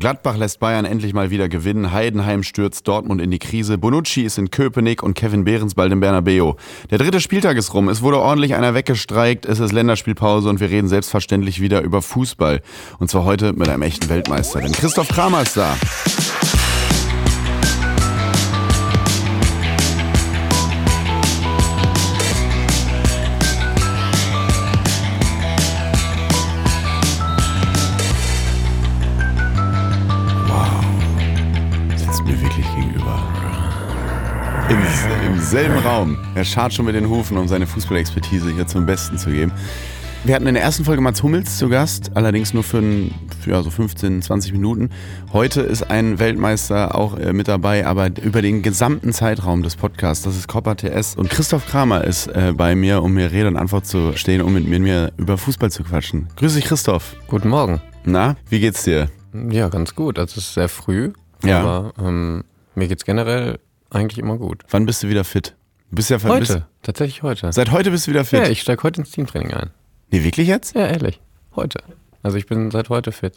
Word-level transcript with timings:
Gladbach 0.00 0.38
lässt 0.38 0.60
Bayern 0.60 0.86
endlich 0.86 1.12
mal 1.12 1.30
wieder 1.30 1.50
gewinnen. 1.50 1.92
Heidenheim 1.92 2.42
stürzt 2.42 2.88
Dortmund 2.88 3.20
in 3.20 3.30
die 3.30 3.38
Krise. 3.38 3.76
Bonucci 3.76 4.22
ist 4.22 4.38
in 4.38 4.50
Köpenick 4.50 5.02
und 5.02 5.12
Kevin 5.12 5.44
Behrens 5.44 5.74
bald 5.74 5.92
im 5.92 6.00
Bernabeu. 6.00 6.54
Der 6.90 6.96
dritte 6.96 7.20
Spieltag 7.20 7.58
ist 7.58 7.74
rum. 7.74 7.90
Es 7.90 8.00
wurde 8.00 8.18
ordentlich 8.18 8.54
einer 8.54 8.74
weggestreikt. 8.74 9.44
Es 9.44 9.60
ist 9.60 9.72
Länderspielpause 9.72 10.48
und 10.48 10.58
wir 10.58 10.70
reden 10.70 10.88
selbstverständlich 10.88 11.60
wieder 11.60 11.82
über 11.82 12.00
Fußball. 12.00 12.62
Und 12.98 13.10
zwar 13.10 13.24
heute 13.24 13.52
mit 13.52 13.68
einem 13.68 13.82
echten 13.82 14.08
Weltmeister. 14.08 14.60
Denn 14.60 14.72
Christoph 14.72 15.08
Kramer 15.08 15.42
ist 15.42 15.58
da. 15.58 15.76
Im 34.70 35.40
selben 35.40 35.78
Raum. 35.78 36.16
Er 36.36 36.44
schart 36.44 36.72
schon 36.72 36.84
mit 36.86 36.94
den 36.94 37.08
Hufen, 37.08 37.36
um 37.36 37.48
seine 37.48 37.66
Fußballexpertise 37.66 38.50
hier 38.52 38.66
zum 38.68 38.86
Besten 38.86 39.18
zu 39.18 39.30
geben. 39.30 39.50
Wir 40.22 40.34
hatten 40.34 40.46
in 40.46 40.54
der 40.54 40.62
ersten 40.62 40.84
Folge 40.84 41.00
Mats 41.00 41.22
Hummels 41.22 41.56
zu 41.58 41.68
Gast, 41.70 42.10
allerdings 42.14 42.54
nur 42.54 42.62
für, 42.62 42.78
ein, 42.78 43.12
für 43.42 43.50
ja, 43.50 43.62
so 43.62 43.70
15, 43.70 44.22
20 44.22 44.52
Minuten. 44.52 44.90
Heute 45.32 45.62
ist 45.62 45.90
ein 45.90 46.18
Weltmeister 46.18 46.94
auch 46.94 47.16
äh, 47.18 47.32
mit 47.32 47.48
dabei, 47.48 47.86
aber 47.86 48.10
über 48.22 48.42
den 48.42 48.62
gesamten 48.62 49.12
Zeitraum 49.12 49.62
des 49.62 49.74
Podcasts. 49.76 50.22
Das 50.24 50.36
ist 50.36 50.46
Copper 50.46 50.76
TS. 50.76 51.16
Und 51.16 51.30
Christoph 51.30 51.66
Kramer 51.66 52.04
ist 52.04 52.26
äh, 52.28 52.52
bei 52.54 52.74
mir, 52.76 53.02
um 53.02 53.14
mir 53.14 53.32
Rede 53.32 53.48
und 53.48 53.56
Antwort 53.56 53.86
zu 53.86 54.12
stehen, 54.14 54.40
um 54.42 54.52
mit 54.52 54.68
mir 54.68 55.10
über 55.16 55.36
Fußball 55.38 55.70
zu 55.72 55.82
quatschen. 55.82 56.28
Grüß 56.36 56.54
dich, 56.54 56.66
Christoph. 56.66 57.16
Guten 57.26 57.48
Morgen. 57.48 57.80
Na, 58.04 58.36
wie 58.50 58.60
geht's 58.60 58.84
dir? 58.84 59.08
Ja, 59.50 59.68
ganz 59.68 59.94
gut. 59.96 60.18
Also 60.18 60.38
es 60.38 60.44
ist 60.48 60.54
sehr 60.54 60.68
früh, 60.68 61.12
Ja. 61.42 61.60
aber 61.60 61.92
ähm, 61.98 62.44
mir 62.74 62.86
geht's 62.86 63.04
generell 63.04 63.58
eigentlich 63.90 64.18
immer 64.18 64.36
gut. 64.38 64.62
Wann 64.70 64.86
bist 64.86 65.02
du 65.02 65.08
wieder 65.08 65.24
fit? 65.24 65.54
Du 65.90 65.96
bist 65.96 66.10
ja 66.10 66.22
Heute, 66.22 66.40
Bist, 66.40 66.62
tatsächlich 66.82 67.22
heute. 67.22 67.52
seit 67.52 67.72
heute 67.72 67.90
bist 67.90 68.06
du 68.06 68.12
wieder 68.12 68.24
fit. 68.24 68.38
Ja, 68.40 68.48
ich 68.48 68.60
steige 68.60 68.82
heute 68.84 69.00
ins 69.00 69.10
Teamtraining 69.10 69.52
ein. 69.52 69.70
nee, 70.10 70.22
wirklich 70.22 70.46
jetzt? 70.46 70.74
Ja, 70.76 70.86
ehrlich. 70.86 71.20
Heute. 71.56 71.80
Also 72.22 72.36
ich 72.38 72.46
bin 72.46 72.70
seit 72.70 72.88
heute 72.90 73.10
fit. 73.12 73.34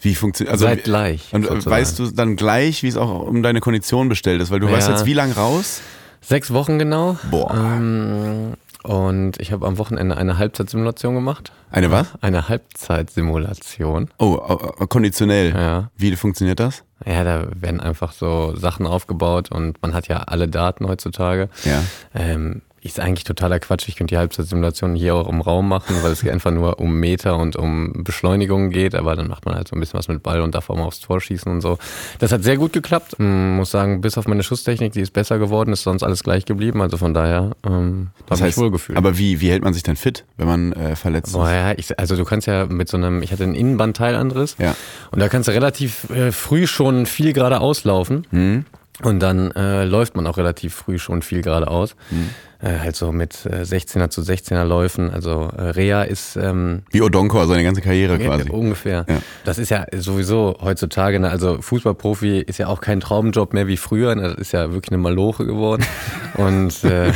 Wie 0.00 0.14
funktioniert 0.14 0.52
also 0.52 0.64
seit 0.66 0.84
gleich. 0.84 1.34
Und 1.34 1.42
sozusagen. 1.46 1.70
weißt 1.76 1.98
du 1.98 2.10
dann 2.12 2.36
gleich, 2.36 2.82
wie 2.82 2.88
es 2.88 2.96
auch 2.96 3.20
um 3.26 3.42
deine 3.42 3.60
Kondition 3.60 4.08
bestellt 4.08 4.40
ist? 4.40 4.50
Weil 4.50 4.60
du 4.60 4.68
Ja. 4.68 4.74
weißt 4.74 4.88
jetzt 4.88 5.04
wie 5.06 5.14
lang 5.14 5.32
raus? 5.32 5.80
Sechs 6.20 6.52
Wochen 6.52 6.78
genau. 6.78 7.18
Boah. 7.30 7.52
Ähm, 7.54 8.54
und 8.82 9.40
ich 9.40 9.52
habe 9.52 9.66
am 9.66 9.78
Wochenende 9.78 10.16
eine 10.16 10.38
Halbzeitsimulation 10.38 11.14
gemacht. 11.14 11.52
Eine 11.70 11.90
was? 11.90 12.08
Eine 12.20 12.48
Halbzeitsimulation. 12.48 14.10
Oh, 14.18 14.38
äh, 14.48 14.82
äh, 14.82 14.86
konditionell. 14.86 15.54
Ja. 15.54 15.90
Wie 15.96 16.14
funktioniert 16.16 16.60
das? 16.60 16.84
Ja, 17.04 17.24
da 17.24 17.48
werden 17.54 17.80
einfach 17.80 18.12
so 18.12 18.54
Sachen 18.56 18.86
aufgebaut 18.86 19.50
und 19.50 19.80
man 19.82 19.94
hat 19.94 20.08
ja 20.08 20.18
alle 20.18 20.48
Daten 20.48 20.86
heutzutage. 20.88 21.48
Ja. 21.64 21.82
Ähm, 22.14 22.62
ist 22.82 22.98
eigentlich 22.98 23.24
totaler 23.24 23.58
Quatsch. 23.58 23.88
Ich 23.88 23.96
könnte 23.96 24.14
die 24.14 24.18
Halbzeitsimulation 24.18 24.94
hier 24.94 25.14
auch 25.14 25.28
im 25.28 25.40
Raum 25.42 25.68
machen, 25.68 25.96
weil 26.02 26.12
es 26.12 26.26
einfach 26.26 26.50
nur 26.50 26.80
um 26.80 26.94
Meter 26.98 27.36
und 27.36 27.56
um 27.56 28.04
Beschleunigungen 28.04 28.70
geht. 28.70 28.94
Aber 28.94 29.16
dann 29.16 29.28
macht 29.28 29.44
man 29.44 29.54
halt 29.54 29.68
so 29.68 29.76
ein 29.76 29.80
bisschen 29.80 29.98
was 29.98 30.08
mit 30.08 30.22
Ball 30.22 30.40
und 30.40 30.54
darf 30.54 30.70
auch 30.70 30.76
mal 30.76 30.84
aufs 30.84 31.00
Tor 31.00 31.20
schießen 31.20 31.50
und 31.52 31.60
so. 31.60 31.78
Das 32.20 32.32
hat 32.32 32.42
sehr 32.42 32.56
gut 32.56 32.72
geklappt. 32.72 33.16
Ähm, 33.18 33.56
muss 33.56 33.70
sagen, 33.70 34.00
bis 34.00 34.16
auf 34.16 34.26
meine 34.26 34.42
Schusstechnik, 34.42 34.92
die 34.92 35.00
ist 35.00 35.12
besser 35.12 35.38
geworden, 35.38 35.72
ist 35.72 35.82
sonst 35.82 36.02
alles 36.02 36.22
gleich 36.24 36.44
geblieben. 36.46 36.80
Also 36.80 36.96
von 36.96 37.12
daher 37.12 37.50
ähm, 37.66 38.08
Das 38.26 38.40
habe 38.40 38.48
ich 38.50 38.56
wohl 38.56 38.70
gefühlt. 38.70 38.96
aber 38.96 39.18
wie, 39.18 39.40
wie 39.40 39.50
hält 39.50 39.62
man 39.62 39.74
sich 39.74 39.82
denn 39.82 39.96
fit, 39.96 40.24
wenn 40.38 40.46
man 40.46 40.72
äh, 40.72 40.96
verletzt 40.96 41.32
Boah, 41.34 41.46
ist? 41.48 41.52
ja, 41.52 41.72
ich, 41.76 41.98
also 41.98 42.16
du 42.16 42.24
kannst 42.24 42.46
ja 42.46 42.64
mit 42.66 42.88
so 42.88 42.96
einem, 42.96 43.22
ich 43.22 43.30
hatte 43.32 43.42
einen 43.44 43.54
Innenbandteilanriss 43.54 44.56
Ja. 44.58 44.74
und 45.10 45.20
da 45.20 45.28
kannst 45.28 45.48
du 45.48 45.52
relativ 45.52 46.08
äh, 46.10 46.32
früh 46.32 46.66
schon 46.66 47.04
viel 47.06 47.32
geradeaus 47.34 47.84
laufen 47.84 48.26
Hm? 48.30 48.64
Und 49.02 49.20
dann 49.20 49.50
äh, 49.52 49.84
läuft 49.84 50.16
man 50.16 50.26
auch 50.26 50.36
relativ 50.36 50.74
früh 50.74 50.98
schon 50.98 51.22
viel 51.22 51.42
geradeaus. 51.42 51.96
Hm. 52.10 52.30
Äh, 52.62 52.78
halt 52.80 52.94
so 52.94 53.10
mit 53.10 53.46
äh, 53.46 53.62
16er 53.62 54.10
zu 54.10 54.20
16er 54.20 54.64
Läufen. 54.64 55.10
Also 55.10 55.50
äh, 55.56 55.70
Rea 55.70 56.02
ist 56.02 56.36
ähm, 56.36 56.82
Wie 56.90 57.00
Odonko, 57.00 57.46
seine 57.46 57.64
ganze 57.64 57.80
Karriere 57.80 58.18
quasi. 58.18 58.48
ja, 58.48 58.52
ungefähr. 58.52 59.06
Ja. 59.08 59.22
Das 59.44 59.58
ist 59.58 59.70
ja 59.70 59.86
sowieso 59.96 60.58
heutzutage, 60.60 61.18
ne, 61.20 61.30
also 61.30 61.62
Fußballprofi 61.62 62.40
ist 62.40 62.58
ja 62.58 62.66
auch 62.66 62.82
kein 62.82 63.00
Traumjob 63.00 63.54
mehr 63.54 63.66
wie 63.66 63.78
früher. 63.78 64.14
Ne, 64.14 64.22
das 64.22 64.34
ist 64.34 64.52
ja 64.52 64.72
wirklich 64.72 64.92
eine 64.92 65.00
Maloche 65.00 65.46
geworden. 65.46 65.86
und 66.34 66.84
äh, 66.84 67.12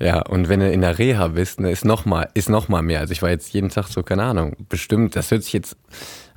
ja, 0.00 0.22
und 0.22 0.48
wenn 0.48 0.58
du 0.58 0.72
in 0.72 0.80
der 0.80 0.98
Reha 0.98 1.28
bist, 1.28 1.60
ne, 1.60 1.70
ist 1.70 1.84
noch 1.84 2.04
mal, 2.04 2.28
ist 2.34 2.48
noch 2.48 2.68
mal 2.68 2.82
mehr. 2.82 3.00
Also 3.00 3.12
ich 3.12 3.22
war 3.22 3.30
jetzt 3.30 3.52
jeden 3.52 3.68
Tag 3.68 3.86
so, 3.86 4.02
keine 4.02 4.24
Ahnung, 4.24 4.56
bestimmt, 4.68 5.14
das 5.14 5.30
hört 5.30 5.44
sich 5.44 5.52
jetzt 5.52 5.76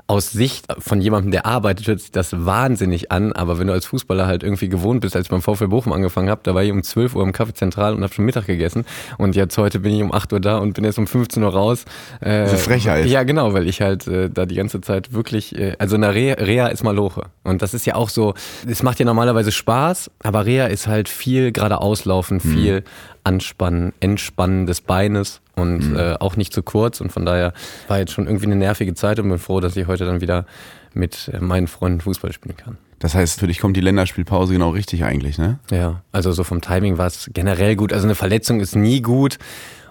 aus 0.10 0.32
Sicht 0.32 0.66
von 0.80 1.02
jemandem, 1.02 1.30
der 1.30 1.46
arbeitet, 1.46 1.88
hört 1.88 2.00
sich 2.00 2.12
das 2.12 2.46
wahnsinnig 2.46 3.12
an, 3.12 3.32
aber 3.32 3.60
wenn 3.60 3.68
du 3.68 3.74
als 3.74 3.86
Fußballer 3.86 4.26
halt 4.26 4.42
irgendwie 4.42 4.68
gewohnt 4.68 5.02
bist, 5.02 5.16
als 5.16 5.28
ich 5.28 5.30
beim 5.30 5.44
VfL 5.44 5.68
Bochum 5.68 5.94
angefangen 5.94 6.30
habe, 6.30 6.42
da 6.44 6.56
war 6.56 6.64
ich 6.64 6.72
um 6.72 6.82
12 6.82 7.16
Uhr 7.16 7.24
im 7.24 7.32
Café 7.32 7.54
Zentral 7.54 7.94
und 7.94 8.02
habe 8.02 8.12
schon 8.12 8.26
Mittag 8.26 8.48
gegessen. 8.48 8.86
Und 9.20 9.36
jetzt 9.36 9.56
heute 9.60 9.80
bin 9.80 9.94
ich 9.94 10.02
um 10.02 10.12
8 10.12 10.34
Uhr 10.34 10.40
da 10.40 10.58
und 10.58 10.74
bin 10.74 10.84
jetzt 10.84 10.98
um 10.98 11.06
15 11.06 11.44
Uhr 11.44 11.54
raus. 11.54 11.86
Äh, 12.22 12.46
Diese 12.46 12.58
Frechheit. 12.58 13.06
Ja, 13.06 13.22
genau, 13.22 13.54
weil 13.54 13.68
ich 13.68 13.82
halt 13.82 14.08
äh, 14.08 14.32
da 14.32 14.48
die 14.48 14.56
ganze 14.56 14.82
Zeit 14.82 15.14
wirklich, 15.14 15.56
äh, 15.56 15.76
also 15.78 15.96
eine 15.96 16.16
Reha, 16.16 16.44
Reha 16.44 16.68
ist 16.70 16.84
Maloche. 16.84 17.28
Und 17.44 17.62
das 17.62 17.76
ist 17.76 17.86
ja 17.86 17.94
auch 17.94 18.10
so, 18.10 18.34
es 18.68 18.82
macht 18.82 18.98
ja 18.98 19.06
normalerweise 19.06 19.52
Spaß, 19.52 20.10
aber 20.24 20.48
Reha 20.48 20.66
ist 20.66 20.88
halt 20.88 21.08
viel 21.08 21.52
geradeaus 21.52 22.06
laufen, 22.06 22.40
viel 22.40 22.84
Anspannen, 23.24 23.94
Entspannen 24.00 24.66
des 24.66 24.82
Beines 24.82 25.42
und 25.60 25.96
äh, 25.96 26.16
auch 26.20 26.36
nicht 26.36 26.54
zu 26.54 26.64
kurz 26.64 27.02
und 27.02 27.12
von 27.12 27.26
daher 27.26 27.54
war 27.88 28.00
jetzt 28.00 28.12
schon 28.12 28.28
irgendwie 28.28 28.46
eine 28.46 28.56
nervige 28.56 28.94
Zeit 28.94 29.20
und 29.20 29.30
bin 29.30 29.40
froh, 29.40 29.60
dass 29.60 29.76
ich 29.76 29.88
heute 29.88 30.06
dann 30.06 30.22
wieder 30.22 30.46
mit 30.94 31.30
äh, 31.34 31.40
meinen 31.40 31.68
Freunden 31.68 32.02
Fußball 32.02 32.34
spielen 32.34 32.58
kann. 32.58 32.78
Das 33.00 33.16
heißt, 33.16 33.40
für 33.40 33.48
dich 33.48 33.60
kommt 33.60 33.78
die 33.78 33.82
Länderspielpause 33.82 34.52
genau 34.52 34.72
richtig 34.72 35.06
eigentlich, 35.06 35.38
ne? 35.38 35.60
Ja, 35.72 36.02
also 36.12 36.34
so 36.34 36.44
vom 36.44 36.60
Timing 36.60 36.98
war 36.98 37.08
es 37.08 37.30
generell 37.34 37.78
gut. 37.78 37.94
Also 37.94 38.06
eine 38.06 38.16
Verletzung 38.16 38.60
ist 38.60 38.76
nie 38.76 39.02
gut. 39.02 39.38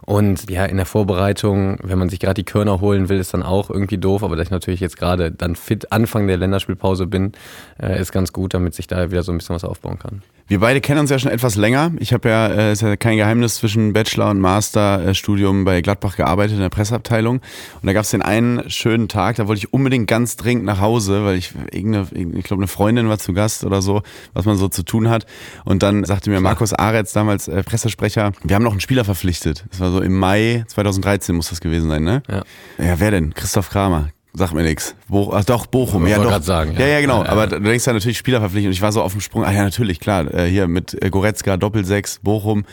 Und 0.09 0.49
ja, 0.49 0.65
in 0.65 0.79
der 0.79 0.87
Vorbereitung, 0.87 1.77
wenn 1.83 1.99
man 1.99 2.09
sich 2.09 2.19
gerade 2.19 2.33
die 2.33 2.45
Körner 2.45 2.81
holen 2.81 3.11
will, 3.11 3.19
ist 3.19 3.35
dann 3.35 3.43
auch 3.43 3.69
irgendwie 3.69 3.99
doof. 3.99 4.23
Aber 4.23 4.37
dass 4.37 4.47
ich 4.47 4.51
natürlich 4.51 4.81
jetzt 4.81 4.97
gerade 4.97 5.31
dann 5.31 5.55
fit 5.55 5.93
Anfang 5.93 6.27
der 6.27 6.39
Länderspielpause 6.39 7.07
bin, 7.07 7.33
äh, 7.79 8.01
ist 8.01 8.11
ganz 8.11 8.33
gut, 8.33 8.55
damit 8.55 8.73
sich 8.73 8.87
da 8.87 9.11
wieder 9.11 9.23
so 9.23 9.33
ein 9.33 9.37
bisschen 9.37 9.55
was 9.55 9.65
aufbauen 9.65 9.99
kann. 9.99 10.23
Wir 10.51 10.61
beide 10.61 10.81
kennen 10.81 11.01
uns 11.01 11.11
ja 11.11 11.19
schon 11.19 11.31
etwas 11.31 11.57
länger. 11.57 11.93
Ich 11.99 12.15
habe 12.15 12.27
ja, 12.27 12.47
äh, 12.47 12.73
ist 12.73 12.81
ja 12.81 12.97
kein 12.97 13.19
Geheimnis, 13.19 13.57
zwischen 13.57 13.93
Bachelor- 13.93 14.31
und 14.31 14.41
Masterstudium 14.41 15.67
bei 15.67 15.83
Gladbach 15.83 16.17
gearbeitet 16.17 16.55
in 16.55 16.63
der 16.63 16.71
Presseabteilung. 16.71 17.37
Und 17.37 17.87
da 17.87 17.93
gab 17.93 18.05
es 18.05 18.11
den 18.11 18.23
einen 18.23 18.71
schönen 18.71 19.09
Tag, 19.09 19.37
da 19.37 19.47
wollte 19.47 19.59
ich 19.59 19.75
unbedingt 19.75 20.07
ganz 20.07 20.39
dringend 20.39 20.65
nach 20.65 20.81
Hause, 20.81 21.27
weil 21.27 21.37
ich 21.37 21.53
irgendeine, 21.71 22.07
ich 22.15 22.45
glaube, 22.45 22.63
eine 22.63 22.67
Freundin 22.67 23.11
war 23.11 23.19
zu 23.19 23.35
Gast 23.35 23.63
oder 23.63 23.83
so, 23.83 24.01
was 24.33 24.47
man 24.47 24.57
so 24.57 24.69
zu 24.69 24.85
tun 24.85 25.11
hat. 25.11 25.27
Und 25.67 25.83
dann 25.83 26.05
sagte 26.05 26.31
mir 26.31 26.41
Markus 26.41 26.73
Aretz, 26.73 27.13
damals 27.13 27.49
äh, 27.49 27.63
Pressesprecher, 27.63 28.33
wir 28.43 28.57
haben 28.57 28.65
noch 28.65 28.73
einen 28.73 28.81
Spieler 28.81 29.05
verpflichtet. 29.05 29.67
Das 29.69 29.81
war 29.81 29.91
so 29.91 29.98
im 30.03 30.15
Mai 30.19 30.65
2013 30.69 31.35
muss 31.35 31.51
das 31.51 31.61
gewesen 31.61 31.89
sein, 31.89 32.03
ne? 32.03 32.23
Ja. 32.29 32.43
Ja, 32.79 33.01
wer 33.01 33.11
denn? 33.11 33.35
Christoph 33.35 33.71
Kramer. 33.71 34.11
Sagt 34.35 34.55
mir 34.55 34.63
nichts. 34.63 34.95
Bo 35.09 35.33
ach, 35.33 35.45
doch, 35.45 35.67
Bochum. 35.67 36.07
Ja, 36.07 36.19
doch. 36.19 36.43
sagen, 36.43 36.75
ja, 36.75 36.81
ja. 36.81 36.87
ja, 36.87 37.01
genau. 37.01 37.21
Ja, 37.21 37.25
ja. 37.25 37.31
Aber 37.31 37.47
du 37.47 37.61
denkst 37.61 37.87
ja 37.87 37.95
natürlich 37.95 38.19
Spieler 38.19 38.41
verpflichtet 38.41 38.69
und 38.69 38.73
ich 38.73 38.83
war 38.83 38.93
so 38.93 39.03
auf 39.03 39.13
dem 39.13 39.23
Sprung. 39.23 39.45
Ah 39.45 39.53
ja, 39.53 39.63
natürlich, 39.65 40.01
klar. 40.01 40.33
Äh, 40.33 40.47
hier 40.47 40.69
mit 40.69 41.03
äh, 41.03 41.09
Goretzka, 41.09 41.57
Doppelsechs, 41.57 42.21
Bochum, 42.23 42.65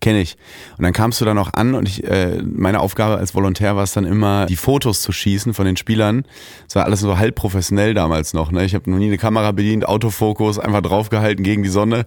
kenne 0.00 0.20
ich. 0.20 0.36
Und 0.78 0.84
dann 0.84 0.92
kamst 0.92 1.20
du 1.20 1.24
da 1.24 1.34
noch 1.34 1.52
an 1.52 1.74
und 1.74 1.88
ich, 1.88 2.04
äh, 2.04 2.40
meine 2.42 2.80
Aufgabe 2.80 3.18
als 3.18 3.34
Volontär 3.34 3.76
war 3.76 3.82
es 3.82 3.92
dann 3.92 4.04
immer, 4.04 4.46
die 4.46 4.56
Fotos 4.56 5.02
zu 5.02 5.12
schießen 5.12 5.52
von 5.52 5.66
den 5.66 5.76
Spielern. 5.76 6.24
Das 6.66 6.76
war 6.76 6.84
alles 6.84 7.00
so 7.00 7.18
halb 7.18 7.34
professionell 7.34 7.92
damals 7.92 8.32
noch. 8.32 8.52
Ne? 8.52 8.64
Ich 8.64 8.74
habe 8.74 8.90
noch 8.90 8.98
nie 8.98 9.06
eine 9.06 9.18
Kamera 9.18 9.52
bedient, 9.52 9.86
Autofokus, 9.86 10.58
einfach 10.58 10.82
draufgehalten 10.82 11.44
gegen 11.44 11.62
die 11.62 11.68
Sonne, 11.68 12.06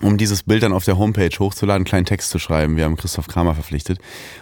um 0.00 0.18
dieses 0.18 0.42
Bild 0.42 0.62
dann 0.62 0.72
auf 0.72 0.84
der 0.84 0.98
Homepage 0.98 1.36
hochzuladen, 1.38 1.80
einen 1.80 1.84
kleinen 1.84 2.06
Text 2.06 2.30
zu 2.30 2.38
schreiben. 2.38 2.76
Wir 2.76 2.84
haben 2.84 2.96
Christoph 2.96 3.28
Kramer 3.28 3.54
verpflichtet. 3.54 3.98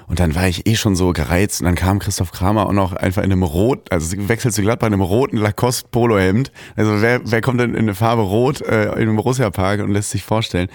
Und 0.09 0.19
dann 0.19 0.35
war 0.35 0.49
ich 0.49 0.67
eh 0.67 0.75
schon 0.75 0.97
so 0.97 1.13
gereizt 1.13 1.61
und 1.61 1.67
dann 1.67 1.77
kam 1.77 2.01
Christoph 2.01 2.33
Kramer 2.33 2.67
auch 2.67 2.73
noch 2.73 2.93
einfach 2.93 3.23
in 3.23 3.31
einem 3.31 3.45
rot, 3.45 3.93
also 3.93 4.17
wechselt 4.29 4.55
zu 4.55 4.63
Gladbach 4.63 4.80
in 4.87 4.95
einem 4.95 5.03
roten 5.03 5.37
Lacoste 5.37 5.89
Polohemd. 5.91 6.53
Also 6.77 7.01
wer, 7.01 7.21
wer 7.25 7.41
kommt 7.41 7.61
denn 7.61 7.75
in 7.75 7.81
eine 7.81 7.95
Farbe 7.95 8.23
rot 8.23 8.61
äh, 8.63 8.85
in 8.85 9.03
einem 9.03 9.17
Borussia 9.17 9.51
Park 9.51 9.81
und 9.81 9.93
lässt 9.93 10.11
sich 10.11 10.25
vorstellen? 10.25 10.69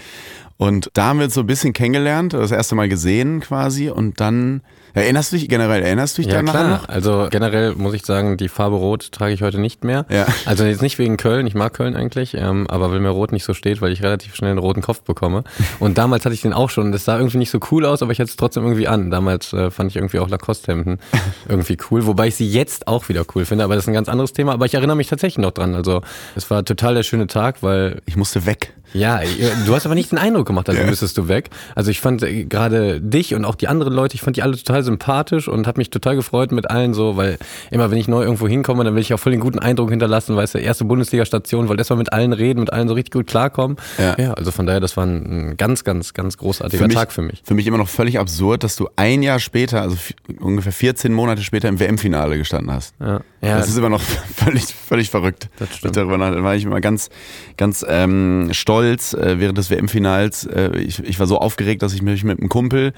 Und 0.57 0.89
da 0.93 1.05
haben 1.05 1.19
wir 1.19 1.25
uns 1.25 1.33
so 1.33 1.41
ein 1.41 1.47
bisschen 1.47 1.73
kennengelernt, 1.73 2.33
das 2.33 2.51
erste 2.51 2.75
Mal 2.75 2.87
gesehen 2.87 3.41
quasi 3.41 3.89
und 3.89 4.21
dann, 4.21 4.61
erinnerst 4.95 5.31
du 5.31 5.37
dich 5.37 5.47
generell, 5.47 5.83
erinnerst 5.83 6.17
du 6.17 6.21
dich 6.21 6.31
Ja 6.31 6.41
daran 6.41 6.67
klar, 6.67 6.69
noch? 6.81 6.89
also 6.89 7.27
generell 7.29 7.75
muss 7.75 7.93
ich 7.93 8.05
sagen, 8.05 8.37
die 8.37 8.49
Farbe 8.49 8.77
Rot 8.77 9.11
trage 9.11 9.33
ich 9.33 9.41
heute 9.41 9.59
nicht 9.59 9.83
mehr. 9.83 10.05
Ja. 10.09 10.25
Also 10.45 10.63
jetzt 10.63 10.81
nicht 10.81 10.97
wegen 10.97 11.17
Köln, 11.17 11.45
ich 11.47 11.53
mag 11.53 11.73
Köln 11.73 11.95
eigentlich, 11.95 12.33
ähm, 12.33 12.67
aber 12.69 12.91
weil 12.91 12.99
mir 12.99 13.09
Rot 13.09 13.31
nicht 13.31 13.43
so 13.43 13.53
steht, 13.53 13.81
weil 13.81 13.91
ich 13.91 14.01
relativ 14.01 14.35
schnell 14.35 14.51
einen 14.51 14.59
roten 14.59 14.81
Kopf 14.81 15.01
bekomme. 15.01 15.43
Und 15.79 15.97
damals 15.97 16.25
hatte 16.25 16.33
ich 16.33 16.41
den 16.41 16.53
auch 16.53 16.69
schon, 16.69 16.91
das 16.91 17.05
sah 17.05 17.17
irgendwie 17.17 17.37
nicht 17.37 17.51
so 17.51 17.59
cool 17.71 17.85
aus, 17.85 18.01
aber 18.01 18.11
ich 18.11 18.19
hatte 18.19 18.29
es 18.29 18.35
trotzdem 18.35 18.63
irgendwie 18.63 18.87
an. 18.87 19.11
Damals 19.11 19.53
äh, 19.53 19.69
fand 19.71 19.91
ich 19.91 19.97
irgendwie 19.97 20.19
auch 20.19 20.29
Lacoste-Hemden 20.29 20.99
irgendwie 21.49 21.77
cool, 21.91 22.05
wobei 22.05 22.27
ich 22.27 22.35
sie 22.35 22.47
jetzt 22.47 22.87
auch 22.87 23.09
wieder 23.09 23.25
cool 23.35 23.45
finde, 23.45 23.63
aber 23.63 23.75
das 23.75 23.83
ist 23.83 23.89
ein 23.89 23.93
ganz 23.93 24.09
anderes 24.09 24.33
Thema. 24.33 24.53
Aber 24.53 24.65
ich 24.65 24.73
erinnere 24.73 24.95
mich 24.95 25.07
tatsächlich 25.07 25.41
noch 25.43 25.51
dran. 25.51 25.75
Also 25.75 26.01
es 26.35 26.49
war 26.49 26.63
total 26.63 26.95
der 26.95 27.03
schöne 27.03 27.27
Tag, 27.27 27.61
weil 27.61 28.01
Ich 28.05 28.15
musste 28.15 28.45
weg. 28.45 28.73
Ja, 28.93 29.21
du 29.65 29.75
hast 29.75 29.85
aber 29.85 29.95
nicht 29.95 30.11
den 30.11 30.17
Eindruck 30.17 30.45
gemacht, 30.47 30.69
als 30.69 30.77
Ja. 30.77 30.85
müsstest 30.85 31.17
du 31.17 31.27
weg. 31.27 31.49
Also 31.75 31.91
ich 31.91 31.99
fand 31.99 32.23
äh, 32.23 32.45
gerade 32.45 33.01
dich 33.01 33.33
und 33.35 33.45
auch 33.45 33.55
die 33.55 33.67
anderen 33.67 33.93
Leute, 33.93 34.15
ich 34.15 34.21
fand 34.21 34.37
die 34.37 34.43
alle 34.43 34.55
total 34.55 34.83
sympathisch 34.83 35.47
und 35.47 35.67
habe 35.67 35.79
mich 35.79 35.89
total 35.89 36.15
gefreut 36.15 36.51
mit 36.51 36.69
allen 36.69 36.93
so, 36.93 37.17
weil 37.17 37.37
immer 37.71 37.91
wenn 37.91 37.97
ich 37.97 38.07
neu 38.07 38.23
irgendwo 38.23 38.47
hinkomme, 38.47 38.83
dann 38.83 38.95
will 38.95 39.01
ich 39.01 39.13
auch 39.13 39.19
voll 39.19 39.31
den 39.31 39.41
guten 39.41 39.59
Eindruck 39.59 39.89
hinterlassen, 39.89 40.35
weil 40.35 40.45
es 40.45 40.51
der 40.51 40.61
erste 40.61 40.85
Bundesliga-Station, 40.85 41.67
wollte 41.67 41.81
erstmal 41.81 41.97
mit 41.97 42.13
allen 42.13 42.33
reden, 42.33 42.59
mit 42.59 42.71
allen 42.71 42.87
so 42.87 42.93
richtig 42.93 43.13
gut 43.13 43.27
klarkommen. 43.27 43.77
Ja, 43.97 44.15
ja 44.17 44.33
also 44.33 44.51
von 44.51 44.65
daher, 44.65 44.79
das 44.79 44.95
war 44.97 45.05
ein 45.05 45.57
ganz, 45.57 45.83
ganz, 45.83 46.13
ganz 46.13 46.37
großartiger 46.37 46.83
für 46.83 46.87
mich, 46.87 46.95
Tag 46.95 47.11
für 47.11 47.21
mich. 47.21 47.41
Für 47.43 47.53
mich 47.53 47.67
immer 47.67 47.77
noch 47.77 47.89
völlig 47.89 48.19
absurd, 48.19 48.63
dass 48.63 48.75
du 48.75 48.89
ein 48.95 49.23
Jahr 49.23 49.39
später, 49.39 49.81
also 49.81 49.97
ungefähr 50.39 50.71
14 50.71 51.13
Monate 51.13 51.43
später 51.43 51.69
im 51.69 51.79
WM-Finale 51.79 52.37
gestanden 52.37 52.71
hast. 52.71 52.93
Ja. 52.99 53.21
ja. 53.41 53.57
Das 53.57 53.67
ist 53.67 53.77
immer 53.77 53.89
noch 53.89 54.01
völlig, 54.35 54.65
völlig 54.65 55.09
verrückt. 55.09 55.49
Das 55.57 55.75
stimmt. 55.75 55.95
Darüber 55.97 56.17
nach, 56.17 56.43
war 56.43 56.55
ich 56.55 56.63
immer 56.63 56.81
ganz, 56.81 57.09
ganz 57.57 57.85
ähm, 57.87 58.49
stolz 58.51 58.74
äh, 58.83 59.39
während 59.39 59.57
des 59.57 59.69
WM-Finals. 59.69 60.45
Äh, 60.45 60.77
ich, 60.79 61.03
ich 61.03 61.19
war 61.19 61.27
so 61.27 61.39
aufgeregt, 61.39 61.81
dass 61.81 61.93
ich 61.93 62.01
mich 62.01 62.23
mit 62.23 62.39
einem 62.39 62.49
Kumpel 62.49 62.93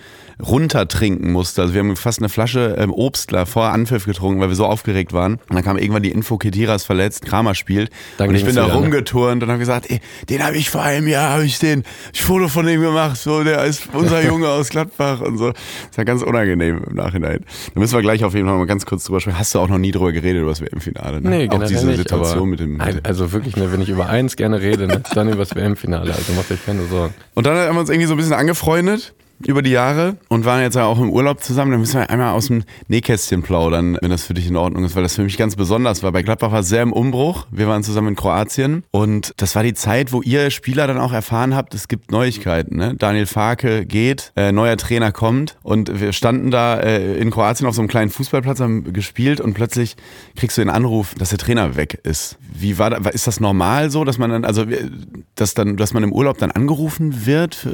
runtertrinken 0.45 1.31
musste. 1.31 1.61
Also 1.61 1.73
wir 1.73 1.79
haben 1.79 1.95
fast 1.95 2.19
eine 2.19 2.29
Flasche 2.29 2.75
ähm, 2.77 2.91
Obstler 2.91 3.45
vor 3.45 3.69
Anpfiff 3.69 4.05
getrunken, 4.05 4.39
weil 4.39 4.49
wir 4.49 4.55
so 4.55 4.65
aufgeregt 4.65 5.13
waren. 5.13 5.33
Und 5.49 5.55
dann 5.55 5.63
kam 5.63 5.77
irgendwann 5.77 6.03
die 6.03 6.11
Info, 6.11 6.37
Kedira 6.37 6.75
ist 6.75 6.83
verletzt, 6.83 7.25
Kramer 7.25 7.55
spielt. 7.55 7.89
Dann 8.17 8.29
und 8.29 8.35
ich 8.35 8.45
bin 8.45 8.55
da 8.55 8.67
ne? 8.67 8.73
rumgeturnt 8.73 9.43
und 9.43 9.49
habe 9.49 9.59
gesagt, 9.59 9.89
ey, 9.89 9.99
den 10.29 10.43
habe 10.43 10.57
ich 10.57 10.69
vor 10.69 10.81
einem 10.81 11.07
Jahr, 11.07 11.31
habe 11.31 11.45
ich 11.45 11.59
den, 11.59 11.83
ich 12.13 12.21
Foto 12.21 12.47
von 12.47 12.65
dem 12.65 12.81
gemacht, 12.81 13.17
so, 13.17 13.43
der 13.43 13.63
ist 13.65 13.89
unser 13.93 14.21
Junge 14.25 14.49
aus 14.49 14.69
Gladbach 14.69 15.21
und 15.21 15.37
so. 15.37 15.51
Das 15.87 15.97
war 15.97 16.05
ganz 16.05 16.21
unangenehm 16.21 16.83
im 16.87 16.95
Nachhinein. 16.95 17.39
Da 17.73 17.79
müssen 17.79 17.95
wir 17.95 18.01
gleich 18.01 18.23
auf 18.23 18.33
jeden 18.33 18.47
Fall 18.47 18.57
mal 18.57 18.67
ganz 18.67 18.85
kurz 18.85 19.03
drüber 19.05 19.19
sprechen. 19.19 19.39
Hast 19.39 19.55
du 19.55 19.59
auch 19.59 19.69
noch 19.69 19.77
nie 19.77 19.91
drüber 19.91 20.11
geredet, 20.11 20.41
über 20.41 20.51
das 20.51 20.61
WM-Finale? 20.61 21.21
Ne? 21.21 21.29
Nee, 21.29 21.49
auch 21.49 21.63
diese 21.63 21.85
nicht, 21.85 21.97
Situation 21.97 22.49
mit 22.49 22.59
dem. 22.59 22.79
Also 23.03 23.31
wirklich, 23.31 23.55
ne, 23.55 23.71
wenn 23.71 23.81
ich 23.81 23.89
über 23.89 24.07
eins 24.07 24.35
gerne 24.35 24.61
rede, 24.61 24.87
ne, 24.87 25.01
dann 25.13 25.27
über 25.29 25.39
das 25.39 25.55
WM-Finale. 25.67 26.13
Also 26.13 26.33
macht 26.33 26.51
euch 26.51 26.65
keine 26.65 26.85
Sorgen. 26.85 27.13
Und 27.33 27.45
dann 27.45 27.57
haben 27.57 27.75
wir 27.75 27.81
uns 27.81 27.89
irgendwie 27.89 28.07
so 28.07 28.13
ein 28.13 28.17
bisschen 28.17 28.33
angefreundet 28.33 29.13
über 29.45 29.61
die 29.61 29.71
Jahre 29.71 30.17
und 30.29 30.45
waren 30.45 30.61
jetzt 30.61 30.77
auch 30.77 30.99
im 30.99 31.11
Urlaub 31.11 31.43
zusammen. 31.43 31.71
Dann 31.71 31.79
müssen 31.79 31.99
wir 31.99 32.09
einmal 32.09 32.33
aus 32.33 32.47
dem 32.47 32.63
Nähkästchen 32.87 33.43
plaudern, 33.43 33.97
wenn 34.01 34.09
das 34.09 34.23
für 34.23 34.33
dich 34.33 34.47
in 34.47 34.55
Ordnung 34.55 34.83
ist, 34.83 34.95
weil 34.95 35.03
das 35.03 35.15
für 35.15 35.23
mich 35.23 35.37
ganz 35.37 35.55
besonders 35.55 36.01
war. 36.03 36.11
Bei 36.11 36.23
Gladbach 36.23 36.51
war 36.51 36.61
es 36.61 36.69
sehr 36.69 36.81
im 36.81 36.93
Umbruch. 36.93 37.45
Wir 37.51 37.67
waren 37.67 37.83
zusammen 37.83 38.09
in 38.09 38.15
Kroatien 38.15 38.83
und 38.91 39.33
das 39.37 39.55
war 39.55 39.63
die 39.63 39.73
Zeit, 39.73 40.11
wo 40.11 40.21
ihr 40.21 40.49
Spieler 40.49 40.87
dann 40.87 40.97
auch 40.97 41.13
erfahren 41.13 41.55
habt, 41.55 41.73
es 41.73 41.87
gibt 41.87 42.11
Neuigkeiten. 42.11 42.77
Ne? 42.77 42.95
Daniel 42.97 43.25
Farke 43.25 43.85
geht, 43.85 44.31
äh, 44.35 44.51
neuer 44.51 44.77
Trainer 44.77 45.11
kommt 45.11 45.57
und 45.61 45.99
wir 45.99 46.13
standen 46.13 46.51
da 46.51 46.79
äh, 46.79 47.17
in 47.17 47.29
Kroatien 47.29 47.67
auf 47.67 47.75
so 47.75 47.81
einem 47.81 47.89
kleinen 47.89 48.09
Fußballplatz, 48.09 48.59
haben 48.59 48.91
gespielt 48.93 49.39
und 49.39 49.53
plötzlich 49.53 49.95
kriegst 50.35 50.57
du 50.57 50.61
den 50.61 50.69
Anruf, 50.69 51.13
dass 51.15 51.29
der 51.29 51.37
Trainer 51.37 51.75
weg 51.75 51.99
ist. 52.03 52.37
Wie 52.41 52.79
war 52.79 52.89
da, 52.89 53.09
ist 53.09 53.27
das 53.27 53.39
normal 53.39 53.91
so, 53.91 54.03
dass 54.03 54.17
man 54.17 54.29
dann, 54.29 54.45
also 54.45 54.65
dass 55.35 55.53
dann, 55.53 55.77
dass 55.77 55.93
man 55.93 56.03
im 56.03 56.11
Urlaub 56.11 56.37
dann 56.37 56.51
angerufen 56.51 57.25
wird? 57.25 57.67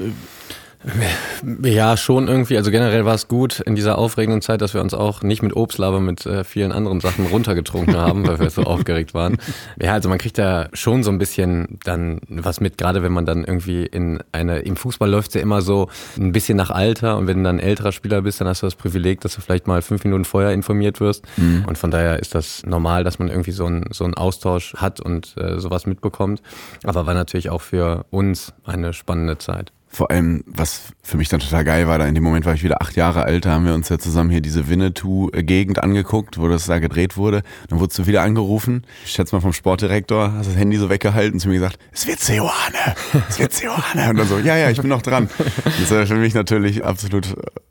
Ja, 1.64 1.96
schon 1.98 2.28
irgendwie. 2.28 2.58
Also 2.58 2.72
generell 2.72 3.06
war 3.06 3.16
es 3.16 3.28
gut 3.28 3.60
in 3.62 3.76
dieser 3.76 3.98
aufregenden 3.98 4.42
Zeit, 4.42 4.62
dass 4.62 4.74
wir 4.74 4.82
uns 4.82 4.94
auch 4.94 5.22
nicht 5.22 5.42
mit 5.42 5.56
Obst, 5.56 5.80
aber 5.80 6.00
mit 6.00 6.26
äh, 6.26 6.44
vielen 6.44 6.72
anderen 6.72 7.00
Sachen 7.00 7.28
runtergetrunken 7.28 7.96
haben, 7.96 8.28
weil 8.28 8.40
wir 8.40 8.50
so 8.50 8.64
aufgeregt 8.66 9.14
waren. 9.14 9.38
Ja, 9.82 9.94
also 9.94 10.10
man 10.10 10.18
kriegt 10.18 10.38
da 10.38 10.68
schon 10.74 11.04
so 11.04 11.12
ein 11.12 11.18
bisschen 11.18 11.80
dann 11.84 12.20
was 12.28 12.60
mit, 12.60 12.78
gerade 12.78 13.04
wenn 13.04 13.14
man 13.14 13.26
dann 13.26 13.44
irgendwie 13.44 13.86
in 13.86 14.22
eine, 14.32 14.60
im 14.60 14.76
Fußball 14.76 15.10
läuft 15.10 15.36
ja 15.36 15.42
immer 15.42 15.62
so 15.62 15.90
ein 16.18 16.32
bisschen 16.32 16.58
nach 16.58 16.70
Alter 16.70 17.18
und 17.18 17.28
wenn 17.28 17.38
du 17.38 17.44
dann 17.44 17.60
älterer 17.60 17.92
Spieler 17.92 18.22
bist, 18.22 18.42
dann 18.42 18.48
hast 18.48 18.62
du 18.62 18.68
das 18.68 18.76
Privileg, 18.76 19.22
dass 19.22 19.36
du 19.36 19.42
vielleicht 19.42 19.68
mal 19.68 19.82
fünf 19.82 20.04
Minuten 20.04 20.26
vorher 20.26 20.52
informiert 20.52 21.00
wirst. 21.00 21.26
Mhm. 21.38 21.66
Und 21.66 21.78
von 21.78 21.92
daher 21.92 22.20
ist 22.20 22.36
das 22.36 22.64
normal, 22.66 23.04
dass 23.04 23.20
man 23.20 23.30
irgendwie 23.30 23.52
so 23.52 23.66
einen 23.66 23.86
so 23.92 24.04
einen 24.04 24.16
Austausch 24.16 24.76
hat 24.76 25.00
und 25.00 25.36
äh, 25.38 25.60
sowas 25.60 25.86
mitbekommt. 25.86 26.42
Aber 26.84 27.06
war 27.06 27.14
natürlich 27.14 27.50
auch 27.50 27.62
für 27.62 28.06
uns 28.10 28.54
eine 28.66 28.94
spannende 28.94 29.38
Zeit. 29.38 29.72
Vor 29.94 30.10
allem, 30.10 30.44
was 30.48 30.86
für 31.04 31.18
mich 31.18 31.30
dann 31.30 31.40
total 31.40 31.64
geil 31.64 31.88
war, 31.88 32.00
da 32.00 32.08
in 32.08 32.16
dem 32.16 32.24
Moment 32.24 32.48
war 32.48 32.56
ich 32.56 32.64
wieder 32.64 32.82
acht 32.82 32.96
Jahre 32.96 33.26
alt, 33.26 33.46
da 33.46 33.52
haben 33.52 33.68
wir 33.68 33.76
uns 33.76 33.90
ja 33.90 34.00
zusammen 34.00 34.32
hier 34.32 34.42
diese 34.42 34.68
Winnetou-Gegend 34.68 35.84
angeguckt, 35.84 36.40
wo 36.40 36.48
das 36.48 36.66
da 36.66 36.80
gedreht 36.80 37.16
wurde. 37.16 37.44
Dann 37.70 37.80
wurdest 37.80 38.00
du 38.00 38.08
wieder 38.08 38.24
angerufen, 38.24 38.88
ich 39.06 39.12
schätze 39.12 39.36
mal 39.36 39.42
vom 39.42 39.54
Sportdirektor, 39.54 40.34
hast 40.34 40.50
das 40.50 40.56
Handy 40.56 40.78
so 40.78 40.90
weggehalten 40.90 41.34
und 41.34 41.40
zu 41.42 41.48
mir 41.48 41.56
gesagt, 41.56 41.78
es 41.92 42.08
wird 42.08 42.20
Seoane, 42.20 42.96
es 43.30 43.38
wird 43.38 43.54
Seoane. 43.54 44.10
Und 44.10 44.18
dann 44.18 44.28
so, 44.28 44.40
ja, 44.40 44.58
ja, 44.58 44.72
ich 44.72 44.82
bin 44.82 44.90
noch 44.90 45.04
dran. 45.04 45.30
Das 45.64 45.92
war 45.92 46.08
für 46.08 46.16
mich 46.16 46.34
natürlich 46.34 46.84
absolut 46.84 47.28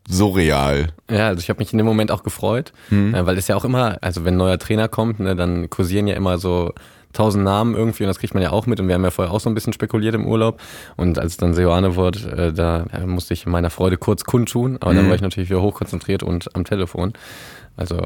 surreal. 0.09 0.93
Ja, 1.11 1.27
also 1.27 1.41
ich 1.41 1.49
habe 1.49 1.59
mich 1.59 1.73
in 1.73 1.79
dem 1.79 1.87
Moment 1.87 2.13
auch 2.13 2.23
gefreut, 2.23 2.73
mhm. 2.91 3.15
weil 3.15 3.37
es 3.37 3.49
ja 3.49 3.57
auch 3.57 3.65
immer, 3.65 3.99
also 4.01 4.25
wenn 4.25 4.35
ein 4.35 4.39
neuer 4.39 4.59
Trainer 4.59 4.87
kommt, 4.87 5.19
ne, 5.19 5.35
dann 5.35 5.71
kursieren 5.71 6.07
ja 6.07 6.15
immer 6.15 6.39
so 6.39 6.73
tausend 7.13 7.45
Namen 7.45 7.75
irgendwie 7.75 8.05
und 8.05 8.09
das 8.09 8.19
kriegt 8.19 8.35
man 8.35 8.43
ja 8.43 8.51
auch 8.51 8.67
mit 8.67 8.81
und 8.81 8.89
wir 8.89 8.95
haben 8.95 9.05
ja 9.05 9.11
vorher 9.11 9.33
auch 9.33 9.41
so 9.41 9.51
ein 9.51 9.55
bisschen 9.55 9.73
spekuliert 9.73 10.15
im 10.15 10.27
Urlaub 10.27 10.61
und 10.97 11.19
als 11.19 11.37
dann 11.37 11.55
Seoane 11.55 11.97
wurde, 11.97 12.19
äh, 12.31 12.53
da 12.53 12.87
musste 13.07 13.35
ich 13.35 13.47
meiner 13.47 13.71
Freude 13.71 13.97
kurz 13.97 14.25
kundtun, 14.25 14.79
aber 14.81 14.93
mhm. 14.93 14.97
dann 14.97 15.09
war 15.09 15.15
ich 15.15 15.23
natürlich 15.23 15.51
wieder 15.51 15.63
hochkonzentriert 15.63 16.23
und 16.23 16.55
am 16.55 16.65
Telefon. 16.65 17.13
Also 17.77 17.99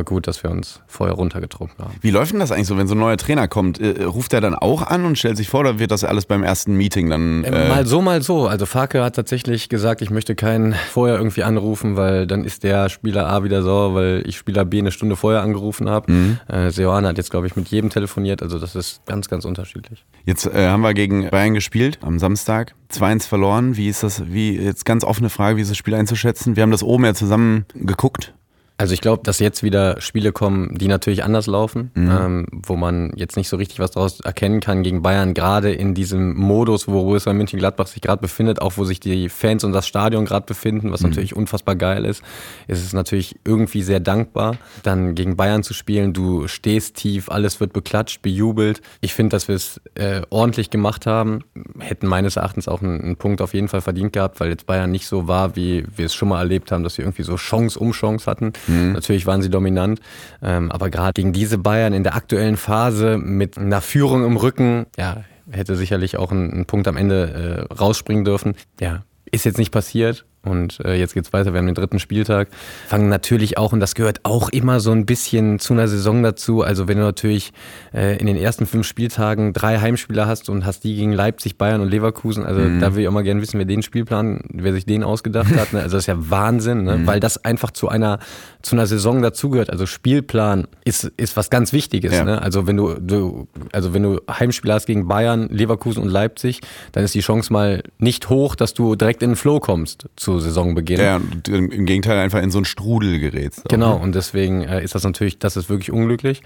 war 0.00 0.04
gut, 0.04 0.26
dass 0.26 0.42
wir 0.42 0.50
uns 0.50 0.80
vorher 0.86 1.14
runtergetrunken 1.14 1.84
haben. 1.84 1.94
Wie 2.00 2.10
läuft 2.10 2.32
denn 2.32 2.40
das 2.40 2.52
eigentlich 2.52 2.68
so, 2.68 2.78
wenn 2.78 2.88
so 2.88 2.94
ein 2.94 2.98
neuer 2.98 3.18
Trainer 3.18 3.48
kommt? 3.48 3.78
Äh, 3.78 4.04
ruft 4.04 4.32
er 4.32 4.40
dann 4.40 4.54
auch 4.54 4.82
an 4.82 5.04
und 5.04 5.18
stellt 5.18 5.36
sich 5.36 5.48
vor 5.48 5.60
oder 5.60 5.78
wird 5.78 5.90
das 5.90 6.04
alles 6.04 6.24
beim 6.24 6.42
ersten 6.42 6.74
Meeting 6.74 7.10
dann? 7.10 7.44
Äh, 7.44 7.66
äh 7.66 7.68
mal 7.68 7.86
so, 7.86 8.00
mal 8.00 8.22
so. 8.22 8.46
Also 8.46 8.64
Farke 8.64 9.02
hat 9.04 9.16
tatsächlich 9.16 9.68
gesagt, 9.68 10.00
ich 10.00 10.08
möchte 10.08 10.34
keinen 10.34 10.74
vorher 10.90 11.18
irgendwie 11.18 11.42
anrufen, 11.42 11.96
weil 11.96 12.26
dann 12.26 12.44
ist 12.44 12.64
der 12.64 12.88
Spieler 12.88 13.28
A 13.28 13.44
wieder 13.44 13.62
sauer, 13.62 13.94
weil 13.94 14.22
ich 14.24 14.38
Spieler 14.38 14.64
B 14.64 14.78
eine 14.78 14.90
Stunde 14.90 15.16
vorher 15.16 15.42
angerufen 15.42 15.90
habe. 15.90 16.10
Mhm. 16.10 16.38
Äh, 16.48 16.70
Seoane 16.70 17.06
hat 17.06 17.18
jetzt, 17.18 17.30
glaube 17.30 17.46
ich, 17.46 17.54
mit 17.54 17.68
jedem 17.68 17.90
telefoniert. 17.90 18.42
Also 18.42 18.58
das 18.58 18.74
ist 18.74 19.04
ganz, 19.04 19.28
ganz 19.28 19.44
unterschiedlich. 19.44 20.06
Jetzt 20.24 20.46
äh, 20.46 20.68
haben 20.68 20.80
wir 20.80 20.94
gegen 20.94 21.28
Bayern 21.28 21.52
gespielt 21.52 21.98
am 22.00 22.18
Samstag. 22.18 22.74
2-1 22.90 23.28
verloren. 23.28 23.76
Wie 23.76 23.88
ist 23.88 24.02
das, 24.02 24.32
wie, 24.32 24.56
jetzt 24.56 24.86
ganz 24.86 25.04
offene 25.04 25.28
Frage, 25.28 25.58
wie 25.58 25.62
ist 25.62 25.70
das 25.70 25.76
Spiel 25.76 25.94
einzuschätzen? 25.94 26.56
Wir 26.56 26.62
haben 26.62 26.72
das 26.72 26.82
oben 26.82 27.04
ja 27.04 27.12
zusammen 27.12 27.66
geguckt. 27.74 28.32
Also 28.80 28.94
ich 28.94 29.02
glaube, 29.02 29.22
dass 29.24 29.40
jetzt 29.40 29.62
wieder 29.62 30.00
Spiele 30.00 30.32
kommen, 30.32 30.74
die 30.78 30.88
natürlich 30.88 31.22
anders 31.22 31.46
laufen, 31.46 31.90
mhm. 31.92 32.10
ähm, 32.10 32.46
wo 32.50 32.76
man 32.76 33.12
jetzt 33.14 33.36
nicht 33.36 33.50
so 33.50 33.58
richtig 33.58 33.78
was 33.78 33.90
daraus 33.90 34.20
erkennen 34.20 34.60
kann 34.60 34.82
gegen 34.82 35.02
Bayern, 35.02 35.34
gerade 35.34 35.70
in 35.70 35.92
diesem 35.92 36.34
Modus, 36.34 36.88
wo 36.88 36.92
Borussia 36.92 37.34
Mönchengladbach 37.34 37.88
sich 37.88 38.00
gerade 38.00 38.22
befindet, 38.22 38.62
auch 38.62 38.78
wo 38.78 38.84
sich 38.84 38.98
die 38.98 39.28
Fans 39.28 39.64
und 39.64 39.72
das 39.72 39.86
Stadion 39.86 40.24
gerade 40.24 40.46
befinden, 40.46 40.92
was 40.92 41.02
mhm. 41.02 41.10
natürlich 41.10 41.36
unfassbar 41.36 41.76
geil 41.76 42.06
ist, 42.06 42.22
ist 42.68 42.82
es 42.82 42.94
natürlich 42.94 43.36
irgendwie 43.44 43.82
sehr 43.82 44.00
dankbar, 44.00 44.56
dann 44.82 45.14
gegen 45.14 45.36
Bayern 45.36 45.62
zu 45.62 45.74
spielen. 45.74 46.14
Du 46.14 46.48
stehst 46.48 46.96
tief, 46.96 47.28
alles 47.28 47.60
wird 47.60 47.74
beklatscht, 47.74 48.22
bejubelt. 48.22 48.80
Ich 49.02 49.12
finde, 49.12 49.36
dass 49.36 49.46
wir 49.46 49.56
es 49.56 49.78
äh, 49.94 50.22
ordentlich 50.30 50.70
gemacht 50.70 51.04
haben, 51.04 51.40
hätten 51.80 52.06
meines 52.06 52.36
Erachtens 52.36 52.66
auch 52.66 52.80
einen, 52.80 52.98
einen 53.02 53.16
Punkt 53.16 53.42
auf 53.42 53.52
jeden 53.52 53.68
Fall 53.68 53.82
verdient 53.82 54.14
gehabt, 54.14 54.40
weil 54.40 54.48
jetzt 54.48 54.64
Bayern 54.64 54.90
nicht 54.90 55.06
so 55.06 55.28
war, 55.28 55.54
wie 55.54 55.84
wir 55.94 56.06
es 56.06 56.14
schon 56.14 56.30
mal 56.30 56.38
erlebt 56.38 56.72
haben, 56.72 56.82
dass 56.82 56.96
wir 56.96 57.04
irgendwie 57.04 57.24
so 57.24 57.36
Chance 57.36 57.78
um 57.78 57.92
Chance 57.92 58.24
hatten. 58.24 58.54
Mhm. 58.70 58.92
Natürlich 58.92 59.26
waren 59.26 59.42
sie 59.42 59.50
dominant, 59.50 60.00
ähm, 60.42 60.70
aber 60.70 60.90
gerade 60.90 61.14
gegen 61.14 61.32
diese 61.32 61.58
Bayern 61.58 61.92
in 61.92 62.02
der 62.02 62.14
aktuellen 62.14 62.56
Phase 62.56 63.18
mit 63.18 63.58
einer 63.58 63.80
Führung 63.80 64.24
im 64.24 64.36
Rücken, 64.36 64.86
ja, 64.98 65.24
hätte 65.50 65.76
sicherlich 65.76 66.16
auch 66.16 66.30
ein, 66.32 66.60
ein 66.60 66.66
Punkt 66.66 66.88
am 66.88 66.96
Ende 66.96 67.68
äh, 67.70 67.74
rausspringen 67.74 68.24
dürfen. 68.24 68.54
Ja, 68.80 69.02
ist 69.30 69.44
jetzt 69.44 69.58
nicht 69.58 69.72
passiert. 69.72 70.24
Und 70.42 70.80
äh, 70.84 70.94
jetzt 70.94 71.12
geht's 71.12 71.34
weiter, 71.34 71.52
wir 71.52 71.58
haben 71.58 71.66
den 71.66 71.74
dritten 71.74 71.98
Spieltag. 71.98 72.48
Fangen 72.88 73.10
natürlich 73.10 73.58
auch, 73.58 73.74
und 73.74 73.80
das 73.80 73.94
gehört 73.94 74.20
auch 74.22 74.48
immer 74.48 74.80
so 74.80 74.90
ein 74.90 75.04
bisschen 75.04 75.58
zu 75.58 75.74
einer 75.74 75.86
Saison 75.86 76.22
dazu. 76.22 76.62
Also 76.62 76.88
wenn 76.88 76.96
du 76.96 77.04
natürlich 77.04 77.52
äh, 77.92 78.16
in 78.16 78.26
den 78.26 78.36
ersten 78.36 78.64
fünf 78.64 78.86
Spieltagen 78.86 79.52
drei 79.52 79.78
Heimspieler 79.78 80.26
hast 80.26 80.48
und 80.48 80.64
hast 80.64 80.84
die 80.84 80.96
gegen 80.96 81.12
Leipzig, 81.12 81.58
Bayern 81.58 81.82
und 81.82 81.90
Leverkusen, 81.90 82.44
also 82.44 82.60
mhm. 82.60 82.80
da 82.80 82.94
will 82.94 83.02
ich 83.02 83.08
auch 83.08 83.12
mal 83.12 83.22
gerne 83.22 83.42
wissen, 83.42 83.58
wer 83.58 83.66
den 83.66 83.82
Spielplan, 83.82 84.40
wer 84.48 84.72
sich 84.72 84.86
den 84.86 85.04
ausgedacht 85.04 85.54
hat. 85.56 85.74
Ne? 85.74 85.80
Also 85.80 85.96
das 85.96 86.04
ist 86.04 86.06
ja 86.06 86.30
Wahnsinn, 86.30 86.84
ne? 86.84 86.98
Mhm. 86.98 87.06
weil 87.06 87.20
das 87.20 87.44
einfach 87.44 87.70
zu 87.70 87.88
einer 87.88 88.18
zu 88.62 88.76
einer 88.76 88.86
Saison 88.86 89.22
dazugehört. 89.22 89.70
Also 89.70 89.86
Spielplan 89.86 90.66
ist, 90.84 91.04
ist 91.16 91.36
was 91.36 91.50
ganz 91.50 91.72
Wichtiges. 91.72 92.12
Ja. 92.12 92.24
Ne? 92.24 92.42
Also 92.42 92.66
wenn 92.66 92.76
du, 92.76 92.94
du, 92.94 93.48
also 93.72 93.94
wenn 93.94 94.02
du 94.02 94.20
Heimspieler 94.30 94.74
hast 94.74 94.86
gegen 94.86 95.08
Bayern, 95.08 95.48
Leverkusen 95.48 96.02
und 96.02 96.10
Leipzig, 96.10 96.60
dann 96.92 97.04
ist 97.04 97.14
die 97.14 97.20
Chance 97.20 97.52
mal 97.52 97.82
nicht 97.98 98.28
hoch, 98.28 98.54
dass 98.54 98.74
du 98.74 98.96
direkt 98.96 99.22
in 99.22 99.30
den 99.30 99.36
Flow 99.36 99.60
kommst. 99.60 100.06
Zu 100.16 100.29
zu 100.30 100.38
Saisonbeginn. 100.40 101.00
Ja, 101.00 101.20
im 101.48 101.86
Gegenteil 101.86 102.18
einfach 102.18 102.42
in 102.42 102.50
so 102.50 102.58
einen 102.58 102.64
Strudel 102.64 103.18
gerätst. 103.18 103.68
Genau, 103.68 103.96
ne? 103.96 104.02
und 104.02 104.14
deswegen 104.14 104.62
äh, 104.62 104.82
ist 104.82 104.94
das 104.94 105.04
natürlich, 105.04 105.38
das 105.38 105.56
ist 105.56 105.68
wirklich 105.68 105.90
unglücklich. 105.90 106.42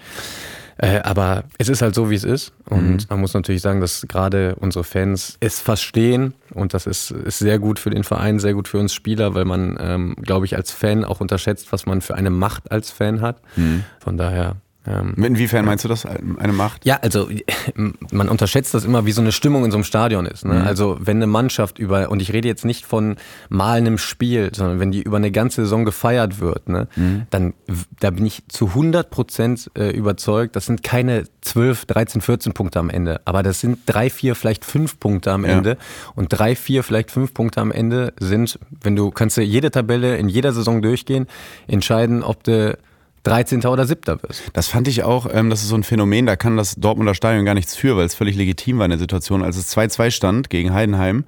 Äh, 0.77 1.01
aber 1.01 1.45
es 1.59 1.69
ist 1.69 1.83
halt 1.83 1.95
so, 1.95 2.11
wie 2.11 2.17
es 2.17 2.25
ist. 2.25 2.53
Und 2.69 2.97
mhm. 2.97 3.07
man 3.09 3.21
muss 3.21 3.35
natürlich 3.35 3.63
sagen, 3.63 3.81
dass 3.81 4.07
gerade 4.09 4.57
unsere 4.57 4.85
Fans 4.85 5.37
es 5.41 5.61
verstehen. 5.61 6.35
Und 6.53 6.75
das 6.75 6.87
ist, 6.87 7.13
ist 7.13 7.39
sehr 7.39 7.59
gut 7.59 7.79
für 7.79 7.91
den 7.91 8.03
Verein, 8.03 8.41
sehr 8.41 8.55
gut 8.55 8.67
für 8.67 8.79
uns 8.79 8.93
Spieler, 8.93 9.35
weil 9.35 9.45
man, 9.45 9.77
ähm, 9.81 10.17
glaube 10.21 10.47
ich, 10.47 10.57
als 10.57 10.73
Fan 10.73 11.05
auch 11.05 11.21
unterschätzt, 11.21 11.71
was 11.71 11.87
man 11.87 12.01
für 12.01 12.15
eine 12.15 12.31
Macht 12.31 12.73
als 12.73 12.91
Fan 12.91 13.21
hat. 13.21 13.41
Mhm. 13.57 13.85
Von 14.01 14.17
daher 14.17 14.57
Ähm, 14.87 15.15
Inwiefern 15.17 15.65
meinst 15.65 15.85
du 15.85 15.89
das, 15.89 16.05
eine 16.05 16.53
Macht? 16.53 16.85
Ja, 16.85 16.99
also 17.01 17.29
man 18.13 18.29
unterschätzt 18.29 18.75
das 18.75 18.85
immer, 18.85 19.07
wie 19.07 19.13
so 19.13 19.23
eine 19.23 19.33
Stimmung 19.33 19.65
in 19.65 19.71
so 19.71 19.79
einem 19.79 19.85
Stadion 19.85 20.27
ist. 20.27 20.45
Ne? 20.45 20.55
Mhm. 20.55 20.67
Also 20.67 20.99
wenn 21.01 21.17
eine 21.17 21.27
Mannschaft 21.27 21.79
über, 21.79 22.11
und 22.11 22.21
ich 22.21 22.33
rede 22.33 22.49
jetzt 22.49 22.65
nicht 22.65 22.85
von 22.85 23.17
mal 23.49 23.79
einem 23.79 23.97
Spiel, 23.99 24.51
sondern 24.55 24.81
wenn 24.81 24.91
die 24.91 25.03
über 25.03 25.17
eine 25.17 25.31
ganze 25.31 25.63
Saison 25.63 25.85
gefeiert 25.85 26.39
wird, 26.39 26.69
ne, 26.69 26.89
mhm. 26.97 27.23
dann 27.31 27.55
da 28.01 28.11
bin 28.11 28.27
ich 28.27 28.43
zu 28.49 28.69
100 28.69 29.11
Prozent 29.11 29.71
äh, 29.77 29.91
überzeugt, 29.91 30.55
das 30.57 30.67
sind 30.67 30.83
keine 30.83 31.25
12, 31.41 31.87
13, 31.87 32.21
14 32.21 32.53
Punkte 32.53 32.79
am 32.79 32.91
Ende, 32.91 33.21
aber 33.25 33.43
das 33.43 33.61
sind 33.61 33.81
drei, 33.87 34.11
vier, 34.11 34.35
vielleicht 34.35 34.65
fünf 34.65 35.01
Punkte 35.01 35.33
am 35.33 35.45
Ende. 35.45 35.71
Ja. 35.71 35.77
Und 36.15 36.29
drei, 36.29 36.57
vier, 36.57 36.83
vielleicht 36.83 37.11
fünf 37.11 37.33
Punkte 37.33 37.61
am 37.61 37.73
Ende 37.73 38.13
sind, 38.19 38.59
wenn 38.83 38.97
du 38.97 39.11
kannst 39.11 39.37
du 39.37 39.43
jede 39.43 39.71
Tabelle 39.71 40.17
in 40.17 40.29
jeder 40.29 40.53
Saison 40.53 40.83
durchgehen, 40.83 41.27
entscheiden, 41.67 42.23
ob 42.23 42.45
du 42.45 42.77
13. 43.25 43.65
oder 43.67 43.87
7. 43.87 44.23
wirst. 44.23 44.43
Das 44.53 44.69
fand 44.69 44.87
ich 44.87 45.03
auch, 45.03 45.27
ähm, 45.33 45.51
das 45.51 45.63
ist 45.63 45.69
so 45.69 45.75
ein 45.75 45.83
Phänomen, 45.83 46.27
da 46.27 46.37
kann 46.37 46.57
das 46.57 46.77
Dortmunder 46.77 47.15
Stadion 47.15 47.45
gar 47.45 47.55
nichts 47.55 47.75
für, 47.75 47.97
weil 47.97 48.07
es 48.07 48.15
völlig 48.15 48.37
legitim 48.37 48.79
war 48.79 48.85
in 48.85 48.91
der 48.91 48.99
Situation. 48.99 49.43
Als 49.43 49.57
es 49.57 49.75
2-2 49.77 50.11
stand 50.11 50.51
gegen 50.51 50.73
Heidenheim, 50.73 51.25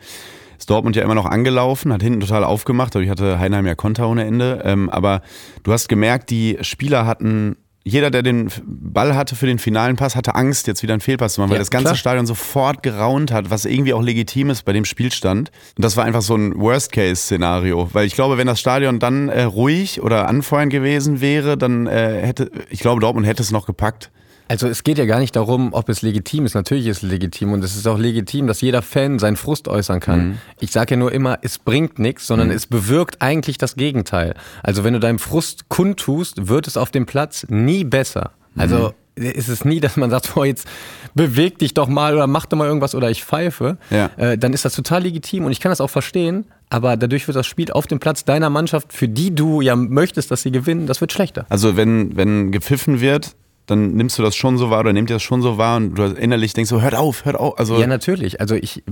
ist 0.59 0.71
Dortmund 0.71 0.97
ja 0.97 1.03
immer 1.03 1.15
noch 1.15 1.27
angelaufen, 1.27 1.93
hat 1.93 2.03
hinten 2.03 2.21
total 2.21 2.45
aufgemacht, 2.45 2.95
dadurch 2.95 3.11
hatte 3.11 3.39
Heidenheim 3.39 3.67
ja 3.67 3.75
Konter 3.75 4.09
ohne 4.09 4.25
Ende. 4.25 4.63
Ähm, 4.65 4.91
aber 4.91 5.23
du 5.63 5.73
hast 5.73 5.89
gemerkt, 5.89 6.31
die 6.31 6.59
Spieler 6.61 7.07
hatten 7.07 7.57
jeder, 7.89 8.11
der 8.11 8.23
den 8.25 8.51
Ball 8.67 9.15
hatte 9.15 9.37
für 9.37 9.47
den 9.47 9.61
finalen 9.61 9.95
Pass, 9.95 10.17
hatte 10.17 10.35
Angst, 10.35 10.67
jetzt 10.67 10.83
wieder 10.83 10.93
einen 10.93 11.01
Fehlpass 11.01 11.35
zu 11.35 11.41
machen, 11.41 11.51
weil 11.51 11.59
ja, 11.59 11.61
das 11.61 11.71
ganze 11.71 11.85
klar. 11.85 11.95
Stadion 11.95 12.27
sofort 12.27 12.83
geraunt 12.83 13.31
hat, 13.31 13.49
was 13.49 13.65
irgendwie 13.65 13.95
auch 13.95 14.03
legitim 14.03 14.51
ist 14.51 14.65
bei 14.65 14.73
dem 14.73 14.85
Spielstand. 14.85 15.53
Und 15.77 15.85
das 15.85 15.97
war 15.97 16.05
einfach 16.05 16.23
so 16.23 16.35
ein 16.35 16.59
Worst-Case-Szenario, 16.59 17.89
weil 17.93 18.05
ich 18.05 18.15
glaube, 18.15 18.39
wenn 18.39 18.49
das 18.49 18.59
Stadion 18.59 18.99
dann 18.99 19.29
äh, 19.29 19.45
ruhig 19.45 20.03
oder 20.03 20.27
anfeuern 20.27 20.69
gewesen 20.69 21.21
wäre, 21.21 21.57
dann 21.57 21.87
äh, 21.87 22.23
hätte, 22.27 22.51
ich 22.71 22.81
glaube, 22.81 23.01
Dortmund 23.01 23.25
hätte 23.25 23.45
es 23.45 23.53
noch 23.53 23.67
gepackt. 23.67 24.11
Also 24.49 24.69
es 24.69 24.85
geht 24.85 24.99
ja 24.99 25.07
gar 25.07 25.19
nicht 25.19 25.35
darum, 25.35 25.73
ob 25.73 25.89
es 25.89 26.03
legitim 26.03 26.47
ist. 26.47 26.55
Natürlich 26.55 26.87
ist 26.87 26.99
es 26.99 27.03
legitim 27.03 27.53
und 27.53 27.65
es 27.65 27.77
ist 27.77 27.87
auch 27.87 27.99
legitim, 27.99 28.47
dass 28.47 28.61
jeder 28.61 28.83
Fan 28.83 29.19
seinen 29.19 29.37
Frust 29.37 29.69
äußern 29.69 30.01
kann. 30.01 30.29
Mhm. 30.29 30.39
Ich 30.61 30.71
sage 30.71 30.95
ja 30.95 30.99
nur 30.99 31.13
immer, 31.13 31.39
es 31.43 31.59
bringt 31.59 31.99
nichts, 31.99 32.27
sondern 32.27 32.49
mhm. 32.49 32.55
es 32.55 32.67
bewirkt 32.67 33.23
eigentlich 33.23 33.59
das 33.59 33.77
Gegenteil. 33.77 34.35
Also 34.63 34.85
wenn 34.85 34.93
du 34.93 35.01
deinen 35.01 35.19
Frust 35.19 35.69
kundtust, 35.69 36.49
wird 36.49 36.67
es 36.69 36.77
auf 36.77 36.91
dem 36.91 37.07
Platz 37.07 37.47
nie 37.49 37.85
besser. 37.85 38.31
Also 38.57 38.95
mhm. 39.17 39.25
ist 39.25 39.49
es 39.49 39.65
nie, 39.65 39.81
dass 39.81 39.97
man 39.97 40.11
sagt, 40.11 40.35
boah, 40.35 40.47
jetzt 40.47 40.69
beweg 41.15 41.59
dich 41.59 41.75
doch 41.75 41.89
mal 41.89 42.15
oder 42.15 42.27
mach 42.27 42.47
doch 42.47 42.57
mal 42.57 42.69
irgendwas 42.69 42.95
oder 42.95 43.11
ich 43.11 43.25
pfeife. 43.25 43.79
Ja. 43.91 44.11
Äh, 44.17 44.39
dann 44.39 44.53
ist 44.53 44.65
das 44.65 44.75
total 44.75 45.03
legitim 45.03 45.45
und 45.45 45.53
ich 45.53 45.61
kann 45.61 45.71
das 45.71 45.81
auch 45.81 45.91
verstehen. 45.91 46.47
Aber 46.69 46.97
dadurch 46.97 47.27
wird 47.27 47.37
das 47.37 47.47
Spiel 47.47 47.71
auf 47.73 47.87
dem 47.87 48.01
Platz 48.01 48.25
deiner 48.25 48.51
Mannschaft, 48.51 48.93
für 48.93 49.09
die 49.09 49.35
du 49.35 49.61
ja 49.61 49.77
möchtest, 49.77 50.31
dass 50.31 50.43
sie 50.43 50.51
gewinnen, 50.51 50.87
das 50.87 51.01
wird 51.01 51.13
schlechter. 51.13 51.47
Also 51.49 51.77
wenn, 51.77 52.17
wenn 52.17 52.53
gepfiffen 52.53 53.01
wird, 53.01 53.35
dann 53.67 53.95
nimmst 53.95 54.19
du 54.19 54.23
das 54.23 54.37
schon 54.37 54.59
so 54.59 54.71
wahr 54.71 54.81
oder 54.81 54.93
nehmt 54.93 55.11
ihr 55.11 55.17
das 55.17 55.23
schon 55.23 55.43
so 55.43 55.59
wahr 55.59 55.77
und 55.77 55.95
du 55.97 56.05
innerlich 56.05 56.53
denkst 56.53 56.71
so, 56.71 56.81
hört 56.81 56.95
auf, 56.95 57.25
hört 57.25 57.37
auf. 57.37 57.59
Also 57.59 57.79
ja, 57.79 57.87
natürlich. 57.87 58.41
Also 58.41 58.55
ich 58.55 58.85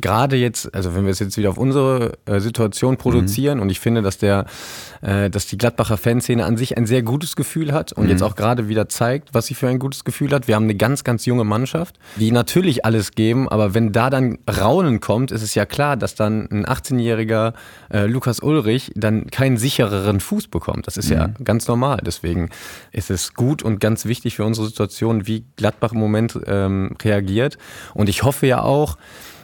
gerade 0.00 0.36
jetzt, 0.36 0.74
also 0.74 0.94
wenn 0.94 1.04
wir 1.04 1.10
es 1.10 1.18
jetzt 1.18 1.36
wieder 1.36 1.50
auf 1.50 1.58
unsere 1.58 2.18
äh, 2.26 2.40
Situation 2.40 2.96
produzieren 2.96 3.58
mhm. 3.58 3.62
und 3.62 3.70
ich 3.70 3.80
finde, 3.80 4.02
dass 4.02 4.18
der, 4.18 4.46
äh, 5.02 5.30
dass 5.30 5.46
die 5.46 5.58
Gladbacher 5.58 5.96
Fanszene 5.96 6.44
an 6.44 6.56
sich 6.56 6.76
ein 6.76 6.86
sehr 6.86 7.02
gutes 7.02 7.36
Gefühl 7.36 7.72
hat 7.72 7.92
und 7.92 8.04
mhm. 8.04 8.10
jetzt 8.10 8.22
auch 8.22 8.36
gerade 8.36 8.68
wieder 8.68 8.88
zeigt, 8.88 9.34
was 9.34 9.46
sie 9.46 9.54
für 9.54 9.68
ein 9.68 9.78
gutes 9.78 10.04
Gefühl 10.04 10.32
hat. 10.32 10.48
Wir 10.48 10.54
haben 10.54 10.64
eine 10.64 10.76
ganz, 10.76 11.04
ganz 11.04 11.26
junge 11.26 11.44
Mannschaft, 11.44 11.98
die 12.16 12.30
natürlich 12.30 12.84
alles 12.84 13.12
geben, 13.12 13.48
aber 13.48 13.74
wenn 13.74 13.92
da 13.92 14.10
dann 14.10 14.38
Raunen 14.48 15.00
kommt, 15.00 15.32
ist 15.32 15.42
es 15.42 15.54
ja 15.54 15.66
klar, 15.66 15.96
dass 15.96 16.14
dann 16.14 16.48
ein 16.50 16.66
18-jähriger 16.66 17.52
äh, 17.92 18.06
Lukas 18.06 18.40
Ulrich 18.40 18.92
dann 18.94 19.26
keinen 19.26 19.56
sichereren 19.56 20.20
Fuß 20.20 20.48
bekommt. 20.48 20.86
Das 20.86 20.96
ist 20.96 21.10
mhm. 21.10 21.16
ja 21.16 21.30
ganz 21.42 21.66
normal. 21.66 22.00
Deswegen 22.04 22.50
ist 22.92 23.10
es 23.10 23.34
gut 23.34 23.62
und 23.62 23.80
ganz 23.80 24.04
wichtig, 24.04 24.19
wichtig 24.20 24.36
für 24.36 24.44
unsere 24.44 24.66
Situation, 24.66 25.26
wie 25.26 25.46
Gladbach 25.56 25.92
im 25.92 25.98
Moment 25.98 26.38
ähm, 26.46 26.94
reagiert. 27.02 27.56
Und 27.94 28.10
ich 28.10 28.22
hoffe 28.22 28.46
ja 28.46 28.62
auch, 28.62 28.98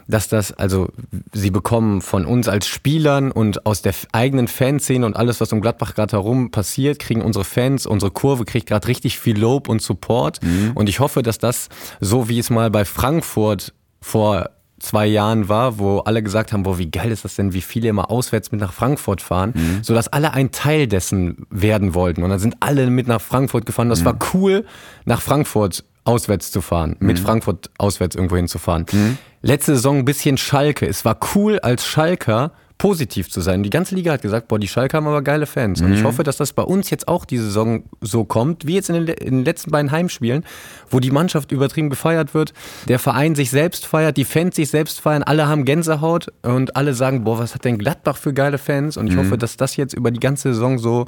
dass 0.07 0.29
das, 0.29 0.53
also 0.53 0.89
sie 1.33 1.51
bekommen 1.51 2.03
von 2.03 2.27
uns 2.27 2.47
als 2.47 2.69
Spielern 2.69 3.33
und 3.33 3.65
aus 3.65 3.81
der 3.81 3.95
eigenen 4.13 4.49
Fanszene 4.49 5.07
und 5.07 5.17
alles, 5.17 5.41
was 5.41 5.53
um 5.53 5.63
Gladbach 5.63 5.95
gerade 5.95 6.13
herum 6.13 6.51
passiert, 6.51 6.99
kriegen 6.99 7.23
unsere 7.23 7.45
Fans, 7.45 7.87
unsere 7.87 8.11
Kurve 8.11 8.45
kriegt 8.45 8.69
gerade 8.69 8.87
richtig 8.87 9.19
viel 9.19 9.39
Lob 9.39 9.69
und 9.69 9.81
Support. 9.81 10.43
Mhm. 10.43 10.73
Und 10.75 10.91
ich 10.91 11.01
hoffe, 11.01 11.23
dass 11.23 11.39
das, 11.39 11.71
so 12.01 12.29
wie 12.29 12.39
es 12.39 12.51
mal 12.51 12.71
bei 12.71 12.85
Frankfurt 12.85 13.73
vor 14.03 14.51
zwei 14.79 15.07
Jahren 15.07 15.49
war, 15.49 15.79
wo 15.79 15.99
alle 16.01 16.23
gesagt 16.23 16.53
haben, 16.53 16.63
boah, 16.63 16.79
wie 16.79 16.91
geil 16.91 17.11
ist 17.11 17.25
das 17.25 17.37
denn, 17.37 17.53
wie 17.53 17.63
viele 17.63 17.89
immer 17.89 18.11
auswärts 18.11 18.53
mit 18.53 18.61
nach 18.61 18.73
Frankfurt 18.73 19.23
fahren, 19.23 19.53
mhm. 19.55 19.79
sodass 19.83 20.09
alle 20.09 20.35
ein 20.35 20.51
Teil 20.53 20.87
dessen 20.87 21.47
werden 21.51 21.95
wollten. 21.95 22.23
Und 22.23 22.31
dann 22.31 22.39
sind 22.39 22.57
alle 22.61 22.89
mit 22.91 23.07
nach 23.07 23.21
Frankfurt 23.21 23.67
gefahren. 23.67 23.89
Das 23.89 24.01
mhm. 24.01 24.07
war 24.07 24.19
cool, 24.35 24.65
nach 25.05 25.23
Frankfurt 25.23 25.85
auswärts 26.05 26.51
zu 26.51 26.61
fahren, 26.61 26.97
mhm. 26.99 27.07
mit 27.07 27.19
Frankfurt 27.19 27.71
auswärts 27.79 28.17
irgendwo 28.17 28.37
hinzufahren. 28.37 28.87
Mhm. 28.93 29.19
Letzte 29.43 29.75
Saison 29.75 29.99
ein 29.99 30.05
bisschen 30.05 30.37
Schalke. 30.37 30.87
Es 30.87 31.05
war 31.05 31.19
cool 31.35 31.59
als 31.59 31.87
Schalker 31.87 32.53
positiv 32.79 33.31
zu 33.31 33.41
sein. 33.41 33.63
Die 33.63 33.71
ganze 33.71 33.95
Liga 33.95 34.13
hat 34.13 34.23
gesagt, 34.23 34.49
boah, 34.49 34.59
die 34.59 34.69
Schalke 34.69 34.97
haben 34.97 35.07
aber 35.07 35.23
geile 35.23 35.47
Fans. 35.47 35.81
Mhm. 35.81 35.87
Und 35.87 35.93
ich 35.95 36.01
mhm. 36.01 36.07
hoffe, 36.07 36.23
dass 36.25 36.37
das 36.37 36.53
bei 36.53 36.63
uns 36.63 36.91
jetzt 36.91 37.09
auch 37.09 37.25
die 37.25 37.39
Saison 37.39 37.85
so 38.01 38.25
kommt, 38.25 38.67
wie 38.67 38.75
jetzt 38.75 38.91
in 38.91 39.07
den, 39.07 39.09
in 39.17 39.37
den, 39.39 39.45
letzten 39.45 39.71
beiden 39.71 39.91
Heimspielen, 39.91 40.45
wo 40.91 41.01
die 41.01 41.11
Mannschaft 41.11 41.53
übertrieben 41.53 41.89
gefeiert 41.89 42.35
wird, 42.35 42.53
der 42.89 42.99
Verein 42.99 43.35
sich 43.35 43.51
selbst 43.51 43.87
feiert, 43.87 44.17
die 44.17 44.25
Fans 44.25 44.57
sich 44.57 44.69
selbst 44.69 45.01
feiern, 45.01 45.23
alle 45.23 45.49
haben 45.49 45.65
Gänsehaut 45.65 46.33
und 46.43 46.77
alle 46.77 46.93
sagen, 46.93 47.25
boah, 47.25 47.39
was 47.39 47.55
hat 47.55 47.65
denn 47.65 47.79
Gladbach 47.79 48.19
für 48.19 48.35
geile 48.35 48.59
Fans? 48.59 48.97
Und 48.97 49.07
ich 49.07 49.15
mhm. 49.15 49.21
hoffe, 49.21 49.39
dass 49.39 49.57
das 49.57 49.77
jetzt 49.77 49.95
über 49.95 50.11
die 50.11 50.21
ganze 50.21 50.53
Saison 50.53 50.79
so 50.79 51.07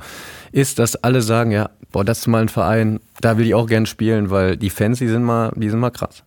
ist, 0.53 0.79
dass 0.79 0.97
alle 0.97 1.21
sagen, 1.21 1.51
ja, 1.51 1.71
boah, 1.93 2.05
das 2.05 2.21
ist 2.21 2.27
mal 2.29 2.41
ein 2.41 2.49
Verein, 2.49 3.01
da 3.21 3.37
will 3.37 3.47
ich 3.47 3.55
auch 3.55 3.67
gern 3.67 3.85
spielen, 3.85 4.31
weil 4.31 4.57
die 4.57 4.71
Fans, 4.71 4.99
die 4.99 5.09
sind 5.09 5.23
mal, 5.23 5.53
die 5.57 5.69
sind 5.69 5.81
mal 5.81 5.91
krass. 5.91 6.23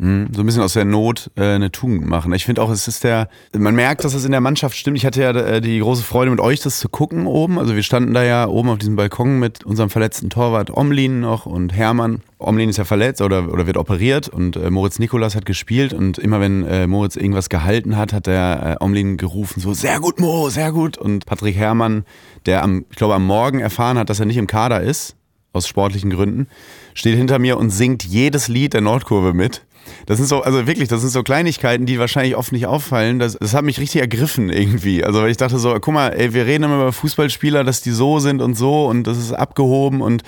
Mhm. 0.00 0.28
So 0.32 0.42
ein 0.42 0.46
bisschen 0.46 0.62
aus 0.62 0.72
der 0.72 0.86
Not 0.86 1.30
äh, 1.36 1.42
eine 1.42 1.70
Tugend 1.70 2.06
machen. 2.06 2.32
Ich 2.32 2.46
finde 2.46 2.62
auch, 2.62 2.70
es 2.70 2.88
ist 2.88 3.04
der, 3.04 3.28
man 3.56 3.74
merkt, 3.74 4.02
dass 4.02 4.14
es 4.14 4.24
in 4.24 4.30
der 4.30 4.40
Mannschaft 4.40 4.76
stimmt. 4.76 4.96
Ich 4.96 5.04
hatte 5.04 5.20
ja 5.20 5.30
äh, 5.30 5.60
die 5.60 5.78
große 5.78 6.02
Freude, 6.02 6.30
mit 6.30 6.40
euch 6.40 6.60
das 6.60 6.78
zu 6.78 6.88
gucken 6.88 7.26
oben. 7.26 7.58
Also 7.58 7.76
wir 7.76 7.82
standen 7.82 8.14
da 8.14 8.24
ja 8.24 8.48
oben 8.48 8.70
auf 8.70 8.78
diesem 8.78 8.96
Balkon 8.96 9.38
mit 9.38 9.64
unserem 9.64 9.90
verletzten 9.90 10.30
Torwart 10.30 10.74
Omlin 10.74 11.20
noch 11.20 11.44
und 11.44 11.74
Hermann. 11.74 12.22
Omlin 12.38 12.70
ist 12.70 12.78
ja 12.78 12.84
verletzt 12.84 13.20
oder, 13.20 13.52
oder 13.52 13.66
wird 13.66 13.76
operiert 13.76 14.28
und 14.28 14.56
äh, 14.56 14.70
Moritz 14.70 14.98
Nikolas 14.98 15.36
hat 15.36 15.44
gespielt 15.44 15.92
und 15.92 16.16
immer 16.16 16.40
wenn 16.40 16.64
äh, 16.64 16.86
Moritz 16.86 17.16
irgendwas 17.16 17.50
gehalten 17.50 17.98
hat, 17.98 18.14
hat 18.14 18.26
der 18.26 18.78
äh, 18.80 18.84
Omlin 18.84 19.18
gerufen 19.18 19.60
so, 19.60 19.74
sehr 19.74 20.00
gut 20.00 20.18
Mo, 20.18 20.48
sehr 20.48 20.72
gut. 20.72 20.96
Und 20.96 21.26
Patrick 21.26 21.56
Hermann, 21.56 22.04
der 22.46 22.62
am, 22.62 22.86
ich 22.88 22.96
glaube 22.96 23.14
am 23.14 23.26
Morgen 23.26 23.60
erfahren 23.60 23.98
hat, 23.98 24.08
dass 24.08 24.20
er 24.20 24.26
nicht 24.26 24.38
im 24.38 24.46
Kader 24.46 24.80
ist, 24.80 25.16
aus 25.52 25.68
sportlichen 25.68 26.10
Gründen, 26.10 26.46
steht 26.94 27.16
hinter 27.16 27.38
mir 27.38 27.58
und 27.58 27.70
singt 27.70 28.04
jedes 28.04 28.48
Lied 28.48 28.72
der 28.72 28.80
Nordkurve 28.80 29.34
mit. 29.34 29.62
Das 30.06 30.18
sind 30.18 30.26
so, 30.26 30.42
also 30.42 30.66
wirklich, 30.66 30.88
das 30.88 31.00
sind 31.00 31.10
so 31.10 31.22
Kleinigkeiten, 31.22 31.86
die 31.86 31.98
wahrscheinlich 31.98 32.36
oft 32.36 32.52
nicht 32.52 32.66
auffallen. 32.66 33.18
Das, 33.18 33.36
das 33.38 33.54
hat 33.54 33.64
mich 33.64 33.80
richtig 33.80 34.00
ergriffen 34.00 34.50
irgendwie. 34.50 35.04
Also 35.04 35.22
weil 35.22 35.30
ich 35.30 35.36
dachte 35.36 35.58
so, 35.58 35.74
guck 35.80 35.94
mal, 35.94 36.08
ey, 36.08 36.34
wir 36.34 36.46
reden 36.46 36.64
immer 36.64 36.76
über 36.76 36.92
Fußballspieler, 36.92 37.64
dass 37.64 37.82
die 37.82 37.90
so 37.90 38.18
sind 38.18 38.42
und 38.42 38.54
so 38.54 38.86
und 38.86 39.06
das 39.06 39.18
ist 39.18 39.32
abgehoben 39.32 40.00
und 40.00 40.22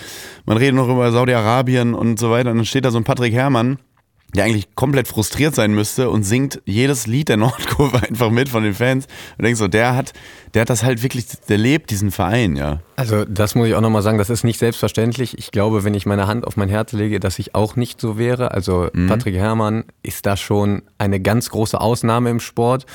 man 0.44 0.56
redet 0.56 0.74
noch 0.74 0.88
über 0.88 1.12
Saudi-Arabien 1.12 1.94
und 1.94 2.18
so 2.18 2.30
weiter. 2.30 2.50
Und 2.50 2.58
dann 2.58 2.66
steht 2.66 2.84
da 2.84 2.90
so 2.90 2.98
ein 2.98 3.04
Patrick 3.04 3.32
Herrmann 3.32 3.78
der 4.34 4.44
eigentlich 4.44 4.74
komplett 4.74 5.08
frustriert 5.08 5.54
sein 5.54 5.74
müsste 5.74 6.08
und 6.08 6.22
singt 6.22 6.62
jedes 6.64 7.06
Lied 7.06 7.28
der 7.28 7.36
Nordkurve 7.38 8.02
einfach 8.02 8.30
mit 8.30 8.48
von 8.48 8.62
den 8.62 8.74
Fans. 8.74 9.06
Und 9.38 9.44
denkst 9.44 9.58
so, 9.58 9.68
der 9.68 9.94
hat, 9.94 10.12
der 10.54 10.62
hat 10.62 10.70
das 10.70 10.82
halt 10.82 11.02
wirklich, 11.02 11.26
der 11.48 11.58
lebt 11.58 11.90
diesen 11.90 12.10
Verein, 12.10 12.56
ja. 12.56 12.80
Also 12.96 13.24
das 13.24 13.54
muss 13.54 13.68
ich 13.68 13.74
auch 13.74 13.80
nochmal 13.80 14.02
sagen, 14.02 14.18
das 14.18 14.30
ist 14.30 14.44
nicht 14.44 14.58
selbstverständlich. 14.58 15.36
Ich 15.38 15.50
glaube, 15.50 15.84
wenn 15.84 15.94
ich 15.94 16.06
meine 16.06 16.26
Hand 16.26 16.46
auf 16.46 16.56
mein 16.56 16.68
Herz 16.68 16.92
lege, 16.92 17.20
dass 17.20 17.38
ich 17.38 17.54
auch 17.54 17.76
nicht 17.76 18.00
so 18.00 18.16
wäre. 18.18 18.52
Also 18.52 18.88
mhm. 18.92 19.08
Patrick 19.08 19.34
Herrmann 19.34 19.84
ist 20.02 20.26
da 20.26 20.36
schon 20.36 20.82
eine 20.98 21.20
ganz 21.20 21.50
große 21.50 21.80
Ausnahme 21.80 22.30
im 22.30 22.40
Sport. 22.40 22.86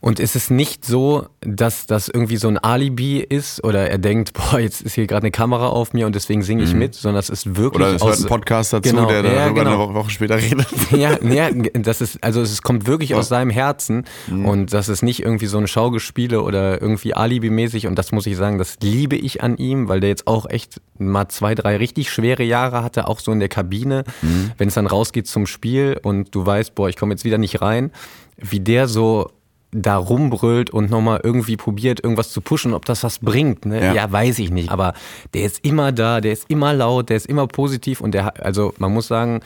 Und 0.00 0.20
ist 0.20 0.36
es 0.36 0.50
nicht 0.50 0.84
so, 0.84 1.26
dass 1.40 1.86
das 1.86 2.08
irgendwie 2.08 2.36
so 2.36 2.48
ein 2.48 2.58
Alibi 2.58 3.20
ist 3.20 3.62
oder 3.64 3.90
er 3.90 3.98
denkt, 3.98 4.32
boah, 4.34 4.58
jetzt 4.58 4.82
ist 4.82 4.94
hier 4.94 5.06
gerade 5.06 5.22
eine 5.22 5.30
Kamera 5.30 5.68
auf 5.68 5.92
mir 5.92 6.06
und 6.06 6.14
deswegen 6.14 6.42
singe 6.42 6.62
ich 6.62 6.72
mhm. 6.72 6.80
mit, 6.80 6.94
sondern 6.94 7.20
es 7.20 7.30
ist 7.30 7.56
wirklich. 7.56 7.86
Oder 7.86 7.96
es 7.96 8.04
hört 8.04 8.18
ein 8.18 8.26
Podcast 8.26 8.72
dazu, 8.72 8.90
genau, 8.90 9.06
der 9.06 9.24
ja, 9.24 9.44
darüber 9.44 9.64
genau. 9.64 9.84
eine 9.84 9.94
Woche 9.94 10.10
später 10.10 10.36
redet. 10.36 10.66
Ja, 10.96 11.18
ja, 11.22 11.50
das 11.50 12.00
ist, 12.00 12.22
also 12.22 12.40
es 12.40 12.62
kommt 12.62 12.86
wirklich 12.86 13.10
ja. 13.10 13.18
aus 13.18 13.28
seinem 13.28 13.50
Herzen 13.50 14.04
mhm. 14.28 14.46
und 14.46 14.72
das 14.72 14.88
ist 14.88 15.02
nicht 15.02 15.20
irgendwie 15.20 15.46
so 15.46 15.58
ein 15.58 15.66
Schaugespiele 15.66 16.42
oder 16.42 16.80
irgendwie 16.80 17.14
Alibi-mäßig 17.14 17.86
und 17.86 17.96
das 17.98 18.12
muss 18.12 18.26
ich 18.26 18.36
sagen, 18.36 18.58
das 18.58 18.76
liebe 18.80 19.16
ich 19.16 19.42
an 19.42 19.56
ihm, 19.56 19.88
weil 19.88 20.00
der 20.00 20.10
jetzt 20.10 20.26
auch 20.26 20.48
echt 20.48 20.80
mal 20.98 21.28
zwei, 21.28 21.54
drei 21.54 21.76
richtig 21.76 22.10
schwere 22.10 22.44
Jahre 22.44 22.82
hatte, 22.82 23.08
auch 23.08 23.20
so 23.20 23.32
in 23.32 23.40
der 23.40 23.48
Kabine, 23.48 24.04
mhm. 24.22 24.52
wenn 24.58 24.68
es 24.68 24.74
dann 24.74 24.86
rausgeht 24.86 25.26
zum 25.26 25.46
Spiel 25.46 25.98
und 26.02 26.34
du 26.34 26.46
weißt, 26.46 26.74
boah, 26.74 26.88
ich 26.88 26.96
komme 26.96 27.12
jetzt 27.12 27.24
wieder 27.24 27.38
nicht 27.38 27.60
rein, 27.60 27.90
wie 28.36 28.60
der 28.60 28.88
so 28.88 29.30
da 29.72 29.96
rumbrüllt 29.96 30.70
und 30.70 30.90
nochmal 30.90 31.20
irgendwie 31.22 31.56
probiert, 31.56 32.02
irgendwas 32.02 32.30
zu 32.30 32.40
pushen, 32.40 32.72
ob 32.72 32.84
das 32.84 33.02
was 33.02 33.18
bringt, 33.18 33.66
ne? 33.66 33.84
ja. 33.84 33.94
ja. 33.94 34.12
weiß 34.12 34.38
ich 34.38 34.50
nicht. 34.50 34.70
Aber 34.70 34.94
der 35.34 35.44
ist 35.44 35.64
immer 35.64 35.92
da, 35.92 36.20
der 36.20 36.32
ist 36.32 36.46
immer 36.48 36.72
laut, 36.72 37.10
der 37.10 37.16
ist 37.16 37.26
immer 37.26 37.46
positiv 37.46 38.00
und 38.00 38.12
der, 38.12 38.44
also 38.44 38.74
man 38.78 38.92
muss 38.92 39.08
sagen, 39.08 39.40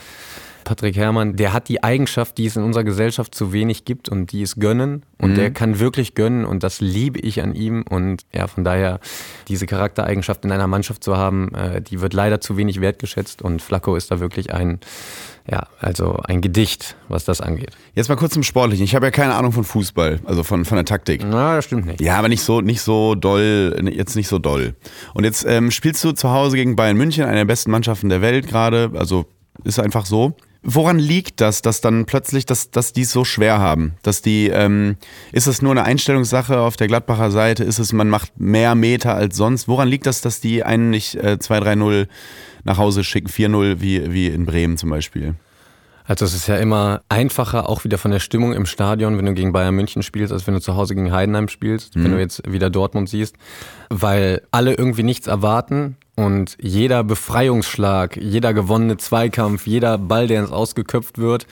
Patrick 0.63 0.95
Herrmann, 0.95 1.35
der 1.35 1.53
hat 1.53 1.69
die 1.69 1.83
Eigenschaft, 1.83 2.37
die 2.37 2.45
es 2.45 2.55
in 2.55 2.63
unserer 2.63 2.83
Gesellschaft 2.83 3.35
zu 3.35 3.53
wenig 3.53 3.85
gibt 3.85 4.09
und 4.09 4.31
die 4.31 4.41
es 4.41 4.55
gönnen. 4.55 5.03
Und 5.17 5.31
mhm. 5.31 5.35
der 5.35 5.51
kann 5.51 5.79
wirklich 5.79 6.15
gönnen 6.15 6.45
und 6.45 6.63
das 6.63 6.81
liebe 6.81 7.19
ich 7.19 7.41
an 7.41 7.53
ihm. 7.53 7.83
Und 7.87 8.23
ja, 8.33 8.47
von 8.47 8.63
daher, 8.63 8.99
diese 9.47 9.67
Charaktereigenschaft 9.67 10.45
in 10.45 10.51
einer 10.51 10.67
Mannschaft 10.67 11.03
zu 11.03 11.17
haben, 11.17 11.53
äh, 11.53 11.81
die 11.81 12.01
wird 12.01 12.13
leider 12.13 12.41
zu 12.41 12.57
wenig 12.57 12.81
wertgeschätzt. 12.81 13.41
Und 13.41 13.61
Flacco 13.61 13.95
ist 13.95 14.11
da 14.11 14.19
wirklich 14.19 14.53
ein, 14.53 14.79
ja, 15.49 15.67
also 15.79 16.17
ein 16.23 16.41
Gedicht, 16.41 16.95
was 17.07 17.25
das 17.25 17.41
angeht. 17.41 17.71
Jetzt 17.93 18.09
mal 18.09 18.15
kurz 18.15 18.33
zum 18.33 18.43
Sportlichen. 18.43 18.83
Ich 18.83 18.95
habe 18.95 19.05
ja 19.05 19.11
keine 19.11 19.35
Ahnung 19.35 19.51
von 19.51 19.63
Fußball, 19.63 20.19
also 20.25 20.43
von, 20.43 20.65
von 20.65 20.75
der 20.75 20.85
Taktik. 20.85 21.21
Na, 21.23 21.55
das 21.55 21.65
stimmt 21.65 21.85
nicht. 21.85 22.01
Ja, 22.01 22.17
aber 22.17 22.29
nicht 22.29 22.41
so, 22.41 22.61
nicht 22.61 22.81
so 22.81 23.15
doll, 23.15 23.75
jetzt 23.91 24.15
nicht 24.15 24.27
so 24.27 24.39
doll. 24.39 24.75
Und 25.13 25.23
jetzt 25.23 25.45
ähm, 25.47 25.71
spielst 25.71 26.03
du 26.03 26.11
zu 26.11 26.31
Hause 26.31 26.55
gegen 26.55 26.75
Bayern 26.75 26.97
München, 26.97 27.25
eine 27.25 27.37
der 27.37 27.45
besten 27.45 27.71
Mannschaften 27.71 28.09
der 28.09 28.21
Welt 28.21 28.47
gerade. 28.47 28.91
Also 28.95 29.25
ist 29.63 29.79
einfach 29.79 30.05
so. 30.05 30.35
Woran 30.63 30.99
liegt 30.99 31.41
das, 31.41 31.63
dass 31.63 31.81
dann 31.81 32.05
plötzlich, 32.05 32.45
dass, 32.45 32.69
dass 32.69 32.93
die 32.93 33.01
es 33.01 33.11
so 33.11 33.25
schwer 33.25 33.57
haben? 33.57 33.93
Dass 34.03 34.21
die, 34.21 34.47
ähm, 34.47 34.97
ist 35.31 35.47
es 35.47 35.63
nur 35.63 35.71
eine 35.71 35.83
Einstellungssache 35.83 36.59
auf 36.59 36.77
der 36.77 36.87
Gladbacher 36.87 37.31
Seite? 37.31 37.63
Ist 37.63 37.79
es, 37.79 37.93
man 37.93 38.09
macht 38.09 38.39
mehr 38.39 38.75
Meter 38.75 39.15
als 39.15 39.35
sonst? 39.35 39.67
Woran 39.67 39.87
liegt 39.87 40.05
das, 40.05 40.21
dass 40.21 40.39
die 40.39 40.63
einen 40.63 40.91
nicht 40.91 41.15
äh, 41.15 41.37
2-3-0 41.41 42.07
nach 42.63 42.77
Hause 42.77 43.03
schicken, 43.03 43.27
4-0 43.27 43.81
wie, 43.81 44.13
wie 44.13 44.27
in 44.27 44.45
Bremen 44.45 44.77
zum 44.77 44.91
Beispiel? 44.91 45.33
Also 46.05 46.25
es 46.25 46.35
ist 46.35 46.47
ja 46.47 46.57
immer 46.57 47.01
einfacher, 47.09 47.69
auch 47.69 47.83
wieder 47.83 47.97
von 47.97 48.11
der 48.11 48.19
Stimmung 48.19 48.53
im 48.53 48.65
Stadion, 48.65 49.17
wenn 49.17 49.25
du 49.25 49.33
gegen 49.33 49.53
Bayern 49.53 49.73
München 49.73 50.03
spielst, 50.03 50.33
als 50.33 50.45
wenn 50.45 50.53
du 50.53 50.61
zu 50.61 50.75
Hause 50.75 50.93
gegen 50.93 51.11
Heidenheim 51.11 51.47
spielst, 51.47 51.95
mhm. 51.95 52.03
wenn 52.03 52.11
du 52.11 52.19
jetzt 52.19 52.51
wieder 52.51 52.69
Dortmund 52.69 53.09
siehst, 53.09 53.35
weil 53.89 54.41
alle 54.51 54.73
irgendwie 54.73 55.03
nichts 55.03 55.27
erwarten 55.27 55.97
und 56.21 56.57
jeder 56.61 57.03
Befreiungsschlag, 57.03 58.17
jeder 58.17 58.53
gewonnene 58.53 58.97
Zweikampf, 58.97 59.67
jeder 59.67 59.97
Ball, 59.97 60.27
der 60.27 60.41
ins 60.41 60.51
Ausgeköpft 60.51 61.17
wird, 61.17 61.47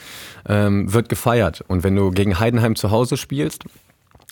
ähm, 0.47 0.91
wird 0.93 1.09
gefeiert. 1.09 1.63
Und 1.67 1.83
wenn 1.83 1.95
du 1.95 2.11
gegen 2.11 2.39
Heidenheim 2.39 2.75
zu 2.75 2.91
Hause 2.91 3.17
spielst, 3.17 3.63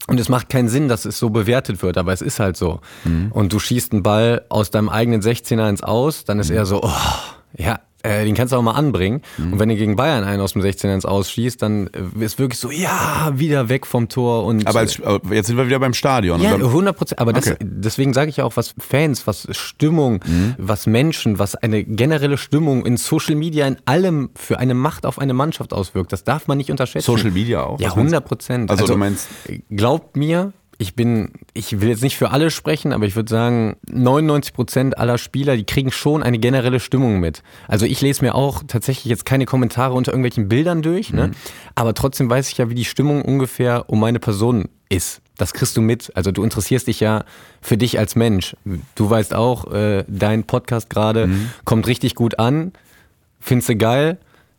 und 0.08 0.20
es 0.22 0.30
macht 0.30 0.48
keinen 0.48 0.70
Sinn, 0.70 0.88
dass 0.88 1.04
es 1.04 1.20
so 1.20 1.30
bewertet 1.30 1.84
wird, 1.84 1.98
aber 1.98 2.14
es 2.14 2.22
ist 2.22 2.40
halt 2.40 2.56
so. 2.56 2.80
Mhm. 3.04 3.30
Und 3.34 3.52
du 3.52 3.60
schießt 3.60 3.92
einen 3.92 4.04
Ball 4.04 4.46
aus 4.48 4.72
deinem 4.72 4.88
eigenen 4.88 5.22
16er 5.22 5.70
ins 5.70 5.84
Aus, 5.84 6.24
dann 6.24 6.40
ist 6.40 6.50
mhm. 6.50 6.56
er 6.56 6.66
so, 6.66 6.82
oh, 6.82 6.92
ja, 7.58 7.82
äh, 8.08 8.26
den 8.26 8.36
kannst 8.36 8.54
du 8.54 8.58
auch 8.58 8.62
mal 8.62 8.74
anbringen. 8.74 9.22
Mhm. 9.38 9.54
Und 9.54 9.60
wenn 9.60 9.70
du 9.70 9.76
gegen 9.76 9.96
Bayern 9.96 10.24
einen 10.24 10.42
aus 10.42 10.54
dem 10.54 10.62
16 10.62 10.90
ins 10.90 11.06
Ausschießt, 11.06 11.62
dann 11.62 11.88
äh, 11.88 12.24
ist 12.24 12.40
wirklich 12.40 12.60
so, 12.60 12.72
ja, 12.72 13.32
wieder 13.34 13.70
weg 13.70 13.86
vom 13.86 14.10
Tor. 14.10 14.46
Und, 14.46 14.66
aber 14.68 14.80
als, 14.80 15.00
äh, 15.00 15.20
jetzt 15.32 15.48
sind 15.48 15.58
wir 15.58 15.68
wieder 15.68 15.80
beim 15.80 15.94
Stadion. 15.94 16.42
Ja, 16.42 16.56
100 16.56 16.96
Prozent. 16.96 17.20
Aber 17.20 17.32
okay. 17.32 17.56
das, 17.58 17.58
deswegen 17.62 18.14
sage 18.14 18.30
ich 18.30 18.38
ja 18.38 18.46
auch, 18.46 18.56
was 18.56 18.74
Fans, 18.78 19.28
was 19.28 19.48
Stimmung, 19.52 20.24
mhm. 20.26 20.56
was 20.58 20.88
Menschen, 20.88 21.40
was 21.40 21.56
eine 21.56 21.84
generelle 21.84 22.38
Stimmung 22.38 22.86
in 22.86 22.98
Social 22.98 23.36
Media, 23.36 23.68
in 23.68 23.78
allem 23.86 24.30
für 24.36 24.60
eine 24.60 24.74
Macht 24.74 25.06
auf 25.06 25.20
eine 25.20 25.34
Mannschaft 25.34 25.74
auswirkt. 25.74 26.14
Das 26.14 26.24
darf 26.24 26.48
man 26.48 26.58
nicht 26.58 26.72
unterschätzen. 26.72 27.06
Social 27.06 27.32
Media 27.32 27.64
auch? 27.64 27.80
Ja, 27.80 27.90
100 27.90 28.24
Prozent. 28.24 28.72
Also, 28.72 28.84
also 28.84 28.94
du 28.94 29.00
meinst... 29.00 29.28
Glaubt 29.70 30.16
mir, 30.16 30.54
ich 30.80 30.96
bin, 30.96 31.32
ich 31.54 31.82
will 31.82 31.90
jetzt 31.90 32.04
nicht 32.04 32.18
für 32.18 32.30
alle 32.30 32.52
sprechen, 32.52 32.94
aber 32.94 33.06
ich 33.06 33.16
würde 33.16 33.30
sagen, 33.30 33.78
99 33.90 34.54
Prozent 34.54 34.98
aller 34.98 35.18
Spieler, 35.18 35.58
die 35.58 35.64
kriegen 35.64 35.92
schon 35.92 36.22
eine 36.22 36.38
generelle 36.38 36.80
Stimmung 36.80 37.20
mit. 37.20 37.42
Also 37.68 37.86
ich 37.86 38.02
lese 38.02 38.24
mir 38.24 38.36
auch 38.36 38.62
tatsächlich 38.68 39.06
jetzt 39.06 39.26
keine 39.26 39.46
Kommentare 39.46 39.94
unter 39.94 40.12
irgendwelchen 40.12 40.48
Bildern 40.48 40.84
durch, 40.84 41.12
ne? 41.12 41.28
mhm. 41.28 41.30
ne? 41.32 41.38
aber 41.74 41.96
trotzdem 41.96 42.30
weiß 42.30 42.50
ich 42.52 42.58
ja, 42.60 42.70
wie 42.70 42.76
die 42.76 42.86
Stimmung 42.86 43.24
ungefähr 43.24 43.90
um 43.90 44.00
meine 44.00 44.20
Person 44.20 44.70
ist. 44.90 45.22
Das 45.38 45.54
kriegst 45.54 45.78
du 45.78 45.82
mit. 45.82 46.12
Also 46.16 46.32
du 46.32 46.44
interessierst 46.44 46.88
dich 46.88 47.00
ja 47.00 47.24
für 47.62 47.78
dich 47.78 47.98
als 47.98 48.16
Mensch. 48.16 48.56
Du 48.96 49.10
weißt 49.10 49.34
auch, 49.34 49.72
äh, 49.72 50.04
dein 50.08 50.44
Podcast 50.46 50.90
gerade 50.90 51.28
mhm. 51.28 51.50
kommt 51.66 51.88
richtig 51.88 52.16
gut 52.16 52.40
an. 52.40 52.72
Findest 53.40 53.70
du 53.70 53.76
geil? 53.76 54.18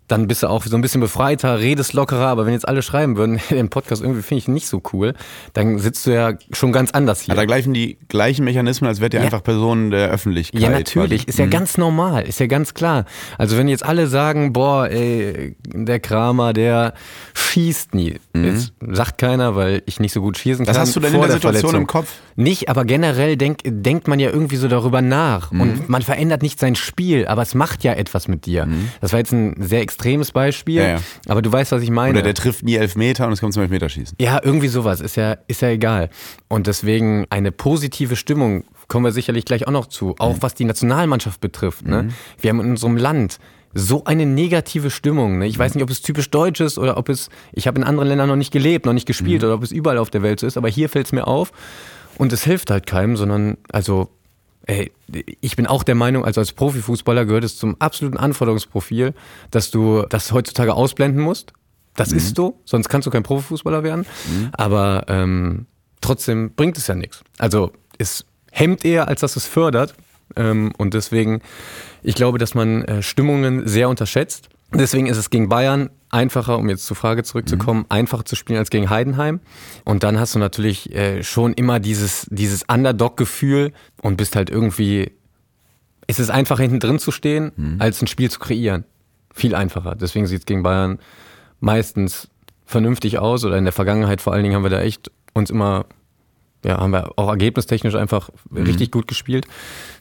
Dann 0.09 0.27
bist 0.27 0.43
du 0.43 0.49
auch 0.49 0.65
so 0.65 0.75
ein 0.75 0.81
bisschen 0.81 1.00
befreiter, 1.00 1.61
redest 1.61 1.93
lockerer, 1.93 2.27
aber 2.27 2.47
wenn 2.47 2.55
jetzt 2.55 2.67
alle 2.67 2.83
schreiben 2.83 3.17
würden, 3.17 3.38
den 3.50 3.69
Podcast 3.69 4.03
irgendwie 4.03 4.23
finde 4.23 4.38
ich 4.38 4.49
nicht 4.49 4.67
so 4.67 4.83
cool, 4.93 5.15
dann 5.53 5.79
sitzt 5.79 6.07
du 6.07 6.15
ja 6.15 6.33
schon 6.53 6.73
ganz 6.73 6.91
anders 6.91 7.21
hier. 7.21 7.35
Ja, 7.35 7.41
da 7.41 7.45
gleichen 7.45 7.75
die 7.75 7.99
gleichen 8.09 8.45
Mechanismen, 8.45 8.88
als 8.88 9.00
wärt 9.00 9.12
ihr 9.12 9.21
ja. 9.21 9.27
einfach 9.27 9.43
Personen 9.43 9.91
der 9.91 10.09
Öffentlichkeit. 10.09 10.61
Ja, 10.61 10.71
natürlich, 10.71 11.29
ist 11.29 11.38
ja 11.38 11.47
mhm. 11.47 11.50
ganz 11.50 11.77
normal, 11.77 12.25
ist 12.25 12.41
ja 12.41 12.47
ganz 12.47 12.75
klar. 12.75 13.05
Also 13.37 13.59
wenn 13.59 13.69
jetzt 13.69 13.85
alle 13.85 14.07
sagen, 14.07 14.53
boah, 14.53 14.88
ey, 14.88 15.57
der 15.67 16.00
Kramer, 16.00 16.55
der 16.55 16.95
schießt 17.35 17.95
nie. 17.95 18.17
Mhm. 18.33 18.45
Jetzt 18.45 18.73
sagt 18.81 19.19
keiner, 19.19 19.55
weil 19.57 19.83
ich 19.85 20.00
nicht 20.00 20.12
so 20.12 20.23
gut 20.23 20.38
schießen 20.38 20.65
kann. 20.65 20.75
Das 20.75 20.81
hast 20.81 20.97
du 20.97 21.00
denn 21.00 21.12
in 21.12 21.21
der, 21.21 21.29
der 21.29 21.37
Situation 21.37 21.71
Verletzung. 21.71 21.81
im 21.83 21.87
Kopf? 21.87 22.15
Nicht, 22.37 22.71
aber 22.71 22.85
generell 22.85 23.37
denk, 23.37 23.61
denkt 23.65 24.09
man 24.09 24.21
ja 24.21 24.31
irgendwie 24.31 24.57
so 24.57 24.69
darüber 24.69 25.03
nach 25.03 25.53
mhm. 25.53 25.61
und 25.61 25.88
man 25.88 26.03
verändert 26.03 26.43
nicht 26.43 26.59
sein 26.59 26.77
Spiel, 26.77 27.27
aber 27.27 27.43
es 27.43 27.55
macht 27.55 27.85
ja 27.85 27.93
etwas 27.93 28.27
mit 28.29 28.47
dir. 28.47 28.65
Mhm. 28.67 28.88
Das 29.00 29.12
war 29.12 29.19
jetzt 29.19 29.33
ein 29.33 29.57
sehr 29.59 29.81
extremes 29.81 29.98
Beispiel, 30.33 30.76
ja, 30.76 30.88
ja. 30.88 31.00
aber 31.26 31.43
du 31.43 31.52
weißt, 31.52 31.73
was 31.73 31.83
ich 31.83 31.90
meine. 31.90 32.14
Oder 32.14 32.23
der 32.23 32.35
trifft 32.35 32.62
nie 32.62 32.76
elf 32.76 32.97
Meter 32.97 33.26
und 33.26 33.33
es 33.33 33.40
kommt 33.40 33.55
zum 33.55 33.62
Elfmeterschießen. 33.62 34.17
Ja, 34.21 34.40
irgendwie 34.43 34.69
sowas, 34.69 35.00
ist 35.00 35.17
ja, 35.17 35.37
ist 35.47 35.62
ja 35.62 35.69
egal. 35.69 36.11
Und 36.49 36.67
deswegen 36.67 37.26
eine 37.31 37.52
positive 37.52 38.17
Stimmung 38.17 38.64
kommen 38.88 39.05
wir 39.05 39.12
sicherlich 39.12 39.45
gleich 39.45 39.67
auch 39.67 39.73
noch 39.73 39.87
zu, 39.87 40.14
auch 40.19 40.37
mhm. 40.37 40.43
was 40.43 40.55
die 40.55 40.64
Nationalmannschaft 40.64 41.40
betrifft. 41.40 41.87
Ne? 41.87 42.05
Mhm. 42.05 42.14
Wir 42.40 42.50
haben 42.50 42.61
in 42.61 42.71
unserem 42.71 42.97
Land 42.97 43.38
so 43.75 44.05
eine 44.05 44.25
negative 44.25 44.90
Stimmung. 44.90 45.38
Ne? 45.38 45.47
Ich 45.47 45.59
weiß 45.59 45.75
nicht, 45.75 45.85
ob 45.85 45.90
es 45.90 46.00
typisch 46.00 46.31
deutsch 46.31 46.61
ist 46.61 46.78
oder 46.78 46.97
ob 46.97 47.09
es, 47.09 47.28
ich 47.52 47.67
habe 47.67 47.78
in 47.78 47.85
anderen 47.85 48.09
Ländern 48.09 48.28
noch 48.28 48.37
nicht 48.37 48.52
gelebt, 48.52 48.87
noch 48.87 48.95
nicht 48.95 49.07
gespielt 49.07 49.42
mhm. 49.42 49.49
oder 49.49 49.55
ob 49.57 49.62
es 49.62 49.73
überall 49.73 49.99
auf 49.99 50.11
der 50.11 50.23
Welt 50.23 50.40
so 50.40 50.46
ist, 50.46 50.57
aber 50.57 50.68
hier 50.68 50.88
fällt 50.88 51.07
es 51.07 51.12
mir 51.12 51.27
auf 51.27 51.53
und 52.16 52.33
es 52.33 52.44
hilft 52.44 52.70
halt 52.70 52.87
keinem, 52.87 53.16
sondern 53.16 53.59
also 53.70 54.09
ey, 54.68 54.92
ich 55.40 55.57
bin 55.57 55.66
auch 55.66 55.83
der 55.83 55.94
Meinung, 55.94 56.24
also 56.24 56.40
als 56.40 56.52
Profifußballer 56.52 57.24
gehört 57.24 57.42
es 57.42 57.57
zum 57.57 57.81
absoluten 57.81 58.18
Anforderungsprofil, 58.18 59.14
dass 59.50 59.70
du 59.70 60.04
das 60.09 60.31
heutzutage 60.31 60.74
ausblenden 60.74 61.20
musst. 61.20 61.52
Das 61.96 62.11
mhm. 62.11 62.18
ist 62.18 62.37
so, 62.37 62.61
sonst 62.64 62.88
kannst 62.88 63.07
du 63.07 63.11
kein 63.11 63.24
Profifußballer 63.24 63.83
werden. 63.83 64.07
Mhm. 64.28 64.50
Aber 64.52 65.07
ähm, 65.09 65.66
trotzdem 66.00 66.52
bringt 66.54 66.76
es 66.76 66.87
ja 66.87 66.94
nichts. 66.94 67.24
Also 67.38 67.72
es 67.96 68.24
hemmt 68.52 68.85
eher, 68.85 69.09
als 69.09 69.22
dass 69.22 69.37
es 69.37 69.46
fördert. 69.46 69.94
Ähm, 70.37 70.72
und 70.76 70.94
deswegen, 70.94 71.40
ich 72.02 72.14
glaube, 72.14 72.38
dass 72.38 72.54
man 72.54 72.85
äh, 72.85 73.02
Stimmungen 73.02 73.66
sehr 73.66 73.88
unterschätzt. 73.88 74.50
Deswegen 74.72 75.07
ist 75.07 75.16
es 75.16 75.31
gegen 75.31 75.48
Bayern 75.48 75.90
einfacher, 76.11 76.59
um 76.59 76.68
jetzt 76.68 76.87
zur 76.87 76.96
Frage 76.96 77.22
zurückzukommen, 77.22 77.81
mhm. 77.81 77.87
einfacher 77.88 78.24
zu 78.24 78.37
spielen 78.37 78.59
als 78.59 78.70
gegen 78.70 78.90
Heidenheim. 78.90 79.40
Und 79.85 80.02
dann 80.02 80.18
hast 80.18 80.35
du 80.35 80.38
natürlich 80.38 80.94
äh, 80.94 81.22
schon 81.22 81.54
immer 81.54 81.81
dieses, 81.81 82.26
dieses 82.31 82.64
Underdog-Gefühl 82.64 83.72
und 84.02 84.16
bist 84.16 84.37
halt 84.37 84.50
irgendwie, 84.50 85.12
es 86.07 86.18
ist 86.18 86.31
einfacher 86.31 86.62
hinten 86.62 86.81
drin 86.81 86.98
zu 86.98 87.11
stehen, 87.11 87.52
mhm. 87.57 87.76
als 87.78 88.02
ein 88.02 88.07
Spiel 88.07 88.31
zu 88.31 88.38
kreieren. 88.38 88.85
Viel 89.33 89.54
einfacher. 89.54 89.94
Deswegen 89.94 90.26
sieht 90.26 90.40
es 90.40 90.46
gegen 90.46 90.62
Bayern 90.62 90.98
meistens 91.61 92.28
vernünftig 92.64 93.18
aus 93.18 93.44
oder 93.44 93.57
in 93.57 93.64
der 93.64 93.72
Vergangenheit 93.72 94.20
vor 94.20 94.35
allen 94.35 94.42
Dingen 94.42 94.54
haben 94.54 94.64
wir 94.64 94.70
da 94.70 94.81
echt 94.81 95.11
uns 95.33 95.48
immer, 95.48 95.87
ja, 96.64 96.78
haben 96.78 96.90
wir 96.90 97.12
auch 97.16 97.28
ergebnistechnisch 97.28 97.94
einfach 97.94 98.28
mhm. 98.50 98.64
richtig 98.64 98.90
gut 98.90 99.09
gespielt 99.09 99.46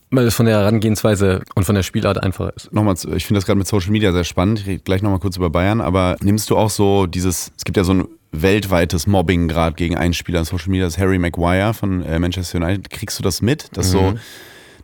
weil 0.10 0.26
es 0.26 0.36
von 0.36 0.46
der 0.46 0.58
Herangehensweise 0.60 1.42
und 1.56 1.66
von 1.66 1.76
der 1.76 1.84
Spielart 1.84 2.22
einfacher 2.24 2.54
ist. 2.56 2.74
Nochmal, 2.74 2.96
ich 2.96 3.26
finde 3.26 3.40
das 3.40 3.46
gerade 3.46 3.58
mit 3.58 3.68
Social 3.68 3.92
Media 3.92 4.12
sehr 4.12 4.24
spannend. 4.24 4.62
Ich 4.62 4.68
rede 4.68 4.84
gleich 4.84 5.02
nochmal 5.02 5.20
kurz 5.20 5.38
über 5.38 5.50
Bayern, 5.50 5.82
aber 5.82 6.16
nimmst 6.22 6.50
du 6.50 6.58
auch 6.58 6.70
so 6.70 7.08
dieses, 7.08 7.52
es 7.58 7.66
gibt 7.66 7.78
ja 7.78 7.84
so 7.84 7.94
ein 7.94 8.08
weltweites 8.32 9.08
Mobbing 9.08 9.48
gerade 9.48 9.76
gegen 9.76 9.98
einen 9.98 10.14
Spieler 10.14 10.40
in 10.40 10.46
Social 10.46 10.70
Media, 10.70 10.86
das 10.86 10.96
ist 10.96 11.00
Harry 11.00 11.18
Maguire 11.18 11.74
von 11.74 12.04
äh, 12.04 12.20
Manchester 12.20 12.58
United. 12.58 12.90
Kriegst 12.90 13.20
du 13.20 13.24
das 13.24 13.42
mit? 13.42 13.76
Dass 13.76 13.88
mhm. 13.88 13.92
so 13.92 14.14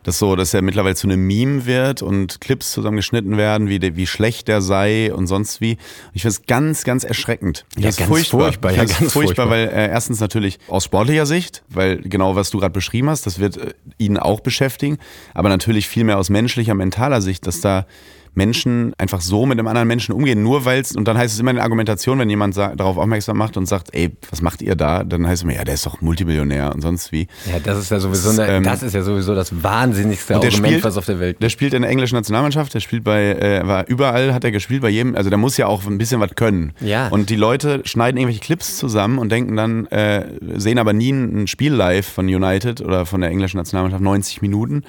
dass 0.04 0.18
so, 0.18 0.36
dass 0.36 0.54
er 0.54 0.62
mittlerweile 0.62 0.94
zu 0.94 1.08
einem 1.08 1.26
Meme 1.26 1.66
wird 1.66 2.02
und 2.02 2.40
Clips 2.40 2.72
zusammengeschnitten 2.72 3.36
werden, 3.36 3.68
wie, 3.68 3.78
der, 3.78 3.96
wie 3.96 4.06
schlecht 4.06 4.46
der 4.48 4.60
sei 4.60 5.12
und 5.12 5.26
sonst 5.26 5.60
wie. 5.60 5.78
Ich 6.12 6.22
finde 6.22 6.36
es 6.36 6.46
ganz, 6.46 6.84
ganz 6.84 7.04
erschreckend. 7.04 7.64
Ja, 7.76 7.84
ganz 7.84 8.02
furchtbar. 8.02 8.40
furchtbar. 8.40 8.70
Ja, 8.72 8.84
ganz 8.84 8.92
furchtbar, 8.92 9.10
furchtbar, 9.12 9.50
weil 9.50 9.68
äh, 9.68 9.88
erstens 9.88 10.20
natürlich 10.20 10.58
aus 10.68 10.84
sportlicher 10.84 11.26
Sicht, 11.26 11.64
weil 11.68 11.98
genau 11.98 12.36
was 12.36 12.50
du 12.50 12.58
gerade 12.60 12.72
beschrieben 12.72 13.10
hast, 13.10 13.26
das 13.26 13.38
wird 13.38 13.56
äh, 13.56 13.74
ihn 13.98 14.18
auch 14.18 14.40
beschäftigen, 14.40 14.98
aber 15.32 15.48
natürlich 15.48 15.88
viel 15.88 16.04
mehr 16.04 16.18
aus 16.18 16.30
menschlicher, 16.30 16.74
mentaler 16.74 17.20
Sicht, 17.20 17.46
dass 17.46 17.60
da 17.60 17.86
Menschen 18.34 18.92
einfach 18.98 19.20
so 19.20 19.46
mit 19.46 19.58
einem 19.58 19.68
anderen 19.68 19.88
Menschen 19.88 20.14
umgehen, 20.14 20.42
nur 20.42 20.64
weil 20.64 20.80
es, 20.80 20.94
und 20.94 21.06
dann 21.06 21.16
heißt 21.16 21.34
es 21.34 21.40
immer 21.40 21.50
in 21.50 21.56
der 21.56 21.64
Argumentation, 21.64 22.18
wenn 22.18 22.30
jemand 22.30 22.56
darauf 22.56 22.96
aufmerksam 22.96 23.36
macht 23.36 23.56
und 23.56 23.66
sagt, 23.66 23.94
ey, 23.94 24.10
was 24.30 24.42
macht 24.42 24.62
ihr 24.62 24.76
da? 24.76 25.04
Dann 25.04 25.26
heißt 25.26 25.40
es 25.40 25.42
immer, 25.42 25.54
ja, 25.54 25.64
der 25.64 25.74
ist 25.74 25.86
doch 25.86 26.00
Multimillionär 26.00 26.74
und 26.74 26.80
sonst 26.80 27.12
wie. 27.12 27.26
Ja, 27.46 27.58
das 27.62 27.78
ist 27.78 27.90
ja 27.90 28.00
sowieso, 28.00 28.30
das, 28.30 28.38
eine, 28.38 28.52
ähm, 28.56 28.62
das 28.62 28.82
ist 28.82 28.94
ja 28.94 29.02
sowieso 29.02 29.34
das 29.34 29.62
wahnsinnigste 29.62 30.34
Argument, 30.34 30.56
spielt, 30.56 30.84
was 30.84 30.96
auf 30.96 31.06
der 31.06 31.20
Welt. 31.20 31.42
Der 31.42 31.48
spielt 31.48 31.74
in 31.74 31.82
der 31.82 31.90
englischen 31.90 32.16
Nationalmannschaft, 32.16 32.74
der 32.74 32.80
spielt 32.80 33.04
bei, 33.04 33.32
äh, 33.32 33.66
war 33.66 33.86
überall 33.88 34.34
hat 34.34 34.44
er 34.44 34.50
gespielt, 34.50 34.82
bei 34.82 34.90
jedem, 34.90 35.14
also 35.14 35.30
der 35.30 35.38
muss 35.38 35.56
ja 35.56 35.66
auch 35.66 35.86
ein 35.86 35.98
bisschen 35.98 36.20
was 36.20 36.34
können. 36.34 36.72
Ja. 36.80 37.08
Und 37.08 37.30
die 37.30 37.36
Leute 37.36 37.82
schneiden 37.84 38.18
irgendwelche 38.18 38.40
Clips 38.40 38.76
zusammen 38.76 39.18
und 39.18 39.30
denken 39.30 39.56
dann, 39.56 39.86
äh, 39.86 40.26
sehen 40.56 40.78
aber 40.78 40.92
nie 40.92 41.10
ein 41.10 41.46
Spiel 41.46 41.72
live 41.72 42.06
von 42.06 42.26
United 42.26 42.80
oder 42.80 43.06
von 43.06 43.20
der 43.20 43.30
englischen 43.30 43.58
Nationalmannschaft, 43.58 44.02
90 44.02 44.42
Minuten 44.42 44.82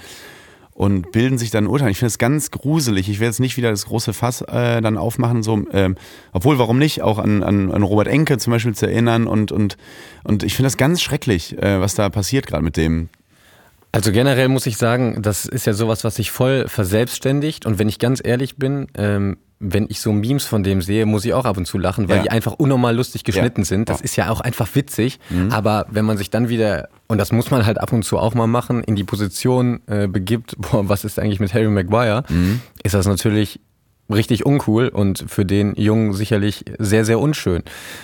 und 0.76 1.14
bilden 1.14 1.38
sich 1.38 1.52
dann 1.52 1.64
ein 1.64 1.68
Urteil. 1.68 1.90
Ich 1.90 2.00
finde 2.00 2.10
es 2.10 2.18
ganz 2.18 2.52
gruselig. 2.52 3.08
Ich 3.08 3.20
werde 3.20 3.30
jetzt 3.30 3.40
nicht 3.40 3.56
wieder 3.56 3.72
das 3.72 3.86
große 3.86 4.12
Fass 4.12 4.42
äh, 4.42 4.82
dann 4.82 4.98
aufmachen, 4.98 5.42
so, 5.42 5.64
ähm, 5.72 5.96
obwohl, 6.34 6.60
warum 6.60 6.78
nicht, 6.78 7.02
auch 7.02 7.18
an, 7.18 7.44
an, 7.44 7.72
an 7.72 7.82
Robert 7.82 8.10
Enke 8.10 8.38
zum 8.38 8.52
Beispiel 8.52 8.76
zu 8.76 8.86
erinnern 8.86 9.26
und, 9.26 9.54
und, 9.54 9.78
und 10.26 10.44
ich 10.44 10.54
finde 10.54 10.68
das 10.68 10.76
ganz 10.76 11.02
schrecklich, 11.02 11.58
äh, 11.58 11.80
was 11.80 11.96
da 11.96 12.10
passiert 12.10 12.46
gerade 12.46 12.64
mit 12.64 12.76
dem. 12.76 13.08
Also 13.94 14.12
generell 14.12 14.50
muss 14.50 14.66
ich 14.66 14.76
sagen, 14.76 15.22
das 15.22 15.46
ist 15.46 15.66
ja 15.66 15.72
sowas, 15.72 16.04
was 16.04 16.18
sich 16.18 16.30
voll 16.30 16.68
verselbstständigt 16.68 17.66
und 17.66 17.80
wenn 17.80 17.88
ich 17.88 17.98
ganz 17.98 18.22
ehrlich 18.22 18.58
bin, 18.58 18.88
ähm, 18.98 19.38
wenn 19.60 19.86
ich 19.89 20.02
so 20.02 20.12
Memes 20.12 20.46
von 20.46 20.63
dem 20.63 20.82
sehe, 20.82 21.06
muss 21.06 21.24
ich 21.26 21.34
auch 21.34 21.46
ab 21.46 21.58
und 21.58 21.65
zu 21.65 21.78
lachen, 21.78 22.10
weil 22.10 22.18
Ja. 22.18 22.24
die 22.24 22.30
einfach 22.32 22.52
unnormal 22.54 22.96
lustig 22.96 23.24
geschnitten 23.24 23.62
Ja. 23.62 23.65
sind. 23.65 23.89
Das 23.89 24.00
Ja. 24.00 24.04
ist 24.04 24.15
ja 24.18 24.30
auch 24.30 24.41
einfach 24.41 24.68
witzig. 24.76 25.20
Aber 25.50 25.86
wenn 25.89 26.04
man 26.06 26.18
sich 26.18 26.30
dann 26.30 26.50
wieder, 26.50 26.89
und 27.08 27.18
das 27.18 27.32
muss 27.32 27.52
man 27.52 27.65
halt 27.65 27.80
ab 27.80 27.94
und 27.94 28.04
zu 28.04 28.18
auch 28.18 28.34
mal 28.36 28.48
machen, 28.48 28.84
in 28.84 28.96
die 28.96 29.04
Position 29.06 29.80
äh, 29.88 30.08
begibt, 30.08 30.56
boah, 30.60 30.89
was 30.89 31.06
ist 31.06 31.20
eigentlich 31.20 31.39
mit 31.39 31.54
Harry 31.54 31.70
Maguire, 31.70 32.24
ist 32.84 32.94
das 32.96 33.08
natürlich 33.08 33.60
richtig 34.10 34.46
uncool 34.46 34.89
und 34.89 35.26
für 35.28 35.46
den 35.46 35.76
Jungen 35.76 36.13
sicherlich 36.13 36.65
sehr, 36.78 37.06
sehr 37.06 37.20
unschön. 37.20 37.63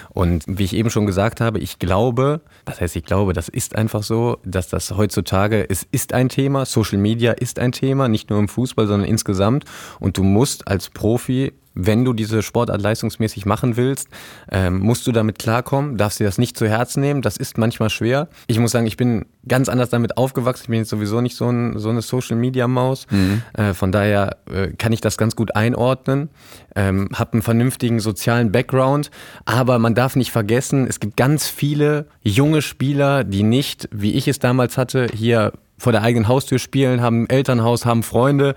Und 0.10 0.44
wie 0.48 0.64
ich 0.64 0.76
eben 0.76 0.90
schon 0.90 1.06
gesagt 1.06 1.42
habe, 1.42 1.60
ich 1.60 1.80
glaube, 1.80 2.42
was 2.66 2.82
heißt 2.82 2.96
ich 2.96 3.06
glaube, 3.06 3.34
das 3.34 3.50
ist 3.50 3.76
einfach 3.76 4.04
so, 4.04 4.38
dass 4.44 4.70
das 4.70 4.92
heutzutage, 4.92 5.70
es 5.70 5.88
ist 5.92 6.14
ein 6.14 6.30
Thema, 6.30 6.66
Social 6.66 6.98
Media 6.98 7.34
ist 7.34 7.60
ein 7.60 7.72
Thema, 7.72 8.08
nicht 8.08 8.30
nur 8.30 8.40
im 8.40 8.48
Fußball, 8.48 8.88
sondern 8.88 9.08
insgesamt. 9.08 9.66
Und 10.00 10.18
du 10.18 10.24
musst 10.24 10.68
als 10.68 10.90
Profi 10.90 11.54
wenn 11.74 12.04
du 12.04 12.14
diese 12.14 12.42
Sportart 12.42 12.82
leistungsmäßig 12.82 13.46
machen 13.46 13.78
willst, 13.78 14.10
ähm, 14.52 14.80
musst 14.80 15.08
du 15.08 15.12
damit 15.12 15.40
klarkommen, 15.40 15.98
darfst 15.98 16.20
dir 16.20 16.26
das 16.26 16.38
nicht 16.38 16.58
zu 16.58 16.68
Herzen 16.68 17.02
nehmen. 17.02 17.22
Das 17.22 17.38
ist 17.38 17.58
manchmal 17.58 17.90
schwer. 17.90 18.28
Ich 18.48 18.60
muss 18.60 18.72
sagen, 18.72 18.88
ich 18.88 18.98
bin 18.98 19.26
ganz 19.48 19.70
anders 19.70 19.90
damit 19.90 20.18
aufgewachsen. 20.18 20.64
Ich 20.64 20.70
bin 20.70 20.80
jetzt 20.80 20.90
sowieso 20.90 21.22
nicht 21.22 21.36
so, 21.36 21.50
ein, 21.50 21.80
so 21.80 21.90
eine 21.90 22.02
Social-Media-Maus. 22.02 23.08
Äh, 23.54 23.74
von 23.74 23.92
daher 23.92 24.38
äh, 24.52 24.68
kann 24.72 24.92
ich 24.92 25.02
das 25.02 25.18
ganz 25.18 25.36
gut 25.36 25.56
einordnen. 25.56 26.30
Ähm, 26.76 27.10
habe 27.14 27.34
einen 27.34 27.42
vernünftigen 27.42 28.00
sozialen 28.00 28.52
Background. 28.52 29.12
Aber 29.46 29.80
man 29.80 29.96
darf 29.96 30.16
nicht 30.16 30.32
vergessen, 30.32 30.88
es 30.88 31.00
gibt 31.00 31.18
ganz 31.18 31.48
viele 31.48 32.08
junge 32.22 32.62
Spieler, 32.62 33.24
die 33.24 33.44
nicht, 33.44 33.88
wie 33.92 34.14
ich 34.14 34.28
es 34.28 34.40
damals 34.40 34.78
hatte, 34.78 35.08
hier 35.14 35.54
vor 35.82 35.92
der 35.92 36.04
eigenen 36.04 36.28
Haustür 36.28 36.60
spielen, 36.60 37.02
haben 37.02 37.24
ein 37.24 37.30
Elternhaus, 37.30 37.86
haben 37.86 38.04
Freunde, 38.04 38.56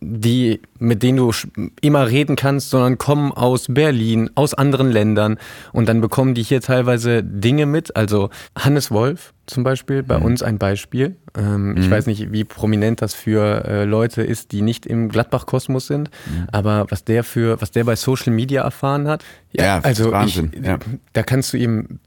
die, 0.00 0.60
mit 0.78 1.02
denen 1.02 1.18
du 1.18 1.32
immer 1.80 2.08
reden 2.08 2.34
kannst, 2.34 2.70
sondern 2.70 2.98
kommen 2.98 3.30
aus 3.30 3.66
Berlin, 3.68 4.30
aus 4.34 4.52
anderen 4.52 4.90
Ländern 4.90 5.38
und 5.72 5.88
dann 5.88 6.00
bekommen 6.00 6.34
die 6.34 6.42
hier 6.42 6.60
teilweise 6.60 7.22
Dinge 7.22 7.66
mit. 7.66 7.94
Also 7.94 8.30
Hannes 8.58 8.90
Wolf 8.90 9.32
zum 9.46 9.62
Beispiel, 9.62 10.02
bei 10.02 10.16
uns 10.16 10.42
ein 10.42 10.58
Beispiel. 10.58 11.16
Ähm, 11.36 11.76
Ich 11.78 11.90
weiß 11.90 12.06
nicht, 12.06 12.32
wie 12.32 12.44
prominent 12.44 13.02
das 13.02 13.14
für 13.14 13.64
äh, 13.64 13.84
Leute 13.84 14.22
ist, 14.22 14.52
die 14.52 14.62
nicht 14.62 14.86
im 14.86 15.08
Gladbach-Kosmos 15.08 15.86
sind, 15.86 16.10
aber 16.52 16.86
was 16.90 17.04
der 17.04 17.24
für, 17.24 17.60
was 17.60 17.70
der 17.70 17.84
bei 17.84 17.96
Social 17.96 18.32
Media 18.32 18.62
erfahren 18.62 19.08
hat, 19.08 19.24
Ja, 19.52 19.80
also 19.80 20.10
Wahnsinn, 20.12 20.50
Ich, 20.54 20.64
ja. 20.66 20.78
da 21.12 21.22
kannst 21.22 21.52
du 21.52 21.56
ihm 21.56 21.98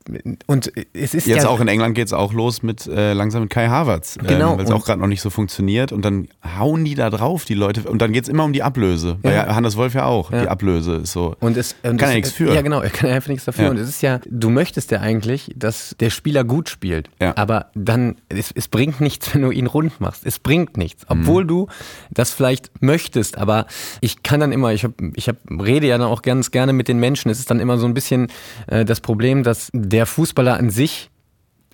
und 0.47 0.71
es 0.93 1.13
ist 1.13 1.27
Jetzt 1.27 1.43
ja 1.43 1.49
auch 1.49 1.59
in 1.61 1.67
England 1.67 1.95
geht's 1.95 2.13
auch 2.13 2.33
los 2.33 2.63
mit 2.63 2.87
äh, 2.87 3.13
langsam 3.13 3.41
mit 3.43 3.49
Kai 3.51 3.67
Havertz, 3.67 4.17
Genau, 4.25 4.51
ähm, 4.53 4.57
weil 4.59 4.65
es 4.65 4.71
auch 4.71 4.85
gerade 4.85 4.99
noch 5.01 5.07
nicht 5.07 5.21
so 5.21 5.29
funktioniert 5.29 5.91
und 5.91 6.03
dann 6.03 6.27
hauen 6.57 6.83
die 6.85 6.95
da 6.95 7.09
drauf, 7.09 7.45
die 7.45 7.53
Leute 7.53 7.83
und 7.89 8.01
dann 8.01 8.11
geht's 8.13 8.27
immer 8.29 8.43
um 8.45 8.53
die 8.53 8.63
Ablöse. 8.63 9.17
Bei 9.21 9.33
Ja. 9.33 9.55
Hannes 9.55 9.75
Wolf 9.77 9.93
ja 9.93 10.05
auch, 10.05 10.31
Ja. 10.31 10.41
die 10.43 10.47
Ablöse 10.49 10.95
ist 10.95 11.11
so. 11.11 11.35
Und 11.39 11.57
es 11.57 11.75
und 11.83 11.97
Kann 11.97 12.09
es, 12.09 12.09
er 12.09 12.15
nichts 12.15 12.31
für. 12.31 12.53
Ja, 12.53 12.61
genau, 12.61 12.81
er 12.81 12.89
kann 12.89 13.09
einfach 13.09 13.29
nichts 13.29 13.45
dafür. 13.45 13.65
Ja. 13.65 13.69
Und 13.71 13.77
es 13.77 13.89
ist 13.89 14.01
ja, 14.01 14.19
du 14.29 14.49
möchtest 14.49 14.91
ja 14.91 14.99
eigentlich, 15.01 15.51
dass 15.55 15.95
der 15.99 16.09
Spieler 16.09 16.43
gut 16.43 16.69
spielt. 16.69 17.09
Ja. 17.21 17.33
Aber 17.37 17.67
dann, 17.75 18.15
es, 18.29 18.51
es 18.53 18.67
bringt 18.67 18.99
nichts, 19.17 19.33
wenn 19.33 19.41
du 19.41 19.51
ihn 19.51 19.67
rund 19.67 19.99
machst. 19.99 20.25
Es 20.25 20.39
bringt 20.39 20.77
nichts. 20.77 21.05
Obwohl 21.09 21.43
Mhm. 21.43 21.47
du 21.47 21.67
das 22.11 22.31
vielleicht 22.31 22.71
möchtest. 22.81 23.37
Aber 23.37 23.65
ich 24.01 24.23
kann 24.23 24.39
dann 24.39 24.51
immer, 24.51 24.73
ich, 24.73 24.83
hab, 24.83 24.91
ich 25.15 25.27
hab, 25.27 25.37
rede 25.49 25.87
ja 25.87 25.97
dann 25.97 26.07
auch 26.07 26.21
ganz 26.21 26.51
gerne 26.51 26.73
mit 26.73 26.87
den 26.87 26.99
Menschen. 26.99 27.29
Es 27.31 27.39
ist 27.39 27.49
dann 27.49 27.59
immer 27.59 27.77
so 27.77 27.85
ein 27.85 27.93
bisschen 27.93 28.27
äh, 28.67 28.85
das 28.85 29.01
Problem, 29.01 29.43
dass 29.43 29.69
der 29.73 30.05
Fußballer 30.05 30.55
an 30.57 30.69
sich 30.69 31.09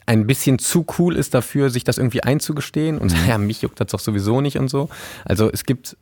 ein 0.06 0.28
bisschen 0.28 0.60
zu 0.60 0.86
cool 1.00 1.16
ist 1.16 1.34
dafür, 1.34 1.70
sich 1.70 1.84
das 1.86 1.98
irgendwie 1.98 2.24
einzugestehen 2.24 2.98
und 2.98 3.12
Mhm. 3.14 3.18
ja, 3.30 3.38
mich 3.38 3.62
juckt 3.62 3.80
das 3.80 3.88
doch 3.88 4.00
sowieso 4.00 4.42
nicht 4.42 4.58
und 4.58 4.70
so. 4.70 4.90
Also 5.26 5.50
es 5.52 5.64
gibt 5.66 5.98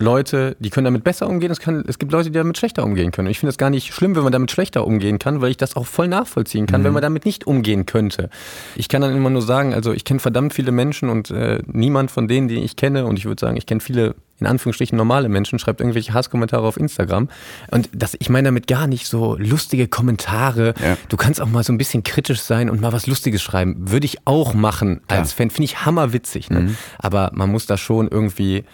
Leute, 0.00 0.56
die 0.58 0.70
können 0.70 0.86
damit 0.86 1.04
besser 1.04 1.28
umgehen, 1.28 1.50
es, 1.52 1.60
kann, 1.60 1.84
es 1.86 1.98
gibt 1.98 2.10
Leute, 2.10 2.30
die 2.30 2.36
damit 2.36 2.58
schlechter 2.58 2.84
umgehen 2.84 3.12
können. 3.12 3.28
Und 3.28 3.30
ich 3.30 3.38
finde 3.38 3.50
es 3.50 3.58
gar 3.58 3.70
nicht 3.70 3.94
schlimm, 3.94 4.16
wenn 4.16 4.24
man 4.24 4.32
damit 4.32 4.50
schlechter 4.50 4.86
umgehen 4.86 5.18
kann, 5.18 5.40
weil 5.40 5.50
ich 5.50 5.56
das 5.56 5.76
auch 5.76 5.86
voll 5.86 6.08
nachvollziehen 6.08 6.66
kann, 6.66 6.82
wenn 6.82 6.92
man 6.92 7.02
damit 7.02 7.24
nicht 7.24 7.46
umgehen 7.46 7.86
könnte. 7.86 8.28
Ich 8.74 8.88
kann 8.88 9.02
dann 9.02 9.16
immer 9.16 9.30
nur 9.30 9.42
sagen, 9.42 9.72
also 9.72 9.92
ich 9.92 10.04
kenne 10.04 10.20
verdammt 10.20 10.52
viele 10.52 10.72
Menschen 10.72 11.08
und 11.08 11.30
äh, 11.30 11.62
niemand 11.66 12.10
von 12.10 12.26
denen, 12.26 12.48
die 12.48 12.56
ich 12.56 12.76
kenne, 12.76 13.06
und 13.06 13.18
ich 13.18 13.24
würde 13.24 13.40
sagen, 13.40 13.56
ich 13.56 13.66
kenne 13.66 13.80
viele 13.80 14.16
in 14.40 14.48
Anführungsstrichen 14.48 14.98
normale 14.98 15.28
Menschen, 15.28 15.58
schreibt 15.58 15.80
irgendwelche 15.80 16.12
Hasskommentare 16.12 16.66
auf 16.66 16.76
Instagram. 16.76 17.28
Und 17.70 17.88
das, 17.92 18.16
ich 18.18 18.28
meine 18.28 18.48
damit 18.48 18.66
gar 18.66 18.88
nicht 18.88 19.06
so 19.06 19.36
lustige 19.36 19.86
Kommentare. 19.86 20.74
Ja. 20.82 20.96
Du 21.08 21.16
kannst 21.16 21.40
auch 21.40 21.48
mal 21.48 21.62
so 21.62 21.72
ein 21.72 21.78
bisschen 21.78 22.02
kritisch 22.02 22.40
sein 22.40 22.68
und 22.68 22.80
mal 22.80 22.92
was 22.92 23.06
Lustiges 23.06 23.42
schreiben. 23.42 23.90
Würde 23.90 24.06
ich 24.06 24.26
auch 24.26 24.52
machen 24.52 25.02
als 25.06 25.32
Fan. 25.32 25.50
Finde 25.50 25.66
ich 25.66 25.86
hammerwitzig. 25.86 26.50
Ne? 26.50 26.74
Aber 26.98 27.30
man 27.32 27.50
muss 27.50 27.66
da 27.66 27.76
schon 27.76 28.08
irgendwie 28.08 28.64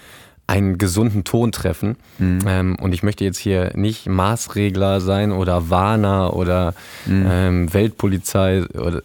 einen 0.51 0.79
gesunden 0.79 1.23
Ton 1.23 1.53
treffen. 1.53 1.97
Ähm, 2.45 2.77
und 2.81 2.93
ich 2.93 3.05
möchte 3.05 3.25
jetzt 3.25 3.39
hier 3.39 3.71
nicht 3.77 4.09
Maßregler 4.09 5.01
sein 5.01 5.31
oder 5.31 5.71
Warner 5.71 6.35
oder 6.35 6.75
ähm, 7.09 7.73
Weltpolizei. 7.73 8.65
Oder, 8.75 9.03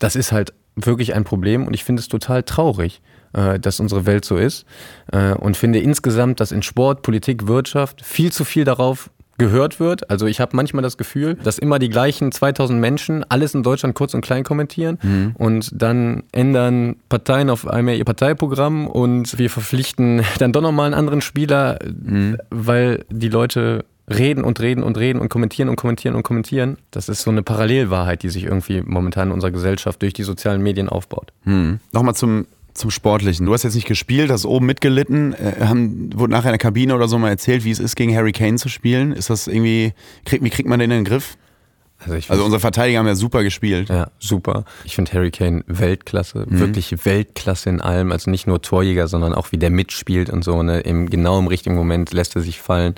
Das 0.00 0.16
ist 0.16 0.32
halt 0.32 0.52
wirklich 0.74 1.14
ein 1.14 1.22
Problem 1.22 1.68
und 1.68 1.74
ich 1.74 1.84
finde 1.84 2.00
es 2.00 2.08
total 2.08 2.42
traurig, 2.42 3.00
äh, 3.34 3.60
dass 3.60 3.78
unsere 3.78 4.04
Welt 4.04 4.24
so 4.24 4.36
ist. 4.36 4.66
Äh, 5.12 5.34
und 5.34 5.56
finde 5.56 5.78
insgesamt, 5.78 6.40
dass 6.40 6.50
in 6.50 6.62
Sport, 6.62 7.02
Politik, 7.02 7.46
Wirtschaft 7.46 8.04
viel 8.04 8.32
zu 8.32 8.44
viel 8.44 8.64
darauf 8.64 9.10
gehört 9.38 9.80
wird. 9.80 10.10
Also 10.10 10.26
ich 10.26 10.40
habe 10.40 10.56
manchmal 10.56 10.82
das 10.82 10.96
Gefühl, 10.96 11.34
dass 11.34 11.58
immer 11.58 11.78
die 11.78 11.88
gleichen 11.88 12.32
2000 12.32 12.80
Menschen 12.80 13.24
alles 13.28 13.54
in 13.54 13.62
Deutschland 13.62 13.94
kurz 13.94 14.14
und 14.14 14.20
klein 14.20 14.44
kommentieren 14.44 15.34
und 15.38 15.70
dann 15.74 16.22
ändern 16.32 16.96
Parteien 17.08 17.50
auf 17.50 17.66
einmal 17.66 17.96
ihr 17.96 18.04
Parteiprogramm 18.04 18.86
und 18.86 19.38
wir 19.38 19.50
verpflichten 19.50 20.22
dann 20.38 20.52
doch 20.52 20.62
nochmal 20.62 20.86
einen 20.86 20.94
anderen 20.94 21.20
Spieler, 21.20 21.78
weil 22.50 23.04
die 23.10 23.28
Leute 23.28 23.84
reden 24.08 24.44
und 24.44 24.60
reden 24.60 24.82
und 24.82 24.98
reden 24.98 25.18
und 25.20 25.28
kommentieren 25.28 25.68
und 25.68 25.76
kommentieren 25.76 26.14
und 26.14 26.22
kommentieren. 26.22 26.76
Das 26.90 27.08
ist 27.08 27.22
so 27.22 27.30
eine 27.30 27.42
Parallelwahrheit, 27.42 28.22
die 28.22 28.28
sich 28.28 28.44
irgendwie 28.44 28.82
momentan 28.82 29.28
in 29.28 29.34
unserer 29.34 29.50
Gesellschaft 29.50 30.02
durch 30.02 30.12
die 30.12 30.24
sozialen 30.24 30.62
Medien 30.62 30.88
aufbaut. 30.88 31.32
Hm. 31.44 31.80
Nochmal 31.92 32.14
zum, 32.14 32.46
zum 32.74 32.90
Sportlichen. 32.90 33.46
Du 33.46 33.52
hast 33.52 33.62
jetzt 33.62 33.74
nicht 33.74 33.86
gespielt, 33.86 34.30
hast 34.30 34.44
oben 34.44 34.66
mitgelitten, 34.66 35.32
äh, 35.34 35.64
haben, 35.64 36.10
wurde 36.14 36.32
nachher 36.32 36.48
in 36.48 36.52
der 36.52 36.58
Kabine 36.58 36.94
oder 36.94 37.08
so 37.08 37.18
mal 37.18 37.30
erzählt, 37.30 37.64
wie 37.64 37.70
es 37.70 37.78
ist, 37.78 37.96
gegen 37.96 38.14
Harry 38.14 38.32
Kane 38.32 38.56
zu 38.56 38.68
spielen. 38.68 39.12
Ist 39.12 39.30
das 39.30 39.46
irgendwie, 39.46 39.92
krieg, 40.24 40.42
wie 40.42 40.50
kriegt 40.50 40.68
man 40.68 40.80
den 40.80 40.90
in 40.90 40.98
den 40.98 41.04
Griff? 41.04 41.36
Also 42.00 42.16
ich 42.16 42.30
Also 42.30 42.44
unsere 42.44 42.60
Verteidiger 42.60 42.98
haben 42.98 43.06
ja 43.06 43.14
super 43.14 43.42
gespielt. 43.42 43.88
Ja, 43.88 44.10
super. 44.18 44.64
Ich 44.84 44.94
finde 44.94 45.12
Harry 45.12 45.30
Kane 45.30 45.64
Weltklasse, 45.66 46.44
wirklich 46.48 47.04
Weltklasse 47.04 47.70
in 47.70 47.80
allem. 47.80 48.12
Also 48.12 48.30
nicht 48.30 48.46
nur 48.46 48.60
Torjäger, 48.60 49.08
sondern 49.08 49.32
auch 49.32 49.52
wie 49.52 49.58
der 49.58 49.70
mitspielt 49.70 50.28
und 50.28 50.44
so. 50.44 50.62
Ne? 50.62 50.80
Im 50.80 51.08
genau 51.08 51.38
im 51.38 51.46
richtigen 51.46 51.76
Moment 51.76 52.12
lässt 52.12 52.36
er 52.36 52.42
sich 52.42 52.60
fallen. 52.60 52.94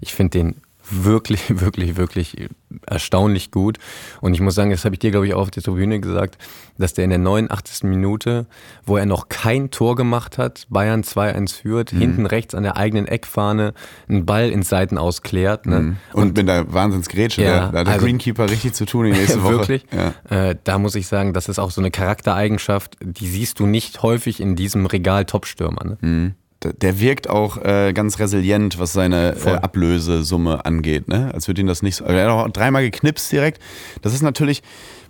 Ich 0.00 0.12
finde 0.12 0.38
den 0.38 0.56
wirklich, 0.90 1.42
wirklich, 1.60 1.96
wirklich 1.96 2.48
erstaunlich 2.86 3.50
gut. 3.50 3.78
Und 4.20 4.34
ich 4.34 4.40
muss 4.40 4.54
sagen, 4.54 4.70
das 4.70 4.84
habe 4.84 4.94
ich 4.94 4.98
dir, 5.00 5.10
glaube 5.10 5.26
ich, 5.26 5.34
auch 5.34 5.42
auf 5.42 5.50
der 5.50 5.62
Tribüne 5.62 6.00
gesagt, 6.00 6.38
dass 6.78 6.94
der 6.94 7.04
in 7.04 7.10
der 7.10 7.18
89. 7.18 7.84
Minute, 7.84 8.46
wo 8.86 8.96
er 8.96 9.06
noch 9.06 9.28
kein 9.28 9.70
Tor 9.70 9.96
gemacht 9.96 10.38
hat, 10.38 10.66
Bayern 10.70 11.02
2-1 11.02 11.54
führt, 11.62 11.90
hinten 11.90 12.26
rechts 12.26 12.54
an 12.54 12.62
der 12.62 12.76
eigenen 12.76 13.06
Eckfahne 13.06 13.74
einen 14.08 14.24
Ball 14.24 14.50
ins 14.50 14.68
Seiten 14.68 14.98
ausklärt. 14.98 15.66
Ne? 15.66 15.96
Und, 16.12 16.36
mit 16.36 16.48
der 16.48 16.72
Wahnsinnsgrätsche, 16.72 17.42
Ja, 17.42 17.70
da, 17.70 17.78
hat 17.80 17.86
der 17.86 17.94
also- 17.94 18.06
Greenkeeper 18.06 18.48
richtig 18.50 18.74
zu 18.74 18.86
tun 18.86 19.06
die 19.06 19.12
nächste 19.18 19.42
Woche. 19.42 19.50
Wirklich? 19.58 19.84
Ja. 19.92 20.14
Äh, 20.50 20.56
da 20.64 20.78
muss 20.78 20.94
ich 20.94 21.06
sagen, 21.06 21.32
das 21.32 21.48
ist 21.48 21.58
auch 21.58 21.70
so 21.70 21.80
eine 21.80 21.90
Charaktereigenschaft, 21.90 22.96
die 23.02 23.26
siehst 23.26 23.58
du 23.60 23.66
nicht 23.66 24.02
häufig 24.02 24.40
in 24.40 24.56
diesem 24.56 24.86
Regal 24.86 25.24
Topstürmer. 25.24 25.84
Ne? 25.84 25.98
Mhm. 26.00 26.34
Der- 26.62 27.00
wirkt 27.00 27.28
auch 27.30 27.56
äh, 27.64 27.92
ganz 27.94 28.18
resilient, 28.18 28.78
was 28.78 28.92
seine 28.92 29.34
äh. 29.44 29.50
Ablösesumme 29.50 30.64
angeht. 30.64 31.08
Ne? 31.08 31.30
Als 31.32 31.48
würde 31.48 31.60
ihn 31.62 31.66
das 31.66 31.82
nicht 31.82 31.96
so. 31.96 32.04
Er 32.04 32.24
hat 32.24 32.30
auch 32.30 32.48
dreimal 32.50 32.82
geknipst 32.82 33.32
direkt. 33.32 33.60
Das 34.02 34.12
ist 34.12 34.22
natürlich. 34.22 34.62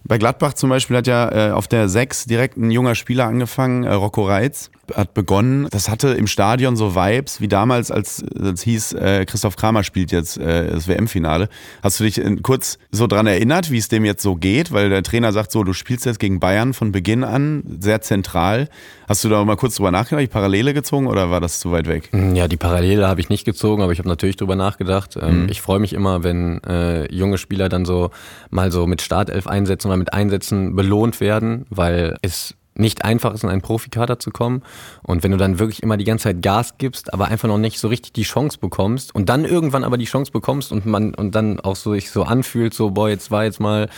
Bei 0.04 0.18
Gladbach 0.18 0.54
zum 0.54 0.70
Beispiel 0.70 0.96
hat 0.96 1.06
ja 1.06 1.48
äh, 1.48 1.52
auf 1.52 1.68
der 1.68 1.88
6 1.88 2.24
direkt 2.26 2.56
ein 2.56 2.70
junger 2.70 2.94
Spieler 2.94 3.26
angefangen, 3.26 3.84
äh, 3.84 3.92
Rocco 3.92 4.26
Reitz, 4.26 4.70
hat 4.94 5.14
begonnen. 5.14 5.68
Das 5.70 5.88
hatte 5.88 6.08
im 6.08 6.26
Stadion 6.26 6.74
so 6.76 6.94
Vibes 6.96 7.40
wie 7.40 7.48
damals, 7.48 7.90
als 7.90 8.22
es 8.22 8.62
hieß, 8.62 8.94
äh, 8.94 9.24
Christoph 9.24 9.56
Kramer 9.56 9.84
spielt 9.84 10.10
jetzt 10.10 10.36
äh, 10.38 10.70
das 10.70 10.88
WM-Finale. 10.88 11.48
Hast 11.82 12.00
du 12.00 12.04
dich 12.04 12.18
äh, 12.18 12.36
kurz 12.42 12.78
so 12.90 13.06
dran 13.06 13.26
erinnert, 13.26 13.70
wie 13.70 13.78
es 13.78 13.88
dem 13.88 14.04
jetzt 14.04 14.22
so 14.22 14.34
geht? 14.36 14.72
Weil 14.72 14.88
der 14.88 15.02
Trainer 15.02 15.32
sagt 15.32 15.52
so, 15.52 15.62
du 15.64 15.72
spielst 15.72 16.06
jetzt 16.06 16.18
gegen 16.18 16.40
Bayern 16.40 16.74
von 16.74 16.90
Beginn 16.92 17.22
an, 17.22 17.62
sehr 17.80 18.00
zentral. 18.00 18.68
Hast 19.08 19.24
du 19.24 19.28
da 19.28 19.44
mal 19.44 19.56
kurz 19.56 19.74
drüber 19.76 19.90
nachgedacht, 19.90 20.22
die 20.22 20.28
Parallele 20.28 20.72
gezogen 20.74 21.06
oder 21.08 21.30
war 21.30 21.40
das 21.40 21.58
zu 21.60 21.72
weit 21.72 21.86
weg? 21.88 22.10
Ja, 22.34 22.46
die 22.48 22.56
Parallele 22.56 23.06
habe 23.08 23.20
ich 23.20 23.28
nicht 23.28 23.44
gezogen, 23.44 23.82
aber 23.82 23.92
ich 23.92 23.98
habe 23.98 24.08
natürlich 24.08 24.36
drüber 24.36 24.56
nachgedacht. 24.56 25.16
Ähm, 25.20 25.30
Mhm. 25.42 25.48
Ich 25.48 25.60
freue 25.60 25.78
mich 25.78 25.92
immer, 25.92 26.22
wenn 26.24 26.62
äh, 26.64 27.12
junge 27.12 27.38
Spieler 27.38 27.68
dann 27.68 27.84
so 27.84 28.10
mal 28.50 28.70
so 28.72 28.86
mit 28.86 29.00
Startelf 29.02 29.46
einsetzen 29.46 29.89
oder 29.90 29.98
mit 29.98 30.12
Einsätzen 30.12 30.74
belohnt 30.74 31.20
werden, 31.20 31.66
weil 31.68 32.16
es 32.22 32.54
nicht 32.74 33.04
einfach 33.04 33.34
ist, 33.34 33.44
in 33.44 33.50
einen 33.50 33.60
Profikader 33.60 34.18
zu 34.18 34.30
kommen. 34.30 34.62
Und 35.02 35.22
wenn 35.22 35.32
du 35.32 35.36
dann 35.36 35.58
wirklich 35.58 35.82
immer 35.82 35.96
die 35.96 36.04
ganze 36.04 36.24
Zeit 36.24 36.42
Gas 36.42 36.78
gibst, 36.78 37.12
aber 37.12 37.26
einfach 37.28 37.48
noch 37.48 37.58
nicht 37.58 37.78
so 37.78 37.88
richtig 37.88 38.12
die 38.12 38.22
Chance 38.22 38.58
bekommst 38.58 39.14
und 39.14 39.28
dann 39.28 39.44
irgendwann 39.44 39.84
aber 39.84 39.98
die 39.98 40.06
Chance 40.06 40.32
bekommst 40.32 40.72
und 40.72 40.86
man 40.86 41.14
und 41.14 41.34
dann 41.34 41.60
auch 41.60 41.76
so 41.76 41.92
sich 41.92 42.10
so 42.10 42.22
anfühlt, 42.22 42.72
so 42.72 42.90
boah, 42.90 43.08
jetzt 43.08 43.30
war 43.30 43.44
jetzt 43.44 43.60
mal 43.60 43.88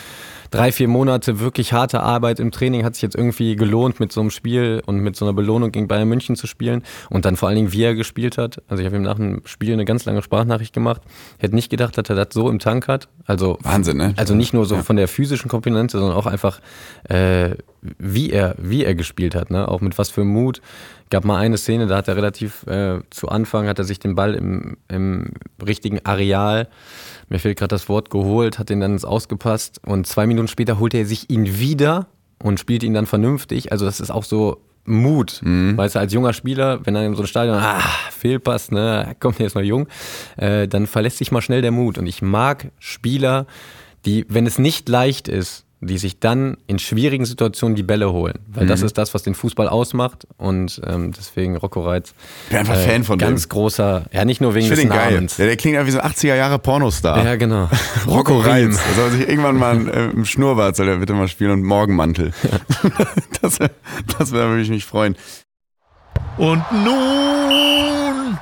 drei, 0.52 0.70
vier 0.70 0.86
Monate 0.86 1.40
wirklich 1.40 1.72
harte 1.72 2.00
Arbeit 2.00 2.38
im 2.38 2.52
Training 2.52 2.84
hat 2.84 2.94
sich 2.94 3.02
jetzt 3.02 3.16
irgendwie 3.16 3.56
gelohnt, 3.56 3.98
mit 3.98 4.12
so 4.12 4.20
einem 4.20 4.30
Spiel 4.30 4.82
und 4.86 4.98
mit 5.00 5.16
so 5.16 5.24
einer 5.24 5.34
Belohnung 5.34 5.72
gegen 5.72 5.88
Bayern 5.88 6.08
München 6.08 6.36
zu 6.36 6.46
spielen. 6.46 6.82
Und 7.10 7.24
dann 7.24 7.36
vor 7.36 7.48
allen 7.48 7.56
Dingen, 7.56 7.72
wie 7.72 7.82
er 7.82 7.94
gespielt 7.94 8.38
hat. 8.38 8.62
Also 8.68 8.82
ich 8.82 8.86
habe 8.86 8.96
ihm 8.96 9.02
nach 9.02 9.16
dem 9.16 9.42
Spiel 9.44 9.72
eine 9.72 9.84
ganz 9.84 10.04
lange 10.04 10.22
Sprachnachricht 10.22 10.72
gemacht. 10.72 11.02
Hätte 11.38 11.54
nicht 11.54 11.70
gedacht, 11.70 11.98
dass 11.98 12.08
er 12.08 12.14
das 12.14 12.28
so 12.32 12.48
im 12.48 12.58
Tank 12.58 12.86
hat. 12.86 13.08
Also 13.24 13.58
Wahnsinn, 13.62 13.96
ne? 13.96 14.14
Also 14.16 14.34
nicht 14.34 14.54
nur 14.54 14.66
so 14.66 14.76
ja. 14.76 14.82
von 14.82 14.96
der 14.96 15.08
physischen 15.08 15.48
Komponente, 15.50 15.98
sondern 15.98 16.16
auch 16.16 16.26
einfach, 16.26 16.60
äh, 17.08 17.56
wie 17.98 18.30
er, 18.30 18.54
wie 18.58 18.84
er 18.84 18.94
gespielt 18.94 19.34
hat, 19.34 19.50
ne? 19.50 19.68
Auch 19.68 19.80
mit 19.80 19.98
was 19.98 20.10
für 20.10 20.24
Mut. 20.24 20.60
Gab 21.10 21.24
mal 21.24 21.38
eine 21.38 21.58
Szene, 21.58 21.86
da 21.86 21.96
hat 21.96 22.08
er 22.08 22.16
relativ 22.16 22.66
äh, 22.66 23.00
zu 23.10 23.28
Anfang 23.28 23.66
hat 23.66 23.78
er 23.78 23.84
sich 23.84 23.98
den 23.98 24.14
Ball 24.14 24.34
im, 24.34 24.76
im 24.88 25.32
richtigen 25.64 26.04
Areal, 26.04 26.68
mir 27.28 27.38
fehlt 27.38 27.58
gerade 27.58 27.74
das 27.74 27.88
Wort, 27.88 28.08
geholt, 28.08 28.58
hat 28.58 28.70
den 28.70 28.80
dann 28.80 28.92
ins 28.92 29.04
Ausgepasst 29.04 29.80
und 29.84 30.06
zwei 30.06 30.26
Minuten 30.26 30.48
später 30.48 30.78
holte 30.78 30.98
er 30.98 31.06
sich 31.06 31.28
ihn 31.28 31.58
wieder 31.58 32.06
und 32.38 32.60
spielt 32.60 32.82
ihn 32.82 32.94
dann 32.94 33.06
vernünftig. 33.06 33.72
Also 33.72 33.84
das 33.84 34.00
ist 34.00 34.10
auch 34.10 34.24
so 34.24 34.62
Mut. 34.84 35.40
Mhm. 35.44 35.76
Weißt 35.76 35.94
du, 35.94 35.98
als 35.98 36.12
junger 36.12 36.32
Spieler, 36.32 36.84
wenn 36.84 36.96
er 36.96 37.04
in 37.04 37.14
so 37.14 37.22
ein 37.22 37.28
Stadion, 37.28 37.56
ah, 37.56 37.80
Fehlpass, 38.10 38.70
ne, 38.70 39.14
kommt 39.20 39.38
der 39.38 39.46
ist 39.46 39.54
noch 39.54 39.62
jung, 39.62 39.86
äh, 40.36 40.66
dann 40.66 40.86
verlässt 40.86 41.18
sich 41.18 41.30
mal 41.30 41.40
schnell 41.40 41.62
der 41.62 41.70
Mut. 41.70 41.98
Und 41.98 42.06
ich 42.06 42.22
mag 42.22 42.70
Spieler, 42.78 43.46
die, 44.04 44.26
wenn 44.28 44.46
es 44.46 44.58
nicht 44.58 44.88
leicht 44.88 45.28
ist, 45.28 45.64
die 45.82 45.98
sich 45.98 46.20
dann 46.20 46.56
in 46.68 46.78
schwierigen 46.78 47.24
Situationen 47.24 47.74
die 47.74 47.82
Bälle 47.82 48.12
holen. 48.12 48.38
Weil 48.46 48.64
mhm. 48.64 48.68
das 48.68 48.82
ist 48.82 48.96
das, 48.96 49.14
was 49.14 49.24
den 49.24 49.34
Fußball 49.34 49.68
ausmacht. 49.68 50.28
Und 50.38 50.80
ähm, 50.86 51.12
deswegen 51.12 51.56
Rocco 51.56 51.80
Reitz. 51.80 52.14
Ich 52.44 52.50
bin 52.50 52.58
einfach 52.58 52.76
äh, 52.76 52.86
Fan 52.86 53.04
von 53.04 53.18
ganz 53.18 53.42
dem. 53.42 53.48
großer, 53.50 54.04
ja 54.12 54.24
nicht 54.24 54.40
nur 54.40 54.54
wegen 54.54 54.68
des 54.68 54.84
Namens. 54.84 55.36
Der, 55.36 55.46
der 55.46 55.56
klingt 55.56 55.74
ja 55.74 55.84
wie 55.84 55.90
so 55.90 55.98
ein 55.98 56.12
80er 56.12 56.36
Jahre 56.36 56.60
Pornostar. 56.60 57.24
Ja, 57.24 57.34
genau. 57.34 57.68
Rocco 58.06 58.38
Reitz. 58.38 58.76
Da 58.76 59.02
soll 59.02 59.10
sich 59.10 59.28
irgendwann 59.28 59.56
mal 59.56 59.88
äh, 59.88 60.10
im 60.10 60.24
Schnurrbart 60.24 60.76
soll 60.76 60.88
er 60.88 60.98
bitte 60.98 61.14
mal 61.14 61.28
spielen 61.28 61.50
und 61.50 61.64
Morgenmantel. 61.64 62.32
Ja. 62.44 62.90
das 63.42 63.58
das 64.18 64.30
würde 64.30 64.54
mich, 64.54 64.70
mich 64.70 64.84
freuen. 64.84 65.16
Und 66.36 66.62
nun 66.72 68.38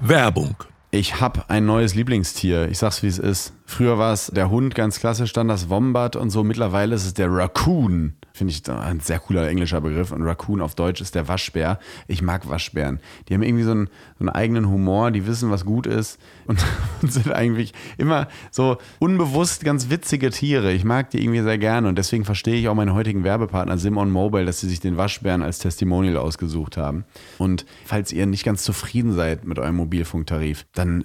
Werbung. 0.00 0.56
Ich 0.92 1.20
habe 1.20 1.44
ein 1.46 1.66
neues 1.66 1.94
Lieblingstier. 1.94 2.68
Ich 2.68 2.78
sag's 2.78 3.04
wie 3.04 3.06
es 3.06 3.20
ist. 3.20 3.52
Früher 3.64 3.96
war 3.98 4.12
es 4.12 4.26
der 4.26 4.50
Hund, 4.50 4.74
ganz 4.74 4.98
klassisch, 4.98 5.32
dann 5.32 5.46
das 5.46 5.68
Wombat 5.68 6.16
und 6.16 6.30
so. 6.30 6.42
Mittlerweile 6.42 6.96
ist 6.96 7.06
es 7.06 7.14
der 7.14 7.32
Raccoon. 7.32 8.14
Finde 8.40 8.54
ich 8.54 8.66
ein 8.70 9.00
sehr 9.00 9.18
cooler 9.18 9.46
englischer 9.50 9.82
Begriff. 9.82 10.12
Und 10.12 10.22
Raccoon 10.22 10.62
auf 10.62 10.74
Deutsch 10.74 11.02
ist 11.02 11.14
der 11.14 11.28
Waschbär. 11.28 11.78
Ich 12.08 12.22
mag 12.22 12.48
Waschbären. 12.48 12.98
Die 13.28 13.34
haben 13.34 13.42
irgendwie 13.42 13.64
so 13.64 13.72
einen, 13.72 13.88
so 14.18 14.20
einen 14.20 14.30
eigenen 14.30 14.70
Humor, 14.70 15.10
die 15.10 15.26
wissen, 15.26 15.50
was 15.50 15.66
gut 15.66 15.86
ist 15.86 16.18
und, 16.46 16.58
und, 17.02 17.12
sind 17.12 17.32
eigentlich 17.32 17.74
immer 17.98 18.28
so 18.50 18.78
unbewusst 18.98 19.62
ganz 19.62 19.90
witzige 19.90 20.30
Tiere. 20.30 20.72
Ich 20.72 20.84
mag 20.84 21.10
die 21.10 21.22
irgendwie 21.22 21.42
sehr 21.42 21.58
gerne 21.58 21.86
und 21.86 21.98
deswegen 21.98 22.24
verstehe 22.24 22.54
ich 22.54 22.68
auch 22.68 22.74
meinen 22.74 22.94
heutigen 22.94 23.24
Werbepartner 23.24 23.76
Simon 23.76 24.10
Mobile, 24.10 24.46
dass 24.46 24.60
sie 24.60 24.70
sich 24.70 24.80
den 24.80 24.96
Waschbären 24.96 25.42
als 25.42 25.58
Testimonial 25.58 26.16
ausgesucht 26.16 26.78
haben. 26.78 27.04
Und 27.36 27.66
falls 27.84 28.10
ihr 28.10 28.24
nicht 28.24 28.44
ganz 28.44 28.62
zufrieden 28.62 29.12
seid 29.12 29.44
mit 29.44 29.58
eurem 29.58 29.76
Mobilfunktarif, 29.76 30.64
dann 30.72 31.04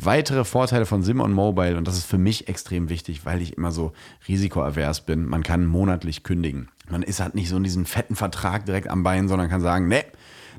Weitere 0.00 0.44
Vorteile 0.44 0.86
von 0.86 1.02
Simon 1.02 1.32
Mobile, 1.32 1.76
und 1.76 1.88
das 1.88 1.96
ist 1.96 2.06
für 2.06 2.18
mich 2.18 2.48
extrem 2.48 2.88
wichtig, 2.88 3.26
weil 3.26 3.42
ich 3.42 3.56
immer 3.56 3.72
so 3.72 3.92
risikoavers 4.28 5.00
bin, 5.00 5.26
man 5.26 5.42
kann 5.42 5.66
monatlich 5.66 6.22
kündigen. 6.22 6.68
Man 6.88 7.02
ist 7.02 7.20
halt 7.20 7.34
nicht 7.34 7.48
so 7.48 7.56
in 7.56 7.64
diesem 7.64 7.84
fetten 7.84 8.14
Vertrag 8.14 8.64
direkt 8.64 8.88
am 8.88 9.02
Bein, 9.02 9.28
sondern 9.28 9.48
kann 9.48 9.60
sagen, 9.60 9.88
ne, 9.88 10.04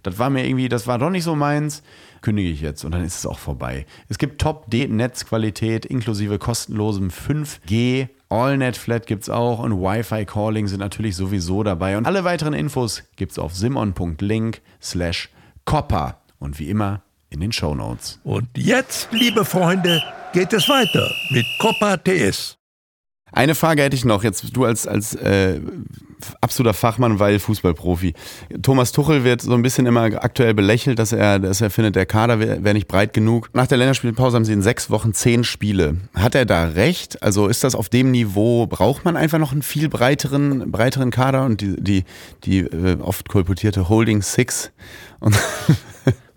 das 0.03 0.19
war 0.19 0.29
mir 0.29 0.45
irgendwie, 0.45 0.69
das 0.69 0.87
war 0.87 0.97
doch 0.97 1.09
nicht 1.09 1.23
so 1.23 1.35
meins, 1.35 1.83
kündige 2.21 2.49
ich 2.49 2.61
jetzt 2.61 2.83
und 2.83 2.91
dann 2.91 3.03
ist 3.03 3.17
es 3.17 3.25
auch 3.25 3.39
vorbei. 3.39 3.85
Es 4.09 4.17
gibt 4.17 4.41
Top-Netzqualität 4.41 5.85
inklusive 5.85 6.37
kostenlosem 6.37 7.09
5G. 7.09 8.09
AllNet 8.29 8.77
Flat 8.77 9.07
gibt 9.07 9.23
es 9.23 9.29
auch 9.29 9.59
und 9.59 9.81
Wi-Fi 9.81 10.25
Calling 10.25 10.67
sind 10.67 10.79
natürlich 10.79 11.15
sowieso 11.15 11.63
dabei. 11.63 11.97
Und 11.97 12.05
alle 12.05 12.23
weiteren 12.23 12.53
Infos 12.53 13.03
gibt 13.15 13.31
es 13.31 13.39
auf 13.39 13.55
simon.link 13.55 14.61
slash 14.81 15.29
copper. 15.65 16.19
Und 16.39 16.59
wie 16.59 16.69
immer 16.69 17.01
in 17.29 17.39
den 17.39 17.51
Show 17.51 17.75
Notes. 17.75 18.19
Und 18.23 18.47
jetzt, 18.55 19.09
liebe 19.11 19.45
Freunde, 19.45 20.01
geht 20.33 20.53
es 20.53 20.67
weiter 20.69 21.11
mit 21.31 21.45
Copa 21.59 21.97
TS. 21.97 22.59
Eine 23.31 23.53
Frage 23.53 23.83
hätte 23.83 23.95
ich 23.95 24.05
noch, 24.05 24.23
jetzt 24.23 24.55
du 24.55 24.65
als, 24.65 24.87
als 24.87 25.13
äh, 25.13 25.59
absoluter 26.41 26.73
Fachmann, 26.73 27.19
weil 27.19 27.39
Fußballprofi. 27.39 28.13
Thomas 28.61 28.91
Tuchel 28.91 29.23
wird 29.23 29.41
so 29.41 29.53
ein 29.53 29.61
bisschen 29.61 29.85
immer 29.85 30.03
aktuell 30.23 30.55
belächelt, 30.55 30.97
dass 30.97 31.11
er, 31.11 31.37
dass 31.37 31.61
er 31.61 31.69
findet, 31.69 31.95
der 31.95 32.07
Kader 32.07 32.39
wäre 32.39 32.63
wär 32.63 32.73
nicht 32.73 32.87
breit 32.87 33.13
genug. 33.13 33.49
Nach 33.53 33.67
der 33.67 33.77
Länderspielpause 33.77 34.35
haben 34.35 34.45
sie 34.45 34.53
in 34.53 34.63
sechs 34.63 34.89
Wochen 34.89 35.13
zehn 35.13 35.43
Spiele. 35.43 35.97
Hat 36.15 36.33
er 36.33 36.45
da 36.45 36.65
recht? 36.69 37.21
Also 37.21 37.47
ist 37.47 37.63
das 37.63 37.75
auf 37.75 37.89
dem 37.89 38.09
Niveau, 38.09 38.65
braucht 38.65 39.05
man 39.05 39.15
einfach 39.15 39.37
noch 39.37 39.51
einen 39.51 39.61
viel 39.61 39.89
breiteren, 39.89 40.71
breiteren 40.71 41.11
Kader 41.11 41.45
und 41.45 41.61
die, 41.61 41.75
die, 41.79 42.03
die 42.43 42.59
äh, 42.59 42.97
oft 42.99 43.29
kolportierte 43.29 43.89
Holding 43.89 44.23
Six? 44.23 44.71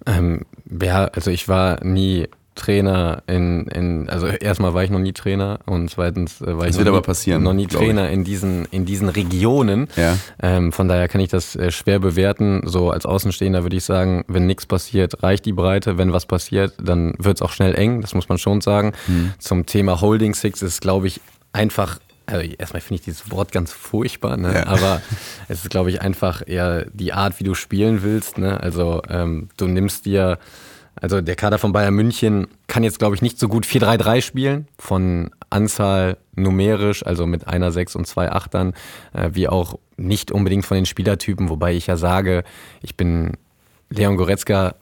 ähm, 0.07 0.43
ja, 0.81 1.05
also 1.07 1.31
ich 1.31 1.49
war 1.49 1.83
nie 1.85 2.29
Trainer 2.55 3.23
in, 3.27 3.67
in 3.69 4.11
also 4.11 4.27
erstmal 4.27 4.75
war 4.75 4.85
ich 4.85 4.91
noch 4.91 4.99
nie 4.99 5.13
Trainer 5.13 5.61
und 5.65 5.89
zweitens 5.89 6.43
äh, 6.43 6.57
war 6.57 6.67
das 6.67 6.77
ich 6.77 6.85
noch, 6.85 7.03
nie, 7.15 7.39
noch 7.39 7.53
nie 7.55 7.67
Trainer 7.67 8.11
in 8.11 8.25
diesen, 8.25 8.67
in 8.67 8.85
diesen 8.85 9.09
Regionen. 9.09 9.89
Ja. 9.97 10.19
Ähm, 10.43 10.71
von 10.71 10.87
daher 10.87 11.09
kann 11.09 11.23
ich 11.23 11.31
das 11.31 11.57
äh, 11.57 11.71
schwer 11.71 11.99
bewerten. 11.99 12.63
So 12.67 12.91
als 12.91 13.07
Außenstehender 13.07 13.63
würde 13.63 13.77
ich 13.77 13.85
sagen, 13.85 14.25
wenn 14.29 14.47
nichts 14.47 14.67
passiert, 14.67 15.23
reicht 15.23 15.47
die 15.47 15.55
Breite. 15.55 15.97
Wenn 15.97 16.13
was 16.13 16.27
passiert, 16.27 16.75
dann 16.83 17.15
wird 17.19 17.39
es 17.39 17.43
auch 17.43 17.53
schnell 17.53 17.75
eng, 17.75 18.03
das 18.03 18.15
muss 18.15 18.29
man 18.29 18.37
schon 18.37 18.61
sagen. 18.61 18.93
Mhm. 19.07 19.33
Zum 19.39 19.65
Thema 19.65 20.01
Holding 20.03 20.35
Six 20.35 20.61
ist, 20.61 20.83
glaube 20.83 21.07
ich, 21.07 21.21
einfach 21.55 21.99
also 22.27 22.47
erstmal 22.59 22.81
finde 22.81 23.01
ich 23.01 23.05
dieses 23.05 23.31
Wort 23.31 23.53
ganz 23.53 23.73
furchtbar, 23.73 24.37
ne? 24.37 24.55
Ja. 24.55 24.67
aber 24.67 25.03
es 25.49 25.63
ist, 25.63 25.71
glaube 25.71 25.91
ich, 25.91 26.01
einfach 26.01 26.43
eher 26.47 26.87
die 26.93 27.13
Art, 27.13 27.39
wie 27.41 27.45
du 27.45 27.55
spielen 27.55 28.03
willst. 28.03 28.39
Ne? 28.39 28.61
Also 28.61 29.03
ähm, 29.09 29.49
du 29.57 29.67
nimmst 29.67 30.07
dir, 30.07 30.39
also 30.95 31.21
der 31.21 31.37
Kader 31.37 31.59
von 31.59 31.73
Bayern 31.73 31.95
München 31.95 32.49
kann 32.67 32.85
jetzt, 32.85 32.99
glaube 32.99 33.15
ich, 33.15 33.23
nicht 33.23 33.39
so 33.39 33.49
gut 33.49 33.67
4-3-3 33.67 34.23
spielen, 34.23 34.69
von 34.79 35.31
Anzahl 35.51 36.19
numerisch, 36.35 37.05
also 37.05 37.27
mit 37.27 37.47
einer 37.47 37.73
6 37.73 37.97
und 37.97 38.07
zwei 38.07 38.31
Achtern, 38.31 38.75
äh, 39.13 39.31
wie 39.33 39.49
auch 39.49 39.79
nicht 39.97 40.33
unbedingt 40.33 40.65
von 40.65 40.77
den 40.77 40.87
Spielertypen, 40.87 41.49
wobei 41.49 41.75
ich 41.75 41.87
ja 41.87 41.97
sage, 41.97 42.45
ich 42.83 42.97
bin 42.97 43.37
Leon 43.91 44.17
Goretzka 44.17 44.75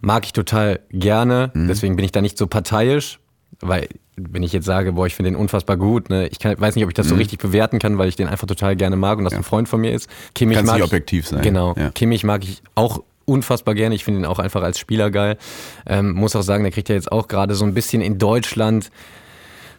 mag 0.00 0.24
ich 0.24 0.32
total 0.32 0.80
gerne, 0.90 1.50
mhm. 1.54 1.68
deswegen 1.68 1.96
bin 1.96 2.04
ich 2.04 2.12
da 2.12 2.20
nicht 2.20 2.38
so 2.38 2.46
parteiisch, 2.46 3.20
weil 3.60 3.88
wenn 4.30 4.42
ich 4.42 4.52
jetzt 4.52 4.66
sage, 4.66 4.92
boah, 4.92 5.06
ich 5.06 5.14
finde 5.14 5.30
den 5.30 5.36
unfassbar 5.36 5.76
gut, 5.76 6.10
ne, 6.10 6.28
ich 6.28 6.38
kann, 6.38 6.58
weiß 6.60 6.74
nicht, 6.74 6.84
ob 6.84 6.90
ich 6.90 6.94
das 6.94 7.08
so 7.08 7.14
mhm. 7.14 7.20
richtig 7.20 7.38
bewerten 7.38 7.78
kann, 7.78 7.98
weil 7.98 8.08
ich 8.08 8.16
den 8.16 8.28
einfach 8.28 8.46
total 8.46 8.76
gerne 8.76 8.96
mag 8.96 9.18
und 9.18 9.24
das 9.24 9.32
ja. 9.32 9.38
ein 9.38 9.44
Freund 9.44 9.68
von 9.68 9.80
mir 9.80 9.92
ist. 9.92 10.08
Kimmich 10.34 10.56
Kannst 10.56 10.72
mag 10.72 10.76
nicht 10.76 10.84
objektiv 10.84 11.26
sein. 11.26 11.42
Genau. 11.42 11.74
Ja. 11.76 11.90
Kimmich 11.90 12.24
mag 12.24 12.44
ich 12.44 12.62
auch 12.74 13.02
unfassbar 13.24 13.74
gerne. 13.74 13.94
Ich 13.94 14.04
finde 14.04 14.20
ihn 14.20 14.26
auch 14.26 14.38
einfach 14.38 14.62
als 14.62 14.78
Spieler 14.78 15.10
geil. 15.10 15.36
Ähm, 15.86 16.12
muss 16.12 16.34
auch 16.36 16.42
sagen, 16.42 16.64
der 16.64 16.72
kriegt 16.72 16.88
ja 16.88 16.94
jetzt 16.94 17.10
auch 17.10 17.28
gerade 17.28 17.54
so 17.54 17.64
ein 17.64 17.74
bisschen 17.74 18.02
in 18.02 18.18
Deutschland 18.18 18.90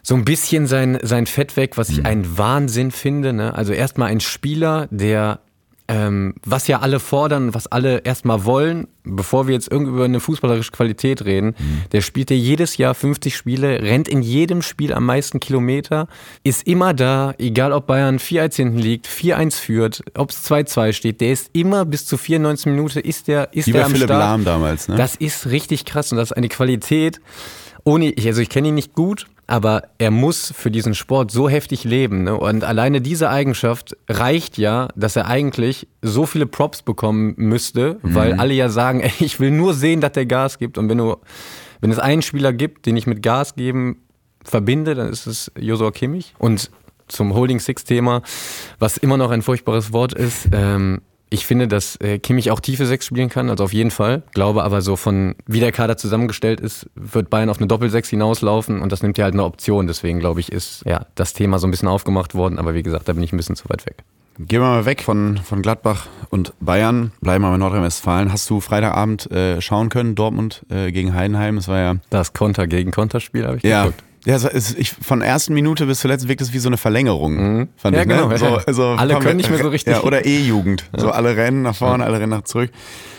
so 0.02 0.16
ein 0.16 0.24
bisschen 0.24 0.66
sein, 0.66 0.98
sein 1.02 1.26
Fett 1.26 1.56
weg, 1.56 1.78
was 1.78 1.88
ich 1.88 1.98
mhm. 1.98 2.06
einen 2.06 2.38
Wahnsinn 2.38 2.90
finde. 2.90 3.32
Ne? 3.32 3.54
Also 3.54 3.72
erstmal 3.72 4.10
ein 4.10 4.20
Spieler, 4.20 4.88
der 4.90 5.40
ähm, 5.88 6.34
was 6.44 6.68
ja 6.68 6.80
alle 6.80 7.00
fordern, 7.00 7.54
was 7.54 7.66
alle 7.66 7.98
erstmal 7.98 8.44
wollen, 8.44 8.86
bevor 9.04 9.46
wir 9.46 9.54
jetzt 9.54 9.70
irgendwie 9.70 9.92
über 9.92 10.04
eine 10.04 10.20
fußballerische 10.20 10.70
Qualität 10.70 11.24
reden, 11.24 11.54
mhm. 11.58 11.82
der 11.90 12.00
spielt 12.02 12.30
ja 12.30 12.36
jedes 12.36 12.76
Jahr 12.76 12.94
50 12.94 13.36
Spiele, 13.36 13.82
rennt 13.82 14.08
in 14.08 14.22
jedem 14.22 14.62
Spiel 14.62 14.92
am 14.92 15.06
meisten 15.06 15.40
Kilometer, 15.40 16.06
ist 16.44 16.66
immer 16.66 16.94
da, 16.94 17.34
egal 17.38 17.72
ob 17.72 17.86
Bayern 17.86 18.18
4-1 18.18 18.56
hinten 18.56 18.78
liegt, 18.78 19.08
4-1 19.08 19.60
führt, 19.60 20.02
ob 20.16 20.30
es 20.30 20.48
2-2 20.48 20.92
steht, 20.92 21.20
der 21.20 21.32
ist 21.32 21.50
immer 21.52 21.84
bis 21.84 22.06
zu 22.06 22.16
94 22.16 22.66
Minuten 22.66 23.00
ist 23.00 23.28
der, 23.28 23.52
ist 23.52 23.66
Wie 23.66 23.72
der 23.72 23.80
bei 23.80 23.86
am 23.86 23.92
Philipp 23.92 24.08
Start. 24.08 24.20
Lahm 24.20 24.44
damals, 24.44 24.88
ne? 24.88 24.96
Das 24.96 25.16
ist 25.16 25.46
richtig 25.46 25.84
krass 25.84 26.12
und 26.12 26.18
das 26.18 26.30
ist 26.30 26.36
eine 26.36 26.48
Qualität. 26.48 27.20
Ohne, 27.84 28.14
also 28.24 28.40
ich 28.40 28.48
kenne 28.48 28.68
ihn 28.68 28.74
nicht 28.74 28.94
gut, 28.94 29.26
aber 29.52 29.82
er 29.98 30.10
muss 30.10 30.50
für 30.56 30.70
diesen 30.70 30.94
Sport 30.94 31.30
so 31.30 31.46
heftig 31.46 31.84
leben. 31.84 32.22
Ne? 32.22 32.34
Und 32.34 32.64
alleine 32.64 33.02
diese 33.02 33.28
Eigenschaft 33.28 33.94
reicht 34.08 34.56
ja, 34.56 34.88
dass 34.96 35.14
er 35.14 35.26
eigentlich 35.26 35.88
so 36.00 36.24
viele 36.24 36.46
Props 36.46 36.80
bekommen 36.80 37.34
müsste, 37.36 37.98
mhm. 38.02 38.14
weil 38.14 38.32
alle 38.32 38.54
ja 38.54 38.70
sagen, 38.70 39.00
ey, 39.02 39.12
ich 39.18 39.40
will 39.40 39.50
nur 39.50 39.74
sehen, 39.74 40.00
dass 40.00 40.12
der 40.12 40.24
Gas 40.24 40.56
gibt. 40.56 40.78
Und 40.78 40.88
wenn 40.88 40.96
du, 40.96 41.16
wenn 41.82 41.90
es 41.90 41.98
einen 41.98 42.22
Spieler 42.22 42.54
gibt, 42.54 42.86
den 42.86 42.96
ich 42.96 43.06
mit 43.06 43.22
Gas 43.22 43.54
geben 43.54 43.98
verbinde, 44.42 44.94
dann 44.94 45.10
ist 45.10 45.26
es 45.26 45.52
Josua 45.58 45.90
Kimmich. 45.90 46.34
Und 46.38 46.70
zum 47.08 47.34
Holding 47.34 47.60
Six-Thema, 47.60 48.22
was 48.78 48.96
immer 48.96 49.18
noch 49.18 49.30
ein 49.30 49.42
furchtbares 49.42 49.92
Wort 49.92 50.14
ist. 50.14 50.48
Ähm, 50.52 51.02
ich 51.32 51.46
finde, 51.46 51.66
dass 51.66 51.96
äh, 51.96 52.18
Kimmich 52.18 52.50
auch 52.50 52.60
tiefe 52.60 52.84
Sechs 52.84 53.06
spielen 53.06 53.30
kann, 53.30 53.48
also 53.48 53.64
auf 53.64 53.72
jeden 53.72 53.90
Fall. 53.90 54.22
Glaube 54.34 54.62
aber 54.62 54.82
so 54.82 54.96
von, 54.96 55.34
wie 55.46 55.60
der 55.60 55.72
Kader 55.72 55.96
zusammengestellt 55.96 56.60
ist, 56.60 56.90
wird 56.94 57.30
Bayern 57.30 57.48
auf 57.48 57.58
eine 57.58 57.66
Doppelsechs 57.66 58.10
hinauslaufen 58.10 58.82
und 58.82 58.92
das 58.92 59.02
nimmt 59.02 59.16
ja 59.16 59.24
halt 59.24 59.34
eine 59.34 59.44
Option. 59.44 59.86
Deswegen 59.86 60.20
glaube 60.20 60.40
ich, 60.40 60.52
ist 60.52 60.82
ja 60.84 61.06
das 61.14 61.32
Thema 61.32 61.58
so 61.58 61.66
ein 61.66 61.70
bisschen 61.70 61.88
aufgemacht 61.88 62.34
worden. 62.34 62.58
Aber 62.58 62.74
wie 62.74 62.82
gesagt, 62.82 63.08
da 63.08 63.14
bin 63.14 63.22
ich 63.22 63.32
ein 63.32 63.38
bisschen 63.38 63.56
zu 63.56 63.68
weit 63.70 63.86
weg. 63.86 63.96
Gehen 64.38 64.60
wir 64.60 64.68
mal 64.68 64.84
weg 64.84 65.02
von, 65.02 65.38
von 65.38 65.62
Gladbach 65.62 66.06
und 66.30 66.52
Bayern, 66.60 67.12
bleiben 67.20 67.44
wir 67.44 67.50
bei 67.50 67.56
Nordrhein-Westfalen. 67.56 68.32
Hast 68.32 68.48
du 68.50 68.60
Freitagabend 68.60 69.30
äh, 69.30 69.60
schauen 69.60 69.88
können, 69.88 70.14
Dortmund 70.14 70.64
äh, 70.70 70.92
gegen 70.92 71.14
Heidenheim? 71.14 71.56
Es 71.56 71.68
war 71.68 71.78
ja. 71.78 71.94
Das 72.10 72.32
Konter 72.32 72.66
gegen 72.66 72.90
Konterspiel 72.90 73.46
habe 73.46 73.56
ich 73.56 73.62
ja. 73.62 73.84
geguckt. 73.84 74.04
Ja, 74.24 74.36
es 74.36 74.44
ist, 74.44 74.78
ich, 74.78 74.90
von 74.92 75.20
ersten 75.20 75.52
Minute 75.52 75.86
bis 75.86 75.98
zuletzt 76.00 76.28
wirkt 76.28 76.40
es 76.40 76.52
wie 76.52 76.58
so 76.58 76.68
eine 76.68 76.76
Verlängerung. 76.76 77.34
Mhm. 77.34 77.68
Fand 77.76 77.96
Ja, 77.96 78.02
ich, 78.02 78.08
ne? 78.08 78.14
genau, 78.16 78.36
So, 78.36 78.46
ja. 78.46 78.62
so, 78.72 78.84
Alle 78.90 79.18
können 79.18 79.36
nicht 79.36 79.50
mehr 79.50 79.58
so 79.58 79.68
richtig. 79.70 79.94
Ja, 79.94 80.02
oder 80.02 80.24
E-Jugend. 80.24 80.84
So 80.96 81.10
alle 81.10 81.36
rennen 81.36 81.62
nach 81.62 81.74
vorne, 81.74 82.04
alle 82.04 82.20
rennen 82.20 82.30
nach 82.30 82.42
zurück. 82.44 82.70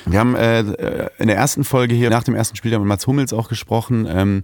Wir 0.06 0.20
haben 0.20 0.36
äh, 0.36 0.60
in 1.18 1.28
der 1.28 1.36
ersten 1.36 1.64
Folge 1.64 1.94
hier 1.96 2.10
nach 2.10 2.24
dem 2.24 2.36
ersten 2.36 2.56
Spiel 2.56 2.78
mit 2.78 2.88
Mats 2.88 3.06
Hummels 3.08 3.34
auch 3.34 3.50
gesprochen. 3.50 4.08
Ähm, 4.10 4.44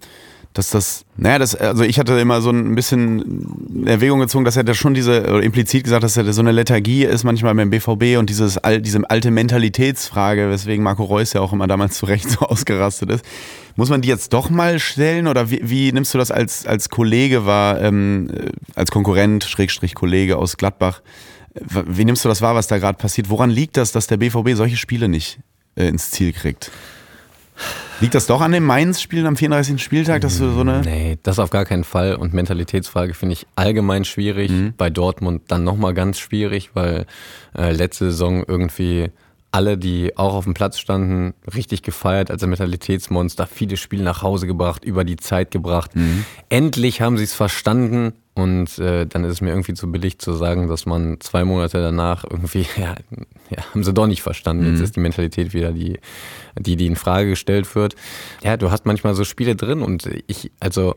dass 0.54 0.72
das, 0.72 1.06
naja, 1.16 1.38
das, 1.38 1.54
also 1.54 1.84
ich 1.84 2.00
hatte 2.00 2.20
immer 2.20 2.42
so 2.42 2.50
ein 2.50 2.74
bisschen 2.74 3.86
Erwägung 3.86 4.20
gezogen, 4.20 4.46
dass 4.46 4.58
er 4.58 4.64
da 4.64 4.74
schon 4.74 4.96
diese, 4.96 5.22
oder 5.22 5.44
implizit 5.44 5.84
gesagt, 5.84 6.04
dass 6.04 6.18
er 6.18 6.24
da 6.24 6.34
so 6.34 6.42
eine 6.42 6.52
Lethargie 6.52 7.06
ist 7.06 7.24
manchmal 7.24 7.54
beim 7.54 7.70
BVB 7.70 8.18
und 8.18 8.30
dieses, 8.30 8.60
diese 8.80 9.08
alte 9.10 9.30
Mentalitätsfrage, 9.30 10.50
weswegen 10.50 10.84
Marco 10.84 11.04
Reus 11.04 11.34
ja 11.34 11.42
auch 11.42 11.54
immer 11.54 11.68
damals 11.68 11.98
zu 11.98 12.08
Recht 12.08 12.30
so 12.30 12.40
ausgerastet 12.40 13.12
ist. 13.12 13.26
Muss 13.76 13.90
man 13.90 14.02
die 14.02 14.10
jetzt 14.10 14.34
doch 14.34 14.50
mal 14.50 14.80
stellen 14.80 15.28
oder 15.28 15.52
wie, 15.52 15.62
wie 15.64 15.92
nimmst 15.92 16.14
du 16.16 16.18
das 16.18 16.32
als, 16.32 16.66
als 16.66 16.90
Kollege 16.90 17.46
wahr, 17.46 17.80
ähm, 17.80 18.30
äh, 18.34 18.50
als 18.76 18.90
Konkurrent, 18.90 19.44
Schrägstrich 19.44 19.94
Kollege 19.94 20.38
aus 20.38 20.58
Gladbach? 20.58 21.02
Wie 21.54 22.06
nimmst 22.06 22.26
du 22.26 22.30
das 22.30 22.42
wahr, 22.42 22.56
was 22.56 22.68
da 22.68 22.80
gerade 22.80 22.98
passiert? 22.98 23.30
Woran 23.30 23.50
liegt 23.52 23.78
das, 23.78 23.92
dass 23.92 24.08
der 24.08 24.18
BVB 24.18 24.56
solche 24.56 24.78
Spiele 24.78 25.08
nicht 25.08 25.40
äh, 25.76 25.88
ins 25.88 26.10
Ziel 26.10 26.34
kriegt? 26.34 26.72
Liegt 28.02 28.16
das 28.16 28.28
doch 28.28 28.42
an 28.42 28.52
dem 28.52 28.64
Mainz-Spielen 28.64 29.26
am 29.26 29.36
34. 29.36 29.82
Spieltag, 29.82 30.22
dass 30.22 30.38
du 30.38 30.52
so 30.52 30.62
eine. 30.62 30.82
Nee, 30.82 31.18
das 31.24 31.40
auf 31.40 31.50
gar 31.50 31.66
keinen 31.66 31.84
Fall. 31.84 32.16
Und 32.16 32.34
Mentalitätsfrage 32.34 33.14
finde 33.14 33.34
ich 33.34 33.46
allgemein 33.56 34.06
schwierig. 34.06 34.52
Bei 34.78 34.90
Dortmund 34.90 35.44
dann 35.48 35.64
nochmal 35.64 35.94
ganz 35.94 36.20
schwierig, 36.20 36.72
weil 36.74 37.06
äh, 37.58 37.72
letzte 37.72 38.06
Saison 38.06 38.44
irgendwie 38.48 39.12
alle, 39.52 39.78
die 39.78 40.16
auch 40.16 40.36
auf 40.36 40.44
dem 40.44 40.54
Platz 40.54 40.80
standen, 40.80 41.34
richtig 41.54 41.82
gefeiert 41.82 42.30
als 42.30 42.44
ein 42.44 42.50
Mentalitätsmonster, 42.50 43.48
viele 43.48 43.78
Spiele 43.78 44.04
nach 44.04 44.22
Hause 44.22 44.48
gebracht, 44.48 44.86
über 44.86 45.04
die 45.04 45.18
Zeit 45.18 45.52
gebracht. 45.52 45.92
Endlich 46.50 47.02
haben 47.02 47.18
sie 47.18 47.24
es 47.24 47.34
verstanden 47.34 48.14
und 48.40 48.80
äh, 48.80 49.06
dann 49.06 49.24
ist 49.24 49.34
es 49.34 49.42
mir 49.42 49.50
irgendwie 49.50 49.74
zu 49.74 49.92
billig 49.92 50.20
zu 50.20 50.34
sagen, 50.34 50.68
dass 50.68 50.86
man 50.86 51.20
zwei 51.20 51.44
Monate 51.44 51.82
danach 51.82 52.24
irgendwie, 52.24 52.66
ja, 52.78 52.96
ja 53.50 53.64
haben 53.72 53.84
sie 53.84 53.94
doch 53.94 54.08
nicht 54.08 54.22
verstanden. 54.22 54.72
Jetzt 54.72 54.82
ist 54.82 54.96
die 54.96 55.02
Mentalität 55.02 55.54
wieder 55.54 55.72
die, 55.72 56.00
die, 56.58 56.76
die 56.76 56.88
in 56.88 56.96
Frage 56.96 57.30
gestellt 57.30 57.74
wird. 57.76 57.96
Ja, 58.44 58.58
du 58.58 58.72
hast 58.72 58.86
manchmal 58.86 59.16
so 59.16 59.24
Spiele 59.24 59.56
drin 59.56 59.82
und 59.82 60.10
ich, 60.28 60.52
also 60.60 60.96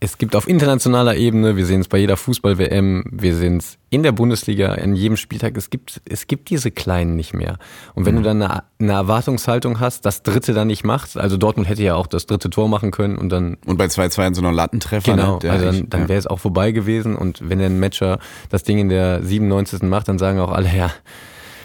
es 0.00 0.18
gibt 0.18 0.36
auf 0.36 0.48
internationaler 0.48 1.16
Ebene, 1.16 1.56
wir 1.56 1.66
sehen 1.66 1.80
es 1.80 1.88
bei 1.88 1.98
jeder 1.98 2.16
Fußball-WM, 2.16 3.04
wir 3.10 3.34
sehen 3.34 3.58
es 3.58 3.78
in 3.90 4.02
der 4.02 4.12
Bundesliga, 4.12 4.72
an 4.72 4.96
jedem 4.96 5.16
Spieltag, 5.16 5.56
es 5.56 5.70
gibt, 5.70 6.00
es 6.08 6.26
gibt 6.26 6.50
diese 6.50 6.70
Kleinen 6.70 7.16
nicht 7.16 7.32
mehr. 7.32 7.58
Und 7.94 8.06
wenn 8.06 8.16
du 8.16 8.22
dann 8.22 8.42
eine, 8.42 8.64
eine 8.80 8.92
Erwartungshaltung 8.92 9.80
hast, 9.80 10.04
das 10.04 10.22
Dritte 10.22 10.52
dann 10.52 10.66
nicht 10.66 10.84
macht, 10.84 11.16
also 11.16 11.36
Dortmund 11.36 11.68
hätte 11.68 11.82
ja 11.82 11.94
auch 11.94 12.06
das 12.06 12.26
dritte 12.26 12.50
Tor 12.50 12.68
machen 12.68 12.90
können 12.90 13.16
und 13.16 13.28
dann 13.28 13.56
Und 13.66 13.76
bei 13.76 13.86
2-2 13.86 14.34
so 14.34 14.42
noch 14.42 14.52
Lattentreffer. 14.52 15.14
Genau, 15.14 15.38
ne? 15.42 15.50
Also 15.50 15.66
dann, 15.66 15.88
dann 15.88 16.08
wäre 16.08 16.18
es 16.18 16.26
auch 16.26 16.40
vorbei 16.40 16.72
gewesen 16.72 17.16
und 17.16 17.48
wenn 17.48 17.58
der 17.58 17.70
Matcher 17.70 18.18
das 18.50 18.64
Ding 18.64 18.78
in 18.78 18.88
der 18.88 19.22
97. 19.22 19.82
macht, 19.82 20.08
dann 20.08 20.18
sagen 20.18 20.40
auch 20.40 20.50
alle, 20.50 20.74
ja, 20.74 20.90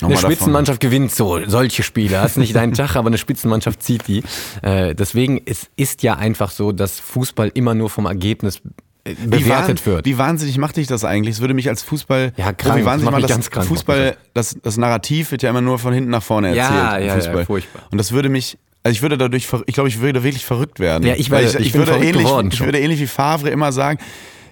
eine 0.02 0.14
Nochmal 0.14 0.16
davon. 0.16 0.32
Spitzenmannschaft 0.32 0.80
gewinnt 0.80 1.14
so 1.14 1.40
solche 1.48 1.84
Spiele. 1.84 2.20
Hast 2.22 2.38
nicht 2.38 2.56
deinen 2.56 2.74
Tag, 2.74 2.96
aber 2.96 3.08
eine 3.08 3.18
Spitzenmannschaft 3.18 3.84
zieht 3.84 4.08
die. 4.08 4.24
Äh, 4.62 4.96
deswegen, 4.96 5.42
es 5.46 5.68
ist 5.76 6.04
ja 6.04 6.16
einfach 6.16 6.52
so, 6.52 6.72
dass 6.72 7.00
Fußball 7.00 7.52
immer 7.54 7.74
nur 7.76 7.90
vom 7.90 8.06
Ergebnis 8.06 8.62
äh, 9.06 9.16
Wie, 9.24 9.28
bewertet 9.40 9.82
wahn- 9.82 9.86
wird. 9.86 10.06
wie 10.06 10.18
wahnsinnig 10.18 10.58
macht 10.58 10.78
dich 10.78 10.88
das 10.88 11.04
eigentlich? 11.06 11.36
Es 11.36 11.42
würde 11.42 11.54
mich 11.54 11.70
als 11.70 11.84
Fußball. 11.84 12.34
Ja, 12.38 12.54
krank. 12.54 12.80
Wie 12.80 12.86
wahnsinnig 12.86 13.12
Macht 13.12 13.24
das 13.24 13.32
ganz 13.32 13.50
krank, 13.50 13.68
Fußball, 13.68 14.18
das, 14.34 14.58
das 14.62 14.78
Narrativ 14.78 15.32
wird 15.32 15.44
ja 15.44 15.50
immer 15.50 15.62
nur 15.62 15.80
von 15.80 15.94
hinten 15.94 16.10
nach 16.12 16.24
vorne 16.24 16.50
erzählt. 16.56 16.70
Ja, 16.70 16.98
ja, 16.98 17.18
ja, 17.18 17.46
furchtbar. 17.46 17.84
Und 17.92 17.98
das 17.98 18.12
würde 18.12 18.30
mich. 18.30 18.58
Also 18.82 18.94
ich 18.94 19.02
würde 19.02 19.18
dadurch, 19.18 19.46
ich 19.66 19.74
glaube, 19.74 19.90
ich 19.90 20.00
würde 20.00 20.24
wirklich 20.24 20.46
verrückt 20.46 20.80
werden. 20.80 21.06
Ja, 21.06 21.14
ich 21.18 21.30
werde- 21.30 21.48
ich, 21.50 21.56
ich 21.68 21.72
bin 21.74 21.86
würde 21.86 21.98
ähnlich, 22.02 22.26
Ich 22.54 22.62
würde 22.62 22.80
ähnlich 22.80 23.00
wie 23.02 23.08
Favre 23.08 23.50
immer 23.50 23.74
sagen, 23.74 24.00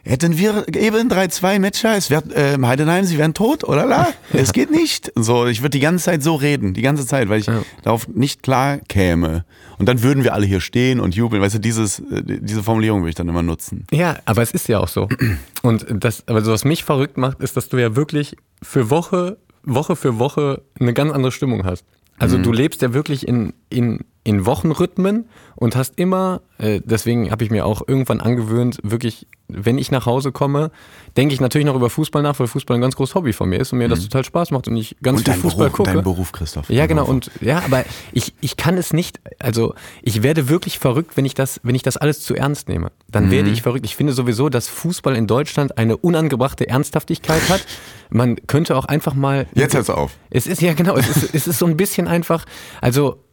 hätten 0.07 0.37
wir 0.37 0.65
eben 0.75 1.09
3-2 1.09 1.59
Matcher, 1.59 1.95
es 1.95 2.09
wird, 2.09 2.33
äh, 2.33 2.57
Heidenheim, 2.61 3.05
sie 3.05 3.17
wären 3.17 3.33
tot, 3.33 3.63
oder 3.63 3.85
la? 3.85 4.07
Es 4.33 4.53
geht 4.53 4.71
nicht. 4.71 5.11
So, 5.15 5.45
ich 5.45 5.61
würde 5.61 5.71
die 5.71 5.79
ganze 5.79 6.05
Zeit 6.05 6.23
so 6.23 6.35
reden, 6.35 6.73
die 6.73 6.81
ganze 6.81 7.05
Zeit, 7.05 7.29
weil 7.29 7.39
ich 7.39 7.49
darauf 7.83 8.07
nicht 8.07 8.43
klar 8.43 8.77
käme. 8.87 9.45
Und 9.77 9.87
dann 9.87 10.01
würden 10.01 10.23
wir 10.23 10.33
alle 10.33 10.45
hier 10.45 10.61
stehen 10.61 10.99
und 10.99 11.15
jubeln. 11.15 11.41
Weißt 11.41 11.55
du, 11.55 11.59
dieses, 11.59 11.99
äh, 11.99 12.23
diese 12.23 12.63
Formulierung 12.63 13.01
würde 13.01 13.09
ich 13.09 13.15
dann 13.15 13.29
immer 13.29 13.43
nutzen. 13.43 13.85
Ja, 13.91 14.17
aber 14.25 14.41
es 14.41 14.51
ist 14.51 14.67
ja 14.67 14.79
auch 14.79 14.87
so. 14.87 15.07
Und 15.63 15.85
das, 15.89 16.27
aber 16.27 16.41
so 16.41 16.51
was 16.51 16.63
mich 16.63 16.83
verrückt 16.83 17.17
macht, 17.17 17.41
ist, 17.41 17.57
dass 17.57 17.67
du 17.67 17.77
ja 17.77 17.95
wirklich 17.95 18.37
für 18.61 18.89
Woche, 18.89 19.37
Woche 19.63 19.95
für 19.95 20.17
Woche 20.19 20.61
eine 20.79 20.93
ganz 20.93 21.11
andere 21.11 21.31
Stimmung 21.31 21.65
hast. 21.65 21.83
Also 22.19 22.37
du 22.37 22.51
lebst 22.51 22.81
ja 22.81 22.93
wirklich 22.93 23.27
in, 23.27 23.53
in, 23.69 23.99
in 24.27 24.45
Wochenrhythmen 24.45 25.29
und 25.55 25.77
hast 25.77 25.93
immer, 25.97 26.41
äh, 26.57 26.81
deswegen 26.83 27.31
habe 27.31 27.45
ich 27.45 27.49
mir 27.49 27.65
auch 27.65 27.81
irgendwann 27.87 28.19
angewöhnt, 28.19 28.77
wirklich, 28.83 29.25
wenn 29.47 29.77
ich 29.77 29.89
nach 29.89 30.05
Hause 30.05 30.33
komme, 30.33 30.69
denke 31.15 31.33
ich 31.33 31.39
natürlich 31.39 31.65
noch 31.65 31.75
über 31.75 31.89
Fußball 31.89 32.21
nach, 32.21 32.37
weil 32.37 32.47
Fußball 32.47 32.77
ein 32.77 32.81
ganz 32.81 32.97
großes 32.97 33.15
Hobby 33.15 33.31
von 33.31 33.47
mir 33.47 33.57
ist 33.61 33.71
und 33.71 33.77
mir 33.79 33.87
das 33.87 34.01
total 34.03 34.25
Spaß 34.25 34.51
macht 34.51 34.67
und 34.67 34.75
ich 34.75 34.97
ganz 35.01 35.19
Und 35.19 35.29
viel 35.29 35.33
Fußball 35.41 35.67
Beruf, 35.67 35.77
gucke. 35.77 35.93
dein 35.93 36.03
Beruf, 36.03 36.33
Christoph. 36.33 36.69
Ja, 36.69 36.87
genau. 36.87 37.05
Und 37.05 37.31
ja, 37.39 37.59
aber 37.63 37.85
ich, 38.11 38.33
ich 38.41 38.57
kann 38.57 38.77
es 38.77 38.91
nicht, 38.91 39.21
also 39.39 39.73
ich 40.03 40.23
werde 40.23 40.49
wirklich 40.49 40.77
verrückt, 40.77 41.15
wenn 41.15 41.23
ich 41.23 41.33
das, 41.33 41.61
wenn 41.63 41.73
ich 41.75 41.83
das 41.83 41.95
alles 41.95 42.19
zu 42.19 42.35
ernst 42.35 42.67
nehme. 42.67 42.91
Dann 43.09 43.27
Mhm. 43.27 43.31
werde 43.31 43.49
ich 43.49 43.61
verrückt. 43.61 43.85
Ich 43.85 43.95
finde 43.95 44.11
sowieso, 44.11 44.49
dass 44.49 44.67
Fußball 44.67 45.15
in 45.15 45.25
Deutschland 45.27 45.77
eine 45.77 45.95
unangebrachte 45.95 46.67
Ernsthaftigkeit 46.67 47.47
hat. 47.49 47.65
Man 48.09 48.35
könnte 48.47 48.75
auch 48.75 48.85
einfach 48.85 49.13
mal. 49.13 49.47
Jetzt 49.53 49.73
hört's 49.73 49.89
auf. 49.89 50.17
Es 50.29 50.47
ist 50.47 50.61
ja 50.61 50.73
genau, 50.73 50.97
es 50.97 51.07
ist, 51.09 51.33
es 51.33 51.47
ist 51.47 51.59
so 51.59 51.65
ein 51.65 51.77
bisschen 51.77 52.07
einfach, 52.09 52.43
also 52.81 53.23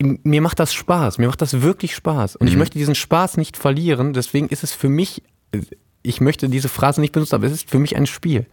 mir 0.00 0.42
macht 0.42 0.58
das 0.58 0.74
Spaß, 0.74 1.18
mir 1.18 1.26
macht 1.26 1.42
das 1.42 1.62
wirklich 1.62 1.94
Spaß. 1.94 2.36
Und 2.36 2.48
ich 2.48 2.56
möchte 2.56 2.78
diesen 2.78 2.94
Spaß 2.94 3.36
nicht 3.36 3.56
verlieren, 3.56 4.12
deswegen 4.12 4.48
ist 4.48 4.62
es 4.62 4.72
für 4.72 4.88
mich, 4.88 5.22
ich 6.02 6.20
möchte 6.20 6.48
diese 6.48 6.68
Phrase 6.68 7.00
nicht 7.00 7.12
benutzen, 7.12 7.34
aber 7.34 7.46
es 7.46 7.52
ist 7.52 7.70
für 7.70 7.78
mich 7.78 7.96
ein 7.96 8.06
Spiel. 8.06 8.46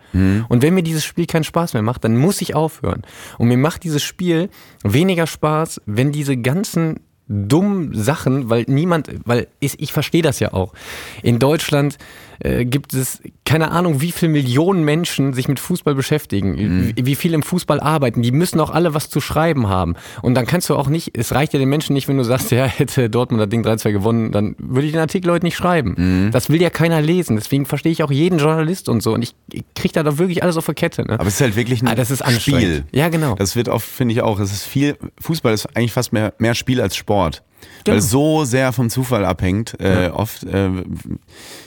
Und 0.50 0.62
wenn 0.62 0.74
mir 0.74 0.84
dieses 0.84 1.04
Spiel 1.06 1.26
keinen 1.26 1.44
Spaß 1.44 1.74
mehr 1.74 1.84
macht, 1.84 2.04
dann 2.04 2.18
muss 2.18 2.42
ich 2.42 2.56
aufhören. 2.56 3.04
Und 3.38 3.50
mir 3.50 3.58
macht 3.58 3.84
dieses 3.84 4.04
Spiel 4.04 4.50
weniger 4.84 5.28
Spaß, 5.28 5.82
wenn 5.86 6.12
diese 6.12 6.38
ganzen 6.38 7.02
dummen 7.28 7.94
Sachen, 7.96 8.50
weil 8.50 8.66
niemand, 8.68 9.10
weil 9.26 9.48
ich, 9.60 9.80
ich 9.80 9.94
verstehe 9.94 10.22
das 10.22 10.40
ja 10.40 10.54
auch. 10.54 10.74
In 11.22 11.40
Deutschland 11.40 11.98
äh, 12.40 12.66
gibt 12.66 12.94
es 12.94 13.22
keine 13.54 13.70
Ahnung, 13.70 14.02
wie 14.02 14.12
viele 14.12 14.32
Millionen 14.32 14.84
Menschen 14.84 15.34
sich 15.34 15.48
mit 15.48 15.60
Fußball 15.60 15.94
beschäftigen, 15.94 16.58
wie, 16.96 17.06
wie 17.06 17.14
viel 17.14 17.36
im 17.36 17.44
Fußball 17.44 17.80
arbeiten. 17.80 18.24
Die 18.24 18.32
müssen 18.32 18.60
auch 18.60 18.72
alle 18.72 18.96
was 18.96 19.12
zu 19.12 19.22
schreiben 19.22 19.70
haben. 19.70 19.94
Und 20.24 20.34
dann 20.34 20.48
kannst 20.48 20.72
du 20.72 20.76
auch 20.76 20.88
nicht, 20.88 21.16
es 21.16 21.36
reicht 21.36 21.54
ja 21.54 21.60
den 21.60 21.70
Menschen 21.70 21.94
nicht, 21.94 22.08
wenn 22.08 22.18
du 22.18 22.24
sagst, 22.24 22.50
ja, 22.52 22.66
hätte 22.66 23.12
Dortmund 23.12 23.44
das 23.44 23.50
Ding 23.50 23.64
3-2 23.64 23.92
gewonnen, 23.92 24.32
dann 24.32 24.56
würde 24.58 24.88
ich 24.88 24.92
den 24.94 25.02
Artikel 25.02 25.30
heute 25.32 25.46
nicht 25.46 25.56
schreiben. 25.56 26.32
Das 26.32 26.50
will 26.50 26.64
ja 26.64 26.72
keiner 26.72 27.00
lesen. 27.00 27.36
Deswegen 27.36 27.68
verstehe 27.68 27.92
ich 27.92 28.02
auch 28.02 28.10
jeden 28.10 28.40
Journalist 28.40 28.90
und 28.90 29.04
so. 29.04 29.14
Und 29.14 29.22
ich, 29.22 29.36
ich 29.52 29.64
kriege 29.76 29.94
da 29.94 30.02
doch 30.02 30.18
wirklich 30.18 30.42
alles 30.42 30.58
auf 30.58 30.66
der 30.66 30.74
Kette. 30.74 31.04
Ne? 31.04 31.14
Aber 31.20 31.28
es 31.28 31.36
ist 31.36 31.42
halt 31.42 31.56
wirklich 31.56 31.84
ein 31.84 31.88
Ah, 31.90 31.94
das 31.94 32.10
ist 32.10 32.24
Spiel. 32.42 32.86
Ja, 32.92 33.10
genau. 33.10 33.36
Das 33.36 33.56
wird 33.56 33.70
oft, 33.70 33.88
finde 33.88 34.16
ich 34.16 34.24
auch, 34.24 34.40
es 34.40 34.52
ist 34.52 34.64
viel, 34.64 34.98
Fußball 35.22 35.54
ist 35.54 35.68
eigentlich 35.78 35.94
fast 35.94 36.12
mehr, 36.12 36.34
mehr 36.40 36.56
Spiel 36.56 36.82
als 36.82 36.96
Sport. 36.96 37.44
Weil 37.86 37.94
Genau. 37.96 37.98
es 37.98 38.10
so 38.10 38.46
sehr 38.46 38.74
vom 38.74 38.90
Zufall 38.90 39.26
abhängt. 39.26 39.80
Äh, 39.80 40.10
oft 40.14 40.44
äh, 40.44 40.70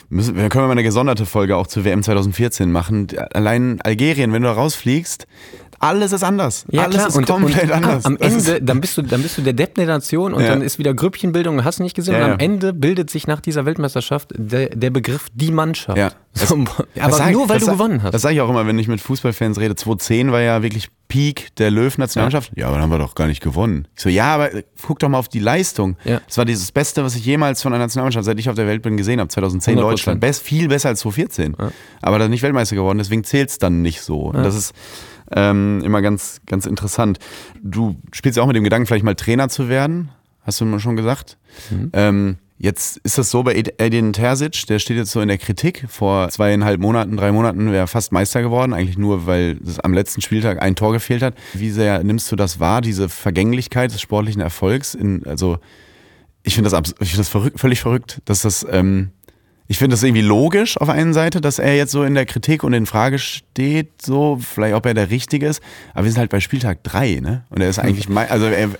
müssen, 0.08 0.34
können 0.34 0.50
wir 0.50 0.66
mal 0.66 0.72
eine 0.72 0.82
gesonderte 0.82 1.26
Folge 1.26 1.56
auch 1.56 1.66
zur 1.66 1.84
WM 1.84 2.02
2014 2.02 2.70
machen. 2.70 3.08
Allein 3.32 3.80
Algerien, 3.82 4.32
wenn 4.32 4.42
du 4.42 4.48
da 4.48 4.54
rausfliegst, 4.54 5.26
alles 5.78 6.12
ist 6.12 6.22
anders. 6.22 6.64
alles 6.76 7.06
ist 7.16 7.26
komplett 7.26 7.70
am- 7.70 7.82
anders. 7.84 8.04
Am 8.04 8.16
Ende, 8.18 8.60
dann 8.62 8.80
bist 8.80 8.96
du, 8.96 9.02
dann 9.02 9.22
bist 9.22 9.38
du 9.38 9.42
der 9.42 9.52
Depp 9.52 9.74
der 9.74 9.86
Nation 9.86 10.32
und 10.34 10.42
Ja. 10.42 10.48
dann 10.50 10.62
ist 10.62 10.78
wieder 10.78 10.94
Grüppchenbildung, 10.94 11.64
hast 11.64 11.78
du 11.78 11.82
nicht 11.82 11.94
gesehen. 11.94 12.14
Ja, 12.14 12.20
und 12.22 12.26
ja. 12.28 12.32
am 12.34 12.40
Ende 12.40 12.72
bildet 12.72 13.10
sich 13.10 13.26
nach 13.26 13.40
dieser 13.40 13.66
Weltmeisterschaft 13.66 14.30
der, 14.36 14.70
der 14.70 14.90
Begriff 14.90 15.26
die 15.34 15.50
Mannschaft. 15.52 15.98
Ja. 15.98 16.10
So, 16.36 16.54
Das 16.94 17.02
aber 17.02 17.12
sag- 17.14 17.32
nur 17.32 17.48
weil 17.48 17.60
du 17.60 17.64
sag- 17.64 17.72
gewonnen 17.76 18.02
hast. 18.02 18.12
Das 18.12 18.20
sage 18.20 18.34
ich 18.34 18.40
auch 18.42 18.50
immer, 18.50 18.66
wenn 18.66 18.78
ich 18.78 18.88
mit 18.88 19.00
Fußballfans 19.00 19.58
rede. 19.58 19.74
2010 19.74 20.32
war 20.32 20.42
ja 20.42 20.62
wirklich 20.62 20.88
Peak 21.08 21.54
der 21.56 21.70
Löw-Nationalmannschaft. 21.70 22.52
Ja. 22.56 22.66
aber 22.66 22.74
dann 22.74 22.82
haben 22.82 22.90
wir 22.90 22.98
doch 22.98 23.14
gar 23.14 23.26
nicht 23.26 23.42
gewonnen. 23.42 23.88
Ich 23.96 24.02
so, 24.02 24.10
ja, 24.10 24.34
aber 24.34 24.50
guck 24.86 24.98
doch 24.98 25.08
mal 25.08 25.16
auf 25.18 25.28
die 25.28 25.38
Leistung. 25.38 25.96
Ja. 26.04 26.20
Das 26.26 26.36
war 26.36 26.44
dieses 26.44 26.72
Beste, 26.72 27.02
was 27.02 27.14
ich 27.16 27.24
jemals 27.24 27.62
von 27.62 27.72
einer 27.72 27.82
Nationalmannschaft, 27.84 28.26
seit 28.26 28.38
ich 28.38 28.50
auf 28.50 28.54
der 28.54 28.66
Welt 28.66 28.82
bin, 28.82 28.98
gesehen 28.98 29.18
habe. 29.18 29.28
2010 29.30 29.78
100%. 29.78 29.80
Deutschland. 29.80 30.20
Best, 30.20 30.42
viel 30.42 30.68
besser 30.68 30.90
als 30.90 31.00
2014. 31.00 31.56
Aber 32.02 32.18
dann 32.18 32.30
nicht 32.30 32.42
Weltmeister 32.42 32.76
geworden, 32.76 32.98
deswegen 32.98 33.24
zählt 33.24 33.48
es 33.48 33.58
dann 33.58 33.80
nicht 33.80 34.02
so. 34.02 34.18
Und 34.24 34.36
das 34.42 34.54
ist 34.54 34.74
ähm, 35.34 35.82
immer 35.84 36.02
ganz, 36.02 36.40
ganz 36.46 36.66
interessant. 36.66 37.18
Du 37.62 37.96
spielst 38.12 38.36
ja 38.36 38.42
auch 38.42 38.46
mit 38.46 38.56
dem 38.56 38.64
Gedanken, 38.64 38.86
vielleicht 38.86 39.04
mal 39.04 39.14
Trainer 39.14 39.48
zu 39.48 39.68
werden. 39.68 40.10
Hast 40.42 40.60
du 40.60 40.64
mir 40.64 40.80
schon 40.80 40.96
gesagt? 40.96 41.38
Mhm. 41.70 41.90
Ähm, 41.92 42.36
Jetzt 42.58 42.96
ist 42.98 43.18
das 43.18 43.30
so 43.30 43.42
bei 43.42 43.54
Edin 43.76 44.14
Terzic, 44.14 44.66
der 44.66 44.78
steht 44.78 44.96
jetzt 44.96 45.10
so 45.10 45.20
in 45.20 45.28
der 45.28 45.36
Kritik. 45.36 45.84
Vor 45.88 46.30
zweieinhalb 46.30 46.80
Monaten, 46.80 47.16
drei 47.18 47.30
Monaten 47.30 47.66
wäre 47.66 47.84
er 47.84 47.86
fast 47.86 48.12
Meister 48.12 48.40
geworden, 48.40 48.72
eigentlich 48.72 48.96
nur, 48.96 49.26
weil 49.26 49.58
es 49.66 49.78
am 49.78 49.92
letzten 49.92 50.22
Spieltag 50.22 50.62
ein 50.62 50.74
Tor 50.74 50.92
gefehlt 50.92 51.22
hat. 51.22 51.34
Wie 51.52 51.70
sehr 51.70 52.02
nimmst 52.02 52.32
du 52.32 52.36
das 52.36 52.58
wahr, 52.58 52.80
diese 52.80 53.10
Vergänglichkeit 53.10 53.92
des 53.92 54.00
sportlichen 54.00 54.40
Erfolgs? 54.40 54.94
In, 54.94 55.26
also 55.26 55.58
ich 56.44 56.54
finde 56.54 56.70
das, 56.70 56.94
ich 56.98 57.10
find 57.10 57.18
das 57.18 57.28
verrückt, 57.28 57.60
völlig 57.60 57.80
verrückt, 57.80 58.22
dass 58.24 58.40
das, 58.40 58.66
ähm, 58.70 59.10
ich 59.68 59.78
finde 59.78 59.94
das 59.94 60.02
irgendwie 60.02 60.22
logisch 60.22 60.76
auf 60.78 60.88
einen 60.88 61.12
Seite, 61.12 61.40
dass 61.40 61.58
er 61.58 61.76
jetzt 61.76 61.92
so 61.92 62.02
in 62.02 62.14
der 62.14 62.26
Kritik 62.26 62.64
und 62.64 62.72
in 62.72 62.86
Frage 62.86 63.18
steht, 63.18 64.02
so, 64.02 64.38
vielleicht 64.40 64.74
ob 64.74 64.86
er 64.86 64.94
der 64.94 65.10
Richtige 65.10 65.46
ist, 65.46 65.62
aber 65.94 66.04
wir 66.04 66.12
sind 66.12 66.20
halt 66.20 66.30
bei 66.30 66.40
Spieltag 66.40 66.82
drei, 66.82 67.20
ne? 67.20 67.44
Und 67.50 67.60
er 67.60 67.68
ist 67.68 67.78
eigentlich, 67.78 68.08
also 68.08 68.46
er, 68.46 68.70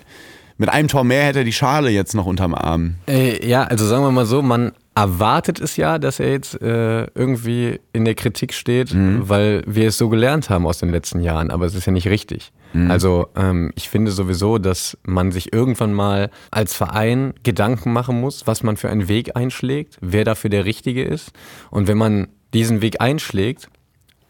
mit 0.59 0.69
einem 0.69 0.89
Tor 0.89 1.05
mehr 1.05 1.25
hätte 1.25 1.41
er 1.41 1.45
die 1.45 1.53
Schale 1.53 1.91
jetzt 1.91 2.15
noch 2.15 2.27
unterm 2.27 2.55
Arm. 2.55 2.97
Äh, 3.09 3.47
ja, 3.47 3.65
also 3.65 3.87
sagen 3.87 4.05
wir 4.05 4.11
mal 4.11 4.27
so, 4.27 4.43
man 4.43 4.73
erwartet 4.97 5.61
es 5.61 5.77
ja, 5.77 5.99
dass 5.99 6.21
er 6.21 6.31
jetzt 6.31 6.61
äh, 6.63 7.05
irgendwie 7.15 7.81
in 7.93 8.07
der 8.07 8.15
Kritik 8.15 8.55
steht, 8.55 8.95
mhm. 8.95 9.29
weil 9.29 9.63
wir 9.67 9.89
es 9.89 9.99
so 9.99 10.09
gelernt 10.09 10.49
haben 10.49 10.67
aus 10.67 10.79
den 10.79 10.89
letzten 10.89 11.21
Jahren, 11.21 11.51
aber 11.51 11.67
es 11.67 11.75
ist 11.75 11.85
ja 11.85 11.93
nicht 11.93 12.09
richtig. 12.09 12.51
Mhm. 12.73 12.91
Also 12.91 13.29
ähm, 13.37 13.73
ich 13.77 13.91
finde 13.91 14.11
sowieso, 14.11 14.57
dass 14.57 14.97
man 15.05 15.33
sich 15.33 15.53
irgendwann 15.53 15.93
mal 15.93 16.31
als 16.51 16.73
Verein 16.73 17.35
Gedanken 17.43 17.93
machen 17.93 18.19
muss, 18.19 18.47
was 18.47 18.63
man 18.63 18.79
für 18.79 18.89
einen 18.89 19.07
Weg 19.07 19.37
einschlägt, 19.37 19.99
wer 20.01 20.25
dafür 20.25 20.49
der 20.49 20.65
Richtige 20.65 21.05
ist. 21.05 21.31
Und 21.71 21.89
wenn 21.89 21.99
man 21.99 22.29
diesen 22.55 22.81
Weg 22.81 23.03
einschlägt 23.03 23.69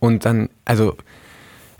und 0.01 0.25
dann, 0.25 0.49
also 0.65 0.97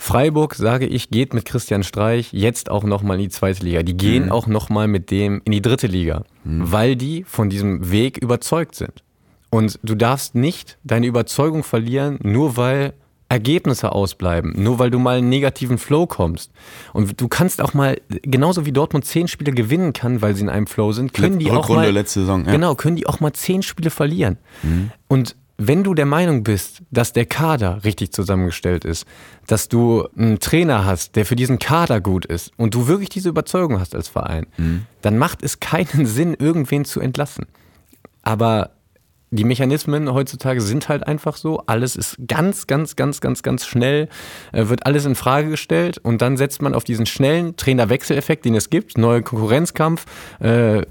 Freiburg, 0.07 0.55
sage 0.55 0.87
ich, 0.87 1.11
geht 1.11 1.35
mit 1.35 1.47
Christian 1.47 1.83
Streich 1.83 2.33
jetzt 2.33 2.71
auch 2.71 2.85
nochmal 2.85 3.17
in 3.17 3.25
die 3.25 3.29
zweite 3.29 3.65
Liga. 3.65 3.83
Die 3.83 3.97
gehen 3.97 4.27
mhm. 4.27 4.31
auch 4.31 4.47
nochmal 4.47 4.87
mit 4.87 5.11
dem 5.11 5.43
in 5.45 5.51
die 5.51 5.61
dritte 5.61 5.89
Liga, 5.89 6.23
mhm. 6.45 6.71
weil 6.71 6.95
die 6.95 7.25
von 7.25 7.51
diesem 7.51 7.91
Weg 7.91 8.17
überzeugt 8.17 8.77
sind. 8.77 9.03
Und 9.51 9.81
du 9.83 9.97
darfst 9.97 10.37
nicht 10.37 10.79
deine 10.85 11.09
Überzeugung 11.09 11.65
verlieren, 11.65 12.21
nur 12.23 12.57
weil 12.57 12.93
Ergebnisse 13.29 13.91
ausbleiben, 13.91 14.55
nur 14.57 14.79
weil 14.79 14.91
du 14.91 15.01
mal 15.01 15.19
einen 15.19 15.29
negativen 15.29 15.77
Flow 15.77 16.07
kommst. 16.07 16.53
Und 16.93 17.21
du 17.21 17.27
kannst 17.27 17.61
auch 17.61 17.75
mal, 17.75 18.01
genauso 18.23 18.65
wie 18.65 18.71
Dortmund 18.71 19.07
zehn 19.07 19.27
Spiele 19.27 19.51
gewinnen 19.51 19.93
kann, 19.93 20.23
weil 20.23 20.37
sie 20.37 20.43
in 20.43 20.49
einem 20.49 20.69
Flow 20.69 20.93
sind, 20.93 21.15
können 21.15 21.41
die 21.41 21.51
auch 21.51 21.69
mal, 21.69 21.91
letzte 21.91 22.21
Saison, 22.21 22.45
ja. 22.45 22.53
genau, 22.53 22.77
können 22.77 22.95
die 22.95 23.09
auch 23.09 23.19
mal 23.19 23.33
zehn 23.33 23.65
Spiele 23.65 23.91
verlieren. 23.91 24.39
Mhm. 24.63 24.93
Und 25.09 25.35
wenn 25.59 25.85
du 25.85 25.95
der 25.95 26.07
Meinung 26.07 26.43
bist, 26.43 26.83
dass 26.91 27.13
der 27.13 27.25
Kader 27.27 27.83
richtig 27.85 28.13
zusammengestellt 28.13 28.85
ist, 28.85 29.07
dass 29.47 29.69
du 29.69 30.07
einen 30.17 30.39
Trainer 30.39 30.85
hast, 30.85 31.17
der 31.17 31.25
für 31.25 31.37
diesen 31.37 31.59
Kader 31.59 32.01
gut 32.01 32.27
ist 32.27 32.53
und 32.57 32.75
du 32.75 32.89
wirklich 32.89 33.09
diese 33.09 33.29
Überzeugung 33.29 33.81
hast 33.81 33.95
als 33.95 34.09
Verein, 34.09 34.47
mhm. 34.59 34.87
dann 35.03 35.19
macht 35.19 35.43
es 35.43 35.61
keinen 35.61 36.07
Sinn, 36.07 36.35
irgendwen 36.35 36.85
zu 36.85 37.01
entlassen. 37.01 37.47
Aber 38.23 38.73
die 39.31 39.45
Mechanismen 39.45 40.13
heutzutage 40.13 40.61
sind 40.61 40.89
halt 40.89 41.07
einfach 41.07 41.37
so. 41.37 41.63
Alles 41.67 41.97
ist 41.97 42.17
ganz, 42.29 42.67
ganz, 42.67 42.97
ganz, 42.97 43.21
ganz, 43.21 43.43
ganz 43.43 43.67
schnell, 43.67 44.09
äh, 44.53 44.69
wird 44.69 44.87
alles 44.87 45.05
in 45.05 45.15
Frage 45.15 45.51
gestellt 45.51 45.99
und 45.99 46.23
dann 46.23 46.37
setzt 46.37 46.63
man 46.63 46.75
auf 46.75 46.85
diesen 46.85 47.07
schnellen 47.07 47.57
Trainerwechseleffekt, 47.57 48.45
den 48.45 48.55
es 48.55 48.71
gibt, 48.71 48.99
neuer 48.99 49.23
Konkurrenzkampf. 49.23 50.07
Äh, 50.39 50.83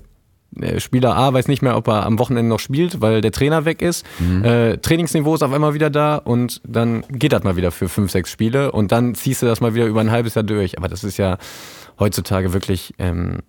Spieler 0.78 1.16
A 1.16 1.34
weiß 1.34 1.48
nicht 1.48 1.62
mehr, 1.62 1.76
ob 1.78 1.88
er 1.88 2.06
am 2.06 2.20
Wochenende 2.20 2.50
noch 2.50 2.60
spielt, 2.60 3.02
weil 3.02 3.22
der 3.22 3.32
Trainer 3.32 3.66
weg 3.66 3.82
ist. 3.82 4.06
Mhm. 4.20 4.44
Äh, 4.44 4.78
Trainingsniveau 4.78 5.36
ist 5.36 5.44
auf 5.44 5.52
einmal 5.52 5.74
wieder 5.74 5.90
da 5.90 6.18
und 6.18 6.62
dann 6.68 7.04
geht 7.10 7.34
das 7.34 7.44
mal 7.44 7.56
wieder 7.56 7.72
für 7.72 7.90
fünf, 7.90 8.12
sechs 8.12 8.32
Spiele 8.32 8.72
und 8.72 8.92
dann 8.92 9.16
ziehst 9.16 9.42
du 9.42 9.46
das 9.46 9.62
mal 9.62 9.74
wieder 9.76 9.86
über 9.86 10.02
ein 10.02 10.12
halbes 10.12 10.36
Jahr 10.36 10.44
durch. 10.44 10.78
Aber 10.78 10.88
das 10.88 11.04
ist 11.04 11.18
ja 11.18 11.38
heutzutage 12.00 12.54
wirklich 12.54 12.94
ähm, 13.00 13.40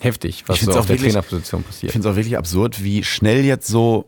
heftig, 0.00 0.44
was 0.46 0.60
so 0.60 0.70
auf 0.70 0.86
der 0.86 0.96
wirklich, 0.96 1.12
Trainerposition 1.12 1.62
passiert. 1.62 1.90
Ich 1.90 1.92
finde 1.92 2.08
es 2.08 2.12
auch 2.12 2.16
wirklich 2.16 2.38
absurd, 2.38 2.82
wie 2.82 3.04
schnell 3.04 3.44
jetzt 3.44 3.68
so 3.68 4.06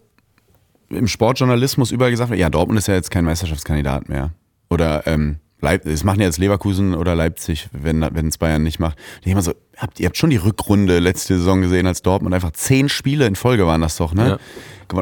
im 0.91 1.09
Sportjournalismus 1.09 1.91
überall 1.91 2.11
gesagt 2.11 2.31
wird, 2.31 2.41
ja, 2.41 2.51
Dortmund 2.51 2.79
ist 2.79 2.89
ja 2.89 2.95
jetzt 2.95 3.11
kein 3.11 3.25
Meisterschaftskandidat 3.25 4.09
mehr. 4.09 4.33
Oder 4.71 5.07
ähm, 5.07 5.39
Leip 5.61 5.87
es 5.87 6.05
machen 6.05 6.21
ja 6.21 6.27
jetzt 6.27 6.39
Leverkusen 6.39 6.95
oder 6.95 7.15
Leipzig, 7.15 7.69
wenn 7.73 8.03
es 8.03 8.39
Bayern 8.39 8.63
nicht 8.63 8.79
macht. 8.79 8.99
ich 9.23 9.33
immer 9.33 9.43
so, 9.43 9.53
habt, 9.79 10.01
ihr 10.01 10.07
habt 10.07 10.17
schon 10.17 10.31
die 10.31 10.37
Rückrunde 10.37 10.99
letzte 10.99 11.37
Saison 11.37 11.61
gesehen 11.61 11.87
als 11.87 12.03
Dortmund, 12.03 12.35
einfach 12.35 12.53
zehn 12.53 12.89
Spiele 12.89 13.27
in 13.27 13.37
Folge 13.37 13.67
waren 13.67 13.81
das 13.81 13.97
doch, 13.97 14.15
ne? 14.15 14.29
Ja. 14.29 14.39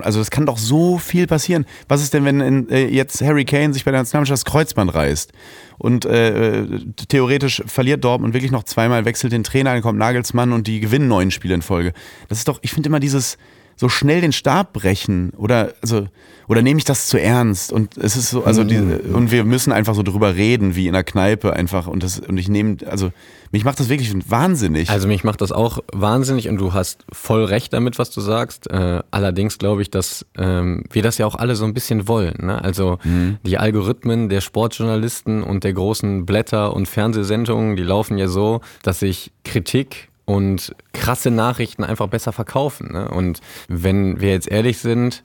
Also 0.01 0.21
das 0.21 0.31
kann 0.31 0.47
doch 0.47 0.59
so 0.59 0.99
viel 0.99 1.27
passieren. 1.27 1.67
Was 1.89 2.03
ist 2.03 2.15
denn, 2.15 2.25
wenn 2.25 2.41
in, 2.41 2.69
äh, 2.71 2.87
jetzt 2.87 3.21
Harry 3.21 3.45
Kane 3.45 3.75
sich 3.75 3.85
bei 3.85 3.91
der 3.91 4.01
Nationalmannschaft 4.01 4.47
das 4.47 4.51
Kreuzband 4.51 4.95
reißt 4.95 5.33
und 5.79 6.05
äh, 6.05 6.61
äh, 6.61 6.81
theoretisch 7.09 7.63
verliert 7.67 8.05
Dortmund 8.05 8.33
wirklich 8.33 8.53
noch 8.53 8.63
zweimal, 8.63 9.05
wechselt 9.05 9.33
den 9.33 9.45
Trainer, 9.45 9.73
dann 9.73 9.83
kommt 9.83 9.99
Nagelsmann 9.99 10.53
und 10.53 10.67
die 10.67 10.81
gewinnen 10.81 11.09
neun 11.09 11.31
Spiele 11.31 11.55
in 11.55 11.63
Folge. 11.63 11.93
Das 12.29 12.39
ist 12.39 12.49
doch, 12.49 12.61
ich 12.63 12.73
finde 12.73 12.89
immer 12.89 13.01
dieses 13.01 13.37
so 13.77 13.89
schnell 13.89 14.21
den 14.21 14.33
Stab 14.33 14.73
brechen 14.73 15.31
oder 15.37 15.75
also 15.83 16.07
oder 16.49 16.61
nehme 16.61 16.79
ich 16.79 16.85
das 16.85 17.07
zu 17.07 17.21
ernst 17.21 17.73
und 17.73 17.97
es 17.97 18.17
ist 18.17 18.31
so 18.31 18.45
also 18.45 18.65
die, 18.65 18.77
mhm. 18.77 19.15
und 19.15 19.31
wir 19.31 19.45
müssen 19.45 19.73
einfach 19.73 19.95
so 19.95 20.03
drüber 20.03 20.35
reden 20.35 20.75
wie 20.77 20.87
in 20.87 20.93
der 20.93 21.05
Kneipe 21.05 21.53
einfach 21.55 21.87
und 21.87 22.03
das 22.03 22.21
und 22.21 22.37
ich 22.37 22.49
nehme 22.49 22.77
also 22.87 23.11
mich 23.53 23.65
macht 23.65 23.79
das 23.79 23.91
wirklich 23.91 24.11
wahnsinnig. 24.31 24.89
Also 24.89 25.07
mich 25.07 25.25
macht 25.25 25.43
das 25.43 25.53
auch 25.53 25.81
wahnsinnig 25.93 26.49
und 26.49 26.57
du 26.57 26.73
hast 26.73 27.05
voll 27.13 27.45
recht 27.45 27.75
damit, 27.75 27.99
was 27.99 28.11
du 28.11 28.23
sagst. 28.23 28.71
Äh, 28.71 29.03
allerdings 29.11 29.59
glaube 29.59 29.83
ich, 29.83 29.91
dass 29.91 30.25
ähm, 30.39 30.85
wir 30.91 31.03
das 31.03 31.19
ja 31.19 31.27
auch 31.27 31.35
alle 31.35 31.55
so 31.55 31.67
ein 31.67 31.75
bisschen 31.75 32.09
wollen. 32.09 32.47
Ne? 32.47 32.65
Also 32.65 32.99
mhm. 33.05 33.37
die 33.45 33.59
Algorithmen 33.59 34.31
der 34.31 34.41
Sportjournalisten 34.41 35.43
und 35.43 35.65
der 35.65 35.75
großen 35.75 36.25
Blätter 36.25 36.75
und 36.75 36.89
Fernsehsendungen, 36.89 37.77
die 37.77 37.83
laufen 37.83 38.17
ja 38.17 38.27
so, 38.27 38.63
dass 38.83 39.01
sich 39.01 39.33
Kritik 39.45 40.09
und 40.25 40.75
krasse 40.93 41.31
Nachrichten 41.31 41.85
einfach 41.85 42.09
besser 42.09 42.33
verkaufen. 42.33 42.93
Ne? 42.93 43.09
Und 43.09 43.41
wenn 43.69 44.21
wir 44.21 44.31
jetzt 44.31 44.49
ehrlich 44.49 44.79
sind, 44.79 45.25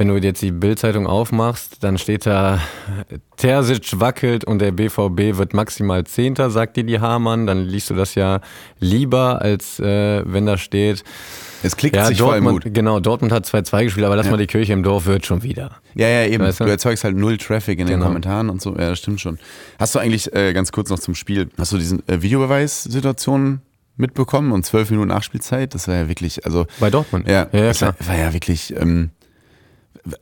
wenn 0.00 0.08
du 0.08 0.16
jetzt 0.16 0.40
die 0.40 0.50
Bildzeitung 0.50 1.06
aufmachst, 1.06 1.84
dann 1.84 1.98
steht 1.98 2.24
da, 2.24 2.58
Terzic 3.36 4.00
wackelt 4.00 4.44
und 4.44 4.58
der 4.60 4.72
BVB 4.72 5.36
wird 5.36 5.52
maximal 5.52 6.04
Zehnter, 6.04 6.48
sagt 6.48 6.78
dir 6.78 6.84
die 6.84 7.00
Hamann. 7.00 7.46
Dann 7.46 7.66
liest 7.66 7.90
du 7.90 7.94
das 7.94 8.14
ja 8.14 8.40
lieber, 8.78 9.42
als 9.42 9.78
äh, 9.78 10.22
wenn 10.24 10.46
da 10.46 10.56
steht. 10.56 11.04
Es 11.62 11.76
klickt 11.76 11.96
ja, 11.96 12.06
sich 12.06 12.16
Dortmund, 12.16 12.62
voll 12.62 12.72
Genau, 12.72 13.00
Dortmund 13.00 13.30
hat 13.30 13.44
2-2 13.44 13.84
gespielt, 13.84 14.06
aber 14.06 14.16
lass 14.16 14.24
ja. 14.24 14.32
mal 14.32 14.38
die 14.38 14.46
Kirche 14.46 14.72
im 14.72 14.82
Dorf 14.82 15.04
wird 15.04 15.26
schon 15.26 15.42
wieder. 15.42 15.82
Ja, 15.94 16.08
ja, 16.08 16.24
eben. 16.24 16.42
Weißt 16.42 16.60
du? 16.60 16.64
du 16.64 16.70
erzeugst 16.70 17.04
halt 17.04 17.16
null 17.16 17.36
Traffic 17.36 17.78
in 17.78 17.86
genau. 17.86 17.98
den 17.98 18.04
Kommentaren 18.04 18.48
und 18.48 18.62
so. 18.62 18.70
Ja, 18.70 18.88
das 18.88 19.00
stimmt 19.00 19.20
schon. 19.20 19.38
Hast 19.78 19.94
du 19.94 19.98
eigentlich, 19.98 20.32
äh, 20.34 20.54
ganz 20.54 20.72
kurz 20.72 20.88
noch 20.88 20.98
zum 20.98 21.14
Spiel, 21.14 21.50
hast 21.58 21.72
du 21.72 21.76
diesen 21.76 22.08
äh, 22.08 22.22
Videobeweis-Situationen 22.22 23.60
mitbekommen 23.96 24.52
und 24.52 24.64
zwölf 24.64 24.90
Minuten 24.90 25.08
Nachspielzeit. 25.08 25.74
Das 25.74 25.88
war 25.88 25.96
ja 25.96 26.08
wirklich, 26.08 26.44
also. 26.44 26.66
Bei 26.78 26.90
Dortmund? 26.90 27.28
Ja, 27.28 27.48
ja, 27.52 27.64
ja 27.64 27.72
klar. 27.72 27.94
War, 27.98 28.08
war, 28.08 28.18
ja 28.18 28.32
wirklich, 28.32 28.74
ähm, 28.76 29.10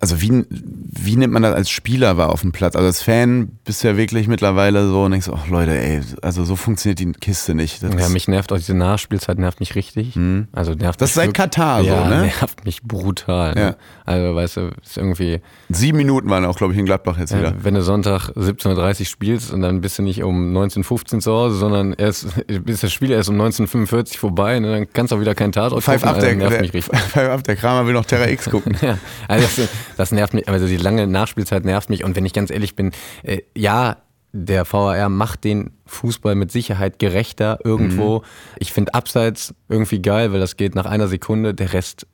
also 0.00 0.20
wie, 0.20 0.44
wie 0.50 1.16
nimmt 1.16 1.32
man 1.32 1.42
das 1.42 1.54
als 1.54 1.70
Spieler 1.70 2.16
wahr 2.16 2.30
auf 2.30 2.40
dem 2.40 2.52
Platz? 2.52 2.74
Also 2.74 2.86
als 2.86 3.02
Fan 3.02 3.52
bist 3.64 3.82
du 3.82 3.88
ja 3.88 3.96
wirklich 3.96 4.26
mittlerweile 4.26 4.88
so 4.88 5.04
und 5.04 5.12
denkst, 5.12 5.28
ach 5.32 5.48
Leute, 5.48 5.78
ey, 5.78 6.00
also 6.22 6.44
so 6.44 6.56
funktioniert 6.56 6.98
die 6.98 7.12
Kiste 7.12 7.54
nicht. 7.54 7.82
Das 7.82 7.94
ja, 7.94 8.08
mich 8.08 8.28
nervt 8.28 8.52
auch 8.52 8.56
diese 8.56 8.74
Nachspielzeit, 8.74 9.38
nervt 9.38 9.60
mich 9.60 9.74
richtig. 9.74 10.16
Mhm. 10.16 10.48
Also 10.52 10.72
nervt 10.74 11.00
das 11.00 11.10
ist 11.10 11.14
seit 11.14 11.34
Katar 11.34 11.82
ja, 11.82 12.04
so, 12.04 12.08
ne? 12.08 12.22
nervt 12.22 12.64
mich 12.64 12.82
brutal. 12.82 13.54
Ne? 13.54 13.60
Ja. 13.60 13.76
Also 14.04 14.34
weißt 14.34 14.56
du, 14.56 14.70
ist 14.82 14.96
irgendwie... 14.96 15.40
Sieben 15.68 15.98
Minuten 15.98 16.28
waren 16.30 16.44
auch, 16.44 16.56
glaube 16.56 16.72
ich, 16.72 16.78
in 16.78 16.86
Gladbach 16.86 17.18
jetzt 17.18 17.36
wieder. 17.36 17.54
wenn 17.60 17.74
du 17.74 17.82
Sonntag 17.82 18.30
17.30 18.30 19.00
Uhr 19.00 19.06
spielst 19.06 19.52
und 19.52 19.60
dann 19.60 19.80
bist 19.80 19.98
du 19.98 20.02
nicht 20.02 20.22
um 20.22 20.56
19.15 20.56 21.14
Uhr 21.14 21.20
zu 21.20 21.32
Hause, 21.32 21.56
sondern 21.56 21.92
erst 21.92 22.26
ist 22.48 22.82
das 22.82 22.92
Spiel 22.92 23.10
erst 23.10 23.28
um 23.28 23.40
19.45 23.40 24.14
Uhr 24.14 24.18
vorbei, 24.18 24.58
ne? 24.58 24.72
dann 24.72 24.92
kannst 24.92 25.12
du 25.12 25.16
auch 25.16 25.20
wieder 25.20 25.34
keinen 25.34 25.52
Tatort 25.52 25.84
Five 25.84 26.02
gucken. 26.02 26.08
Up, 26.08 26.14
also, 26.16 26.26
der, 26.26 26.36
nervt 26.36 26.60
mich 26.60 26.74
richtig. 26.74 26.98
Five 27.12 27.30
up, 27.30 27.44
der 27.44 27.56
Kramer 27.56 27.86
will 27.86 27.94
noch 27.94 28.06
Terra 28.06 28.28
X 28.28 28.50
gucken. 28.50 28.76
ja, 28.82 28.98
also 29.28 29.46
das 29.96 30.12
nervt 30.12 30.34
mich, 30.34 30.48
also 30.48 30.66
die 30.66 30.76
lange 30.76 31.06
Nachspielzeit 31.06 31.64
nervt 31.64 31.90
mich. 31.90 32.04
Und 32.04 32.16
wenn 32.16 32.24
ich 32.24 32.32
ganz 32.32 32.50
ehrlich 32.50 32.76
bin, 32.76 32.92
äh, 33.22 33.42
ja, 33.56 33.96
der 34.32 34.70
VAR 34.70 35.08
macht 35.08 35.44
den 35.44 35.70
Fußball 35.86 36.34
mit 36.34 36.52
Sicherheit 36.52 36.98
gerechter 36.98 37.58
irgendwo. 37.64 38.18
Mhm. 38.18 38.24
Ich 38.58 38.72
finde 38.72 38.94
Abseits 38.94 39.54
irgendwie 39.68 40.02
geil, 40.02 40.32
weil 40.32 40.40
das 40.40 40.56
geht 40.56 40.74
nach 40.74 40.84
einer 40.84 41.08
Sekunde. 41.08 41.54
Der 41.54 41.72
Rest, 41.72 42.06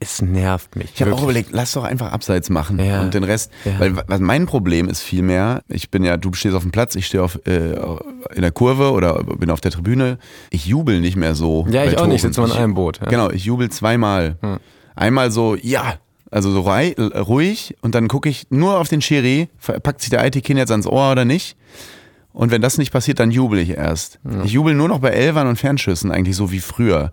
es 0.00 0.20
nervt 0.20 0.76
mich. 0.76 0.90
Ich 0.94 1.00
habe 1.00 1.14
auch 1.14 1.22
überlegt, 1.22 1.50
lass 1.52 1.72
doch 1.72 1.84
einfach 1.84 2.12
Abseits 2.12 2.50
machen 2.50 2.78
ja. 2.78 3.00
und 3.00 3.14
den 3.14 3.24
Rest. 3.24 3.50
Ja. 3.64 3.80
Weil 3.80 3.96
was 4.06 4.20
mein 4.20 4.44
Problem 4.44 4.86
ist 4.88 5.00
vielmehr, 5.00 5.62
ich 5.68 5.90
bin 5.90 6.04
ja, 6.04 6.18
du 6.18 6.32
stehst 6.34 6.54
auf 6.54 6.62
dem 6.62 6.72
Platz, 6.72 6.94
ich 6.94 7.06
stehe 7.06 7.22
auf, 7.22 7.40
äh, 7.46 7.72
in 8.34 8.42
der 8.42 8.52
Kurve 8.52 8.92
oder 8.92 9.24
bin 9.24 9.50
auf 9.50 9.62
der 9.62 9.70
Tribüne. 9.70 10.18
Ich 10.50 10.66
jubel 10.66 11.00
nicht 11.00 11.16
mehr 11.16 11.34
so. 11.34 11.66
Ja, 11.70 11.84
ich 11.84 11.98
auch 11.98 12.06
nicht, 12.06 12.20
sitze 12.20 12.42
in 12.42 12.52
einem 12.52 12.74
Boot. 12.74 13.00
Ja. 13.00 13.08
Genau, 13.08 13.30
ich 13.30 13.44
jubel 13.44 13.70
zweimal. 13.70 14.36
Hm. 14.42 14.58
Einmal 14.94 15.30
so, 15.30 15.56
ja, 15.56 15.94
also 16.32 16.50
so 16.50 16.60
ruhig 16.62 17.76
und 17.82 17.94
dann 17.94 18.08
gucke 18.08 18.28
ich 18.28 18.46
nur 18.50 18.78
auf 18.78 18.88
den 18.88 19.02
Schiri, 19.02 19.48
packt 19.82 20.00
sich 20.00 20.10
der 20.10 20.22
Aitikin 20.22 20.56
jetzt 20.56 20.70
ans 20.70 20.86
Ohr 20.86 21.12
oder 21.12 21.24
nicht. 21.24 21.56
Und 22.32 22.50
wenn 22.50 22.62
das 22.62 22.78
nicht 22.78 22.90
passiert, 22.90 23.20
dann 23.20 23.30
jubel 23.30 23.58
ich 23.58 23.70
erst. 23.70 24.18
Ja. 24.24 24.42
Ich 24.42 24.52
jubel 24.52 24.74
nur 24.74 24.88
noch 24.88 25.00
bei 25.00 25.10
Elfern 25.10 25.46
und 25.46 25.56
Fernschüssen, 25.56 26.10
eigentlich 26.10 26.34
so 26.34 26.50
wie 26.50 26.60
früher. 26.60 27.12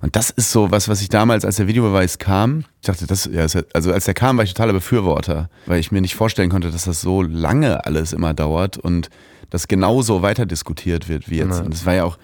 Und 0.00 0.16
das 0.16 0.30
ist 0.30 0.50
so 0.50 0.72
was, 0.72 0.88
was 0.88 1.00
ich 1.00 1.08
damals, 1.08 1.44
als 1.44 1.56
der 1.56 1.68
Videobeweis 1.68 2.18
kam, 2.18 2.64
ich 2.80 2.88
dachte, 2.88 3.06
das, 3.06 3.30
ja, 3.32 3.46
also 3.72 3.92
als 3.92 4.04
der 4.04 4.14
kam, 4.14 4.36
war 4.36 4.44
ich 4.44 4.52
totaler 4.52 4.72
Befürworter, 4.72 5.48
weil 5.66 5.78
ich 5.78 5.92
mir 5.92 6.00
nicht 6.00 6.16
vorstellen 6.16 6.50
konnte, 6.50 6.70
dass 6.70 6.84
das 6.84 7.00
so 7.00 7.22
lange 7.22 7.86
alles 7.86 8.12
immer 8.12 8.34
dauert 8.34 8.76
und 8.76 9.08
das 9.50 9.68
genauso 9.68 10.22
weiter 10.22 10.44
diskutiert 10.44 11.08
wird 11.08 11.30
wie 11.30 11.36
jetzt. 11.36 11.58
Ja. 11.58 11.64
Und 11.64 11.72
das 11.72 11.86
war 11.86 11.94
ja 11.94 12.04
auch, 12.04 12.18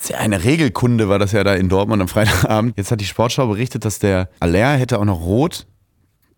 Sehr 0.00 0.20
eine 0.20 0.44
Regelkunde 0.44 1.08
war 1.08 1.18
das 1.18 1.32
ja 1.32 1.42
da 1.44 1.54
in 1.54 1.68
Dortmund 1.68 2.00
am 2.02 2.08
Freitagabend. 2.08 2.76
Jetzt 2.76 2.90
hat 2.92 3.00
die 3.00 3.04
Sportschau 3.06 3.46
berichtet, 3.48 3.84
dass 3.84 3.98
der 3.98 4.28
Aller 4.40 4.74
hätte 4.76 4.98
auch 4.98 5.04
noch 5.04 5.20
rot 5.20 5.66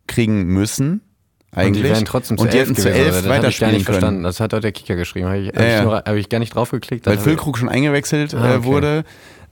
kriegen 0.07 0.45
müssen. 0.45 1.03
Eigentlich. 1.53 1.83
Und 1.83 1.89
die 1.89 1.95
wären 1.95 2.05
trotzdem 2.05 2.39
zu 2.39 2.45
und 2.45 2.53
die 2.53 2.59
elf 2.59 2.69
hätten 2.69 2.77
zu 2.81 2.89
gewesen, 2.89 3.05
elf 3.05 3.09
das 3.09 3.17
hab 3.17 3.23
ich 3.23 3.29
gar 3.29 3.39
weiterspielen 3.39 3.75
nicht 3.75 3.87
können. 3.87 3.95
verstanden. 3.99 4.23
Das 4.23 4.41
hat 4.41 4.53
heute 4.53 4.61
der 4.63 4.73
Kicker 4.73 4.95
geschrieben. 4.97 5.27
Habe 5.27 5.39
ich, 5.39 5.49
hab 5.49 5.57
Ja, 5.57 5.63
ich, 5.67 5.73
ja. 5.73 5.83
nur- 5.85 5.97
hab 5.97 6.15
ich 6.15 6.29
gar 6.29 6.39
nicht 6.39 6.55
draufgeklickt. 6.55 7.07
Weil 7.07 7.19
Füllkrug 7.19 7.59
schon 7.59 7.69
eingewechselt 7.69 8.35
Ah, 8.35 8.53
äh, 8.53 8.57
okay. 8.57 8.65
wurde, 8.65 9.05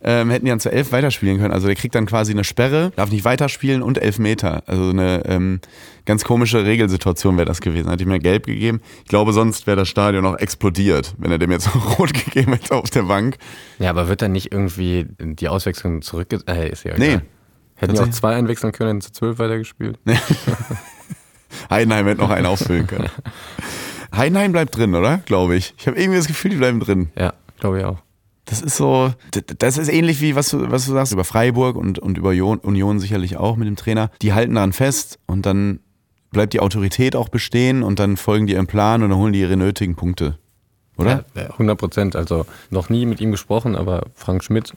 ähm, 0.03 0.30
hätten 0.30 0.44
die 0.44 0.51
dann 0.51 0.61
zu 0.61 0.70
elf 0.70 0.92
weiterspielen 0.92 1.38
können. 1.38 1.53
Also 1.53 1.66
der 1.66 1.76
kriegt 1.76 1.94
dann 1.94 2.07
quasi 2.07 2.32
eine 2.32 2.44
Sperre, 2.44 2.92
darf 2.96 3.11
nicht 3.11 3.24
weiterspielen 3.24 3.82
und 3.82 3.99
elf 3.99 4.18
Meter. 4.18 4.62
Also 4.66 4.90
eine 4.90 5.24
ähm, 5.26 5.61
ganz 6.05 6.24
komische 6.24 6.64
Regelsituation 6.64 7.36
wäre 7.36 7.46
das 7.46 7.61
gewesen. 7.61 7.90
Hätte 7.90 8.03
ich 8.03 8.09
mir 8.09 8.18
gelb 8.18 8.46
gegeben. 8.46 8.80
Ich 9.03 9.09
glaube, 9.09 9.32
sonst 9.32 9.66
wäre 9.66 9.76
das 9.76 9.88
Stadion 9.88 10.24
auch 10.26 10.38
explodiert, 10.38 11.14
wenn 11.18 11.30
er 11.32 11.38
dem 11.38 11.51
jetzt 11.51 11.68
rot 11.99 12.14
gegeben 12.14 12.53
hätte 12.53 12.74
auf 12.74 12.90
der 12.90 13.03
Bank. 13.03 13.36
Ja, 13.78 13.90
aber 13.90 14.09
wird 14.09 14.22
dann 14.22 14.32
nicht 14.32 14.53
irgendwie 14.53 15.07
die 15.18 15.49
Auswechslung 15.49 16.03
zurückge... 16.03 16.40
Äh, 16.46 16.70
ist 16.70 16.84
ja 16.84 16.94
egal. 16.94 17.09
Nee. 17.09 17.20
Hätten 17.74 17.94
die 17.94 18.01
auch 18.01 18.11
zwei 18.11 18.34
einwechseln 18.34 18.72
können, 18.72 18.88
hätten 18.88 19.01
zu 19.03 19.12
zwölf 19.12 19.38
weitergespielt. 19.38 19.99
Heidenheim 21.70 22.07
hätte 22.07 22.20
noch 22.20 22.30
einen 22.30 22.46
ausfüllen 22.46 22.86
können. 22.86 23.09
Heidenheim 24.14 24.53
bleibt 24.53 24.76
drin, 24.76 24.94
oder? 24.94 25.18
Glaube 25.18 25.55
ich. 25.55 25.74
Ich 25.78 25.86
habe 25.86 25.99
irgendwie 25.99 26.18
das 26.18 26.26
Gefühl, 26.26 26.51
die 26.51 26.57
bleiben 26.57 26.80
drin. 26.80 27.11
Ja, 27.16 27.34
glaube 27.61 27.78
ich 27.78 27.84
auch. 27.84 27.99
Das 28.49 28.62
ist 28.62 28.76
so, 28.76 29.12
das 29.59 29.76
ist 29.76 29.88
ähnlich 29.88 30.22
wie 30.22 30.34
was 30.34 30.49
du, 30.49 30.70
was 30.70 30.86
du 30.86 30.92
sagst 30.92 31.12
über 31.12 31.24
Freiburg 31.24 31.76
und, 31.76 31.99
und 31.99 32.16
über 32.16 32.30
Union, 32.30 32.99
sicherlich 32.99 33.36
auch 33.36 33.57
mit 33.57 33.68
dem 33.68 33.76
Trainer. 33.76 34.11
Die 34.22 34.32
halten 34.32 34.55
daran 34.55 34.72
fest 34.72 35.18
und 35.26 35.44
dann 35.44 35.80
bleibt 36.30 36.55
die 36.55 36.61
Autorität 36.61 37.14
auch 37.14 37.28
bestehen 37.28 37.82
und 37.82 37.99
dann 37.99 38.16
folgen 38.16 38.46
die 38.46 38.55
ihrem 38.55 38.66
Plan 38.66 39.03
und 39.03 39.11
dann 39.11 39.18
holen 39.18 39.34
die 39.34 39.40
ihre 39.40 39.59
nötigen 39.59 39.96
Punkte. 39.96 40.38
Oder? 40.96 41.26
Ja, 41.36 41.51
100 41.51 41.78
Prozent. 41.78 42.16
Also 42.16 42.46
noch 42.70 42.88
nie 42.88 43.05
mit 43.05 43.20
ihm 43.20 43.30
gesprochen, 43.32 43.76
aber 43.76 44.07
Frank 44.14 44.42
Schmidt 44.42 44.72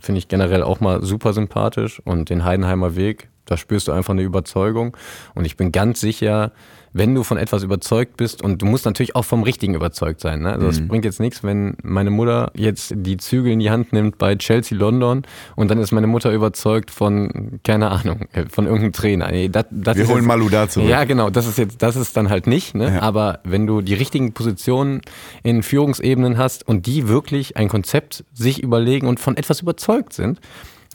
finde 0.00 0.18
ich 0.18 0.28
generell 0.28 0.62
auch 0.62 0.80
mal 0.80 1.02
super 1.02 1.32
sympathisch 1.32 2.00
und 2.04 2.28
den 2.28 2.44
Heidenheimer 2.44 2.94
Weg, 2.94 3.28
da 3.46 3.56
spürst 3.56 3.88
du 3.88 3.92
einfach 3.92 4.12
eine 4.12 4.22
Überzeugung. 4.22 4.96
Und 5.34 5.46
ich 5.46 5.56
bin 5.56 5.72
ganz 5.72 6.00
sicher, 6.00 6.52
wenn 6.96 7.12
du 7.14 7.24
von 7.24 7.36
etwas 7.38 7.64
überzeugt 7.64 8.16
bist 8.16 8.40
und 8.40 8.62
du 8.62 8.66
musst 8.66 8.84
natürlich 8.86 9.16
auch 9.16 9.24
vom 9.24 9.42
Richtigen 9.42 9.74
überzeugt 9.74 10.20
sein. 10.20 10.42
Ne? 10.42 10.52
Also 10.52 10.68
es 10.68 10.86
bringt 10.86 11.04
jetzt 11.04 11.18
nichts, 11.18 11.42
wenn 11.42 11.76
meine 11.82 12.10
Mutter 12.10 12.52
jetzt 12.54 12.94
die 12.96 13.16
Zügel 13.16 13.50
in 13.52 13.58
die 13.58 13.68
Hand 13.70 13.92
nimmt 13.92 14.16
bei 14.16 14.36
Chelsea 14.36 14.78
London 14.78 15.22
und 15.56 15.70
dann 15.72 15.78
ist 15.78 15.90
meine 15.90 16.06
Mutter 16.06 16.32
überzeugt 16.32 16.92
von, 16.92 17.58
keine 17.64 17.90
Ahnung, 17.90 18.26
äh, 18.32 18.44
von 18.48 18.66
irgendeinem 18.66 18.92
Trainer. 18.92 19.28
Nee, 19.32 19.48
das, 19.48 19.66
das 19.72 19.96
Wir 19.96 20.06
holen 20.06 20.18
jetzt- 20.18 20.26
Malu 20.26 20.48
da 20.48 20.68
zurück. 20.68 20.88
Ja, 20.88 21.02
genau, 21.02 21.30
das 21.30 21.48
ist 21.48 21.58
jetzt, 21.58 21.82
das 21.82 21.96
ist 21.96 22.16
dann 22.16 22.30
halt 22.30 22.46
nicht, 22.46 22.76
ne? 22.76 22.94
Ja. 22.94 23.02
Aber 23.02 23.40
wenn 23.42 23.66
du 23.66 23.80
die 23.80 23.94
richtigen 23.94 24.32
Positionen 24.32 25.00
in 25.42 25.64
Führungsebenen 25.64 26.38
hast 26.38 26.66
und 26.66 26.86
die 26.86 27.08
wirklich 27.08 27.56
ein 27.56 27.68
Konzept 27.68 28.24
sich 28.32 28.62
überlegen 28.62 29.08
und 29.08 29.18
von 29.18 29.36
etwas 29.36 29.60
überzeugt 29.60 30.12
sind, 30.12 30.40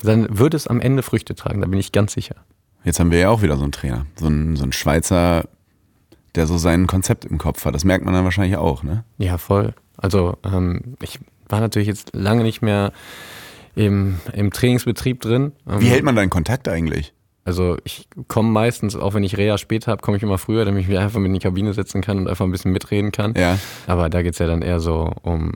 dann 0.02 0.28
wird 0.40 0.54
es 0.54 0.66
am 0.66 0.80
Ende 0.80 1.04
Früchte 1.04 1.36
tragen, 1.36 1.60
da 1.60 1.68
bin 1.68 1.78
ich 1.78 1.92
ganz 1.92 2.14
sicher. 2.14 2.36
Jetzt 2.86 3.02
haben 3.02 3.12
wir 3.12 3.20
ja 3.20 3.30
auch 3.30 3.42
wieder 3.42 3.58
so 3.58 3.64
einen 3.64 3.74
Trainer. 3.74 4.06
So 4.18 4.28
einen, 4.28 4.56
so 4.56 4.64
einen 4.64 4.72
Schweizer, 4.72 5.44
der 6.36 6.48
so 6.48 6.58
sein 6.58 6.88
Konzept 6.88 7.26
im 7.26 7.38
Kopf 7.38 7.66
hat. 7.66 7.76
Das 7.76 7.84
merkt 7.84 8.06
man 8.06 8.14
dann 8.14 8.24
wahrscheinlich 8.24 8.58
auch, 8.58 8.84
ne? 8.84 9.04
Ja, 9.18 9.38
voll. 9.38 9.74
Also 9.98 10.38
ähm, 10.44 10.96
ich 11.02 11.20
war 11.48 11.60
natürlich 11.60 11.88
jetzt 11.88 12.16
lange 12.16 12.44
nicht 12.44 12.62
mehr 12.62 12.92
im, 13.76 14.20
im 14.34 14.52
Trainingsbetrieb 14.52 15.22
drin. 15.22 15.54
Ähm, 15.68 15.82
Wie 15.82 15.88
hält 15.88 16.04
man 16.04 16.16
deinen 16.16 16.30
Kontakt 16.30 16.68
eigentlich? 16.68 17.14
Also 17.46 17.78
ich 17.84 18.08
komme 18.28 18.50
meistens, 18.50 18.96
auch 18.96 19.14
wenn 19.14 19.24
ich 19.24 19.38
Reha 19.38 19.58
später 19.58 19.92
habe, 19.92 20.02
komme 20.02 20.18
ich 20.18 20.24
immer 20.24 20.38
früher, 20.38 20.66
damit 20.66 20.84
ich 20.84 20.88
mich 20.88 21.00
einfach 21.00 21.20
mit 21.20 21.28
in 21.28 21.34
die 21.34 21.40
Kabine 21.40 21.74
setzen 21.74 22.02
kann 22.02 22.20
und 22.20 22.28
einfach 22.28 22.46
ein 22.46 22.52
bisschen 22.52 22.72
mitreden 22.72 23.12
kann. 23.12 23.34
Ja. 23.36 23.58
Aber 23.88 24.10
da 24.10 24.22
geht's 24.22 24.40
ja 24.40 24.46
dann 24.46 24.62
eher 24.62 24.80
so 24.80 25.12
um 25.24 25.54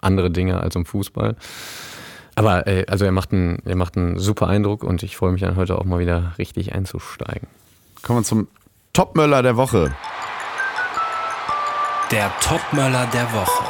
andere 0.00 0.30
Dinge 0.30 0.60
als 0.60 0.76
um 0.76 0.86
Fußball. 0.86 1.36
Aber 2.36 2.66
äh, 2.66 2.86
also 2.86 3.04
er 3.04 3.12
macht, 3.12 3.32
einen, 3.32 3.58
er 3.64 3.76
macht 3.76 3.96
einen 3.96 4.18
super 4.18 4.46
Eindruck 4.46 4.84
und 4.84 5.02
ich 5.02 5.16
freue 5.16 5.32
mich 5.32 5.40
dann 5.40 5.56
heute 5.56 5.78
auch 5.78 5.84
mal 5.84 5.98
wieder 5.98 6.34
richtig 6.38 6.74
einzusteigen. 6.74 7.48
Kommen 8.02 8.20
wir 8.20 8.24
zum 8.24 8.48
Topmöller 8.92 9.40
der 9.44 9.56
Woche. 9.56 9.94
Der 12.10 12.32
Topmöller 12.40 13.06
der 13.14 13.32
Woche. 13.32 13.64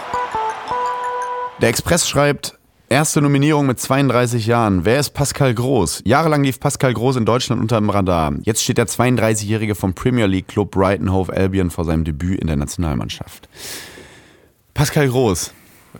Der 1.61 1.69
Express 1.69 2.09
schreibt, 2.09 2.59
erste 2.89 3.21
Nominierung 3.21 3.67
mit 3.67 3.79
32 3.79 4.47
Jahren. 4.47 4.87
Wer 4.87 4.99
ist 4.99 5.11
Pascal 5.11 5.53
Groß? 5.53 6.05
Jahrelang 6.07 6.43
lief 6.43 6.59
Pascal 6.59 6.95
Groß 6.95 7.17
in 7.17 7.27
Deutschland 7.27 7.61
unter 7.61 7.79
dem 7.79 7.91
Radar. 7.91 8.33
Jetzt 8.45 8.63
steht 8.63 8.79
der 8.79 8.87
32-Jährige 8.87 9.75
vom 9.75 9.93
Premier 9.93 10.25
League 10.25 10.49
Club 10.49 10.71
Brighton 10.71 11.13
Hove 11.13 11.35
Albion 11.35 11.71
vor 11.71 11.85
seinem 11.85 12.05
Debüt 12.05 12.41
in 12.41 12.47
der 12.47 12.57
Nationalmannschaft. 12.57 13.51
Pascal 14.73 15.07
Groß. 15.07 15.53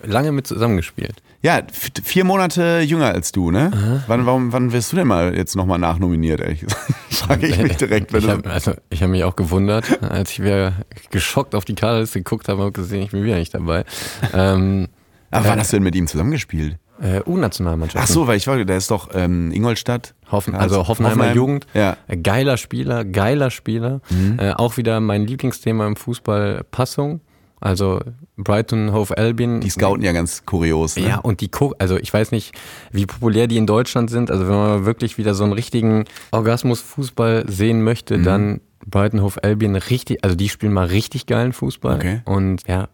Lange 0.03 0.31
mit 0.31 0.47
zusammengespielt. 0.47 1.21
Ja, 1.41 1.61
vier 2.03 2.23
Monate 2.23 2.79
jünger 2.81 3.07
als 3.13 3.31
du, 3.31 3.51
ne? 3.51 4.03
Wann, 4.07 4.25
warum, 4.25 4.53
wann 4.53 4.71
wirst 4.71 4.91
du 4.91 4.95
denn 4.95 5.07
mal 5.07 5.35
jetzt 5.35 5.55
nochmal 5.55 5.79
nachnominiert, 5.79 6.39
ehrlich? 6.39 6.65
Frage 7.09 7.47
ich 7.47 7.57
mich 7.61 7.77
direkt. 7.77 8.13
Ich 8.13 8.23
du, 8.23 8.29
habe 8.31 8.49
also, 8.49 8.73
ich 8.89 9.01
hab 9.01 9.09
mich 9.09 9.23
auch 9.23 9.35
gewundert, 9.35 10.01
als 10.03 10.31
ich 10.31 10.41
wieder 10.43 10.73
geschockt 11.09 11.55
auf 11.55 11.65
die 11.65 11.75
Kaderliste 11.75 12.19
geguckt 12.19 12.47
habe 12.47 12.65
und 12.65 12.73
gesehen, 12.73 13.03
ich 13.03 13.11
bin 13.11 13.23
wieder 13.23 13.35
nicht 13.37 13.53
dabei. 13.53 13.85
ähm, 14.33 14.87
Aber 15.31 15.45
wann 15.49 15.59
hast 15.59 15.71
du 15.73 15.77
denn 15.77 15.83
mit 15.83 15.95
ihm 15.95 16.07
zusammengespielt? 16.07 16.77
äh, 17.01 17.21
U-Nationalmannschaft. 17.25 18.03
Ach 18.03 18.07
so, 18.13 18.27
weil 18.27 18.37
ich 18.37 18.47
war, 18.47 18.63
der 18.63 18.77
ist 18.77 18.91
doch 18.91 19.09
ähm, 19.13 19.51
Ingolstadt. 19.51 20.13
Hoffen, 20.31 20.55
also 20.55 20.87
Hoffenheimer 20.87 21.15
Hoffenheim. 21.15 21.35
Jugend. 21.35 21.67
Ja. 21.73 21.97
Äh, 22.07 22.17
Geiler 22.17 22.57
Spieler, 22.57 23.03
geiler 23.03 23.49
Spieler. 23.49 24.01
Äh, 24.37 24.51
auch 24.51 24.77
wieder 24.77 24.99
mein 24.99 25.25
Lieblingsthema 25.25 25.87
im 25.87 25.95
Fußball, 25.95 26.63
Passung. 26.69 27.21
Also 27.61 28.01
Brighton, 28.37 28.91
Hove 28.91 29.15
Albion. 29.17 29.61
Die 29.61 29.69
scouten 29.69 30.03
ja 30.03 30.11
ganz 30.13 30.45
kurios. 30.45 30.95
Ne? 30.97 31.07
Ja, 31.07 31.17
und 31.19 31.41
die 31.41 31.49
guck, 31.49 31.75
also 31.79 31.95
ich 31.97 32.11
weiß 32.11 32.31
nicht, 32.31 32.53
wie 32.91 33.05
populär 33.05 33.47
die 33.47 33.57
in 33.57 33.67
Deutschland 33.67 34.09
sind. 34.09 34.31
Also 34.31 34.45
wenn 34.47 34.55
man 34.55 34.85
wirklich 34.85 35.17
wieder 35.19 35.33
so 35.35 35.43
einen 35.43 35.53
richtigen 35.53 36.05
Orgasmus-Fußball 36.31 37.45
sehen 37.47 37.83
möchte, 37.83 38.17
Mhm. 38.17 38.23
dann 38.23 38.61
Brighton, 38.85 39.21
Hove 39.21 39.43
Albion 39.43 39.75
richtig, 39.75 40.23
also 40.23 40.35
die 40.35 40.49
spielen 40.49 40.73
mal 40.73 40.87
richtig 40.87 41.27
geilen 41.27 41.53
Fußball. 41.53 41.95
Okay. 41.97 42.21
Und 42.25 42.67
ja, 42.67 42.89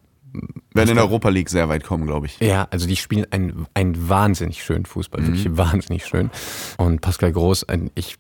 Werden 0.74 0.89
in 0.89 0.95
der 0.95 1.05
Europa 1.05 1.30
League 1.30 1.49
sehr 1.49 1.70
weit 1.70 1.84
kommen, 1.84 2.05
glaube 2.05 2.26
ich. 2.28 2.39
ja, 2.41 2.68
also 2.70 2.86
die 2.88 2.97
spielen 2.97 3.26
einen, 3.32 3.65
einen 3.74 4.09
wahnsinnig 4.09 4.63
schönen 4.63 4.86
Fußball, 4.86 5.22
Mhm. 5.22 5.28
wirklich 5.28 5.57
wahnsinnig 5.57 6.05
schön. 6.05 6.30
Und 6.78 6.99
Pascal 7.01 7.32
Groß, 7.32 7.65
ich 7.95 8.18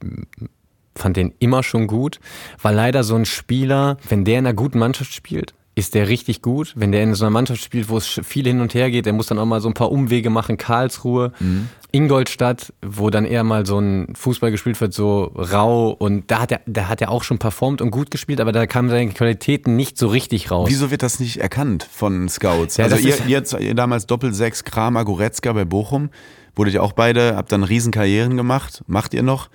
fand 0.95 1.17
den 1.17 1.33
immer 1.39 1.61
schon 1.61 1.85
gut, 1.87 2.19
war 2.61 2.71
leider 2.71 3.03
so 3.03 3.15
ein 3.15 3.25
Spieler, 3.25 3.97
wenn 4.09 4.23
der 4.25 4.39
in 4.39 4.47
einer 4.47 4.55
guten 4.55 4.79
Mannschaft 4.79 5.13
spielt, 5.13 5.53
ist 5.77 5.93
der 5.93 6.07
richtig 6.07 6.41
gut. 6.41 6.73
Wenn 6.75 6.91
der 6.91 7.03
in 7.03 7.13
so 7.13 7.23
einer 7.23 7.29
Mannschaft 7.29 7.63
spielt, 7.63 7.87
wo 7.87 7.97
es 7.97 8.19
viel 8.23 8.45
hin 8.47 8.61
und 8.61 8.73
her 8.73 8.89
geht, 8.89 9.05
der 9.05 9.13
muss 9.13 9.27
dann 9.27 9.37
auch 9.37 9.45
mal 9.45 9.61
so 9.61 9.67
ein 9.69 9.75
paar 9.75 9.91
Umwege 9.91 10.31
machen. 10.31 10.57
Karlsruhe, 10.57 11.31
Mhm. 11.39 11.69
Ingolstadt, 11.91 12.73
wo 12.85 13.09
dann 13.09 13.25
eher 13.25 13.43
mal 13.43 13.65
so 13.65 13.79
ein 13.79 14.13
Fußball 14.15 14.49
gespielt 14.51 14.79
wird, 14.81 14.93
so 14.93 15.31
rau. 15.35 15.91
Und 15.91 16.31
da 16.31 16.39
hat 16.41 16.51
er, 16.51 16.61
da 16.65 16.87
hat 16.89 17.01
er 17.01 17.11
auch 17.11 17.23
schon 17.23 17.37
performt 17.37 17.81
und 17.81 17.91
gut 17.91 18.09
gespielt, 18.11 18.41
aber 18.41 18.51
da 18.51 18.65
kamen 18.65 18.89
seine 18.89 19.09
Qualitäten 19.11 19.75
nicht 19.75 19.97
so 19.97 20.07
richtig 20.07 20.49
raus. 20.51 20.67
Wieso 20.69 20.89
wird 20.91 21.03
das 21.03 21.19
nicht 21.19 21.37
erkannt 21.37 21.87
von 21.89 22.27
Scouts? 22.27 22.77
Ja, 22.77 22.85
also 22.85 22.97
ihr, 22.97 23.15
ihr 23.59 23.73
damals 23.75 24.05
Doppelsechs 24.07 24.63
Kramer, 24.63 25.05
Goretzka 25.05 25.53
bei 25.53 25.63
Bochum, 25.65 26.09
wurdet 26.55 26.73
ihr 26.73 26.83
auch 26.83 26.93
beide, 26.93 27.35
habt 27.35 27.51
dann 27.51 27.63
Riesenkarrieren 27.63 28.35
gemacht, 28.35 28.83
macht 28.87 29.13
ihr 29.13 29.23
noch. 29.23 29.49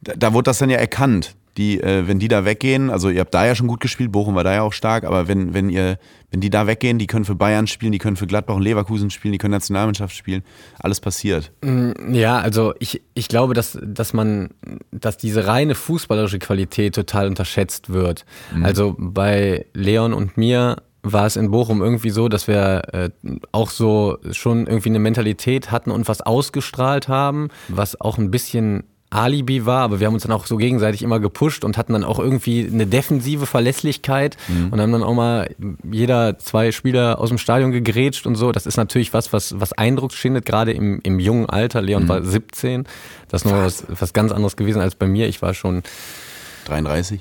Da, 0.00 0.12
da 0.16 0.32
wurde 0.32 0.44
das 0.44 0.58
dann 0.58 0.70
ja 0.70 0.78
erkannt. 0.78 1.34
Die, 1.56 1.80
äh, 1.80 2.08
wenn 2.08 2.18
die 2.18 2.28
da 2.28 2.44
weggehen, 2.44 2.90
also 2.90 3.10
ihr 3.10 3.20
habt 3.20 3.32
da 3.32 3.46
ja 3.46 3.54
schon 3.54 3.68
gut 3.68 3.80
gespielt, 3.80 4.10
Bochum 4.10 4.34
war 4.34 4.42
da 4.42 4.54
ja 4.54 4.62
auch 4.62 4.72
stark, 4.72 5.04
aber 5.04 5.28
wenn, 5.28 5.54
wenn 5.54 5.70
ihr, 5.70 5.98
wenn 6.30 6.40
die 6.40 6.50
da 6.50 6.66
weggehen, 6.66 6.98
die 6.98 7.06
können 7.06 7.24
für 7.24 7.36
Bayern 7.36 7.68
spielen, 7.68 7.92
die 7.92 7.98
können 7.98 8.16
für 8.16 8.26
Gladbach 8.26 8.56
und 8.56 8.62
Leverkusen 8.62 9.10
spielen, 9.10 9.32
die 9.32 9.38
können 9.38 9.52
Nationalmannschaft 9.52 10.16
spielen, 10.16 10.42
alles 10.80 11.00
passiert. 11.00 11.52
Ja, 12.10 12.38
also 12.38 12.74
ich, 12.80 13.02
ich 13.14 13.28
glaube, 13.28 13.54
dass, 13.54 13.78
dass 13.80 14.12
man, 14.12 14.50
dass 14.90 15.16
diese 15.16 15.46
reine 15.46 15.76
fußballerische 15.76 16.40
Qualität 16.40 16.96
total 16.96 17.28
unterschätzt 17.28 17.92
wird. 17.92 18.24
Also 18.62 18.96
bei 18.98 19.66
Leon 19.74 20.12
und 20.12 20.36
mir 20.36 20.76
war 21.04 21.26
es 21.26 21.36
in 21.36 21.50
Bochum 21.50 21.82
irgendwie 21.82 22.10
so, 22.10 22.28
dass 22.28 22.48
wir 22.48 22.82
äh, 22.92 23.10
auch 23.52 23.70
so 23.70 24.18
schon 24.32 24.66
irgendwie 24.66 24.88
eine 24.88 24.98
Mentalität 24.98 25.70
hatten 25.70 25.90
und 25.90 26.08
was 26.08 26.22
ausgestrahlt 26.22 27.08
haben, 27.08 27.48
was 27.68 28.00
auch 28.00 28.18
ein 28.18 28.30
bisschen 28.30 28.84
Alibi 29.10 29.64
war, 29.64 29.82
aber 29.82 30.00
wir 30.00 30.06
haben 30.06 30.14
uns 30.14 30.24
dann 30.24 30.32
auch 30.32 30.46
so 30.46 30.56
gegenseitig 30.56 31.02
immer 31.02 31.20
gepusht 31.20 31.64
und 31.64 31.78
hatten 31.78 31.92
dann 31.92 32.04
auch 32.04 32.18
irgendwie 32.18 32.68
eine 32.70 32.86
defensive 32.86 33.46
Verlässlichkeit 33.46 34.36
und 34.70 34.80
haben 34.80 34.92
dann 34.92 35.04
auch 35.04 35.14
mal 35.14 35.54
jeder 35.90 36.38
zwei 36.38 36.72
Spieler 36.72 37.20
aus 37.20 37.28
dem 37.28 37.38
Stadion 37.38 37.70
gegrätscht 37.70 38.26
und 38.26 38.34
so. 38.34 38.50
Das 38.50 38.66
ist 38.66 38.76
natürlich 38.76 39.12
was, 39.14 39.32
was, 39.32 39.60
was 39.60 39.72
Eindruck 39.72 40.12
schindet, 40.12 40.46
gerade 40.46 40.72
im, 40.72 41.00
im 41.04 41.20
jungen 41.20 41.48
Alter. 41.48 41.80
Leon 41.80 42.08
war 42.08 42.22
17. 42.22 42.84
Das 43.28 43.42
ist 43.42 43.50
noch 43.50 43.58
was, 43.58 43.84
was 43.88 44.12
ganz 44.12 44.32
anderes 44.32 44.56
gewesen 44.56 44.80
als 44.80 44.96
bei 44.96 45.06
mir. 45.06 45.28
Ich 45.28 45.42
war 45.42 45.54
schon 45.54 45.82
33. 46.66 47.20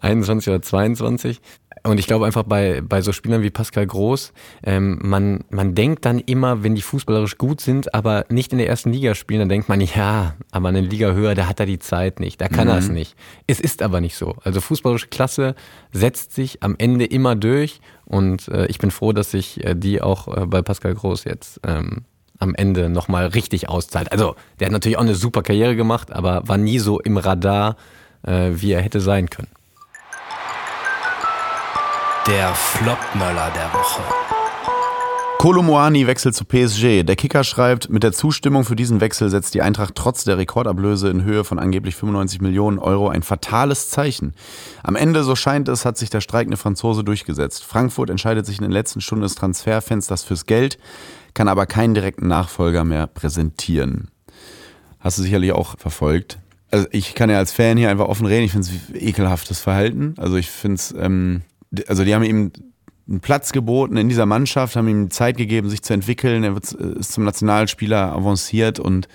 21 0.00 0.48
oder 0.52 0.62
22. 0.62 1.40
und 1.86 2.00
ich 2.00 2.06
glaube 2.06 2.24
einfach 2.24 2.44
bei, 2.44 2.80
bei 2.80 3.02
so 3.02 3.12
Spielern 3.12 3.42
wie 3.42 3.50
Pascal 3.50 3.86
Groß, 3.86 4.32
ähm, 4.64 4.98
man, 5.02 5.44
man 5.50 5.74
denkt 5.74 6.04
dann 6.06 6.18
immer, 6.18 6.62
wenn 6.62 6.74
die 6.74 6.82
fußballerisch 6.82 7.36
gut 7.36 7.60
sind, 7.60 7.94
aber 7.94 8.24
nicht 8.30 8.52
in 8.52 8.58
der 8.58 8.68
ersten 8.68 8.90
Liga 8.90 9.14
spielen, 9.14 9.40
dann 9.40 9.48
denkt 9.50 9.68
man, 9.68 9.80
ja, 9.82 10.34
aber 10.50 10.70
eine 10.70 10.80
Liga 10.80 11.12
höher, 11.12 11.34
da 11.34 11.46
hat 11.46 11.60
er 11.60 11.66
die 11.66 11.78
Zeit 11.78 12.20
nicht, 12.20 12.40
da 12.40 12.48
kann 12.48 12.68
er 12.68 12.78
es 12.78 12.88
nicht. 12.88 13.16
Es 13.46 13.60
ist 13.60 13.82
aber 13.82 14.00
nicht 14.00 14.16
so. 14.16 14.34
Also 14.44 14.62
fußballerische 14.62 15.08
Klasse 15.08 15.54
setzt 15.92 16.32
sich 16.32 16.62
am 16.62 16.74
Ende 16.78 17.04
immer 17.04 17.36
durch 17.36 17.80
und 18.06 18.48
äh, 18.48 18.66
ich 18.66 18.78
bin 18.78 18.90
froh, 18.90 19.12
dass 19.12 19.30
sich 19.30 19.62
äh, 19.62 19.74
die 19.74 20.00
auch 20.00 20.34
äh, 20.34 20.46
bei 20.46 20.62
Pascal 20.62 20.94
Groß 20.94 21.24
jetzt 21.24 21.60
ähm, 21.66 22.04
am 22.38 22.54
Ende 22.54 22.88
nochmal 22.88 23.26
richtig 23.26 23.68
auszahlt. 23.68 24.10
Also, 24.10 24.36
der 24.58 24.66
hat 24.66 24.72
natürlich 24.72 24.96
auch 24.96 25.02
eine 25.02 25.14
super 25.14 25.42
Karriere 25.42 25.76
gemacht, 25.76 26.12
aber 26.12 26.48
war 26.48 26.56
nie 26.56 26.78
so 26.78 26.98
im 27.00 27.16
Radar, 27.16 27.76
äh, 28.22 28.50
wie 28.54 28.72
er 28.72 28.82
hätte 28.82 29.00
sein 29.00 29.30
können. 29.30 29.48
Der 32.26 32.54
Flopmöller 32.54 33.52
der 33.54 33.70
Woche. 33.74 34.02
Kolomoani 35.36 36.06
wechselt 36.06 36.34
zu 36.34 36.46
PSG. 36.46 37.02
Der 37.02 37.16
Kicker 37.16 37.44
schreibt, 37.44 37.90
mit 37.90 38.02
der 38.02 38.12
Zustimmung 38.12 38.64
für 38.64 38.76
diesen 38.76 39.02
Wechsel 39.02 39.28
setzt 39.28 39.52
die 39.52 39.60
Eintracht 39.60 39.94
trotz 39.94 40.24
der 40.24 40.38
Rekordablöse 40.38 41.10
in 41.10 41.22
Höhe 41.22 41.44
von 41.44 41.58
angeblich 41.58 41.96
95 41.96 42.40
Millionen 42.40 42.78
Euro 42.78 43.10
ein 43.10 43.22
fatales 43.22 43.90
Zeichen. 43.90 44.32
Am 44.82 44.96
Ende, 44.96 45.22
so 45.22 45.36
scheint 45.36 45.68
es, 45.68 45.84
hat 45.84 45.98
sich 45.98 46.08
der 46.08 46.22
streikende 46.22 46.56
Franzose 46.56 47.04
durchgesetzt. 47.04 47.62
Frankfurt 47.62 48.08
entscheidet 48.08 48.46
sich 48.46 48.56
in 48.56 48.62
den 48.62 48.72
letzten 48.72 49.02
Stunden 49.02 49.24
des 49.24 49.34
Transferfensters 49.34 50.24
fürs 50.24 50.46
Geld, 50.46 50.78
kann 51.34 51.48
aber 51.48 51.66
keinen 51.66 51.92
direkten 51.92 52.26
Nachfolger 52.26 52.84
mehr 52.84 53.06
präsentieren. 53.06 54.08
Hast 54.98 55.18
du 55.18 55.22
sicherlich 55.22 55.52
auch 55.52 55.76
verfolgt. 55.76 56.38
Also 56.70 56.88
ich 56.90 57.14
kann 57.14 57.28
ja 57.28 57.36
als 57.36 57.52
Fan 57.52 57.76
hier 57.76 57.90
einfach 57.90 58.08
offen 58.08 58.26
reden. 58.26 58.44
Ich 58.44 58.52
finde 58.52 58.66
es 58.66 58.94
ekelhaftes 58.94 59.60
Verhalten. 59.60 60.14
Also 60.16 60.36
ich 60.36 60.50
finde 60.50 60.76
es, 60.76 60.94
ähm, 60.98 61.42
also 61.88 62.04
die 62.04 62.14
haben 62.14 62.22
ihm 62.22 62.52
einen 63.06 63.20
Platz 63.20 63.52
geboten 63.52 63.96
in 63.96 64.08
dieser 64.08 64.26
Mannschaft, 64.26 64.76
haben 64.76 64.88
ihm 64.88 65.10
Zeit 65.10 65.36
gegeben, 65.36 65.68
sich 65.68 65.82
zu 65.82 65.92
entwickeln. 65.92 66.42
Er 66.44 66.54
wird, 66.54 66.72
ist 66.72 67.12
zum 67.12 67.24
Nationalspieler 67.24 68.12
avanciert 68.12 68.78
und 68.78 69.08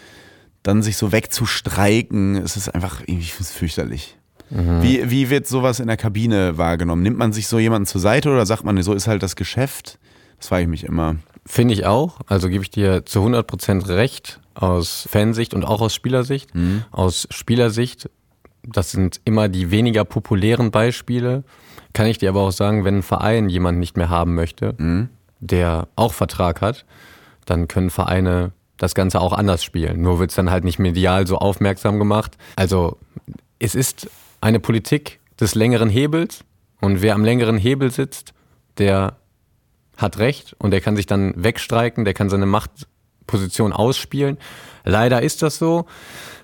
dann 0.63 0.83
sich 0.83 0.97
so 0.97 1.11
wegzustreiken, 1.11 2.35
es 2.35 2.57
ist 2.57 2.69
einfach, 2.69 3.01
es 3.07 3.51
fürchterlich. 3.51 4.17
Wie, 4.51 5.11
wie 5.11 5.29
wird 5.29 5.45
sowas 5.47 5.79
in 5.79 5.87
der 5.87 5.97
Kabine 5.97 6.57
wahrgenommen? 6.57 7.03
Nimmt 7.03 7.17
man 7.17 7.33
sich 7.33 7.47
so 7.47 7.59
jemanden 7.59 7.85
zur 7.85 8.01
Seite 8.01 8.29
oder 8.29 8.47
sagt 8.47 8.63
man, 8.63 8.81
so 8.81 8.93
ist 8.93 9.07
halt 9.07 9.21
das 9.21 9.35
Geschäft? 9.35 9.99
Das 10.39 10.47
frage 10.47 10.63
ich 10.63 10.69
mich 10.69 10.83
immer. 10.85 11.17
Finde 11.45 11.73
ich 11.75 11.85
auch. 11.85 12.19
Also 12.25 12.49
gebe 12.49 12.63
ich 12.63 12.71
dir 12.71 13.05
zu 13.05 13.19
100% 13.19 13.87
recht 13.89 14.39
aus 14.55 15.07
Fansicht 15.09 15.53
und 15.53 15.65
auch 15.65 15.81
aus 15.81 15.93
Spielersicht. 15.93 16.49
Aus 16.91 17.27
Spielersicht, 17.29 18.09
das 18.63 18.91
sind 18.91 19.21
immer 19.23 19.49
die 19.49 19.69
weniger 19.69 20.03
populären 20.03 20.71
Beispiele. 20.71 21.43
Kann 21.93 22.07
ich 22.07 22.17
dir 22.17 22.29
aber 22.29 22.41
auch 22.41 22.51
sagen, 22.51 22.85
wenn 22.85 22.97
ein 22.97 23.03
Verein 23.03 23.49
jemanden 23.49 23.79
nicht 23.79 23.97
mehr 23.97 24.09
haben 24.09 24.35
möchte, 24.35 24.75
der 25.39 25.87
auch 25.95 26.13
Vertrag 26.13 26.61
hat, 26.61 26.85
dann 27.45 27.67
können 27.67 27.89
Vereine 27.89 28.51
das 28.77 28.95
Ganze 28.95 29.19
auch 29.19 29.33
anders 29.33 29.63
spielen. 29.63 30.01
Nur 30.01 30.19
wird 30.19 30.31
es 30.31 30.35
dann 30.35 30.49
halt 30.49 30.63
nicht 30.63 30.79
medial 30.79 31.27
so 31.27 31.37
aufmerksam 31.37 31.99
gemacht. 31.99 32.37
Also 32.55 32.97
es 33.59 33.75
ist 33.75 34.09
eine 34.41 34.59
Politik 34.59 35.19
des 35.39 35.55
längeren 35.55 35.89
Hebels 35.89 36.43
und 36.81 37.01
wer 37.01 37.15
am 37.15 37.25
längeren 37.25 37.57
Hebel 37.57 37.91
sitzt, 37.91 38.33
der 38.77 39.17
hat 39.97 40.17
recht 40.17 40.55
und 40.59 40.71
der 40.71 40.81
kann 40.81 40.95
sich 40.95 41.05
dann 41.05 41.33
wegstreiken, 41.35 42.05
der 42.05 42.13
kann 42.13 42.29
seine 42.29 42.45
Machtposition 42.45 43.73
ausspielen. 43.73 44.37
Leider 44.85 45.21
ist 45.21 45.41
das 45.41 45.57
so. 45.57 45.85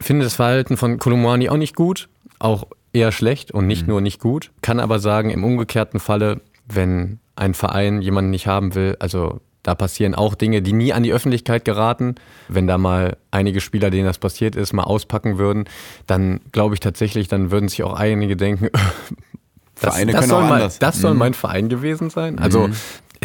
Finde 0.01 0.25
das 0.25 0.35
Verhalten 0.35 0.75
von 0.75 0.99
Kolumani 0.99 1.49
auch 1.49 1.57
nicht 1.57 1.75
gut, 1.75 2.09
auch 2.39 2.67
eher 2.95 3.11
schlecht 3.11 3.51
und 3.51 3.67
nicht 3.67 3.87
nur 3.87 4.01
nicht 4.01 4.19
gut. 4.19 4.51
Kann 4.61 4.79
aber 4.79 4.99
sagen, 4.99 5.29
im 5.29 5.43
umgekehrten 5.43 5.99
Falle, 5.99 6.41
wenn 6.67 7.19
ein 7.35 7.53
Verein 7.53 8.01
jemanden 8.01 8.31
nicht 8.31 8.47
haben 8.47 8.73
will, 8.75 8.95
also 8.99 9.39
da 9.61 9.73
passieren 9.75 10.13
auch 10.13 10.35
Dinge, 10.35 10.61
die 10.61 10.73
nie 10.73 10.93
an 10.93 11.01
die 11.03 11.11
Öffentlichkeit 11.11 11.65
geraten. 11.65 12.15
Wenn 12.47 12.67
da 12.67 12.77
mal 12.77 13.17
einige 13.31 13.61
Spieler, 13.61 13.89
denen 13.89 14.05
das 14.05 14.19
passiert 14.19 14.55
ist, 14.55 14.73
mal 14.73 14.83
auspacken 14.83 15.37
würden, 15.39 15.65
dann 16.05 16.39
glaube 16.51 16.75
ich 16.75 16.79
tatsächlich, 16.79 17.27
dann 17.27 17.49
würden 17.49 17.67
sich 17.67 17.81
auch 17.83 17.93
einige 17.93 18.37
denken, 18.37 18.69
das, 18.71 18.81
Vereine 19.93 20.11
das 20.11 20.21
können 20.21 20.29
soll 20.29 20.43
auch 20.43 20.51
anders. 20.51 20.79
das 20.79 21.01
soll 21.01 21.13
Mhm. 21.13 21.19
mein 21.19 21.33
Verein 21.33 21.67
gewesen 21.69 22.09
sein. 22.11 22.37
Also 22.37 22.69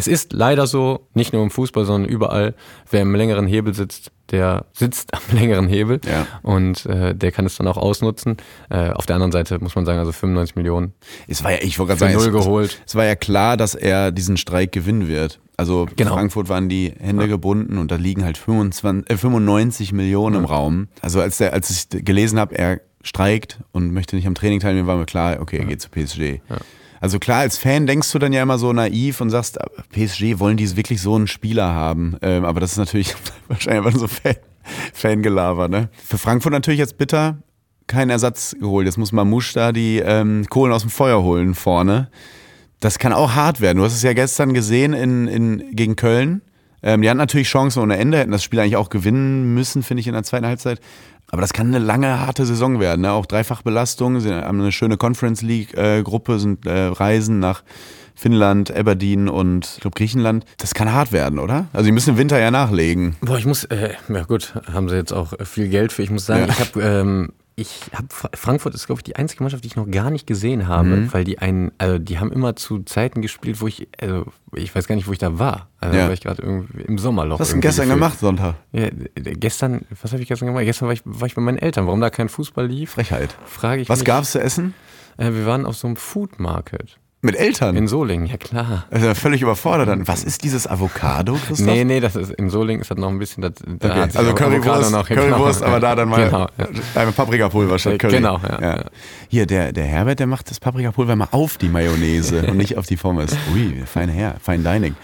es 0.01 0.07
ist 0.07 0.33
leider 0.33 0.67
so, 0.67 1.07
nicht 1.13 1.31
nur 1.33 1.43
im 1.43 1.51
Fußball, 1.51 1.85
sondern 1.85 2.09
überall, 2.09 2.55
wer 2.89 3.01
im 3.01 3.13
längeren 3.15 3.47
Hebel 3.47 3.73
sitzt, 3.73 4.11
der 4.31 4.65
sitzt 4.73 5.13
am 5.13 5.21
längeren 5.37 5.67
Hebel 5.67 5.99
Ja. 6.05 6.25
und 6.41 6.85
äh, 6.85 7.13
der 7.15 7.31
kann 7.31 7.45
es 7.45 7.55
dann 7.57 7.67
auch 7.67 7.77
ausnutzen. 7.77 8.37
Äh, 8.69 8.89
auf 8.91 9.05
der 9.05 9.15
anderen 9.15 9.31
Seite 9.31 9.59
muss 9.59 9.75
man 9.75 9.85
sagen, 9.85 9.99
also 9.99 10.11
95 10.11 10.55
Millionen 10.55 10.93
Es 11.27 11.43
war 11.43 11.51
ja, 11.51 11.57
ich 11.61 11.77
wollte 11.79 11.89
gerade 11.95 11.99
sagen, 11.99 12.13
null 12.13 12.27
es, 12.39 12.45
geholt. 12.45 12.81
es 12.85 12.95
war 12.95 13.05
ja 13.05 13.15
klar, 13.15 13.57
dass 13.57 13.75
er 13.75 14.11
diesen 14.11 14.37
Streik 14.37 14.71
gewinnen 14.71 15.07
wird. 15.07 15.39
Also 15.57 15.87
Genau. 15.95 16.13
Frankfurt 16.13 16.49
waren 16.49 16.69
die 16.69 16.93
Hände 16.99 17.27
gebunden 17.27 17.77
und 17.77 17.91
da 17.91 17.95
liegen 17.95 18.23
halt 18.25 18.37
25, 18.37 19.09
äh, 19.09 19.17
95 19.17 19.91
Millionen 19.93 20.37
im 20.37 20.45
Raum. 20.45 20.87
Also 21.01 21.21
als, 21.21 21.37
der, 21.37 21.53
als 21.53 21.69
ich 21.69 22.03
gelesen 22.03 22.39
habe, 22.39 22.57
er 22.57 22.81
streikt 23.03 23.59
und 23.71 23.91
möchte 23.93 24.15
nicht 24.15 24.27
am 24.27 24.35
Training 24.35 24.59
teilnehmen, 24.59 24.87
war 24.87 24.95
mir 24.97 25.05
klar, 25.05 25.39
okay, 25.39 25.57
er 25.57 25.65
geht 25.65 25.81
zu 25.81 25.89
PSG. 25.89 26.39
Also 27.01 27.17
klar, 27.17 27.39
als 27.39 27.57
Fan 27.57 27.87
denkst 27.87 28.11
du 28.11 28.19
dann 28.19 28.31
ja 28.31 28.43
immer 28.43 28.59
so 28.59 28.71
naiv 28.71 29.21
und 29.21 29.31
sagst, 29.31 29.57
PSG 29.91 30.37
wollen 30.37 30.55
die 30.55 30.77
wirklich 30.77 31.01
so 31.01 31.15
einen 31.15 31.27
Spieler 31.27 31.73
haben. 31.73 32.15
Ähm, 32.21 32.45
aber 32.45 32.59
das 32.59 32.73
ist 32.73 32.77
natürlich 32.77 33.15
wahrscheinlich 33.47 33.85
einfach 33.85 33.99
so 33.99 34.07
Fan, 34.07 34.35
Fangelaber, 34.93 35.67
ne? 35.67 35.89
Für 36.05 36.19
Frankfurt 36.19 36.53
natürlich 36.53 36.79
jetzt 36.79 36.99
bitter, 36.99 37.39
kein 37.87 38.11
Ersatz 38.11 38.55
geholt. 38.59 38.85
Jetzt 38.85 38.97
muss 38.97 39.11
Mamouche 39.11 39.53
da 39.55 39.71
die 39.71 39.97
ähm, 39.97 40.45
Kohlen 40.47 40.71
aus 40.71 40.83
dem 40.83 40.91
Feuer 40.91 41.23
holen 41.23 41.55
vorne. 41.55 42.09
Das 42.79 42.99
kann 42.99 43.13
auch 43.13 43.33
hart 43.33 43.61
werden. 43.61 43.79
Du 43.79 43.83
hast 43.83 43.93
es 43.93 44.03
ja 44.03 44.13
gestern 44.13 44.53
gesehen 44.53 44.93
in, 44.93 45.27
in, 45.27 45.75
gegen 45.75 45.95
Köln. 45.95 46.43
Ähm, 46.83 47.01
die 47.01 47.09
hatten 47.09 47.17
natürlich 47.17 47.47
Chancen 47.47 47.81
ohne 47.81 47.97
Ende, 47.97 48.19
hätten 48.19 48.31
das 48.31 48.43
Spiel 48.43 48.59
eigentlich 48.59 48.77
auch 48.77 48.89
gewinnen 48.89 49.55
müssen, 49.55 49.81
finde 49.81 50.01
ich, 50.01 50.07
in 50.07 50.13
der 50.13 50.23
zweiten 50.23 50.45
Halbzeit. 50.45 50.79
Aber 51.31 51.41
das 51.41 51.53
kann 51.53 51.67
eine 51.67 51.79
lange, 51.79 52.19
harte 52.19 52.45
Saison 52.45 52.79
werden. 52.79 53.01
Ne? 53.01 53.11
Auch 53.11 53.25
Dreifachbelastung, 53.25 54.19
sie 54.19 54.33
haben 54.33 54.59
eine 54.61 54.71
schöne 54.71 54.97
Conference 54.97 55.41
League-Gruppe, 55.41 56.39
sind 56.39 56.65
äh, 56.65 56.87
Reisen 56.87 57.39
nach 57.39 57.63
Finnland, 58.15 58.69
Aberdeen 58.75 59.29
und 59.29 59.65
ich 59.75 59.79
glaube 59.81 59.95
Griechenland. 59.95 60.45
Das 60.57 60.73
kann 60.73 60.91
hart 60.93 61.11
werden, 61.11 61.39
oder? 61.39 61.67
Also 61.73 61.85
die 61.85 61.91
müssen 61.93 62.11
im 62.11 62.17
Winter 62.17 62.37
ja 62.39 62.51
nachlegen. 62.51 63.15
Boah, 63.21 63.37
ich 63.37 63.45
muss, 63.45 63.63
äh, 63.63 63.93
ja 64.09 64.23
gut, 64.23 64.53
haben 64.71 64.89
sie 64.89 64.95
jetzt 64.95 65.13
auch 65.13 65.33
viel 65.45 65.69
Geld 65.69 65.91
für. 65.91 66.03
Ich 66.03 66.11
muss 66.11 66.25
sagen, 66.25 66.45
Ja. 66.47 66.49
ich 66.49 66.59
habe, 66.59 66.81
ähm, 66.83 67.29
ich 67.55 67.81
habe 67.93 68.07
Frankfurt 68.33 68.73
ist 68.73 68.85
glaube 68.87 68.99
ich 68.99 69.03
die 69.03 69.15
einzige 69.17 69.43
Mannschaft, 69.43 69.63
die 69.63 69.67
ich 69.67 69.75
noch 69.75 69.89
gar 69.89 70.09
nicht 70.09 70.25
gesehen 70.25 70.67
habe, 70.67 70.87
Mhm. 70.89 71.13
weil 71.13 71.23
die 71.23 71.39
einen, 71.39 71.71
also 71.77 71.99
die 71.99 72.17
haben 72.19 72.31
immer 72.31 72.55
zu 72.55 72.79
Zeiten 72.83 73.21
gespielt, 73.21 73.61
wo 73.61 73.67
ich, 73.67 73.87
also 73.99 74.25
ich 74.55 74.73
weiß 74.73 74.87
gar 74.87 74.95
nicht, 74.95 75.07
wo 75.07 75.11
ich 75.11 75.17
da 75.19 75.37
war. 75.37 75.67
Also 75.79 75.97
Ja. 75.97 76.05
war 76.05 76.13
ich 76.13 76.21
gerade 76.21 76.41
irgendwie 76.41 76.81
im 76.83 76.97
Sommerloch. 76.97 77.39
Was 77.39 77.47
hast 77.47 77.51
du 77.51 77.53
denn 77.55 77.61
gestern 77.61 77.85
gefühlt. 77.87 77.99
gemacht, 78.01 78.19
Sonntag? 78.19 78.55
Ja, 78.71 78.89
gestern, 79.15 79.85
was 80.01 80.11
habe 80.13 80.21
ich 80.21 80.27
gestern 80.29 80.47
gemacht? 80.47 80.63
Gestern 80.65 80.87
war 80.87 80.93
ich, 80.93 81.01
war 81.05 81.27
ich 81.27 81.35
bei 81.35 81.41
meinen 81.41 81.57
Eltern. 81.57 81.85
Warum 81.87 81.99
da 82.01 82.09
kein 82.09 82.29
Fußball 82.29 82.65
lief? 82.67 82.91
Frechheit. 82.91 83.35
Frage 83.45 83.81
ich 83.81 83.89
Was 83.89 83.99
mich. 83.99 84.05
gab's 84.05 84.31
zu 84.31 84.39
essen? 84.41 84.73
Äh, 85.17 85.33
wir 85.33 85.45
waren 85.45 85.65
auf 85.65 85.75
so 85.75 85.87
einem 85.87 85.97
Food 85.97 86.39
Market 86.39 86.97
Mit 87.23 87.35
Eltern? 87.35 87.75
in 87.75 87.87
Solingen, 87.87 88.25
ja 88.25 88.37
klar. 88.37 88.85
also 88.89 89.13
völlig 89.13 89.41
überfordert 89.43 89.87
dann. 89.87 90.07
Was 90.07 90.23
ist 90.23 90.43
dieses 90.43 90.65
Avocado, 90.65 91.33
Christoph? 91.35 91.67
Nee, 91.67 91.83
nee, 91.83 91.99
das 91.99 92.15
ist 92.15 92.31
in 92.31 92.49
Solingen 92.49 92.81
ist 92.81 92.89
das 92.89 92.97
noch 92.97 93.09
ein 93.09 93.19
bisschen. 93.19 93.41
Das, 93.43 93.53
da 93.79 93.89
Okay, 93.89 94.17
also 94.17 94.33
Currywurst, 94.33 94.91
noch- 94.91 95.07
Currywurst 95.07 95.59
genau. 95.59 95.71
aber 95.71 95.79
da 95.79 95.95
dann 95.95 96.09
mal 96.09 96.25
Genau, 96.25 96.47
ja. 96.57 96.67
ein 97.01 97.13
Paprikapulver 97.13 97.77
statt 97.77 97.99
Curry. 97.99 98.15
genau, 98.15 98.39
ja, 98.39 98.61
ja. 98.61 98.85
Hier, 99.29 99.45
der, 99.45 99.71
der 99.71 99.85
Herbert, 99.85 100.19
der 100.19 100.27
macht 100.27 100.49
das 100.49 100.59
Paprikapulver 100.59 101.15
mal 101.15 101.27
auf 101.31 101.57
die 101.57 101.69
Mayonnaise 101.69 102.41
und 102.47 102.57
nicht 102.57 102.77
auf 102.77 102.87
die 102.87 102.95
Pommes. 102.97 103.31
Ui, 103.53 103.83
feine 103.85 104.11
Herr, 104.11 104.35
fein 104.41 104.63
Dining. 104.63 104.95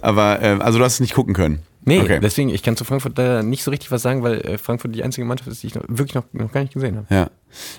Aber, 0.00 0.42
äh, 0.42 0.56
also 0.58 0.78
du 0.78 0.84
hast 0.84 0.94
es 0.94 1.00
nicht 1.00 1.14
gucken 1.14 1.32
können. 1.32 1.60
Nee, 1.84 2.00
Okay. 2.00 2.20
deswegen, 2.22 2.48
ich 2.48 2.62
kann 2.62 2.76
zu 2.76 2.84
Frankfurt 2.84 3.18
da 3.18 3.42
nicht 3.42 3.64
so 3.64 3.70
richtig 3.72 3.90
was 3.90 4.02
sagen, 4.02 4.22
weil 4.22 4.40
äh, 4.42 4.58
Frankfurt 4.58 4.94
die 4.94 5.02
einzige 5.02 5.24
Mannschaft 5.26 5.50
ist, 5.50 5.62
die 5.62 5.68
ich 5.68 5.74
noch, 5.74 5.82
wirklich 5.88 6.14
noch, 6.14 6.24
noch 6.32 6.52
gar 6.52 6.60
nicht 6.60 6.72
gesehen 6.74 6.96
habe. 6.96 7.06
Ja. 7.12 7.28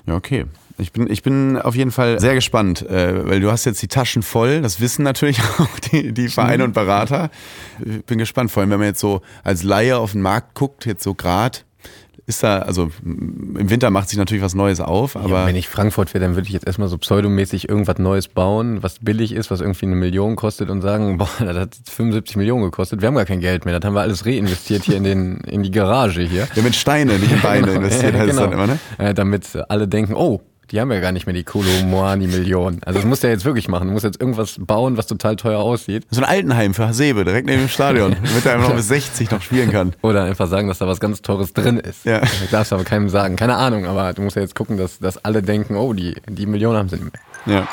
Ja, 0.06 0.16
okay. 0.16 0.46
Ich 0.78 0.92
bin, 0.92 1.10
ich 1.10 1.22
bin 1.22 1.58
auf 1.58 1.76
jeden 1.76 1.92
Fall 1.92 2.20
sehr 2.20 2.34
gespannt, 2.34 2.82
äh, 2.82 3.28
weil 3.28 3.40
du 3.40 3.52
hast 3.52 3.66
jetzt 3.66 3.82
die 3.82 3.88
Taschen 3.88 4.24
voll. 4.24 4.62
Das 4.62 4.80
wissen 4.80 5.04
natürlich 5.04 5.40
auch 5.60 5.80
die, 5.92 6.14
die 6.14 6.30
Vereine 6.30 6.64
und 6.64 6.74
Berater. 6.74 7.30
Ich 7.84 8.04
bin 8.06 8.18
gespannt, 8.18 8.52
vor 8.52 8.62
allem 8.62 8.72
wenn 8.72 8.80
man 8.80 8.88
jetzt 8.88 9.00
so 9.00 9.22
als 9.44 9.64
Laie 9.64 9.98
auf 9.98 10.14
den 10.14 10.22
Markt 10.22 10.56
guckt, 10.56 10.86
jetzt 10.86 11.04
so 11.04 11.14
grad, 11.14 11.66
ist 12.26 12.42
da, 12.42 12.60
also 12.60 12.90
im 13.04 13.70
Winter 13.70 13.90
macht 13.90 14.08
sich 14.08 14.18
natürlich 14.18 14.44
was 14.44 14.56
Neues 14.56 14.80
auf, 14.80 15.18
aber 15.18 15.42
ja, 15.42 15.46
wenn 15.46 15.58
ich 15.58 15.68
Frankfurt 15.68 16.14
wäre, 16.14 16.24
dann 16.24 16.36
würde 16.36 16.48
ich 16.48 16.54
jetzt 16.54 16.66
erstmal 16.66 16.88
so 16.88 16.98
pseudomäßig 16.98 17.68
irgendwas 17.68 17.98
Neues 17.98 18.30
bauen, 18.30 18.82
was 18.82 19.00
billig 19.00 19.34
ist, 19.34 19.52
was 19.52 19.60
irgendwie 19.60 19.88
eine 19.88 19.96
Million 19.96 20.38
kostet 20.38 20.70
und 20.70 20.82
sagen, 20.82 21.18
boah, 21.20 21.28
das 21.40 21.58
hat 21.58 21.78
75 21.90 22.38
Millionen 22.38 22.64
gekostet. 22.64 23.02
Wir 23.02 23.08
haben 23.08 23.16
gar 23.16 23.26
kein 23.26 23.42
Geld 23.42 23.66
mehr. 23.66 23.78
Das 23.78 23.86
haben 23.86 23.94
wir 23.94 24.02
alles 24.02 24.26
reinvestiert 24.26 24.84
hier 24.84 24.96
in, 24.96 25.04
den, 25.04 25.42
in 25.42 25.64
die 25.64 25.72
Garage 25.72 26.22
hier. 26.22 26.48
ja, 26.56 26.62
mit 26.62 26.76
Steine, 26.76 27.20
nicht 27.20 27.32
in 27.32 27.42
Beine 27.42 27.72
investiert 27.74 28.14
heißt 28.14 28.30
es 28.30 28.38
genau. 28.38 28.44
dann 28.44 28.54
immer, 28.54 28.68
ne? 28.68 28.80
Äh, 28.98 29.14
damit 29.14 29.48
alle 29.68 29.88
denken, 29.88 30.14
oh, 30.14 30.42
die 30.74 30.82
haben 30.82 30.92
ja 30.92 31.00
gar 31.00 31.12
nicht 31.12 31.28
mehr 31.28 31.36
die 31.36 31.44
Kolo 31.44 31.70
Moani 31.86 32.26
Millionen. 32.26 32.82
Also 32.84 32.98
das 32.98 33.08
muss 33.08 33.20
der 33.20 33.30
jetzt 33.30 33.46
wirklich 33.46 33.68
machen. 33.68 33.90
Du 33.90 33.94
musst 33.94 34.06
jetzt 34.06 34.20
irgendwas 34.20 34.56
bauen, 34.58 34.98
was 34.98 35.06
total 35.06 35.36
teuer 35.36 35.60
aussieht. 35.60 36.04
So 36.10 36.20
ein 36.20 36.28
Altenheim 36.28 36.74
für 36.74 36.88
Hasebe, 36.88 37.24
direkt 37.26 37.46
neben 37.46 37.60
dem 37.60 37.70
Stadion, 37.70 38.16
damit 38.24 38.44
er 38.44 38.56
einfach 38.56 38.70
noch 38.70 38.76
bis 38.76 38.88
60 38.88 39.30
noch 39.30 39.44
spielen 39.44 39.70
kann. 39.70 39.94
Oder 40.02 40.24
einfach 40.24 40.48
sagen, 40.48 40.68
dass 40.68 40.80
da 40.80 40.88
was 40.88 41.00
ganz 41.00 41.22
Teures 41.22 41.54
drin 41.54 41.78
ist. 41.78 42.06
Ja. 42.06 42.22
Das 42.22 42.50
darfst 42.50 42.72
du 42.72 42.76
aber 42.78 42.86
keinem 42.86 43.10
sagen. 43.10 43.36
Keine 43.36 43.56
Ahnung, 43.56 43.86
aber 43.86 44.14
du 44.14 44.24
musst 44.24 44.36
ja 44.36 44.42
jetzt 44.42 44.56
gucken, 44.56 44.78
dass, 44.78 44.98
dass 44.98 45.24
alle 45.24 45.44
denken, 45.44 45.76
oh, 45.76 45.94
die, 45.94 46.16
die 46.28 46.48
Millionen 46.48 46.80
haben 46.80 46.90
sie 46.90 46.96
nicht 46.96 47.14
mehr. 47.46 47.60
Ja. 47.60 47.68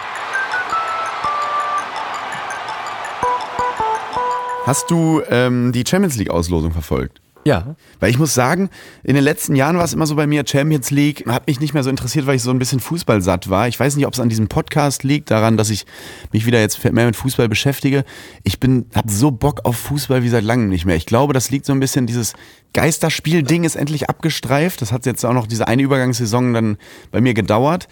Hast 4.67 4.91
du 4.91 5.23
ähm, 5.31 5.73
die 5.73 5.85
Champions 5.89 6.17
League-Auslosung 6.17 6.73
verfolgt? 6.73 7.23
Ja. 7.45 7.75
Weil 8.01 8.11
ich 8.11 8.19
muss 8.19 8.35
sagen, 8.35 8.69
in 9.03 9.15
den 9.15 9.25
letzten 9.25 9.57
Jahren 9.57 9.77
war 9.77 9.85
es 9.85 9.93
immer 9.93 10.07
so 10.07 10.15
bei 10.15 10.27
mir, 10.27 10.45
Champions 10.47 10.91
League 10.91 11.27
hat 11.27 11.47
mich 11.47 11.61
nicht 11.61 11.73
mehr 11.73 11.83
so 11.83 11.91
interessiert, 11.91 12.27
weil 12.27 12.37
ich 12.37 12.43
so 12.43 12.51
ein 12.51 12.59
bisschen 12.59 12.81
Fußball 12.81 13.23
satt 13.23 13.49
war. 13.49 13.69
Ich 13.69 13.81
weiß 13.81 13.97
nicht, 13.97 14.07
ob 14.07 14.13
es 14.13 14.21
an 14.21 14.29
diesem 14.29 14.49
Podcast 14.49 15.05
liegt, 15.05 15.31
daran, 15.31 15.57
dass 15.57 15.71
ich 15.71 15.87
mich 16.33 16.45
wieder 16.45 16.61
jetzt 16.61 16.83
mehr 16.85 17.07
mit 17.07 17.17
Fußball 17.17 17.49
beschäftige. 17.49 18.05
Ich 18.43 18.61
bin, 18.61 18.87
hab 18.95 19.11
so 19.11 19.31
Bock 19.31 19.61
auf 19.65 19.77
Fußball 19.77 20.23
wie 20.23 20.29
seit 20.29 20.45
langem 20.45 20.69
nicht 20.69 20.85
mehr. 20.85 20.97
Ich 20.97 21.07
glaube, 21.07 21.33
das 21.33 21.51
liegt 21.51 21.67
so 21.67 21.73
ein 21.73 21.81
bisschen, 21.81 22.07
dieses 22.07 22.35
Geisterspiel-Ding 22.75 23.65
ist 23.65 23.77
endlich 23.77 24.09
abgestreift. 24.09 24.83
Das 24.83 24.93
hat 24.93 25.07
jetzt 25.07 25.25
auch 25.25 25.33
noch 25.33 25.47
diese 25.47 25.67
eine 25.67 25.83
Übergangssaison 25.83 26.53
dann 26.53 26.77
bei 27.11 27.21
mir 27.21 27.35
gedauert. 27.35 27.89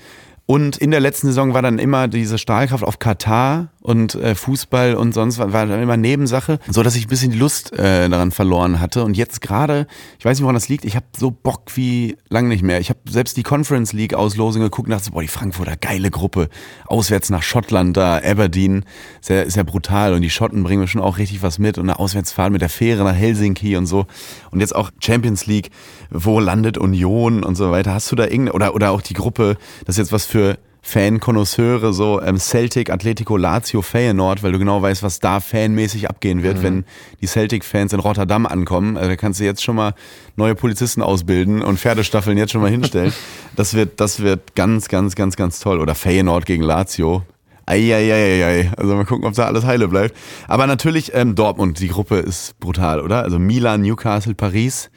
Und 0.51 0.79
in 0.79 0.91
der 0.91 1.01
letzten 1.01 1.27
Saison 1.27 1.53
war 1.53 1.61
dann 1.61 1.79
immer 1.79 2.09
diese 2.09 2.39
Strahlkraft 2.39 2.83
auf 2.83 2.99
Katar 2.99 3.69
und 3.89 4.17
äh, 4.17 4.35
Fußball 4.35 4.97
und 4.97 5.15
sonst 5.15 5.39
war, 5.39 5.55
war 5.55 5.65
dann 5.65 5.83
immer 5.83 5.97
Nebensache, 5.97 6.59
so 6.69 6.83
dass 6.83 6.95
ich 6.95 7.07
ein 7.07 7.09
bisschen 7.09 7.33
die 7.33 7.39
Lust 7.39 7.73
äh, 7.73 8.07
daran 8.11 8.33
verloren 8.33 8.81
hatte. 8.81 9.03
Und 9.03 9.17
jetzt 9.17 9.41
gerade, 9.41 9.87
ich 10.19 10.27
weiß 10.27 10.37
nicht, 10.37 10.43
woran 10.43 10.55
das 10.55 10.69
liegt, 10.69 10.85
ich 10.85 10.95
habe 10.95 11.07
so 11.17 11.31
Bock 11.31 11.63
wie 11.75 12.19
lange 12.29 12.49
nicht 12.49 12.63
mehr. 12.63 12.81
Ich 12.81 12.91
habe 12.91 12.99
selbst 13.09 13.39
die 13.39 13.43
Conference 13.43 13.95
League 13.95 14.13
Auslosung 14.13 14.61
geguckt 14.61 14.89
und 14.89 14.91
dachte, 14.91 15.07
so, 15.07 15.13
boah, 15.13 15.23
die 15.23 15.29
Frankfurter 15.29 15.79
geile 15.79 16.11
Gruppe, 16.11 16.51
auswärts 16.85 17.31
nach 17.31 17.43
Schottland 17.43 17.97
da, 17.97 18.19
Aberdeen, 18.19 18.85
ist 19.27 19.57
ja 19.57 19.63
brutal 19.63 20.13
und 20.13 20.21
die 20.21 20.29
Schotten 20.29 20.65
bringen 20.65 20.83
mir 20.83 20.89
schon 20.89 21.01
auch 21.01 21.17
richtig 21.17 21.43
was 21.43 21.59
mit 21.59 21.79
und 21.79 21.89
eine 21.89 21.99
Auswärtsfahrt 21.99 22.53
mit 22.53 22.61
der 22.61 22.69
Fähre 22.69 23.05
nach 23.05 23.17
Helsinki 23.17 23.75
und 23.79 23.87
so. 23.87 24.05
Und 24.51 24.61
jetzt 24.61 24.77
auch 24.77 24.91
Champions 25.01 25.47
League, 25.47 25.71
wo 26.11 26.41
landet 26.41 26.77
Union 26.77 27.43
und 27.43 27.55
so 27.55 27.71
weiter. 27.71 27.95
Hast 27.95 28.13
du 28.13 28.17
da 28.17 28.25
irgendeine, 28.25 28.53
oder, 28.53 28.75
oder 28.75 28.91
auch 28.91 29.01
die 29.01 29.15
Gruppe, 29.15 29.57
das 29.87 29.95
ist 29.95 29.99
jetzt 29.99 30.13
was 30.13 30.27
für 30.27 30.59
Fan-Konnoisseure, 30.89 31.93
so 31.93 32.23
ähm, 32.23 32.39
Celtic, 32.39 32.89
Atletico, 32.89 33.37
Lazio, 33.37 33.83
Feyenoord, 33.83 34.43
weil 34.43 34.53
du 34.53 34.59
genau 34.59 34.81
weißt, 34.81 35.03
was 35.03 35.21
da 35.21 35.39
fanmäßig 35.39 36.09
abgehen 36.09 36.43
wird, 36.43 36.59
mhm. 36.59 36.63
wenn 36.63 36.85
die 37.21 37.27
Celtic-Fans 37.27 37.93
in 37.93 38.01
Rotterdam 38.01 38.47
ankommen. 38.47 38.97
Also 38.97 39.11
da 39.11 39.17
kannst 39.17 39.39
du 39.39 39.45
jetzt 39.45 39.63
schon 39.63 39.77
mal 39.77 39.93
neue 40.37 40.55
Polizisten 40.55 41.03
ausbilden 41.03 41.61
und 41.61 41.79
Pferdestaffeln 41.79 42.39
jetzt 42.39 42.53
schon 42.53 42.63
mal 42.63 42.71
hinstellen. 42.71 43.13
Das 43.57 43.75
wird, 43.75 43.99
das 44.01 44.21
wird 44.21 44.55
ganz, 44.55 44.87
ganz, 44.87 45.17
ganz, 45.17 45.35
ganz 45.35 45.59
toll. 45.59 45.81
Oder 45.81 45.97
Feyenoord 45.97 46.47
gegen 46.47 46.63
Lazio. 46.63 47.25
Eieieiei. 47.67 48.71
Also 48.77 48.95
mal 48.95 49.05
gucken, 49.05 49.27
ob 49.27 49.35
da 49.35 49.47
alles 49.47 49.65
heile 49.65 49.89
bleibt. 49.89 50.17
Aber 50.47 50.69
natürlich 50.69 51.13
ähm, 51.13 51.35
Dortmund, 51.35 51.81
die 51.81 51.89
Gruppe 51.89 52.19
ist 52.19 52.59
brutal, 52.61 53.01
oder? 53.01 53.25
Also 53.25 53.41
Milan, 53.41 53.83
Newcastle, 53.83 54.37
Paris. 54.37 54.91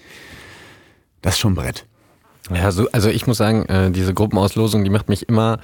Das 1.24 1.34
ist 1.34 1.40
schon 1.40 1.54
ein 1.54 1.56
Brett. 1.56 1.88
Ja, 2.54 2.72
so, 2.72 2.88
also 2.92 3.10
ich 3.10 3.28
muss 3.28 3.38
sagen, 3.38 3.66
äh, 3.66 3.92
diese 3.92 4.14
Gruppenauslosung, 4.14 4.84
die 4.84 4.90
macht 4.90 5.10
mich 5.10 5.28
immer 5.30 5.60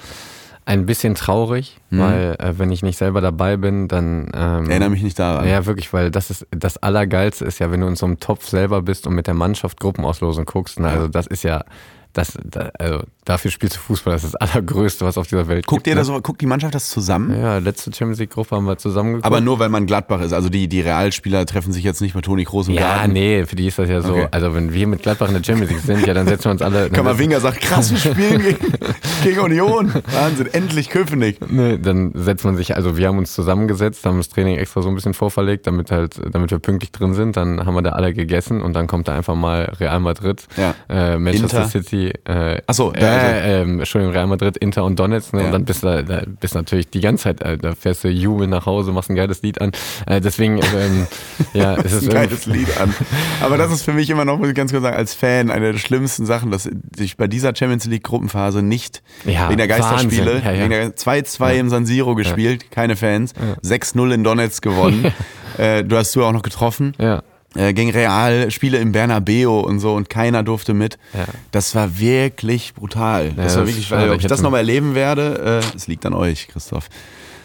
ein 0.68 0.84
bisschen 0.84 1.14
traurig, 1.14 1.78
mhm. 1.88 1.98
weil 1.98 2.36
äh, 2.38 2.58
wenn 2.58 2.70
ich 2.70 2.82
nicht 2.82 2.98
selber 2.98 3.22
dabei 3.22 3.56
bin, 3.56 3.88
dann 3.88 4.30
ähm, 4.34 4.68
erinnere 4.68 4.90
mich 4.90 5.02
nicht 5.02 5.18
daran. 5.18 5.48
Ja, 5.48 5.64
wirklich, 5.64 5.92
weil 5.94 6.10
das 6.10 6.30
ist 6.30 6.46
das 6.50 6.76
Allergeilste 6.76 7.46
ist 7.46 7.58
ja, 7.58 7.70
wenn 7.70 7.80
du 7.80 7.86
in 7.86 7.96
so 7.96 8.04
einem 8.04 8.20
Topf 8.20 8.46
selber 8.46 8.82
bist 8.82 9.06
und 9.06 9.14
mit 9.14 9.26
der 9.26 9.34
Mannschaft 9.34 9.80
Gruppenauslosung 9.80 10.44
guckst. 10.44 10.78
Ne? 10.78 10.88
Also 10.88 11.08
das 11.08 11.26
ist 11.26 11.42
ja 11.42 11.64
das, 12.12 12.38
da, 12.44 12.70
also 12.78 13.02
dafür 13.28 13.50
spielst 13.50 13.76
du 13.76 13.80
Fußball, 13.80 14.14
das 14.14 14.24
ist 14.24 14.34
das 14.34 14.40
Allergrößte, 14.40 15.04
was 15.04 15.18
auf 15.18 15.26
dieser 15.26 15.48
Welt 15.48 15.66
guckt 15.66 15.84
gibt. 15.84 15.94
Ihr 15.94 15.98
das, 15.98 16.08
ne? 16.08 16.20
guckt 16.22 16.40
die 16.40 16.46
Mannschaft 16.46 16.74
das 16.74 16.88
zusammen? 16.88 17.38
Ja, 17.38 17.58
letzte 17.58 17.92
Champions 17.92 18.18
League-Gruppe 18.20 18.56
haben 18.56 18.64
wir 18.64 18.78
zusammen 18.78 19.10
geguckt. 19.10 19.26
Aber 19.26 19.40
nur, 19.40 19.58
weil 19.58 19.68
man 19.68 19.86
Gladbach 19.86 20.20
ist. 20.20 20.32
Also 20.32 20.48
die, 20.48 20.68
die 20.68 20.80
Realspieler 20.80 21.44
treffen 21.46 21.72
sich 21.72 21.84
jetzt 21.84 22.00
nicht 22.00 22.14
mit 22.14 22.24
Toni 22.24 22.44
Kroos 22.44 22.68
im 22.68 22.74
Ja, 22.74 22.96
Garten. 22.96 23.12
nee, 23.12 23.44
für 23.44 23.56
die 23.56 23.66
ist 23.66 23.78
das 23.78 23.88
ja 23.88 24.00
so. 24.00 24.12
Okay. 24.14 24.28
Also 24.30 24.54
wenn 24.54 24.72
wir 24.72 24.86
mit 24.86 25.02
Gladbach 25.02 25.28
in 25.28 25.34
der 25.34 25.44
Champions 25.44 25.70
League 25.72 25.80
sind, 25.82 26.06
ja, 26.06 26.14
dann 26.14 26.26
setzen 26.26 26.44
wir 26.46 26.50
uns 26.52 26.62
alle... 26.62 26.88
Kammerwinger 26.90 27.40
sagt, 27.40 27.60
krass, 27.60 27.90
wir 27.90 27.98
spielen 27.98 28.42
gegen, 28.42 28.58
gegen 29.24 29.40
Union. 29.40 29.92
Wahnsinn, 30.12 30.48
endlich 30.52 30.88
Köpenick. 30.90 31.38
Nee, 31.50 31.78
dann 31.78 32.12
setzt 32.14 32.44
man 32.44 32.56
sich, 32.56 32.76
also 32.76 32.96
wir 32.96 33.08
haben 33.08 33.18
uns 33.18 33.34
zusammengesetzt, 33.34 34.04
haben 34.06 34.16
das 34.18 34.28
Training 34.30 34.56
extra 34.56 34.80
so 34.82 34.88
ein 34.88 34.94
bisschen 34.94 35.14
vorverlegt, 35.14 35.66
damit 35.66 35.90
halt, 35.90 36.20
damit 36.32 36.50
wir 36.50 36.58
pünktlich 36.58 36.92
drin 36.92 37.14
sind. 37.14 37.36
Dann 37.36 37.64
haben 37.66 37.74
wir 37.74 37.82
da 37.82 37.90
alle 37.90 38.14
gegessen 38.14 38.62
und 38.62 38.72
dann 38.74 38.86
kommt 38.86 39.08
da 39.08 39.14
einfach 39.14 39.34
mal 39.34 39.64
Real 39.80 40.00
Madrid, 40.00 40.46
Ja. 40.56 40.74
äh, 40.88 41.18
Manchester 41.18 41.58
Inter. 41.58 41.68
City, 41.68 42.12
äh, 42.24 42.62
Ach 42.66 42.74
so, 42.74 42.92
äh, 43.18 43.52
ja, 43.52 43.62
ähm, 43.62 43.78
Entschuldigung, 43.78 44.14
Real 44.14 44.26
Madrid, 44.26 44.56
Inter 44.56 44.84
und 44.84 44.98
Donetsk, 44.98 45.32
ne? 45.32 45.40
Ja. 45.40 45.46
Und 45.46 45.52
dann 45.52 45.64
bist 45.64 45.82
du 45.82 46.02
da, 46.02 46.22
bist 46.40 46.54
natürlich 46.54 46.88
die 46.90 47.00
ganze 47.00 47.24
Zeit, 47.24 47.42
äh, 47.42 47.58
da 47.58 47.74
fährst 47.74 48.04
du 48.04 48.08
jubel 48.08 48.46
nach 48.46 48.66
Hause, 48.66 48.92
machst 48.92 49.10
ein 49.10 49.16
geiles 49.16 49.42
Lied 49.42 49.60
an. 49.60 49.72
Äh, 50.06 50.20
deswegen, 50.20 50.60
ähm, 50.76 51.06
ja, 51.54 51.74
es 51.84 51.92
ist 51.92 52.04
ein 52.04 52.14
geiles 52.14 52.46
Lied 52.46 52.76
an. 52.80 52.94
Aber 53.40 53.56
das 53.56 53.72
ist 53.72 53.82
für 53.82 53.92
mich 53.92 54.10
immer 54.10 54.24
noch, 54.24 54.38
muss 54.38 54.48
ich 54.48 54.54
ganz 54.54 54.70
kurz 54.70 54.82
sagen, 54.82 54.96
als 54.96 55.14
Fan 55.14 55.50
eine 55.50 55.72
der 55.72 55.78
schlimmsten 55.78 56.26
Sachen, 56.26 56.50
dass 56.50 56.68
ich 56.98 57.16
bei 57.16 57.26
dieser 57.26 57.54
Champions 57.54 57.86
League 57.86 58.04
Gruppenphase 58.04 58.62
nicht 58.62 59.02
Ja, 59.24 59.48
wegen 59.48 59.58
der 59.58 59.68
Geisterspiele, 59.68 60.44
Wahnsinn. 60.44 60.70
Ja, 60.70 60.78
ja. 60.78 60.88
2-2 60.88 61.54
im 61.54 61.68
San 61.68 61.86
Siro 61.86 62.14
gespielt, 62.14 62.70
keine 62.70 62.96
Fans, 62.96 63.34
6-0 63.62 64.14
in 64.14 64.24
Donetsk 64.24 64.62
gewonnen. 64.62 65.12
äh, 65.58 65.84
du 65.84 65.96
hast 65.96 66.14
du 66.16 66.24
auch 66.24 66.32
noch 66.32 66.42
getroffen. 66.42 66.94
Ja. 66.98 67.22
Äh, 67.54 67.72
gegen 67.72 67.90
Real, 67.90 68.50
Spiele 68.50 68.76
im 68.78 68.92
Bernabeo 68.92 69.60
und 69.60 69.78
so 69.80 69.94
und 69.94 70.10
keiner 70.10 70.42
durfte 70.42 70.74
mit. 70.74 70.98
Ja. 71.14 71.24
Das 71.50 71.74
war 71.74 71.98
wirklich 71.98 72.74
brutal. 72.74 73.30
das 73.32 73.36
das 73.46 73.56
war 73.56 73.66
wirklich, 73.66 73.86
schade. 73.86 74.02
weil, 74.02 74.10
ob 74.10 74.16
Ich 74.18 74.24
ich 74.24 74.28
das 74.28 74.42
nochmal 74.42 74.60
erleben 74.60 74.94
werde, 74.94 75.62
äh, 75.64 75.76
es 75.76 75.86
liegt 75.88 76.04
an 76.04 76.12
euch, 76.12 76.48
Christoph. 76.48 76.88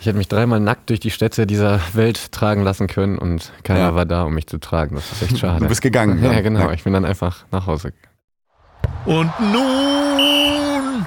Ich 0.02 0.06
hätte 0.08 0.18
mich 0.18 0.28
dreimal 0.28 0.60
nackt 0.60 0.90
durch 0.90 1.00
die 1.00 1.12
Städte 1.12 1.48
dieser 1.48 1.80
Welt 1.94 2.34
tragen 2.34 2.62
lassen 2.64 2.88
können 2.88 3.18
und 3.18 3.54
keiner 3.64 3.80
Ja. 3.80 3.96
war 3.96 4.06
da, 4.06 4.24
um 4.24 4.34
mich 4.34 4.48
zu 4.48 4.58
tragen. 4.58 4.96
Das 4.96 5.10
ist 5.14 5.22
echt 5.22 5.40
schade. 5.40 5.62
Du 5.62 5.68
bist 5.70 5.82
gegangen. 5.82 6.20
Ja, 6.24 6.34
dann. 6.34 6.44
genau. 6.44 6.72
Ich 6.72 6.84
bin 6.84 6.92
dann 6.92 7.06
einfach 7.06 7.46
nach 7.52 7.66
Hause. 7.66 7.94
Und 9.06 9.32
nun 9.40 11.06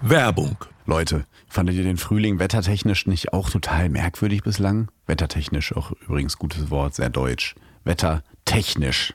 Werbung. 0.00 0.56
Leute, 0.86 1.24
fandet 1.48 1.76
ihr 1.76 1.82
den 1.82 1.96
Frühling 1.98 2.38
wettertechnisch 2.38 3.06
nicht 3.06 3.32
auch 3.34 3.48
total 3.50 3.88
merkwürdig 3.90 4.42
bislang? 4.42 4.88
Wettertechnisch 5.06 5.74
auch 5.76 5.92
übrigens 6.08 6.38
gutes 6.38 6.70
Wort, 6.70 6.94
sehr 6.94 7.10
deutsch. 7.10 7.54
Wettertechnisch. 7.84 9.14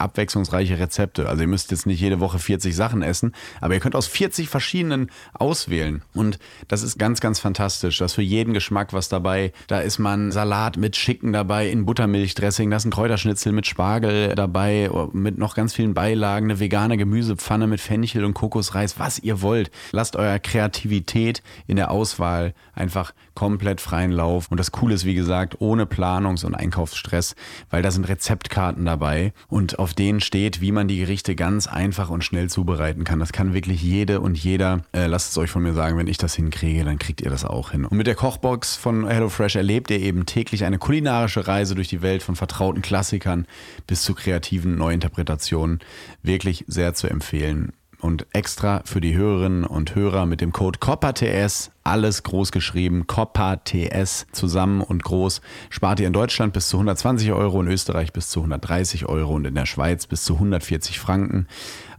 abwechslungsreiche 0.00 0.78
Rezepte. 0.78 1.28
Also 1.28 1.42
ihr 1.42 1.48
müsst 1.48 1.70
jetzt 1.70 1.86
nicht 1.86 2.00
jede 2.00 2.20
Woche 2.20 2.38
40 2.38 2.74
Sachen 2.74 3.02
essen, 3.02 3.32
aber 3.60 3.74
ihr 3.74 3.80
könnt 3.80 3.96
aus 3.96 4.06
40 4.06 4.48
verschiedenen 4.48 5.10
auswählen. 5.32 6.02
Und 6.14 6.38
das 6.68 6.82
ist 6.82 6.98
ganz, 6.98 7.20
ganz 7.20 7.40
fantastisch. 7.40 7.98
Da 7.98 8.04
ist 8.04 8.14
für 8.14 8.22
jeden 8.22 8.54
Geschmack 8.54 8.92
was 8.92 9.08
dabei. 9.08 9.52
Da 9.66 9.80
ist 9.80 9.98
man 9.98 10.32
Salat 10.32 10.76
mit 10.76 10.96
Schicken 10.96 11.32
dabei, 11.32 11.68
in 11.68 11.84
Buttermilchdressing, 11.84 12.70
da 12.70 12.76
ist 12.76 12.84
ein 12.84 12.90
Kräuterschnitzel 12.90 13.52
mit 13.52 13.66
Spargel 13.66 14.34
dabei, 14.34 14.90
mit 15.12 15.38
noch 15.38 15.54
ganz 15.54 15.74
vielen 15.74 15.94
Beilagen, 15.94 16.46
eine 16.46 16.60
vegane 16.60 16.96
Gemüsepfanne 16.96 17.66
mit 17.66 17.80
Fenchel 17.80 18.24
und 18.24 18.34
Kokosreis, 18.34 18.98
was 18.98 19.18
ihr 19.18 19.42
wollt. 19.42 19.70
Lasst 19.92 20.16
eurer 20.16 20.38
Kreativität 20.38 21.42
in 21.66 21.76
der 21.76 21.90
Auswahl 21.90 22.54
einfach 22.74 23.12
komplett 23.34 23.80
freien 23.80 24.12
Lauf. 24.12 24.50
Und 24.50 24.58
das 24.58 24.72
Coole 24.72 24.94
ist, 24.94 25.04
wie 25.04 25.14
gesagt, 25.14 25.60
ohne 25.60 25.86
Planungs- 25.86 26.44
und 26.44 26.54
Einkaufsstress, 26.54 27.34
weil 27.70 27.82
da 27.82 27.90
sind 27.90 28.08
Rezeptkarten 28.08 28.84
dabei 28.84 29.32
und 29.48 29.63
auf 29.78 29.94
denen 29.94 30.20
steht, 30.20 30.60
wie 30.60 30.72
man 30.72 30.88
die 30.88 30.98
Gerichte 30.98 31.34
ganz 31.34 31.66
einfach 31.66 32.10
und 32.10 32.22
schnell 32.24 32.50
zubereiten 32.50 33.04
kann. 33.04 33.18
Das 33.18 33.32
kann 33.32 33.54
wirklich 33.54 33.82
jede 33.82 34.20
und 34.20 34.36
jeder. 34.36 34.84
Äh, 34.92 35.06
lasst 35.06 35.30
es 35.30 35.38
euch 35.38 35.50
von 35.50 35.62
mir 35.62 35.72
sagen, 35.72 35.96
wenn 35.96 36.06
ich 36.06 36.18
das 36.18 36.34
hinkriege, 36.34 36.84
dann 36.84 36.98
kriegt 36.98 37.20
ihr 37.20 37.30
das 37.30 37.44
auch 37.44 37.70
hin. 37.70 37.84
Und 37.84 37.96
mit 37.96 38.06
der 38.06 38.14
Kochbox 38.14 38.76
von 38.76 39.08
HelloFresh 39.08 39.56
erlebt 39.56 39.90
ihr 39.90 40.00
eben 40.00 40.26
täglich 40.26 40.64
eine 40.64 40.78
kulinarische 40.78 41.46
Reise 41.46 41.74
durch 41.74 41.88
die 41.88 42.02
Welt 42.02 42.22
von 42.22 42.36
vertrauten 42.36 42.82
Klassikern 42.82 43.46
bis 43.86 44.02
zu 44.02 44.14
kreativen 44.14 44.76
Neuinterpretationen. 44.76 45.80
Wirklich 46.22 46.64
sehr 46.68 46.94
zu 46.94 47.08
empfehlen. 47.08 47.72
Und 48.04 48.26
extra 48.34 48.82
für 48.84 49.00
die 49.00 49.16
Hörerinnen 49.16 49.64
und 49.64 49.94
Hörer 49.94 50.26
mit 50.26 50.42
dem 50.42 50.52
Code 50.52 50.78
COPPATS, 50.78 51.70
alles 51.84 52.22
groß 52.22 52.52
geschrieben, 52.52 53.06
COPPATS 53.06 54.26
zusammen 54.30 54.82
und 54.82 55.02
groß, 55.02 55.40
spart 55.70 56.00
ihr 56.00 56.06
in 56.06 56.12
Deutschland 56.12 56.52
bis 56.52 56.68
zu 56.68 56.76
120 56.76 57.32
Euro, 57.32 57.62
in 57.62 57.68
Österreich 57.68 58.12
bis 58.12 58.28
zu 58.28 58.40
130 58.40 59.06
Euro 59.06 59.32
und 59.32 59.46
in 59.46 59.54
der 59.54 59.64
Schweiz 59.64 60.06
bis 60.06 60.22
zu 60.22 60.34
140 60.34 61.00
Franken. 61.00 61.48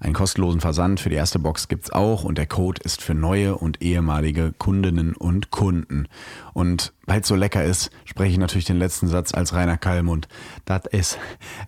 Einen 0.06 0.14
kostenlosen 0.14 0.62
Versand 0.62 1.00
für 1.00 1.10
die 1.10 1.16
erste 1.16 1.40
Box 1.40 1.68
gibt's 1.68 1.92
auch 1.92 2.24
und 2.24 2.38
der 2.38 2.46
Code 2.46 2.82
ist 2.84 3.02
für 3.02 3.14
neue 3.14 3.58
und 3.58 3.82
ehemalige 3.82 4.54
Kundinnen 4.58 5.16
und 5.16 5.52
Kunden. 5.52 6.08
Und 6.54 6.94
weil 7.08 7.22
es 7.22 7.28
so 7.28 7.36
lecker 7.36 7.64
ist, 7.64 7.90
spreche 8.06 8.34
ich 8.34 8.38
natürlich 8.38 8.66
den 8.66 8.78
letzten 8.78 9.08
Satz 9.08 9.34
als 9.34 9.54
Rainer 9.54 9.78
Kallmund. 9.78 10.28
Das 10.66 10.86
ist 10.92 11.18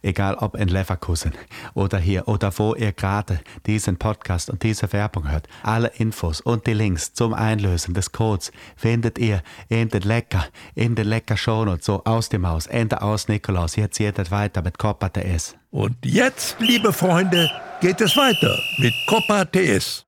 egal 0.01 0.35
ob 0.35 0.55
in 0.55 0.67
Leverkusen 0.67 1.31
oder 1.73 1.97
hier 1.97 2.27
oder 2.27 2.51
wo 2.57 2.75
ihr 2.75 2.91
gerade 2.91 3.39
diesen 3.65 3.97
Podcast 3.97 4.51
und 4.51 4.61
diese 4.61 4.93
Werbung 4.93 5.31
hört. 5.31 5.47
Alle 5.63 5.87
Infos 5.97 6.39
und 6.39 6.67
die 6.67 6.73
Links 6.73 7.13
zum 7.13 7.33
Einlösen 7.33 7.95
des 7.95 8.07
des 8.07 8.11
Codes 8.11 8.51
findet 8.75 9.19
ihr 9.19 9.41
in 9.69 9.89
den 9.89 10.03
Lecker, 10.03 10.45
in 10.75 10.95
den 10.95 11.07
Lecker 11.07 11.37
Shownotes, 11.37 11.85
so 11.85 12.03
aus 12.05 12.29
dem 12.29 12.47
Haus, 12.47 12.67
Ende 12.67 13.01
aus 13.01 13.27
Nikolaus. 13.27 13.75
Jetzt 13.75 13.99
es 13.99 14.31
weiter 14.31 14.61
mit 14.61 14.77
Copa 14.77 15.09
TS. 15.09 15.56
Und 15.69 15.95
jetzt, 16.03 16.57
liebe 16.59 16.93
Freunde, 16.93 17.49
geht 17.81 18.01
es 18.01 18.15
weiter 18.17 18.57
mit 18.79 18.93
Copa 19.07 19.45
TS. 19.45 20.05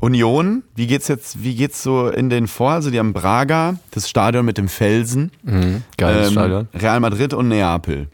Union, 0.00 0.62
wie 0.74 0.86
geht's 0.86 1.08
jetzt, 1.08 1.42
wie 1.42 1.54
geht's 1.54 1.82
so 1.82 2.08
in 2.08 2.28
den 2.28 2.46
vor? 2.48 2.72
Also 2.72 2.90
die 2.90 2.98
haben 2.98 3.14
Braga, 3.14 3.76
das 3.92 4.08
Stadion 4.10 4.44
mit 4.44 4.58
dem 4.58 4.68
Felsen, 4.68 5.32
Mhm, 5.42 5.82
geiles 5.96 6.28
ähm, 6.28 6.32
Stadion. 6.32 6.68
Real 6.74 7.00
Madrid 7.00 7.32
und 7.32 7.48
Neapel. 7.48 8.08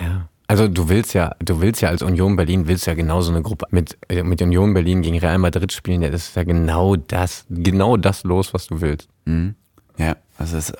Ja. 0.00 0.28
Also 0.48 0.66
du 0.66 0.88
willst 0.88 1.14
ja, 1.14 1.36
du 1.38 1.60
willst 1.60 1.80
ja 1.80 1.90
als 1.90 2.02
Union 2.02 2.34
Berlin, 2.34 2.66
willst 2.66 2.84
ja 2.88 2.94
genau 2.94 3.20
so 3.20 3.30
eine 3.30 3.42
Gruppe 3.42 3.66
mit, 3.70 3.96
äh, 4.08 4.24
mit 4.24 4.42
Union 4.42 4.74
Berlin 4.74 5.00
gegen 5.02 5.16
Real 5.20 5.38
Madrid 5.38 5.70
spielen. 5.72 6.02
Ja, 6.02 6.10
das 6.10 6.28
ist 6.28 6.36
ja 6.36 6.42
genau 6.42 6.96
das, 6.96 7.46
genau 7.48 7.96
das 7.96 8.24
los, 8.24 8.52
was 8.52 8.66
du 8.66 8.80
willst. 8.80 9.08
Ja, 9.96 10.16
also 10.38 10.56
das, 10.56 10.72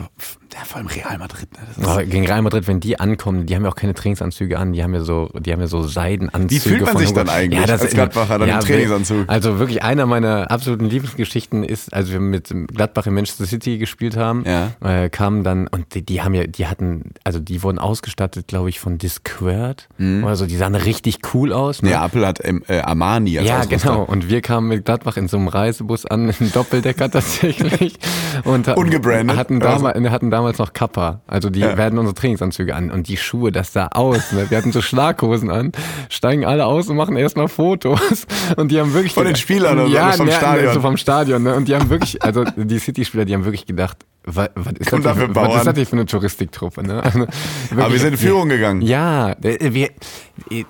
ja, 0.54 0.64
vor 0.64 0.78
allem 0.78 0.86
Real 0.88 1.18
Madrid. 1.18 1.48
Ne? 1.52 1.58
Das 1.84 1.98
gegen 2.08 2.26
Real 2.26 2.42
Madrid, 2.42 2.66
wenn 2.68 2.80
die 2.80 2.98
ankommen, 3.00 3.46
die 3.46 3.54
haben 3.54 3.62
ja 3.64 3.70
auch 3.70 3.74
keine 3.76 3.94
Trainingsanzüge 3.94 4.58
an, 4.58 4.72
die 4.72 4.82
haben 4.82 4.94
ja 4.94 5.00
so, 5.00 5.28
die 5.38 5.52
haben 5.52 5.60
ja 5.60 5.66
so 5.66 5.82
Seidenanzüge. 5.82 6.50
Wie 6.50 6.58
fühlt 6.60 6.82
man 6.84 6.96
sich 6.98 7.12
dann 7.12 7.28
eigentlich 7.28 7.70
als 7.70 7.88
Gladbacher 7.90 8.38
dann 8.38 8.48
im 8.48 8.60
Trainingsanzug? 8.60 9.24
Also 9.28 9.58
wirklich 9.58 9.82
einer 9.82 10.06
meiner 10.06 10.50
absoluten 10.50 10.86
Lieblingsgeschichten 10.86 11.62
ist, 11.64 11.92
als 11.94 12.10
wir 12.10 12.20
mit 12.20 12.52
Gladbach 12.74 13.06
in 13.06 13.14
Manchester 13.14 13.46
City 13.46 13.78
gespielt 13.78 14.16
haben, 14.16 14.44
Ja. 14.46 14.70
äh, 14.82 15.08
kamen 15.08 15.44
dann 15.44 15.66
und 15.68 15.94
die, 15.94 16.02
die 16.04 16.22
haben 16.22 16.34
ja, 16.34 16.46
die 16.46 16.66
hatten, 16.66 17.12
also 17.24 17.38
die 17.38 17.62
wurden 17.62 17.78
ausgestattet, 17.78 18.48
glaube 18.48 18.68
ich, 18.70 18.80
von 18.80 18.98
Discord 18.98 19.88
Mhm. 19.98 20.24
oder 20.24 20.36
so. 20.36 20.46
Die 20.46 20.56
sahen 20.56 20.74
richtig 20.74 21.18
cool 21.34 21.52
aus. 21.52 21.82
Ne? 21.82 21.90
Neapel 21.90 22.26
hat 22.26 22.40
ähm, 22.44 22.62
äh, 22.68 22.80
Armani 22.80 23.38
als 23.38 23.48
Ja, 23.48 23.58
Ausrüster. 23.60 23.90
genau. 23.90 24.02
Und 24.04 24.28
wir 24.28 24.40
kamen 24.40 24.68
mit 24.68 24.84
Gladbach 24.84 25.16
in 25.16 25.28
so 25.28 25.36
einem 25.36 25.48
Reisebus 25.48 26.06
an, 26.06 26.28
in 26.40 26.50
Doppeldecker 26.52 27.10
tatsächlich. 27.10 27.98
Und 28.44 28.66
ha- 28.68 28.74
Ungebrandet. 28.74 29.36
Hatten, 29.36 29.60
damals, 29.60 30.10
hatten 30.10 30.30
damals 30.30 30.39
noch 30.42 30.72
Kappa. 30.72 31.20
Also 31.26 31.50
die 31.50 31.60
Ja. 31.60 31.76
werden 31.76 31.98
unsere 31.98 32.14
Trainingsanzüge 32.14 32.74
an. 32.74 32.90
Und 32.90 33.08
die 33.08 33.16
Schuhe, 33.16 33.52
das 33.52 33.72
sah 33.72 33.88
aus. 33.88 34.32
Ne? 34.32 34.50
Wir 34.50 34.58
hatten 34.58 34.72
so 34.72 34.80
Schlaghosen 34.82 35.50
an, 35.50 35.72
steigen 36.08 36.44
alle 36.44 36.66
aus 36.66 36.88
und 36.88 36.96
machen 36.96 37.16
erstmal 37.16 37.48
Fotos. 37.48 38.26
Und 38.56 38.70
die 38.70 38.80
haben 38.80 38.92
wirklich. 38.94 39.14
Von 39.14 39.26
den 39.26 39.36
Spielern 39.36 39.78
oder 39.78 39.88
so, 39.88 39.94
ja, 39.94 40.12
vom 40.12 40.26
ne, 40.26 40.32
Stadion? 40.32 40.74
So 40.74 40.80
vom 40.80 40.96
Stadion. 40.96 41.42
Ne? 41.42 41.54
Und 41.54 41.68
die 41.68 41.74
haben 41.74 41.88
wirklich, 41.90 42.22
also 42.22 42.44
die 42.44 42.78
City-Spieler, 42.78 43.24
die 43.24 43.34
haben 43.34 43.44
wirklich 43.44 43.66
gedacht, 43.66 43.98
was, 44.24 44.50
was, 44.54 44.72
ist, 44.74 44.92
das 44.92 45.00
da 45.00 45.14
für 45.14 45.34
was 45.34 45.56
ist 45.56 45.66
das 45.66 45.74
hier 45.76 45.86
für 45.86 45.92
eine 45.96 46.06
Touristiktruppe? 46.06 46.82
Ne? 46.82 47.02
Also, 47.02 47.26
Aber 47.70 47.92
wir 47.92 47.98
sind 47.98 48.12
in 48.12 48.18
Führung 48.18 48.48
gegangen. 48.48 48.82
ja, 48.82 49.34
wir, 49.40 49.88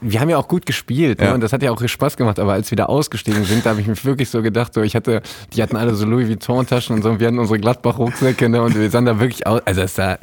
wir 0.01 0.21
haben 0.21 0.29
ja 0.29 0.37
auch 0.37 0.49
gut 0.49 0.67
gespielt 0.67 1.21
ne? 1.21 1.27
Ja. 1.27 1.35
und 1.35 1.41
das 1.41 1.53
hat 1.53 1.63
ja 1.63 1.71
auch 1.71 1.81
Spaß 1.81 2.17
gemacht, 2.17 2.39
aber 2.39 2.53
als 2.53 2.71
wir 2.71 2.77
da 2.77 2.87
ausgestiegen 2.87 3.45
sind, 3.45 3.65
da 3.65 3.71
habe 3.71 3.81
ich 3.81 3.87
mir 3.87 4.05
wirklich 4.05 4.29
so 4.29 4.43
gedacht, 4.43 4.75
so 4.75 4.83
ich 4.83 4.97
hatte, 4.97 5.23
die 5.55 5.63
hatten 5.63 5.77
alle 5.77 5.95
so 5.95 6.07
Louis 6.07 6.29
Vuitton 6.29 6.67
Taschen 6.67 6.97
und 6.97 7.03
so, 7.03 7.11
und 7.11 7.21
wir 7.21 7.27
hatten 7.27 7.39
unsere 7.39 7.59
Gladbach 7.59 7.99
Rucksäcke 7.99 8.49
ne? 8.49 8.63
und 8.63 8.75
wir 8.75 8.91
sahen 8.91 9.07
da 9.07 9.19
wirklich 9.21 9.47
aus, 9.47 9.61
also 9.65 9.81
das 9.81 9.95
da, 9.95 10.19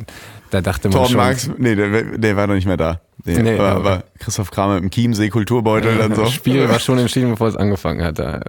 da 0.52 0.62
dachte 0.62 0.90
man 0.90 0.94
Torben 0.98 1.10
schon, 1.10 1.18
Marx, 1.18 1.50
nee, 1.58 1.76
der, 1.76 2.18
der 2.18 2.36
war 2.36 2.48
noch 2.48 2.56
nicht 2.56 2.68
mehr 2.68 2.78
da. 2.78 3.02
Nee, 3.26 3.40
Nee, 3.42 3.56
aber, 3.58 3.72
aber- 3.72 4.04
Christoph 4.20 4.50
Kramer 4.52 4.78
im 4.78 4.90
Chiemsee 4.90 5.30
Kulturbeutel 5.30 5.98
dann 5.98 6.16
so. 6.16 6.24
Das 6.24 6.34
Spiel 6.34 6.68
war 6.70 6.80
schon 6.80 6.98
entschieden, 6.98 7.30
bevor 7.32 7.48
es 7.48 7.56
angefangen 7.56 8.04
hat. 8.04 8.18
Ja. 8.18 8.42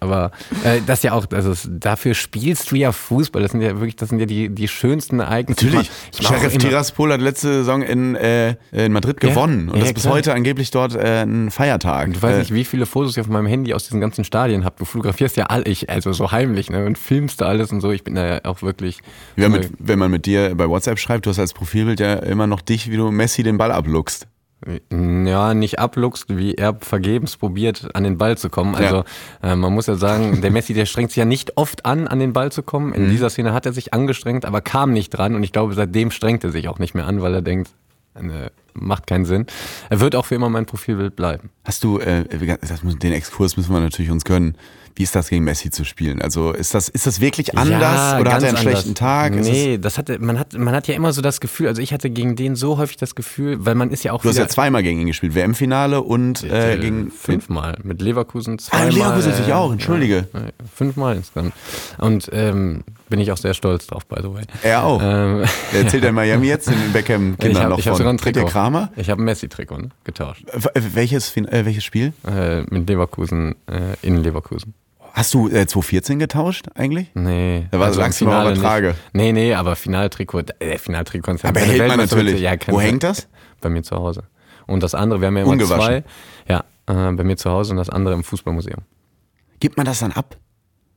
Aber 0.00 0.32
äh, 0.64 0.80
das 0.84 1.02
ja 1.04 1.12
auch, 1.12 1.26
also 1.32 1.54
dafür 1.70 2.14
spielst 2.14 2.70
du 2.72 2.76
ja 2.76 2.90
Fußball. 2.90 3.40
Das 3.42 3.52
sind 3.52 3.60
ja 3.60 3.74
wirklich, 3.74 3.94
das 3.96 4.08
sind 4.08 4.18
ja 4.18 4.26
die, 4.26 4.48
die 4.48 4.66
schönsten 4.66 5.20
Ereignisse. 5.20 5.66
Natürlich. 5.66 5.90
Sheriff 6.20 6.58
Tiraspol 6.58 7.12
hat 7.12 7.20
letzte 7.20 7.52
Saison 7.52 7.82
in, 7.82 8.16
äh, 8.16 8.56
in 8.72 8.92
Madrid 8.92 9.22
Ja, 9.22 9.28
gewonnen. 9.28 9.68
Und 9.68 9.74
ja, 9.76 9.80
das 9.80 9.88
ist 9.90 9.94
bis 9.94 10.02
klar. 10.04 10.14
heute 10.14 10.34
angeblich 10.34 10.70
dort 10.72 10.94
äh, 10.96 11.22
ein 11.22 11.50
Feiertag. 11.52 12.12
Du 12.14 12.22
weißt 12.22 12.36
äh, 12.36 12.38
nicht, 12.40 12.54
wie 12.54 12.64
viele 12.64 12.86
Fotos 12.86 13.12
ich 13.16 13.20
auf 13.20 13.28
meinem 13.28 13.46
Handy 13.46 13.74
aus 13.74 13.84
diesen 13.84 14.00
ganzen 14.00 14.24
Stadien 14.24 14.64
habe. 14.64 14.74
Du 14.78 14.84
fotografierst 14.84 15.36
ja 15.36 15.46
all 15.46 15.66
ich, 15.68 15.88
also 15.88 16.12
so 16.12 16.32
heimlich, 16.32 16.68
ne? 16.70 16.84
Und 16.86 16.98
filmst 16.98 17.40
da 17.40 17.46
alles 17.46 17.70
und 17.70 17.80
so. 17.80 17.92
Ich 17.92 18.02
bin 18.02 18.16
da 18.16 18.26
ja 18.26 18.40
auch 18.44 18.62
wirklich. 18.62 18.98
Wenn, 19.36 19.52
mit, 19.52 19.70
wenn 19.78 19.98
man 20.00 20.10
mit 20.10 20.26
dir 20.26 20.54
bei 20.56 20.68
WhatsApp 20.68 20.98
schreibt, 20.98 21.26
du 21.26 21.30
hast 21.30 21.38
als 21.38 21.52
Profilbild 21.52 22.00
ja 22.00 22.14
immer 22.14 22.46
noch 22.48 22.60
dich, 22.60 22.90
wie 22.90 22.96
du 22.96 23.10
Messi 23.12 23.42
den 23.44 23.56
Ball 23.56 23.70
abluchst. 23.70 24.21
Ja, 24.90 25.54
nicht 25.54 25.80
abluchst, 25.80 26.36
wie 26.36 26.54
er 26.54 26.76
vergebens 26.80 27.36
probiert, 27.36 27.88
an 27.94 28.04
den 28.04 28.16
Ball 28.16 28.38
zu 28.38 28.48
kommen. 28.48 28.76
Also 28.76 29.02
äh, 29.42 29.56
man 29.56 29.72
muss 29.72 29.88
ja 29.88 29.96
sagen, 29.96 30.40
der 30.40 30.52
Messi, 30.52 30.72
der 30.72 30.86
strengt 30.86 31.10
sich 31.10 31.16
ja 31.16 31.24
nicht 31.24 31.56
oft 31.56 31.84
an, 31.84 32.06
an 32.06 32.20
den 32.20 32.32
Ball 32.32 32.52
zu 32.52 32.62
kommen. 32.62 32.88
Mhm. 32.88 32.94
In 32.94 33.10
dieser 33.10 33.28
Szene 33.28 33.54
hat 33.54 33.66
er 33.66 33.72
sich 33.72 33.92
angestrengt, 33.92 34.44
aber 34.44 34.60
kam 34.60 34.92
nicht 34.92 35.10
dran. 35.10 35.34
Und 35.34 35.42
ich 35.42 35.52
glaube, 35.52 35.74
seitdem 35.74 36.12
strengt 36.12 36.44
er 36.44 36.52
sich 36.52 36.68
auch 36.68 36.78
nicht 36.78 36.94
mehr 36.94 37.06
an, 37.06 37.22
weil 37.22 37.34
er 37.34 37.42
denkt, 37.42 37.70
äh, 38.14 38.50
macht 38.74 39.06
keinen 39.06 39.24
Sinn. 39.24 39.46
Er 39.90 40.00
wird 40.00 40.14
auch 40.16 40.26
für 40.26 40.34
immer 40.34 40.48
mein 40.48 40.66
Profilbild 40.66 41.16
bleiben. 41.16 41.50
Hast 41.64 41.84
du, 41.84 41.98
äh, 41.98 42.24
den 42.24 43.12
Exkurs 43.12 43.56
müssen 43.56 43.72
wir 43.72 43.80
natürlich 43.80 44.10
uns 44.10 44.24
gönnen. 44.24 44.56
Wie 44.94 45.04
ist 45.04 45.14
das 45.14 45.30
gegen 45.30 45.42
Messi 45.44 45.70
zu 45.70 45.84
spielen? 45.86 46.20
Also 46.20 46.52
ist 46.52 46.74
das, 46.74 46.90
ist 46.90 47.06
das 47.06 47.18
wirklich 47.22 47.56
anders 47.56 47.80
Ja, 47.80 48.20
oder 48.20 48.34
hat 48.34 48.42
er 48.42 48.50
einen 48.50 48.58
schlechten 48.58 48.90
anders. 48.90 48.98
Tag? 48.98 49.34
Ist 49.36 49.48
Nee, 49.48 49.78
das 49.78 49.96
hatte, 49.96 50.18
man 50.18 50.38
hat, 50.38 50.52
man 50.52 50.74
hat 50.74 50.86
ja 50.86 50.94
immer 50.94 51.14
so 51.14 51.22
das 51.22 51.40
Gefühl, 51.40 51.68
also 51.68 51.80
ich 51.80 51.94
hatte 51.94 52.10
gegen 52.10 52.36
den 52.36 52.56
so 52.56 52.76
häufig 52.76 52.98
das 52.98 53.14
Gefühl, 53.14 53.64
weil 53.64 53.74
man 53.74 53.90
ist 53.90 54.04
ja 54.04 54.12
auch 54.12 54.20
du 54.20 54.28
hast 54.28 54.36
ja 54.36 54.48
zweimal 54.48 54.82
gegen 54.82 55.00
ihn 55.00 55.06
gespielt, 55.06 55.34
WM-Finale 55.34 56.02
und 56.02 56.44
äh, 56.44 56.76
gegen 56.78 57.10
fünfmal 57.10 57.78
mit 57.84 58.02
Leverkusen 58.02 58.56
Ah, 58.56 58.58
zweimal. 58.58 58.92
Leverkusen 58.92 59.30
natürlich 59.30 59.48
äh, 59.48 59.52
auch, 59.54 59.72
entschuldige. 59.72 60.28
Ja, 60.34 60.40
fünfmal 60.74 61.16
insgesamt. 61.16 61.54
Und 61.96 62.28
ähm, 62.34 62.84
bin 63.08 63.18
ich 63.18 63.32
auch 63.32 63.38
sehr 63.38 63.54
stolz 63.54 63.86
drauf, 63.86 64.04
by 64.06 64.16
the 64.20 64.28
way. 64.34 64.42
Er 64.62 64.84
auch. 64.84 65.00
Ähm, 65.02 65.44
Der 65.72 65.84
erzählt 65.84 66.02
ja 66.02 66.10
in 66.10 66.14
Miami 66.14 66.48
jetzt 66.48 66.68
den 66.68 66.74
Beckham 66.92 67.32
ich 67.32 67.38
Kindern 67.38 67.62
habe 67.62 67.70
noch 67.72 67.78
ich 67.78 67.86
hab 67.86 67.92
von. 67.94 67.98
sogar 67.98 68.12
ein 68.12 68.18
Trikot. 68.18 68.40
Kramer? 68.62 68.92
Ich 68.94 69.10
habe 69.10 69.20
ein 69.20 69.24
Messi-Trikot 69.24 69.78
ne? 69.78 69.88
getauscht. 70.04 70.44
Welches, 70.74 71.36
äh, 71.36 71.64
welches 71.64 71.82
Spiel? 71.82 72.12
Äh, 72.24 72.62
mit 72.62 72.88
Leverkusen, 72.88 73.56
äh, 73.66 73.96
in 74.06 74.22
Leverkusen. 74.22 74.74
Hast 75.14 75.34
du 75.34 75.48
äh, 75.48 75.66
2014 75.66 76.20
getauscht 76.20 76.66
eigentlich? 76.76 77.10
Nee. 77.14 77.66
Da 77.72 77.80
war- 77.80 77.86
also 77.88 78.00
du 78.00 78.02
noch 78.02 78.08
auf 78.08 78.44
der 78.44 78.54
Finale 78.54 78.60
Trage. 78.60 78.86
nicht. 78.88 78.98
Nee, 79.14 79.32
nee, 79.32 79.54
aber 79.54 79.74
Finaltrikot, 79.74 80.44
äh, 80.60 80.78
Finaltrikot 80.78 81.38
Aber 81.42 81.58
hält 81.60 81.88
man 81.88 81.98
natürlich. 81.98 82.40
Ja, 82.40 82.54
Wo 82.68 82.80
hängt 82.80 83.02
das? 83.02 83.26
Bei 83.60 83.68
mir 83.68 83.82
zu 83.82 83.96
Hause. 83.96 84.22
Und 84.68 84.84
das 84.84 84.94
andere, 84.94 85.20
wir 85.20 85.26
haben 85.26 85.36
ja 85.36 85.42
immer 85.42 85.58
zwei. 85.58 86.04
Ja, 86.48 86.60
äh, 86.86 87.12
bei 87.12 87.24
mir 87.24 87.36
zu 87.36 87.50
Hause 87.50 87.72
und 87.72 87.78
das 87.78 87.90
andere 87.90 88.14
im 88.14 88.22
Fußballmuseum. 88.22 88.82
Gibt 89.58 89.76
man 89.76 89.86
das 89.86 89.98
dann 89.98 90.12
ab? 90.12 90.36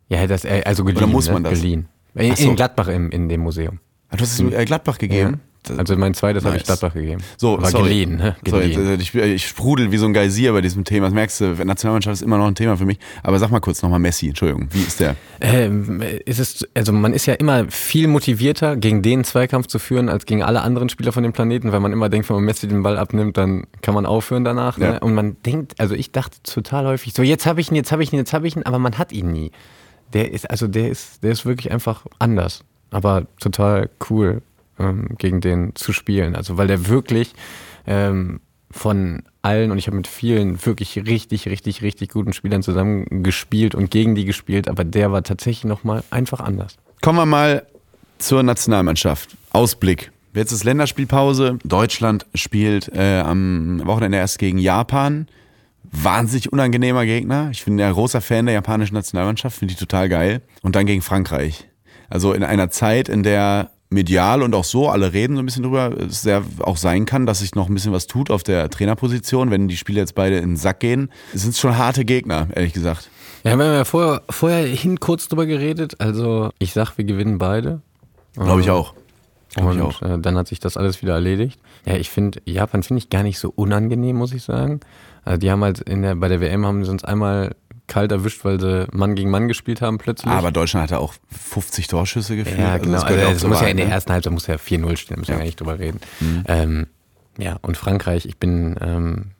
Ja, 0.07 0.27
das, 0.27 0.45
äh, 0.45 0.61
also 0.65 0.83
geliehen. 0.83 1.09
muss 1.09 1.29
man 1.31 1.41
ne? 1.41 1.49
das? 1.49 1.59
Geliehen. 1.61 1.87
In, 2.13 2.35
so. 2.35 2.49
in 2.49 2.55
Gladbach 2.55 2.89
im, 2.89 3.09
in 3.09 3.27
dem 3.27 3.41
Museum. 3.41 3.79
Ah, 4.09 4.17
Du 4.17 4.21
hast 4.21 4.39
es 4.39 4.53
äh, 4.53 4.65
Gladbach 4.65 4.99
gegeben? 4.99 5.41
Also 5.71 5.95
mein 5.97 6.13
zweites 6.13 6.45
habe 6.45 6.55
ich 6.57 6.61
Nice. 6.67 6.79
Gladbach 6.79 6.93
gegeben. 6.93 7.21
So, 7.37 7.61
War 7.61 7.69
sorry. 7.69 7.83
geliehen, 7.89 8.17
ne? 8.17 8.35
Sorry, 8.47 8.69
Geliehen. 8.69 8.87
äh, 8.87 8.95
ich, 9.01 9.13
ich 9.15 9.47
sprudel 9.47 9.91
wie 9.91 9.97
so 9.97 10.05
ein 10.05 10.13
Geysir 10.13 10.53
bei 10.53 10.61
diesem 10.61 10.83
Thema. 10.83 11.07
Das 11.07 11.13
merkst 11.13 11.41
du, 11.41 11.45
Nationalmannschaft 11.65 12.13
ist 12.15 12.21
immer 12.21 12.37
noch 12.37 12.47
ein 12.47 12.55
Thema 12.55 12.77
für 12.77 12.85
mich. 12.85 12.99
Aber 13.23 13.39
sag 13.39 13.51
mal 13.51 13.59
kurz 13.59 13.81
nochmal 13.81 13.99
Messi, 13.99 14.27
Entschuldigung, 14.29 14.67
wie 14.71 14.81
ist 14.81 14.99
der? 14.99 15.15
Ähm, 15.41 16.01
ist 16.25 16.39
es, 16.39 16.67
also 16.73 16.91
man 16.93 17.13
ist 17.13 17.25
ja 17.25 17.33
immer 17.35 17.65
viel 17.69 18.07
motivierter, 18.07 18.75
gegen 18.77 19.01
den 19.01 19.23
Zweikampf 19.23 19.67
zu 19.67 19.79
führen, 19.79 20.09
als 20.09 20.25
gegen 20.25 20.43
alle 20.43 20.61
anderen 20.61 20.89
Spieler 20.89 21.11
von 21.11 21.23
dem 21.23 21.33
Planeten, 21.33 21.71
weil 21.71 21.79
man 21.79 21.91
immer 21.91 22.09
denkt, 22.09 22.29
wenn 22.29 22.35
man 22.37 22.45
Messi 22.45 22.67
den 22.67 22.83
Ball 22.83 22.97
abnimmt, 22.97 23.37
dann 23.37 23.65
kann 23.81 23.93
man 23.93 24.05
aufhören 24.05 24.43
danach. 24.43 24.77
Ja. 24.77 24.91
Ne? 24.93 24.99
Und 24.99 25.13
man 25.13 25.37
denkt, 25.45 25.79
also 25.79 25.95
ich 25.95 26.11
dachte 26.11 26.37
total 26.43 26.85
häufig, 26.85 27.13
so 27.13 27.23
jetzt 27.23 27.45
habe 27.45 27.61
ich 27.61 27.69
ihn, 27.71 27.75
jetzt 27.75 27.91
habe 27.91 28.03
ich 28.03 28.11
ihn, 28.13 28.17
jetzt 28.17 28.33
habe 28.33 28.47
ich 28.47 28.55
ihn, 28.55 28.63
aber 28.63 28.79
man 28.79 28.97
hat 28.97 29.11
ihn 29.11 29.31
nie. 29.31 29.51
Der 30.13 30.31
ist, 30.31 30.49
also 30.49 30.67
der 30.67 30.89
ist, 30.89 31.23
der 31.23 31.31
ist 31.31 31.45
wirklich 31.45 31.71
einfach 31.71 32.05
anders. 32.19 32.63
Aber 32.91 33.25
total 33.39 33.89
cool, 34.09 34.41
ähm, 34.79 35.09
gegen 35.17 35.41
den 35.41 35.75
zu 35.75 35.93
spielen. 35.93 36.35
Also 36.35 36.57
weil 36.57 36.67
der 36.67 36.87
wirklich 36.87 37.33
ähm, 37.87 38.39
von 38.71 39.23
allen 39.41 39.71
und 39.71 39.77
ich 39.77 39.87
habe 39.87 39.97
mit 39.97 40.07
vielen 40.07 40.65
wirklich 40.65 40.97
richtig, 40.97 41.47
richtig, 41.47 41.81
richtig 41.81 42.09
guten 42.09 42.33
Spielern 42.33 42.63
zusammen 42.63 43.23
gespielt 43.23 43.75
und 43.75 43.89
gegen 43.89 44.15
die 44.15 44.25
gespielt, 44.25 44.67
aber 44.67 44.83
der 44.83 45.11
war 45.11 45.23
tatsächlich 45.23 45.65
nochmal 45.65 46.03
einfach 46.09 46.39
anders. 46.39 46.75
Kommen 47.01 47.19
wir 47.19 47.25
mal 47.25 47.65
zur 48.17 48.43
Nationalmannschaft. 48.43 49.37
Ausblick. 49.51 50.11
Jetzt 50.33 50.51
ist 50.51 50.65
Länderspielpause. 50.65 51.59
Deutschland 51.63 52.25
spielt 52.33 52.89
äh, 52.93 53.21
am 53.21 53.81
Wochenende 53.85 54.17
erst 54.17 54.39
gegen 54.39 54.57
Japan. 54.57 55.27
Wahnsinnig 55.83 56.51
unangenehmer 56.51 57.05
Gegner. 57.05 57.49
Ich 57.51 57.63
bin 57.63 57.79
ja 57.79 57.89
großer 57.89 58.19
Fan 58.19 58.45
der 58.45 58.55
japanischen 58.55 58.95
Nationalmannschaft, 58.95 59.57
finde 59.57 59.73
ich 59.73 59.79
total 59.79 60.09
geil. 60.09 60.41
Und 60.61 60.75
dann 60.75 60.85
gegen 60.85 61.01
Frankreich. 61.01 61.69
Also 62.09 62.33
in 62.33 62.43
einer 62.43 62.69
Zeit, 62.69 63.07
in 63.07 63.23
der 63.23 63.71
medial 63.95 64.43
und 64.43 64.53
auch 64.53 64.63
so, 64.63 64.89
alle 64.89 65.13
reden 65.13 65.35
so 65.35 65.41
ein 65.41 65.45
bisschen 65.45 65.63
drüber, 65.63 65.91
es 65.99 66.21
sehr 66.21 66.43
auch 66.59 66.77
sein 66.77 67.05
kann, 67.05 67.25
dass 67.25 67.39
sich 67.39 67.55
noch 67.55 67.67
ein 67.67 67.73
bisschen 67.73 67.91
was 67.91 68.05
tut 68.05 68.29
auf 68.29 68.43
der 68.43 68.69
Trainerposition, 68.69 69.49
wenn 69.49 69.67
die 69.67 69.77
Spiele 69.77 69.99
jetzt 69.99 70.13
beide 70.13 70.37
in 70.37 70.51
den 70.51 70.57
Sack 70.57 70.81
gehen. 70.81 71.09
Es 71.33 71.41
sind 71.41 71.55
schon 71.57 71.75
harte 71.77 72.05
Gegner, 72.05 72.47
ehrlich 72.53 72.73
gesagt. 72.73 73.09
Ja, 73.43 73.57
wir 73.57 73.65
haben 73.65 73.73
ja 73.73 73.85
vorher, 73.85 74.21
vorher 74.29 74.65
hin 74.67 74.99
kurz 74.99 75.27
drüber 75.27 75.45
geredet. 75.45 75.99
Also 75.99 76.51
ich 76.59 76.73
sag, 76.73 76.97
wir 76.97 77.05
gewinnen 77.05 77.39
beide. 77.39 77.81
Glaube 78.35 78.61
ich 78.61 78.69
auch. 78.69 78.93
Glaub 79.55 79.73
ich 79.73 79.81
auch. 79.81 80.01
äh, 80.01 80.19
dann 80.19 80.37
hat 80.37 80.47
sich 80.47 80.59
das 80.59 80.75
alles 80.77 81.01
wieder 81.01 81.13
erledigt. 81.13 81.59
Ja, 81.85 81.95
ich 81.95 82.09
finde, 82.09 82.41
Japan 82.45 82.83
finde 82.83 82.99
ich 82.99 83.09
gar 83.09 83.23
nicht 83.23 83.39
so 83.39 83.51
unangenehm, 83.55 84.17
muss 84.17 84.33
ich 84.33 84.43
sagen. 84.43 84.81
Also 85.23 85.39
die 85.39 85.49
haben 85.49 85.63
halt 85.63 85.79
in 85.79 86.01
der, 86.01 86.15
bei 86.15 86.27
der 86.27 86.41
WM 86.41 86.65
haben 86.65 86.83
sie 86.83 86.91
uns 86.91 87.05
einmal 87.05 87.55
kalt 87.87 88.11
erwischt, 88.11 88.43
weil 88.45 88.59
sie 88.59 88.87
Mann 88.91 89.15
gegen 89.15 89.29
Mann 89.29 89.47
gespielt 89.47 89.81
haben 89.81 89.97
plötzlich. 89.97 90.31
Aber 90.31 90.51
Deutschland 90.51 90.83
hatte 90.83 90.99
auch 90.99 91.13
50 91.31 91.87
Torschüsse 91.87 92.35
gefühlt. 92.35 92.59
ja, 92.59 92.73
Also 92.73 92.85
genau. 92.85 92.93
das 92.95 93.03
Also, 93.03 93.25
auch 93.25 93.31
es 93.31 93.39
zur 93.39 93.49
muss 93.49 93.61
ja 93.61 93.67
in 93.67 93.77
der 93.77 93.85
ne? 93.87 93.91
ersten 93.91 94.11
Halbzeit 94.11 94.33
muss 94.33 94.47
ja 94.47 94.55
4-0 94.55 94.97
stehen, 94.97 95.19
müssen 95.19 95.27
wir 95.29 95.33
Ja. 95.33 95.35
Mhm. 95.35 95.39
gar 95.39 95.45
nicht 95.45 95.59
drüber 95.59 95.79
reden. 95.79 95.99
Ähm, 96.47 96.87
ja, 97.37 97.57
und 97.61 97.77
Frankreich, 97.77 98.25
ich 98.25 98.37
bin 98.37 98.75
ähm, 98.81 99.31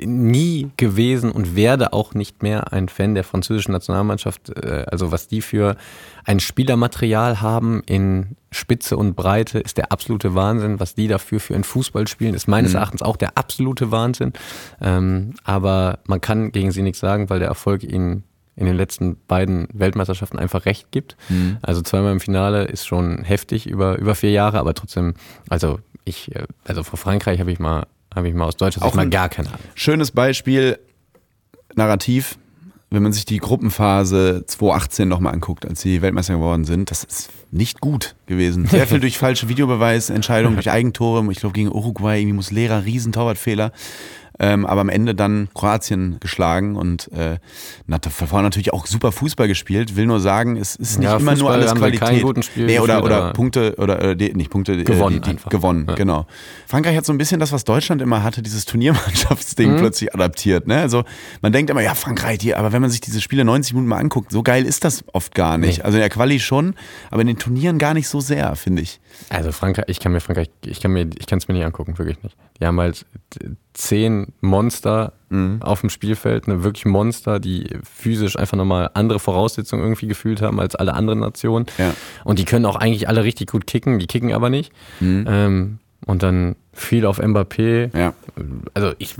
nie 0.00 0.70
gewesen 0.76 1.30
und 1.30 1.56
werde 1.56 1.92
auch 1.92 2.14
nicht 2.14 2.42
mehr 2.42 2.72
ein 2.72 2.88
Fan 2.88 3.14
der 3.14 3.24
französischen 3.24 3.72
Nationalmannschaft. 3.72 4.50
Äh, 4.50 4.84
also 4.90 5.12
was 5.12 5.28
die 5.28 5.40
für 5.40 5.76
ein 6.24 6.40
Spielermaterial 6.40 7.40
haben 7.40 7.82
in 7.86 8.36
Spitze 8.50 8.96
und 8.96 9.14
Breite, 9.14 9.58
ist 9.58 9.78
der 9.78 9.92
absolute 9.92 10.34
Wahnsinn. 10.34 10.80
Was 10.80 10.94
die 10.94 11.08
dafür 11.08 11.40
für 11.40 11.54
ein 11.54 11.64
Fußball 11.64 12.06
spielen, 12.06 12.34
ist 12.34 12.48
meines 12.48 12.72
mhm. 12.72 12.78
Erachtens 12.78 13.02
auch 13.02 13.16
der 13.16 13.38
absolute 13.38 13.90
Wahnsinn. 13.90 14.32
Ähm, 14.80 15.34
aber 15.44 16.00
man 16.06 16.20
kann 16.20 16.52
gegen 16.52 16.72
sie 16.72 16.82
nichts 16.82 17.00
sagen, 17.00 17.30
weil 17.30 17.38
der 17.38 17.48
Erfolg 17.48 17.82
ihnen 17.82 18.24
in 18.54 18.66
den 18.66 18.76
letzten 18.76 19.16
beiden 19.26 19.68
Weltmeisterschaften 19.72 20.38
einfach 20.38 20.66
recht 20.66 20.90
gibt. 20.90 21.16
Mhm. 21.28 21.56
Also 21.62 21.80
zweimal 21.80 22.12
im 22.12 22.20
Finale 22.20 22.64
ist 22.64 22.86
schon 22.86 23.24
heftig 23.24 23.66
über, 23.66 23.98
über 23.98 24.14
vier 24.14 24.30
Jahre, 24.30 24.58
aber 24.58 24.74
trotzdem, 24.74 25.14
also 25.48 25.78
ich, 26.04 26.34
äh, 26.34 26.46
also 26.64 26.82
vor 26.82 26.98
Frankreich 26.98 27.40
habe 27.40 27.52
ich 27.52 27.58
mal 27.58 27.86
habe 28.14 28.28
ich 28.28 28.34
mal 28.34 28.46
aus 28.46 28.56
Deutschland 28.56 28.86
auch 28.86 28.94
mal 28.94 29.08
gar 29.08 29.28
keine 29.28 29.48
Ahnung. 29.48 29.60
Schönes 29.74 30.10
Beispiel, 30.10 30.78
Narrativ, 31.74 32.38
wenn 32.90 33.02
man 33.02 33.12
sich 33.12 33.24
die 33.24 33.38
Gruppenphase 33.38 34.44
2018 34.46 35.08
nochmal 35.08 35.32
anguckt, 35.32 35.66
als 35.66 35.80
sie 35.80 36.02
Weltmeister 36.02 36.34
geworden 36.34 36.64
sind, 36.64 36.90
das 36.90 37.04
ist 37.04 37.30
nicht 37.50 37.80
gut 37.80 38.14
gewesen. 38.26 38.66
Sehr 38.66 38.86
viel 38.86 39.00
durch 39.00 39.18
falsche 39.18 39.48
Videobeweisentscheidungen, 39.48 40.56
durch 40.56 40.70
Eigentore. 40.70 41.26
Ich 41.32 41.38
glaube, 41.38 41.54
gegen 41.54 41.72
Uruguay 41.72 42.20
irgendwie 42.20 42.34
muss 42.34 42.50
Lehrer 42.50 42.84
riesen 42.84 43.12
Torwartfehler 43.12 43.72
ähm, 44.42 44.66
aber 44.66 44.80
am 44.80 44.88
Ende 44.88 45.14
dann 45.14 45.48
Kroatien 45.54 46.16
geschlagen 46.18 46.74
und 46.74 47.10
äh, 47.12 47.38
davor 47.86 48.42
natürlich 48.42 48.72
auch 48.72 48.86
super 48.86 49.12
Fußball 49.12 49.46
gespielt. 49.46 49.94
Will 49.94 50.06
nur 50.06 50.18
sagen, 50.18 50.56
es 50.56 50.74
ist 50.74 50.98
nicht 50.98 51.08
ja, 51.08 51.16
immer 51.16 51.30
Fußball 51.30 51.36
nur 51.36 51.50
alles 51.52 51.74
Qualität. 51.76 52.50
Nee, 52.56 52.80
oder, 52.80 53.04
oder 53.04 53.32
Punkte 53.34 53.76
oder 53.78 54.02
äh, 54.02 54.16
die, 54.16 54.34
nicht 54.34 54.50
Punkte 54.50 54.72
äh, 54.72 54.82
gewonnen, 54.82 55.22
die, 55.24 55.36
die, 55.36 55.48
gewonnen, 55.48 55.86
ja. 55.88 55.94
genau. 55.94 56.26
Frankreich 56.66 56.96
hat 56.96 57.06
so 57.06 57.12
ein 57.12 57.18
bisschen 57.18 57.38
das, 57.38 57.52
was 57.52 57.62
Deutschland 57.62 58.02
immer 58.02 58.24
hatte, 58.24 58.42
dieses 58.42 58.64
Turniermannschaftsding 58.64 59.74
mhm. 59.74 59.78
plötzlich 59.78 60.12
adaptiert. 60.12 60.66
Ne? 60.66 60.80
Also 60.80 61.04
man 61.40 61.52
denkt 61.52 61.70
immer, 61.70 61.82
ja 61.82 61.94
Frankreich, 61.94 62.38
die, 62.38 62.56
aber 62.56 62.72
wenn 62.72 62.82
man 62.82 62.90
sich 62.90 63.00
diese 63.00 63.20
Spiele 63.20 63.44
90 63.44 63.74
Minuten 63.74 63.90
mal 63.90 63.98
anguckt, 63.98 64.32
so 64.32 64.42
geil 64.42 64.66
ist 64.66 64.84
das 64.84 65.04
oft 65.12 65.36
gar 65.36 65.56
nicht. 65.56 65.78
Nee. 65.78 65.84
Also 65.84 65.98
in 65.98 66.00
der 66.00 66.10
Quali 66.10 66.40
schon, 66.40 66.74
aber 67.12 67.20
in 67.20 67.28
den 67.28 67.38
Turnieren 67.38 67.78
gar 67.78 67.94
nicht 67.94 68.08
so 68.08 68.20
sehr, 68.20 68.56
finde 68.56 68.82
ich. 68.82 68.98
Also 69.28 69.52
Frankreich, 69.52 69.86
ich 69.88 70.00
kann 70.00 70.12
mir 70.12 70.20
Frankreich, 70.20 70.50
ich 70.64 70.80
kann 70.80 70.92
mir, 70.92 71.08
ich 71.18 71.26
kann 71.26 71.38
es 71.38 71.48
mir 71.48 71.54
nicht 71.54 71.64
angucken, 71.64 71.98
wirklich 71.98 72.22
nicht. 72.22 72.36
Die 72.60 72.66
haben 72.66 72.78
halt 72.80 73.06
zehn 73.72 74.32
Monster 74.40 75.12
mhm. 75.30 75.62
auf 75.62 75.80
dem 75.80 75.90
Spielfeld, 75.90 76.48
ne, 76.48 76.62
wirklich 76.62 76.84
Monster, 76.84 77.40
die 77.40 77.78
physisch 77.82 78.38
einfach 78.38 78.56
nochmal 78.56 78.90
andere 78.94 79.18
Voraussetzungen 79.18 79.82
irgendwie 79.82 80.06
gefühlt 80.06 80.42
haben 80.42 80.60
als 80.60 80.74
alle 80.74 80.94
anderen 80.94 81.20
Nationen. 81.20 81.66
Ja. 81.78 81.94
Und 82.24 82.38
die 82.38 82.44
können 82.44 82.66
auch 82.66 82.76
eigentlich 82.76 83.08
alle 83.08 83.24
richtig 83.24 83.50
gut 83.50 83.66
kicken, 83.66 83.98
die 83.98 84.06
kicken 84.06 84.32
aber 84.32 84.50
nicht. 84.50 84.72
Mhm. 85.00 85.24
Ähm, 85.28 85.78
und 86.06 86.22
dann 86.22 86.56
viel 86.72 87.06
auf 87.06 87.20
Mbappé. 87.20 87.96
Ja. 87.96 88.14
Also 88.74 88.92
ich, 88.98 89.14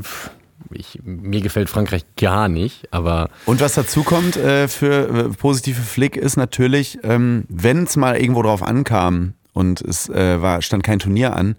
ich, 0.70 0.98
mir 1.04 1.40
gefällt 1.40 1.70
Frankreich 1.70 2.04
gar 2.16 2.48
nicht, 2.48 2.92
aber. 2.92 3.30
Und 3.46 3.60
was 3.60 3.74
dazu 3.74 4.02
kommt 4.02 4.36
äh, 4.36 4.68
für 4.68 5.08
äh, 5.08 5.28
positive 5.28 5.80
Flick 5.80 6.16
ist 6.16 6.36
natürlich, 6.36 6.98
ähm, 7.02 7.44
wenn 7.48 7.84
es 7.84 7.96
mal 7.96 8.16
irgendwo 8.16 8.42
drauf 8.42 8.62
ankam 8.62 9.34
und 9.52 9.80
es 9.80 10.08
äh, 10.08 10.40
war, 10.40 10.62
stand 10.62 10.82
kein 10.82 10.98
Turnier 10.98 11.36
an, 11.36 11.56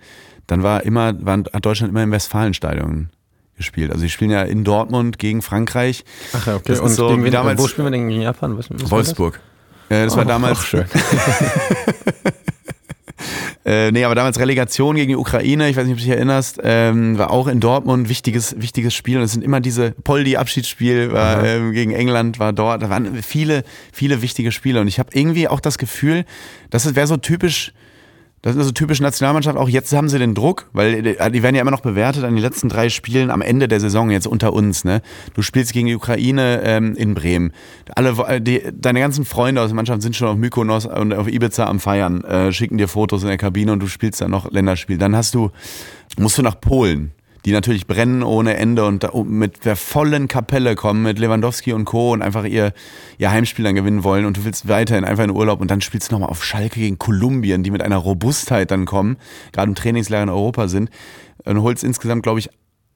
dann 0.47 0.63
war 0.63 0.83
immer, 0.83 1.13
war, 1.25 1.39
hat 1.53 1.65
Deutschland 1.65 1.91
immer 1.91 2.03
im 2.03 2.11
Westfalenstadion 2.11 3.09
gespielt. 3.55 3.91
Also 3.91 4.01
sie 4.01 4.09
spielen 4.09 4.31
ja 4.31 4.43
in 4.43 4.63
Dortmund 4.63 5.19
gegen 5.19 5.41
Frankreich. 5.41 6.03
Ach 6.33 6.47
ja, 6.47 6.55
okay. 6.55 6.63
Das 6.67 6.79
und 6.79 6.89
so 6.89 7.09
gegen 7.09 7.31
damals, 7.31 7.61
wo 7.61 7.67
spielen 7.67 7.87
wir 7.87 7.91
denn 7.91 8.09
gegen 8.09 8.21
Japan? 8.21 8.57
Was, 8.57 8.69
was 8.69 8.89
Wolfsburg. 8.89 9.35
War 9.35 9.41
das, 9.89 9.97
äh, 9.97 10.05
das 10.05 10.13
oh, 10.13 10.17
war 10.17 10.25
damals. 10.25 10.59
Auch 10.59 10.63
schön. 10.63 10.85
äh, 13.65 13.91
nee, 13.91 14.03
aber 14.03 14.15
damals 14.15 14.39
Relegation 14.39 14.95
gegen 14.95 15.09
die 15.09 15.15
Ukraine, 15.15 15.69
ich 15.69 15.77
weiß 15.77 15.85
nicht, 15.85 15.93
ob 15.93 15.99
du 15.99 16.03
dich 16.03 16.13
erinnerst, 16.13 16.59
ähm, 16.63 17.17
war 17.17 17.31
auch 17.31 17.47
in 17.47 17.59
Dortmund 17.59 18.09
wichtiges, 18.09 18.55
wichtiges 18.59 18.93
Spiel. 18.95 19.17
Und 19.17 19.23
es 19.23 19.33
sind 19.33 19.43
immer 19.43 19.61
diese 19.61 19.91
Poldi-Abschiedsspiel 19.91 21.11
war, 21.13 21.43
ähm, 21.43 21.73
gegen 21.73 21.91
England 21.91 22.39
war 22.39 22.53
dort. 22.53 22.81
Da 22.81 22.89
waren 22.89 23.21
viele, 23.21 23.63
viele 23.91 24.21
wichtige 24.21 24.51
Spiele. 24.51 24.81
Und 24.81 24.87
ich 24.87 24.99
habe 24.99 25.09
irgendwie 25.13 25.47
auch 25.47 25.59
das 25.59 25.77
Gefühl, 25.77 26.25
das 26.69 26.95
wäre 26.95 27.07
so 27.07 27.17
typisch 27.17 27.71
das 28.43 28.55
ist 28.55 28.59
also 28.59 28.71
typisch 28.73 28.99
Nationalmannschaft. 28.99 29.57
Auch 29.57 29.69
jetzt 29.69 29.93
haben 29.93 30.09
sie 30.09 30.19
den 30.19 30.35
Druck, 30.35 30.69
weil 30.73 31.01
die 31.01 31.43
werden 31.43 31.55
ja 31.55 31.61
immer 31.61 31.71
noch 31.71 31.79
bewertet 31.79 32.25
an 32.25 32.35
den 32.35 32.43
letzten 32.43 32.67
drei 32.67 32.89
Spielen 32.89 33.31
am 33.31 33.41
Ende 33.41 33.69
der 33.69 33.79
Saison 33.79 34.11
jetzt 34.11 34.27
unter 34.27 34.51
uns. 34.51 34.83
Ne? 34.83 35.01
Du 35.33 35.41
spielst 35.41 35.71
gegen 35.71 35.87
die 35.87 35.95
Ukraine 35.95 36.61
ähm, 36.65 36.93
in 36.97 37.13
Bremen. 37.13 37.53
Alle, 37.95 38.09
äh, 38.27 38.41
die, 38.41 38.61
deine 38.73 38.99
ganzen 38.99 39.23
Freunde 39.23 39.61
aus 39.61 39.69
der 39.69 39.75
Mannschaft 39.75 40.01
sind 40.01 40.17
schon 40.17 40.27
auf 40.27 40.35
Mykonos 40.35 40.85
und 40.85 41.13
auf 41.13 41.29
Ibiza 41.29 41.67
am 41.67 41.79
Feiern, 41.79 42.21
äh, 42.25 42.51
schicken 42.51 42.77
dir 42.77 42.89
Fotos 42.89 43.21
in 43.21 43.29
der 43.29 43.37
Kabine 43.37 43.71
und 43.71 43.79
du 43.79 43.87
spielst 43.87 44.19
dann 44.19 44.31
noch 44.31 44.51
Länderspiel. 44.51 44.97
Dann 44.97 45.15
hast 45.15 45.33
du, 45.35 45.51
musst 46.17 46.37
du 46.37 46.41
nach 46.41 46.59
Polen 46.59 47.13
die 47.45 47.51
natürlich 47.51 47.87
brennen 47.87 48.23
ohne 48.23 48.55
Ende 48.55 48.85
und 48.85 49.03
mit 49.29 49.65
der 49.65 49.75
vollen 49.75 50.27
Kapelle 50.27 50.75
kommen, 50.75 51.03
mit 51.03 51.19
Lewandowski 51.19 51.73
und 51.73 51.85
Co. 51.85 52.13
und 52.13 52.21
einfach 52.21 52.45
ihr, 52.45 52.73
ihr 53.17 53.31
Heimspiel 53.31 53.65
dann 53.65 53.75
gewinnen 53.75 54.03
wollen 54.03 54.25
und 54.25 54.37
du 54.37 54.45
willst 54.45 54.67
weiterhin 54.67 55.03
einfach 55.03 55.23
in 55.23 55.31
Urlaub 55.31 55.59
und 55.59 55.69
dann 55.69 55.81
spielst 55.81 56.11
du 56.11 56.15
nochmal 56.15 56.29
auf 56.29 56.43
Schalke 56.43 56.79
gegen 56.79 56.97
Kolumbien, 56.97 57.63
die 57.63 57.71
mit 57.71 57.81
einer 57.81 57.97
Robustheit 57.97 58.71
dann 58.71 58.85
kommen, 58.85 59.17
gerade 59.51 59.69
im 59.69 59.75
Trainingslager 59.75 60.23
in 60.23 60.29
Europa 60.29 60.67
sind 60.67 60.89
und 61.45 61.61
holst 61.61 61.83
insgesamt, 61.83 62.23
glaube 62.23 62.39
ich, 62.39 62.49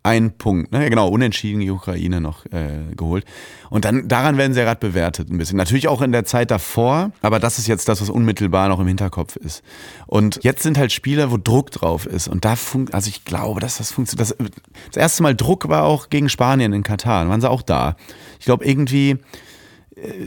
ein 0.07 0.31
Punkt, 0.37 0.71
ne? 0.71 0.89
genau, 0.89 1.09
unentschieden 1.09 1.59
die 1.59 1.69
Ukraine 1.69 2.21
noch 2.21 2.45
äh, 2.45 2.95
geholt. 2.95 3.25
Und 3.69 3.83
dann 3.83 4.07
daran 4.07 4.37
werden 4.37 4.53
sie 4.53 4.59
ja 4.59 4.65
gerade 4.65 4.79
bewertet 4.79 5.29
ein 5.29 5.37
bisschen. 5.37 5.57
Natürlich 5.57 5.89
auch 5.89 6.01
in 6.01 6.13
der 6.13 6.23
Zeit 6.23 6.49
davor, 6.49 7.11
aber 7.21 7.39
das 7.39 7.59
ist 7.59 7.67
jetzt 7.67 7.89
das, 7.89 7.99
was 7.99 8.09
unmittelbar 8.09 8.69
noch 8.69 8.79
im 8.79 8.87
Hinterkopf 8.87 9.35
ist. 9.35 9.63
Und 10.05 10.39
jetzt 10.43 10.63
sind 10.63 10.77
halt 10.77 10.93
Spiele, 10.93 11.29
wo 11.29 11.37
Druck 11.37 11.71
drauf 11.71 12.05
ist. 12.05 12.29
Und 12.29 12.45
da 12.45 12.55
funkt, 12.55 12.93
also 12.93 13.09
ich 13.09 13.25
glaube, 13.25 13.59
dass 13.59 13.79
das 13.79 13.91
funktioniert. 13.91 14.29
Das, 14.29 14.47
das 14.91 14.97
erste 14.97 15.23
Mal 15.23 15.35
Druck 15.35 15.67
war 15.67 15.83
auch 15.83 16.09
gegen 16.09 16.29
Spanien 16.29 16.71
in 16.71 16.83
Katar. 16.83 17.25
Da 17.25 17.29
waren 17.29 17.41
sie 17.41 17.49
auch 17.49 17.61
da. 17.61 17.97
Ich 18.39 18.45
glaube 18.45 18.63
irgendwie 18.63 19.17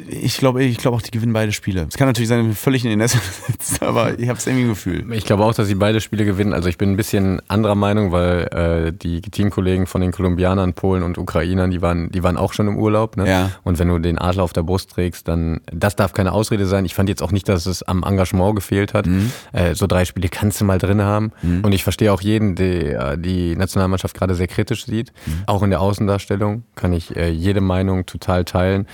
ich 0.09 0.37
glaube, 0.37 0.65
ich 0.65 0.79
glaube 0.79 0.97
auch, 0.97 1.03
die 1.03 1.13
gewinnen 1.13 1.33
beide 1.33 1.53
Spiele. 1.53 1.87
Es 1.89 1.97
kann 1.97 2.09
natürlich 2.09 2.29
sein, 2.29 2.45
dass 2.45 2.53
ich 2.53 2.59
völlig 2.59 2.85
in 2.85 2.91
den 2.91 2.99
Nässe 2.99 3.19
sitze, 3.47 3.83
aber 3.87 4.19
ich 4.19 4.29
habe 4.29 4.39
es 4.39 4.47
irgendwie 4.47 4.65
ein 4.65 4.69
Gefühl. 4.71 5.13
Ich 5.13 5.25
glaube 5.25 5.45
auch, 5.45 5.55
dass 5.55 5.69
sie 5.69 5.77
beide 5.77 6.01
Spiele 6.01 6.25
gewinnen. 6.25 6.53
Also 6.53 6.69
ich 6.69 6.77
bin 6.77 6.91
ein 6.91 6.97
bisschen 6.97 7.41
anderer 7.47 7.77
Meinung, 7.77 8.11
weil 8.11 8.49
äh, 8.53 8.93
die 8.93 9.21
Teamkollegen 9.21 9.87
von 9.87 10.01
den 10.01 10.11
Kolumbianern, 10.11 10.75
Polen 10.75 11.05
und 11.05 11.19
Ukrainern, 11.19 11.71
die 11.71 11.83
waren, 11.83 12.11
die 12.11 12.23
waren 12.25 12.37
auch 12.37 12.53
schon 12.53 12.67
im 12.67 12.79
Urlaub. 12.79 13.17
Ne? 13.17 13.29
Ja. 13.29 13.51
Und 13.63 13.79
wenn 13.79 13.89
du 13.89 13.99
den 13.99 14.19
Adler 14.19 14.43
auf 14.43 14.53
der 14.53 14.65
Brust 14.65 14.91
trägst, 14.91 15.29
dann 15.29 15.61
das 15.73 15.95
darf 15.95 16.15
keine 16.15 16.33
Ausrede 16.33 16.67
sein. 16.67 16.85
Ich 16.85 16.95
fand 16.95 17.09
jetzt 17.09 17.23
auch 17.23 17.33
nicht, 17.33 17.49
dass 17.49 17.67
es 17.67 17.85
am 17.85 18.03
Engagement 18.03 18.57
gefehlt 18.57 18.93
hat. 18.93 19.07
Mhm. 19.07 19.31
Äh, 19.53 19.75
so 19.77 19.87
drei 19.87 20.05
Spiele 20.05 20.29
kannst 20.29 20.61
du 20.61 20.65
mal 20.65 20.79
drin 20.79 21.03
haben. 21.03 21.31
Mhm. 21.43 21.65
Und 21.65 21.73
ich 21.73 21.85
verstehe 21.85 22.13
auch 22.13 22.23
jeden, 22.23 22.57
der 22.57 23.17
die 23.17 23.55
Nationalmannschaft 23.55 24.17
gerade 24.17 24.35
sehr 24.35 24.49
kritisch 24.49 24.87
sieht. 24.87 25.13
Mhm. 25.27 25.33
Auch 25.47 25.63
in 25.63 25.71
der 25.71 25.81
Außendarstellung 25.81 26.65
kann 26.75 26.93
ich 26.93 27.15
äh, 27.17 27.31
jede 27.31 27.61
Meinung 27.61 28.07
total 28.07 28.45
teilen 28.45 28.87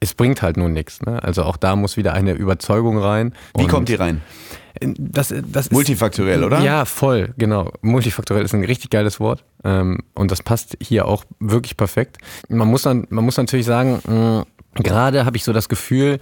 es 0.00 0.14
bringt 0.14 0.42
halt 0.42 0.56
nur 0.56 0.68
nichts. 0.68 1.02
Ne? 1.02 1.22
Also 1.22 1.44
auch 1.44 1.56
da 1.56 1.76
muss 1.76 1.96
wieder 1.96 2.14
eine 2.14 2.32
Überzeugung 2.32 2.98
rein. 2.98 3.34
Wie 3.56 3.66
kommt 3.66 3.88
die 3.88 3.94
rein? 3.94 4.22
Das, 4.80 5.34
das 5.46 5.70
Multifaktoriell, 5.70 6.40
ist, 6.40 6.46
oder? 6.46 6.60
Ja, 6.60 6.84
voll, 6.86 7.34
genau. 7.36 7.72
Multifaktoriell 7.82 8.44
ist 8.44 8.54
ein 8.54 8.64
richtig 8.64 8.90
geiles 8.90 9.20
Wort. 9.20 9.44
Ähm, 9.62 9.98
und 10.14 10.30
das 10.30 10.42
passt 10.42 10.76
hier 10.80 11.06
auch 11.06 11.24
wirklich 11.38 11.76
perfekt. 11.76 12.18
Man 12.48 12.68
muss, 12.68 12.82
dann, 12.82 13.06
man 13.10 13.24
muss 13.24 13.36
natürlich 13.36 13.66
sagen, 13.66 14.46
gerade 14.74 15.26
habe 15.26 15.36
ich 15.36 15.44
so 15.44 15.52
das 15.52 15.68
Gefühl, 15.68 16.18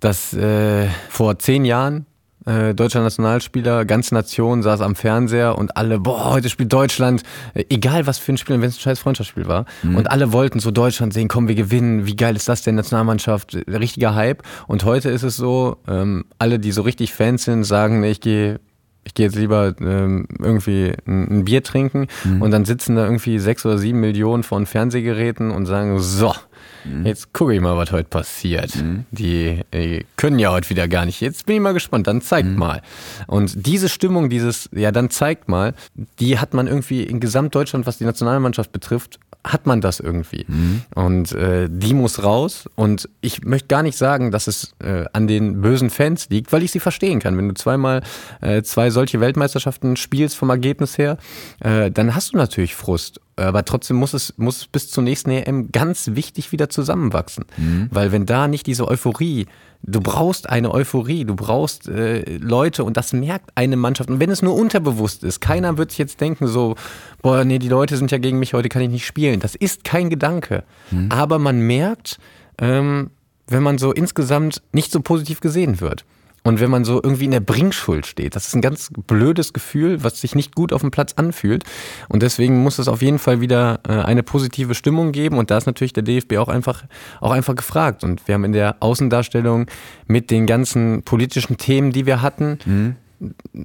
dass 0.00 0.32
äh, 0.32 0.88
vor 1.10 1.38
zehn 1.38 1.64
Jahren 1.64 2.06
äh, 2.48 2.74
deutscher 2.74 3.02
Nationalspieler, 3.02 3.84
ganze 3.84 4.14
Nation 4.14 4.62
saß 4.62 4.80
am 4.80 4.94
Fernseher 4.94 5.58
und 5.58 5.76
alle, 5.76 6.00
boah, 6.00 6.32
heute 6.32 6.48
spielt 6.48 6.72
Deutschland, 6.72 7.22
äh, 7.54 7.64
egal 7.68 8.06
was 8.06 8.18
für 8.18 8.32
ein 8.32 8.38
Spiel, 8.38 8.60
wenn 8.60 8.68
es 8.68 8.76
ein 8.76 8.80
scheiß 8.80 8.98
Freundschaftsspiel 8.98 9.46
war. 9.46 9.66
Mhm. 9.82 9.96
Und 9.96 10.10
alle 10.10 10.32
wollten 10.32 10.58
so 10.58 10.70
Deutschland 10.70 11.12
sehen, 11.12 11.28
komm, 11.28 11.48
wir 11.48 11.54
gewinnen, 11.54 12.06
wie 12.06 12.16
geil 12.16 12.36
ist 12.36 12.48
das 12.48 12.62
denn, 12.62 12.74
Nationalmannschaft, 12.74 13.54
richtiger 13.68 14.14
Hype. 14.14 14.42
Und 14.66 14.84
heute 14.84 15.10
ist 15.10 15.22
es 15.22 15.36
so, 15.36 15.76
ähm, 15.86 16.24
alle, 16.38 16.58
die 16.58 16.72
so 16.72 16.82
richtig 16.82 17.12
Fans 17.12 17.44
sind, 17.44 17.64
sagen, 17.64 18.00
nee, 18.00 18.10
ich 18.10 18.20
gehe 18.20 18.60
ich 19.04 19.14
gehe 19.14 19.26
jetzt 19.26 19.36
lieber 19.36 19.74
ähm, 19.80 20.26
irgendwie 20.38 20.92
ein, 21.06 21.38
ein, 21.38 21.44
Bier 21.46 21.62
trinken 21.62 22.08
mhm. 22.24 22.42
und 22.42 22.50
dann 22.50 22.66
sitzen 22.66 22.94
da 22.94 23.04
irgendwie 23.04 23.38
sechs 23.38 23.64
oder 23.64 23.78
sieben 23.78 24.00
Millionen 24.00 24.42
von 24.42 24.66
Fernsehgeräten 24.66 25.50
und 25.50 25.64
sagen, 25.64 25.98
so, 25.98 26.34
Mhm. 26.84 27.06
Jetzt 27.06 27.32
gucke 27.32 27.54
ich 27.54 27.60
mal, 27.60 27.76
was 27.76 27.92
heute 27.92 28.08
passiert. 28.08 28.76
Mhm. 28.76 29.04
Die, 29.10 29.60
die, 29.72 30.06
können 30.16 30.38
ja 30.38 30.50
heute 30.52 30.70
wieder 30.70 30.88
gar 30.88 31.04
nicht. 31.04 31.20
Jetzt 31.20 31.46
bin 31.46 31.56
ich 31.56 31.62
mal 31.62 31.74
gespannt, 31.74 32.06
dann 32.06 32.20
zeigt 32.20 32.48
mhm. 32.48 32.56
mal. 32.56 32.82
Und 33.26 33.66
diese 33.66 33.88
Stimmung, 33.88 34.30
dieses, 34.30 34.68
ja, 34.72 34.92
dann 34.92 35.10
zeigt 35.10 35.48
mal, 35.48 35.74
die 36.18 36.38
hat 36.38 36.54
man 36.54 36.66
irgendwie 36.66 37.02
in 37.02 37.20
Gesamtdeutschland, 37.20 37.86
was 37.86 37.98
die 37.98 38.04
Nationalmannschaft 38.04 38.72
betrifft, 38.72 39.18
hat 39.44 39.66
man 39.66 39.80
das 39.80 40.00
irgendwie. 40.00 40.44
Mhm. 40.48 40.82
Und 40.94 41.32
äh, 41.32 41.68
die 41.70 41.94
muss 41.94 42.22
raus. 42.22 42.68
Und 42.74 43.08
ich 43.20 43.44
möchte 43.44 43.68
gar 43.68 43.82
nicht 43.82 43.96
sagen, 43.96 44.30
dass 44.30 44.46
es 44.46 44.74
äh, 44.82 45.04
an 45.12 45.26
den 45.26 45.60
bösen 45.62 45.90
Fans 45.90 46.28
liegt, 46.28 46.52
weil 46.52 46.62
ich 46.62 46.72
sie 46.72 46.80
verstehen 46.80 47.20
kann. 47.20 47.36
Wenn 47.36 47.48
du 47.48 47.54
zweimal 47.54 48.02
äh, 48.40 48.62
zwei 48.62 48.90
solche 48.90 49.20
Weltmeisterschaften 49.20 49.96
spielst 49.96 50.36
vom 50.36 50.50
Ergebnis 50.50 50.98
her, 50.98 51.18
äh, 51.60 51.90
dann 51.90 52.14
hast 52.14 52.34
du 52.34 52.36
natürlich 52.36 52.74
Frust. 52.74 53.20
Aber 53.42 53.64
trotzdem 53.64 53.96
muss 53.96 54.14
es, 54.14 54.34
muss 54.36 54.66
bis 54.66 54.90
zur 54.90 55.04
nächsten 55.04 55.30
EM 55.30 55.70
ganz 55.72 56.10
wichtig 56.14 56.52
wieder 56.52 56.68
zusammenwachsen. 56.68 57.44
Mhm. 57.56 57.88
Weil 57.90 58.12
wenn 58.12 58.26
da 58.26 58.48
nicht 58.48 58.66
diese 58.66 58.88
Euphorie, 58.88 59.46
du 59.82 60.00
brauchst 60.00 60.48
eine 60.48 60.72
Euphorie, 60.72 61.24
du 61.24 61.36
brauchst 61.36 61.88
äh, 61.88 62.38
Leute 62.38 62.84
und 62.84 62.96
das 62.96 63.12
merkt 63.12 63.50
eine 63.54 63.76
Mannschaft. 63.76 64.10
Und 64.10 64.20
wenn 64.20 64.30
es 64.30 64.42
nur 64.42 64.54
unterbewusst 64.54 65.24
ist, 65.24 65.40
keiner 65.40 65.78
wird 65.78 65.90
sich 65.90 65.98
jetzt 65.98 66.20
denken 66.20 66.46
so, 66.46 66.74
boah, 67.22 67.44
nee, 67.44 67.58
die 67.58 67.68
Leute 67.68 67.96
sind 67.96 68.10
ja 68.10 68.18
gegen 68.18 68.38
mich, 68.38 68.54
heute 68.54 68.68
kann 68.68 68.82
ich 68.82 68.90
nicht 68.90 69.06
spielen. 69.06 69.40
Das 69.40 69.54
ist 69.54 69.84
kein 69.84 70.10
Gedanke. 70.10 70.64
Mhm. 70.90 71.10
Aber 71.10 71.38
man 71.38 71.60
merkt, 71.60 72.18
ähm, 72.58 73.10
wenn 73.46 73.62
man 73.62 73.78
so 73.78 73.92
insgesamt 73.92 74.62
nicht 74.72 74.92
so 74.92 75.00
positiv 75.00 75.40
gesehen 75.40 75.80
wird. 75.80 76.04
Und 76.44 76.60
wenn 76.60 76.70
man 76.70 76.84
so 76.84 77.00
irgendwie 77.02 77.24
in 77.24 77.30
der 77.30 77.40
Bringschuld 77.40 78.06
steht, 78.06 78.36
das 78.36 78.48
ist 78.48 78.54
ein 78.54 78.62
ganz 78.62 78.90
blödes 79.06 79.52
Gefühl, 79.52 80.02
was 80.02 80.20
sich 80.20 80.34
nicht 80.34 80.54
gut 80.54 80.72
auf 80.72 80.80
dem 80.80 80.90
Platz 80.90 81.14
anfühlt. 81.16 81.64
Und 82.08 82.22
deswegen 82.22 82.62
muss 82.62 82.78
es 82.78 82.88
auf 82.88 83.02
jeden 83.02 83.18
Fall 83.18 83.40
wieder 83.40 83.80
äh, 83.86 83.92
eine 83.92 84.22
positive 84.22 84.74
Stimmung 84.74 85.12
geben. 85.12 85.38
Und 85.38 85.50
da 85.50 85.58
ist 85.58 85.66
natürlich 85.66 85.92
der 85.92 86.04
DFB 86.04 86.36
auch 86.36 86.48
einfach, 86.48 86.84
auch 87.20 87.32
einfach 87.32 87.56
gefragt. 87.56 88.04
Und 88.04 88.26
wir 88.26 88.34
haben 88.34 88.44
in 88.44 88.52
der 88.52 88.76
Außendarstellung 88.80 89.66
mit 90.06 90.30
den 90.30 90.46
ganzen 90.46 91.02
politischen 91.02 91.58
Themen, 91.58 91.92
die 91.92 92.06
wir 92.06 92.22
hatten, 92.22 92.58
mhm 92.64 92.96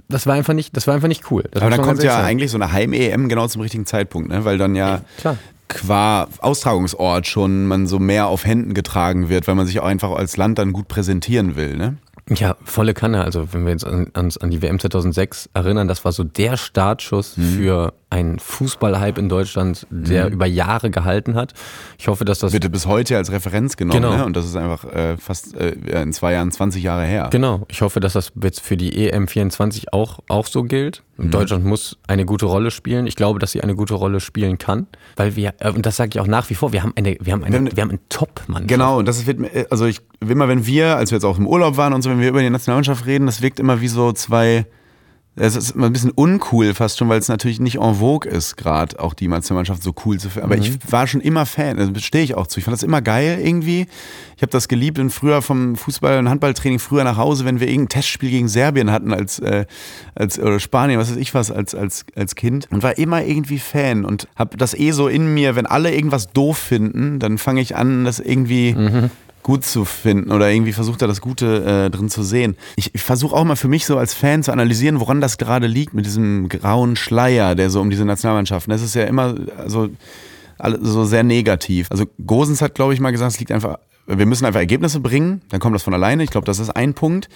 das 0.10 0.26
war 0.26 0.34
einfach 0.34 0.54
nicht, 0.56 0.76
das 0.76 0.88
war 0.88 0.96
einfach 0.96 1.08
nicht 1.08 1.30
cool. 1.30 1.44
Das 1.52 1.62
Aber 1.62 1.70
dann 1.70 1.82
kommt 1.82 2.02
ja 2.02 2.24
eigentlich 2.24 2.50
so 2.50 2.58
eine 2.58 2.72
Heim-EM 2.72 3.30
genau 3.30 3.48
zum 3.48 3.62
richtigen 3.62 3.86
Zeitpunkt, 3.86 4.30
ne? 4.30 4.46
weil 4.46 4.58
dann 4.58 4.76
ja, 4.76 5.02
ja 5.24 5.38
qua 5.68 6.28
Austragungsort 6.40 7.28
schon 7.28 7.66
man 7.68 7.88
so 7.88 8.00
mehr 8.00 8.28
auf 8.28 8.46
Händen 8.46 8.74
getragen 8.74 9.30
wird, 9.30 9.48
weil 9.48 9.56
man 9.56 9.68
sich 9.68 9.80
auch 9.80 9.86
einfach 9.86 10.12
als 10.12 10.38
Land 10.38 10.60
dann 10.60 10.74
gut 10.74 10.88
präsentieren 10.88 11.56
will. 11.56 11.76
Ne? 11.76 11.98
Ja, 12.30 12.56
volle 12.64 12.94
Kanne. 12.94 13.24
Also 13.24 13.54
wenn 13.54 13.66
wir 13.66 13.72
jetzt 13.72 13.86
an, 13.86 14.10
an, 14.14 14.50
die 14.50 14.62
WM 14.62 14.80
2006 14.80 15.50
erinnern, 15.54 15.88
das 15.88 16.06
war 16.06 16.12
so 16.12 16.24
der 16.24 16.58
Startschuss 16.58 17.38
mhm. 17.38 17.44
für 17.44 17.94
einen 18.14 18.38
Fußballhype 18.38 19.20
in 19.20 19.28
Deutschland, 19.28 19.88
der 19.90 20.28
mhm. 20.28 20.34
über 20.34 20.46
Jahre 20.46 20.92
gehalten 20.92 21.34
hat. 21.34 21.54
Ich 21.98 22.08
hoffe, 22.08 22.26
dass 22.26 22.40
das... 22.40 22.54
Wird 22.54 22.72
bis 22.72 22.86
heute 22.86 23.18
als 23.18 23.32
Referenz 23.32 23.76
genommen 23.76 24.02
genau. 24.02 24.18
ne? 24.18 24.26
und 24.26 24.38
das 24.38 24.46
ist 24.46 24.56
einfach 24.56 24.86
äh, 24.86 25.18
fast 25.18 25.58
äh, 25.58 25.72
in 26.02 26.14
zwei 26.14 26.34
Jahren 26.34 26.52
20 26.52 26.84
Jahre 26.84 27.06
her. 27.06 27.30
Genau. 27.32 27.66
Ich 27.70 27.82
hoffe, 27.82 28.00
dass 28.00 28.14
das 28.14 28.32
jetzt 28.42 28.62
für 28.62 28.78
die 28.78 29.10
EM 29.10 29.28
24 29.28 29.94
auch, 29.94 30.20
auch 30.28 30.46
so 30.46 30.64
gilt. 30.64 31.02
Mhm. 31.18 31.32
Deutschland 31.32 31.66
muss 31.66 31.98
eine 32.08 32.26
gute 32.26 32.46
Rolle 32.46 32.70
spielen. 32.70 33.08
Ich 33.08 33.16
glaube, 33.16 33.40
dass 33.40 33.52
sie 33.52 33.62
eine 33.62 33.76
gute 33.76 33.96
Rolle 33.96 34.20
spielen 34.20 34.60
kann, 34.60 34.86
weil 35.16 35.36
wir, 35.36 35.56
äh, 35.60 35.72
und 35.72 35.86
das 35.86 35.96
sage 35.96 36.12
ich 36.14 36.20
auch 36.20 36.28
nach 36.28 36.50
wie 36.52 36.56
vor, 36.56 36.72
wir 36.72 36.84
haben 36.84 36.94
eine, 36.96 37.18
wir 37.20 37.34
haben 37.34 37.44
eine, 37.44 37.76
wir 37.76 37.82
haben 37.82 37.90
einen 37.90 38.10
Top-Mann. 38.10 38.68
Genau, 38.68 39.00
und 39.00 39.08
das 39.08 39.26
wird, 39.26 39.40
also 39.72 39.86
ich, 39.86 40.02
immer 40.20 40.48
wenn 40.48 40.68
wir, 40.68 40.98
als 40.98 41.10
wir 41.10 41.16
jetzt 41.16 41.26
auch 41.26 41.40
im 41.40 41.48
Urlaub 41.48 41.78
waren 41.78 41.94
und 41.94 42.04
so, 42.04 42.12
wenn 42.12 42.20
wir 42.20 42.30
über 42.30 42.42
die 42.42 42.50
Nationalmannschaft 42.52 43.08
reden, 43.08 43.26
das 43.26 43.42
wirkt 43.42 43.60
immer 43.60 43.82
wie 43.82 43.88
so 43.88 44.12
zwei 44.12 44.68
es 45.36 45.56
ist 45.56 45.72
immer 45.72 45.88
ein 45.88 45.94
bisschen 45.94 46.12
uncool 46.12 46.76
fast 46.76 47.00
schon, 47.00 47.10
weil 47.10 47.20
es 47.20 47.28
natürlich 47.28 47.60
nicht 47.60 47.80
en 47.80 47.96
vogue 47.96 48.30
ist, 48.30 48.56
gerade 48.56 49.00
auch 49.00 49.16
die 49.16 49.28
Nationalmannschaft 49.28 49.82
so 49.82 49.94
cool 50.06 50.20
zu 50.20 50.30
finden. 50.30 50.46
Aber 50.46 50.56
mhm. 50.56 50.62
ich 50.62 50.92
war 50.92 51.08
schon 51.08 51.22
immer 51.22 51.48
Fan, 51.48 51.80
also 51.80 51.92
stehe 51.98 52.24
ich 52.24 52.36
auch 52.36 52.46
zu. 52.46 52.60
Ich 52.60 52.66
fand 52.66 52.74
das 52.74 52.84
immer 52.84 53.02
geil 53.02 53.40
irgendwie. 53.44 53.88
Ich 54.36 54.44
habe 54.44 54.52
das 54.52 54.68
geliebt 54.68 55.00
und 55.00 55.10
früher 55.10 55.42
vom 55.42 55.76
Fußball- 55.76 56.20
und 56.20 56.30
Handballtraining 56.30 56.78
früher 56.78 57.04
nach 57.04 57.18
Hause, 57.18 57.46
wenn 57.46 57.60
wir 57.60 57.68
irgendein 57.68 57.90
Testspiel 57.90 58.30
gegen 58.30 58.48
Serbien 58.48 58.92
hatten 58.92 59.12
als, 59.12 59.40
äh, 59.40 59.66
als 60.14 60.40
oder 60.40 60.60
Spanien, 60.60 61.00
was 61.00 61.10
weiß 61.10 61.18
ich 61.18 61.34
was, 61.34 61.50
als, 61.50 61.74
als, 61.74 62.06
als 62.16 62.36
Kind 62.36 62.68
und 62.70 62.84
war 62.84 62.98
immer 63.00 63.24
irgendwie 63.24 63.58
Fan 63.58 64.06
und 64.06 64.28
habe 64.36 64.58
das 64.58 64.76
eh 64.76 64.92
so 64.92 65.08
in 65.08 65.34
mir, 65.34 65.56
wenn 65.56 65.66
alle 65.66 65.96
irgendwas 65.96 66.32
doof 66.32 66.58
finden, 66.58 67.18
dann 67.18 67.40
fange 67.40 67.62
ich 67.62 67.76
an, 67.76 68.06
das 68.06 68.20
irgendwie 68.20 68.74
mhm 68.74 69.10
gut 69.44 69.66
zu 69.66 69.86
finden 69.86 70.32
oder 70.32 70.50
irgendwie 70.50 70.74
versucht 70.74 71.02
er 71.02 71.08
das 71.08 71.22
Gute 71.22 71.64
äh, 71.86 71.90
drin 71.90 72.10
zu 72.10 72.24
sehen. 72.24 72.56
Ich, 72.76 72.96
ich 72.96 73.02
versuche 73.02 73.36
auch 73.36 73.44
mal 73.44 73.56
für 73.56 73.68
mich 73.68 73.86
so 73.86 73.98
als 73.98 74.14
Fan 74.14 74.42
zu 74.42 74.52
analysieren, 74.52 75.00
woran 75.00 75.22
das 75.22 75.38
gerade 75.38 75.68
liegt 75.68 75.94
mit 75.94 76.06
diesem 76.06 76.50
grauen 76.50 76.96
Schleier, 76.96 77.56
der 77.56 77.70
so 77.70 77.82
um 77.82 77.90
diese 77.90 78.06
Nationalmannschaften. 78.06 78.72
Das 78.72 78.82
ist 78.82 78.96
ja 78.96 79.04
immer 79.04 79.36
so, 79.68 79.90
so 80.82 81.06
sehr 81.06 81.24
negativ. 81.24 81.92
Also 81.92 82.06
Gosens 82.26 82.62
hat, 82.62 82.76
glaube 82.76 82.94
ich, 82.94 83.00
mal 83.00 83.12
gesagt, 83.12 83.34
es 83.34 83.40
liegt 83.40 83.52
einfach, 83.52 83.78
wir 84.08 84.26
müssen 84.26 84.46
einfach 84.46 84.60
Ergebnisse 84.60 85.00
bringen, 85.00 85.42
dann 85.50 85.60
kommt 85.60 85.76
das 85.76 85.84
von 85.84 85.94
alleine. 85.94 86.24
Ich 86.24 86.32
glaube, 86.32 86.46
das 86.46 86.60
ist 86.60 86.70
ein 86.70 86.94
Punkt. 86.94 87.30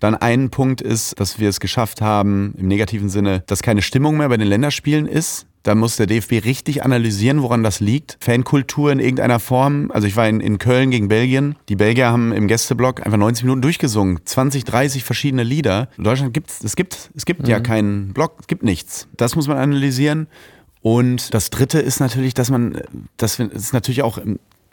Dann 0.00 0.14
ein 0.14 0.48
Punkt 0.48 0.80
ist, 0.80 1.20
dass 1.20 1.38
wir 1.38 1.50
es 1.50 1.60
geschafft 1.60 2.00
haben, 2.00 2.54
im 2.56 2.68
negativen 2.68 3.10
Sinne, 3.10 3.42
dass 3.46 3.62
keine 3.62 3.82
Stimmung 3.82 4.16
mehr 4.16 4.30
bei 4.30 4.38
den 4.38 4.48
Länderspielen 4.48 5.06
ist. 5.06 5.46
Da 5.62 5.74
muss 5.74 5.96
der 5.96 6.06
DFB 6.06 6.44
richtig 6.44 6.84
analysieren, 6.84 7.42
woran 7.42 7.62
das 7.62 7.80
liegt. 7.80 8.16
Fankultur 8.20 8.92
in 8.92 8.98
irgendeiner 8.98 9.40
Form. 9.40 9.90
Also 9.92 10.06
ich 10.06 10.16
war 10.16 10.28
in, 10.28 10.40
in 10.40 10.58
Köln 10.58 10.90
gegen 10.90 11.08
Belgien. 11.08 11.56
Die 11.68 11.76
Belgier 11.76 12.06
haben 12.10 12.32
im 12.32 12.48
Gästeblock 12.48 13.04
einfach 13.04 13.18
90 13.18 13.44
Minuten 13.44 13.60
durchgesungen. 13.60 14.20
20, 14.24 14.64
30 14.64 15.04
verschiedene 15.04 15.42
Lieder. 15.42 15.88
In 15.98 16.04
Deutschland 16.04 16.32
gibt 16.32 16.50
es, 16.50 16.64
es 16.64 16.76
gibt, 16.76 17.10
es 17.14 17.26
gibt 17.26 17.42
mhm. 17.42 17.48
ja 17.48 17.60
keinen 17.60 18.14
Block, 18.14 18.36
es 18.40 18.46
gibt 18.46 18.62
nichts. 18.62 19.06
Das 19.16 19.36
muss 19.36 19.48
man 19.48 19.58
analysieren. 19.58 20.28
Und 20.82 21.34
das 21.34 21.50
dritte 21.50 21.78
ist 21.78 22.00
natürlich, 22.00 22.32
dass 22.32 22.50
man, 22.50 22.80
das 23.18 23.38
ist 23.38 23.74
natürlich 23.74 24.02
auch 24.02 24.18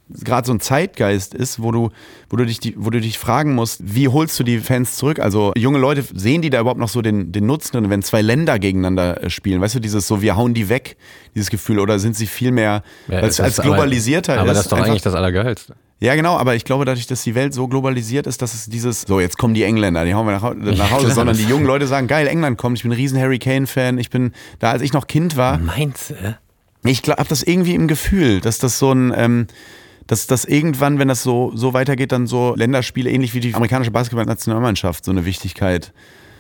gerade 0.10 0.47
so 0.47 0.53
ein 0.53 0.60
Zeitgeist 0.60 1.34
ist, 1.34 1.62
wo 1.62 1.72
du, 1.72 1.89
wo 2.30 2.38
du 2.38 2.45
dich, 2.45 2.74
wo 2.78 2.89
du 2.89 3.01
dich 3.01 3.18
fragen 3.18 3.55
musst, 3.55 3.82
wie 3.84 4.08
holst 4.08 4.39
du 4.39 4.43
die 4.43 4.60
Fans 4.60 4.95
zurück? 4.95 5.20
Also 5.20 5.53
junge 5.55 5.80
Leute, 5.80 6.03
sehen 6.14 6.41
die 6.41 6.49
da 6.49 6.60
überhaupt 6.60 6.80
noch 6.80 6.89
so 6.89 7.01
den, 7.01 7.32
den 7.32 7.45
Nutzen 7.45 7.74
drin, 7.74 7.89
wenn 7.89 8.03
zwei 8.03 8.22
Länder 8.22 8.60
gegeneinander 8.60 9.24
äh, 9.24 9.30
spielen? 9.30 9.62
Weißt 9.62 9.76
du, 9.76 9.80
dieses 9.80 10.08
so, 10.08 10.22
wir 10.22 10.36
hauen 10.36 10.53
die 10.53 10.70
weg, 10.70 10.97
dieses 11.36 11.49
Gefühl, 11.49 11.80
oder 11.80 11.99
sind 11.99 12.16
sie 12.16 12.28
viel 12.28 12.51
mehr 12.51 12.84
ja, 13.08 13.20
als, 13.20 13.39
als 13.39 13.58
globalisierter 13.58 14.34
aber, 14.34 14.41
aber 14.41 14.53
das 14.53 14.64
ist 14.64 14.72
doch 14.72 14.80
eigentlich 14.80 15.01
das 15.01 15.14
Allergeilste. 15.14 15.76
Ja, 15.99 16.14
genau, 16.14 16.38
aber 16.38 16.53
ich 16.53 16.64
glaube, 16.64 16.86
dadurch, 16.86 17.08
dass 17.08 17.24
die 17.24 17.34
Welt 17.34 17.55
so 17.55 17.68
globalisiert 17.68 18.28
ist, 18.28 18.43
dass 18.43 18.53
es 18.53 18.68
dieses, 18.68 19.01
so, 19.01 19.20
jetzt 19.20 19.38
kommen 19.39 19.55
die 19.55 19.64
Engländer, 19.64 20.05
die 20.05 20.14
hauen 20.14 20.28
wir 20.28 20.34
nach, 20.34 20.53
nach 20.55 20.91
Hause, 20.91 21.08
ja, 21.08 21.14
sondern 21.14 21.36
die 21.36 21.45
jungen 21.45 21.66
Leute 21.66 21.88
sagen, 21.88 22.08
geil, 22.08 22.28
England 22.28 22.58
kommt, 22.58 22.78
ich 22.78 22.84
bin 22.84 22.91
ein 22.91 22.95
riesen 22.95 23.20
Harry 23.20 23.39
Kane-Fan, 23.39 23.97
ich 23.97 24.12
bin, 24.12 24.32
da 24.60 24.72
als 24.72 24.84
ich 24.84 24.93
noch 24.93 25.08
Kind 25.08 25.38
war. 25.38 25.58
Meinst 25.58 26.12
du? 26.12 26.38
Ich 26.84 27.01
habe 27.10 27.26
das 27.28 27.41
irgendwie 27.41 27.74
im 27.74 27.88
Gefühl, 27.88 28.41
dass 28.41 28.60
das 28.60 28.78
so 28.78 28.91
ein, 28.91 29.12
ähm, 29.16 29.47
dass 30.08 30.28
das 30.28 30.45
irgendwann, 30.45 30.99
wenn 30.99 31.08
das 31.08 31.24
so, 31.24 31.51
so 31.55 31.74
weitergeht, 31.74 32.12
dann 32.12 32.28
so 32.28 32.55
Länderspiele 32.55 33.10
ähnlich 33.10 33.34
wie 33.34 33.39
die 33.39 33.53
amerikanische 33.53 33.91
Basketball-Nationalmannschaft 33.91 35.05
so 35.05 35.12
eine 35.12 35.26
Wichtigkeit 35.26 35.93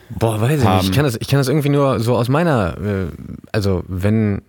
Boah, 0.09 0.39
weiß 0.39 0.61
ich 0.61 0.65
haben. 0.65 0.77
nicht. 0.77 0.89
Ich 0.89 0.95
kann, 0.95 1.03
das, 1.03 1.17
ich 1.19 1.27
kann 1.27 1.37
das 1.37 1.47
irgendwie 1.47 1.69
nur 1.69 1.99
so 1.99 2.15
aus 2.15 2.29
meiner, 2.29 2.77
äh, 2.77 3.07
also 3.51 3.83
wenn, 3.87 4.41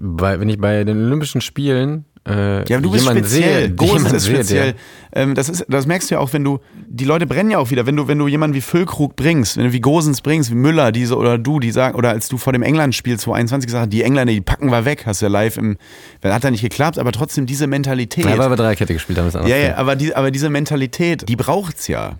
bei, 0.00 0.40
wenn 0.40 0.48
ich 0.48 0.58
bei 0.58 0.84
den 0.84 1.04
Olympischen 1.04 1.40
Spielen 1.40 2.04
äh, 2.26 2.68
ja, 2.68 2.80
du 2.80 2.90
bist 2.90 3.06
speziell. 3.06 3.70
Ghost 3.70 4.12
ist 4.12 4.26
speziell. 4.26 4.74
Ähm, 5.12 5.34
das, 5.34 5.48
ist, 5.48 5.64
das 5.68 5.86
merkst 5.86 6.10
du 6.10 6.16
ja 6.16 6.20
auch, 6.20 6.32
wenn 6.32 6.42
du, 6.42 6.58
die 6.88 7.04
Leute 7.04 7.26
brennen 7.26 7.50
ja 7.50 7.58
auch 7.58 7.70
wieder, 7.70 7.86
wenn 7.86 7.96
du, 7.96 8.08
wenn 8.08 8.18
du 8.18 8.26
jemanden 8.26 8.56
wie 8.56 8.60
Füllkrug 8.60 9.14
bringst, 9.14 9.56
wenn 9.56 9.64
du 9.64 9.72
wie 9.72 9.80
Gosens 9.80 10.20
bringst, 10.20 10.50
wie 10.50 10.56
Müller, 10.56 10.90
diese 10.90 11.16
oder 11.16 11.38
du, 11.38 11.60
die 11.60 11.70
sagen, 11.70 11.96
oder 11.96 12.10
als 12.10 12.28
du 12.28 12.36
vor 12.36 12.52
dem 12.52 12.62
England-Spiel 12.62 13.18
2021 13.18 13.66
gesagt 13.66 13.82
hast, 13.82 13.92
die 13.92 14.02
Engländer, 14.02 14.32
die 14.32 14.40
packen 14.40 14.70
wir 14.70 14.84
weg, 14.84 15.04
hast 15.06 15.22
du 15.22 15.26
ja 15.26 15.30
live 15.30 15.56
im, 15.56 15.78
hat 16.24 16.42
da 16.42 16.50
nicht 16.50 16.62
geklappt, 16.62 16.98
aber 16.98 17.12
trotzdem 17.12 17.46
diese 17.46 17.66
Mentalität. 17.66 18.24
Ja, 18.24 18.36
weil 18.38 18.50
wir 18.50 18.56
Dreikette 18.56 18.92
gespielt 18.92 19.18
haben, 19.18 19.28
ist 19.28 19.36
anders. 19.36 19.50
Ja, 19.50 19.56
ja, 19.56 19.76
aber, 19.76 19.94
die, 19.94 20.14
aber 20.14 20.30
diese 20.30 20.50
Mentalität, 20.50 21.28
die 21.28 21.36
braucht's 21.36 21.86
ja. 21.86 22.16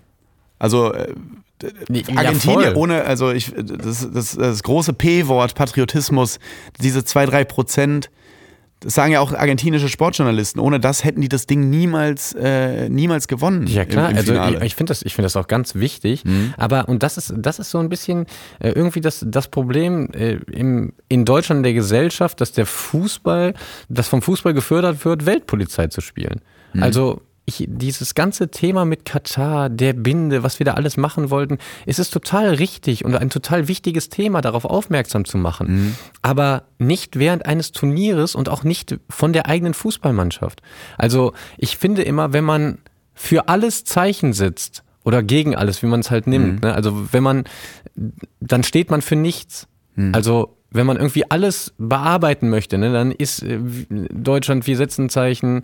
Also, 0.57 0.93
äh, 0.93 1.13
Argentinien 2.15 2.61
ja, 2.61 2.75
ohne, 2.75 3.03
also 3.03 3.31
ich, 3.31 3.51
das, 3.55 4.07
das, 4.11 4.35
das 4.35 4.63
große 4.63 4.93
P-Wort 4.93 5.55
Patriotismus, 5.55 6.39
diese 6.79 7.03
zwei, 7.03 7.25
drei 7.25 7.43
Prozent, 7.43 8.09
das 8.79 8.93
sagen 8.93 9.11
ja 9.11 9.21
auch 9.21 9.33
argentinische 9.33 9.89
Sportjournalisten. 9.89 10.61
Ohne 10.61 10.79
das 10.79 11.03
hätten 11.03 11.21
die 11.21 11.29
das 11.29 11.47
Ding 11.47 11.69
niemals, 11.69 12.33
äh, 12.33 12.89
niemals 12.89 13.27
gewonnen. 13.27 13.65
Ja 13.67 13.85
klar, 13.85 14.11
im, 14.11 14.17
im 14.17 14.17
also 14.17 14.63
ich, 14.63 14.75
finde 14.75 14.91
das, 14.91 15.01
ich 15.01 15.15
finde 15.15 15.25
das 15.25 15.35
auch 15.35 15.47
ganz 15.47 15.75
wichtig. 15.75 16.25
Mhm. 16.25 16.53
Aber 16.57 16.87
und 16.87 17.01
das 17.01 17.17
ist, 17.17 17.33
das 17.35 17.59
ist 17.59 17.71
so 17.71 17.79
ein 17.79 17.89
bisschen 17.89 18.27
äh, 18.59 18.69
irgendwie 18.69 19.01
das, 19.01 19.25
das 19.27 19.47
Problem 19.47 20.09
äh, 20.13 20.33
im, 20.51 20.93
in 21.09 21.25
Deutschland 21.25 21.65
der 21.65 21.73
Gesellschaft, 21.73 22.39
dass 22.39 22.51
der 22.51 22.67
Fußball, 22.67 23.53
dass 23.89 24.07
vom 24.07 24.21
Fußball 24.21 24.53
gefördert 24.53 25.03
wird, 25.05 25.25
Weltpolizei 25.25 25.87
zu 25.87 26.01
spielen. 26.01 26.41
Mhm. 26.73 26.83
Also 26.83 27.21
ich, 27.47 27.65
dieses 27.65 28.13
ganze 28.13 28.51
Thema 28.51 28.83
mit 28.83 29.05
Katar, 29.05 29.69
der 29.69 29.93
Binde, 29.93 30.43
was 30.43 30.59
wir 30.59 30.65
da 30.65 30.73
alles 30.73 30.97
machen 30.97 31.29
wollten, 31.29 31.59
ist 31.85 31.97
es 31.97 32.09
total 32.09 32.49
richtig 32.55 33.05
und 33.05 33.15
ein 33.15 33.29
total 33.29 33.69
wichtiges 33.69 34.09
Thema, 34.09 34.41
darauf 34.41 34.65
aufmerksam 34.65 35.23
zu 35.23 35.37
machen. 35.37 35.67
Mhm. 35.67 35.95
Aber 36.21 36.63
nicht 36.77 37.17
während 37.17 37.45
eines 37.45 37.71
Turnieres 37.71 38.35
und 38.35 38.49
auch 38.49 38.65
nicht 38.65 38.99
von 39.09 39.31
der 39.31 39.47
eigenen 39.47 39.73
Fußballmannschaft. 39.73 40.61
Also 40.97 41.31
ich 41.57 41.77
finde 41.77 42.01
immer, 42.01 42.33
wenn 42.33 42.43
man 42.43 42.79
für 43.13 43.47
alles 43.47 43.85
Zeichen 43.85 44.33
setzt 44.33 44.83
oder 45.05 45.23
gegen 45.23 45.55
alles, 45.55 45.81
wie 45.81 45.87
man 45.87 46.01
es 46.01 46.11
halt 46.11 46.27
nimmt, 46.27 46.55
mhm. 46.55 46.67
ne? 46.67 46.75
also 46.75 47.13
wenn 47.13 47.23
man, 47.23 47.45
dann 48.41 48.63
steht 48.63 48.91
man 48.91 49.01
für 49.01 49.15
nichts. 49.15 49.69
Mhm. 49.95 50.13
Also 50.13 50.57
wenn 50.69 50.85
man 50.85 50.97
irgendwie 50.97 51.31
alles 51.31 51.73
bearbeiten 51.77 52.49
möchte, 52.49 52.77
ne, 52.77 52.91
dann 52.91 53.11
ist 53.11 53.41
äh, 53.41 53.57
Deutschland, 53.89 54.67
wir 54.67 54.75
setzen 54.75 55.09
Zeichen, 55.09 55.63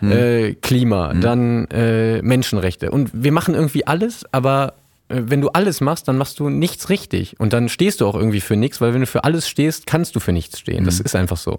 hm. 0.00 0.12
äh, 0.12 0.54
Klima, 0.54 1.10
hm. 1.12 1.20
dann 1.20 1.64
äh, 1.66 2.22
Menschenrechte. 2.22 2.90
Und 2.90 3.10
wir 3.12 3.32
machen 3.32 3.54
irgendwie 3.54 3.86
alles, 3.86 4.24
aber 4.32 4.74
äh, 5.08 5.22
wenn 5.26 5.40
du 5.40 5.48
alles 5.50 5.80
machst, 5.80 6.08
dann 6.08 6.16
machst 6.16 6.40
du 6.40 6.48
nichts 6.48 6.88
richtig. 6.88 7.38
Und 7.38 7.52
dann 7.52 7.68
stehst 7.68 8.00
du 8.00 8.06
auch 8.06 8.14
irgendwie 8.14 8.40
für 8.40 8.56
nichts, 8.56 8.80
weil 8.80 8.94
wenn 8.94 9.00
du 9.00 9.06
für 9.06 9.24
alles 9.24 9.48
stehst, 9.48 9.86
kannst 9.86 10.16
du 10.16 10.20
für 10.20 10.32
nichts 10.32 10.58
stehen. 10.58 10.84
Das 10.84 10.98
mhm. 10.98 11.04
ist 11.04 11.16
einfach 11.16 11.36
so. 11.36 11.58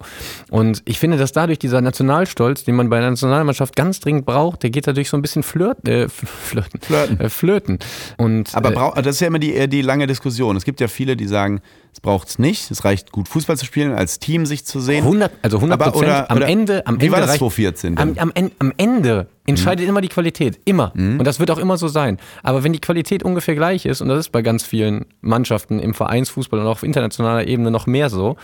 Und 0.49 0.81
ich 0.86 0.99
finde, 0.99 1.17
dass 1.17 1.31
dadurch 1.31 1.59
dieser 1.59 1.81
Nationalstolz, 1.81 2.63
den 2.63 2.75
man 2.75 2.89
bei 2.89 2.97
einer 2.97 3.11
Nationalmannschaft 3.11 3.75
ganz 3.75 3.99
dringend 3.99 4.25
braucht, 4.25 4.63
der 4.63 4.69
geht 4.71 4.88
dadurch 4.88 5.09
so 5.09 5.17
ein 5.17 5.21
bisschen 5.21 5.43
flirt, 5.43 5.88
äh, 5.88 6.09
flirten. 6.09 6.79
Flirten. 6.81 7.19
Äh, 7.19 7.29
flirten. 7.29 7.79
Und, 8.17 8.55
Aber 8.55 8.95
äh, 8.95 9.01
das 9.01 9.15
ist 9.15 9.21
ja 9.21 9.27
immer 9.27 9.39
die, 9.39 9.67
die 9.67 9.81
lange 9.81 10.07
Diskussion. 10.07 10.57
Es 10.57 10.65
gibt 10.65 10.81
ja 10.81 10.88
viele, 10.88 11.15
die 11.15 11.27
sagen, 11.27 11.61
Es 11.96 12.02
braucht 12.02 12.28
es 12.28 12.39
nicht. 12.39 12.70
Es 12.72 12.84
reicht 12.84 13.14
gut 13.14 13.30
Fußball 13.30 13.56
zu 13.56 13.64
spielen, 13.64 13.93
als 13.93 14.20
Team 14.20 14.46
sich 14.46 14.66
zu 14.66 14.82
sehen. 14.82 15.06
100, 15.06 15.32
also 15.41 15.58
100 15.62 15.80
Aber 15.82 15.91
Prozent. 15.91 16.12
oder- 16.12 16.30
Am 16.30 16.38
oder- 16.38 16.48
Ende, 16.50 16.86
am 16.86 17.00
wie 17.00 17.06
Ende 17.06 17.12
war 17.14 17.22
das 17.22 17.30
reicht- 17.30 17.39
2014 17.39 17.98
Am, 17.98 18.16
am, 18.18 18.34
am 18.60 18.74
Ende 18.76 19.28
entscheidet 19.48 19.86
Mhm. 19.86 19.89
immer 19.92 20.01
die 20.01 20.09
Qualität. 20.09 20.59
Immer. 20.66 20.92
Und 20.93 21.24
das 21.24 21.39
wird 21.39 21.51
auch 21.51 21.58
immer 21.58 21.78
so 21.78 21.88
sein. 21.88 22.17
Aber 22.43 22.66
wenn 22.66 22.74
die 22.74 22.82
Qualität 22.82 23.24
ungefähr 23.24 23.55
gleich 23.55 23.86
ist, 23.86 24.01
und 24.01 24.09
das 24.09 24.20
ist 24.20 24.32
bei 24.34 24.42
ganz 24.42 24.66
vielen 24.66 25.05
Mannschaften 25.22 25.80
im 25.80 25.93
Vereinsfußball 25.93 26.59
und 26.59 26.66
auch 26.67 26.72
auf 26.72 26.84
internationaler 26.84 27.47
Ebene 27.47 27.72
noch 27.72 27.88
mehr 27.88 28.09
so, 28.09 28.36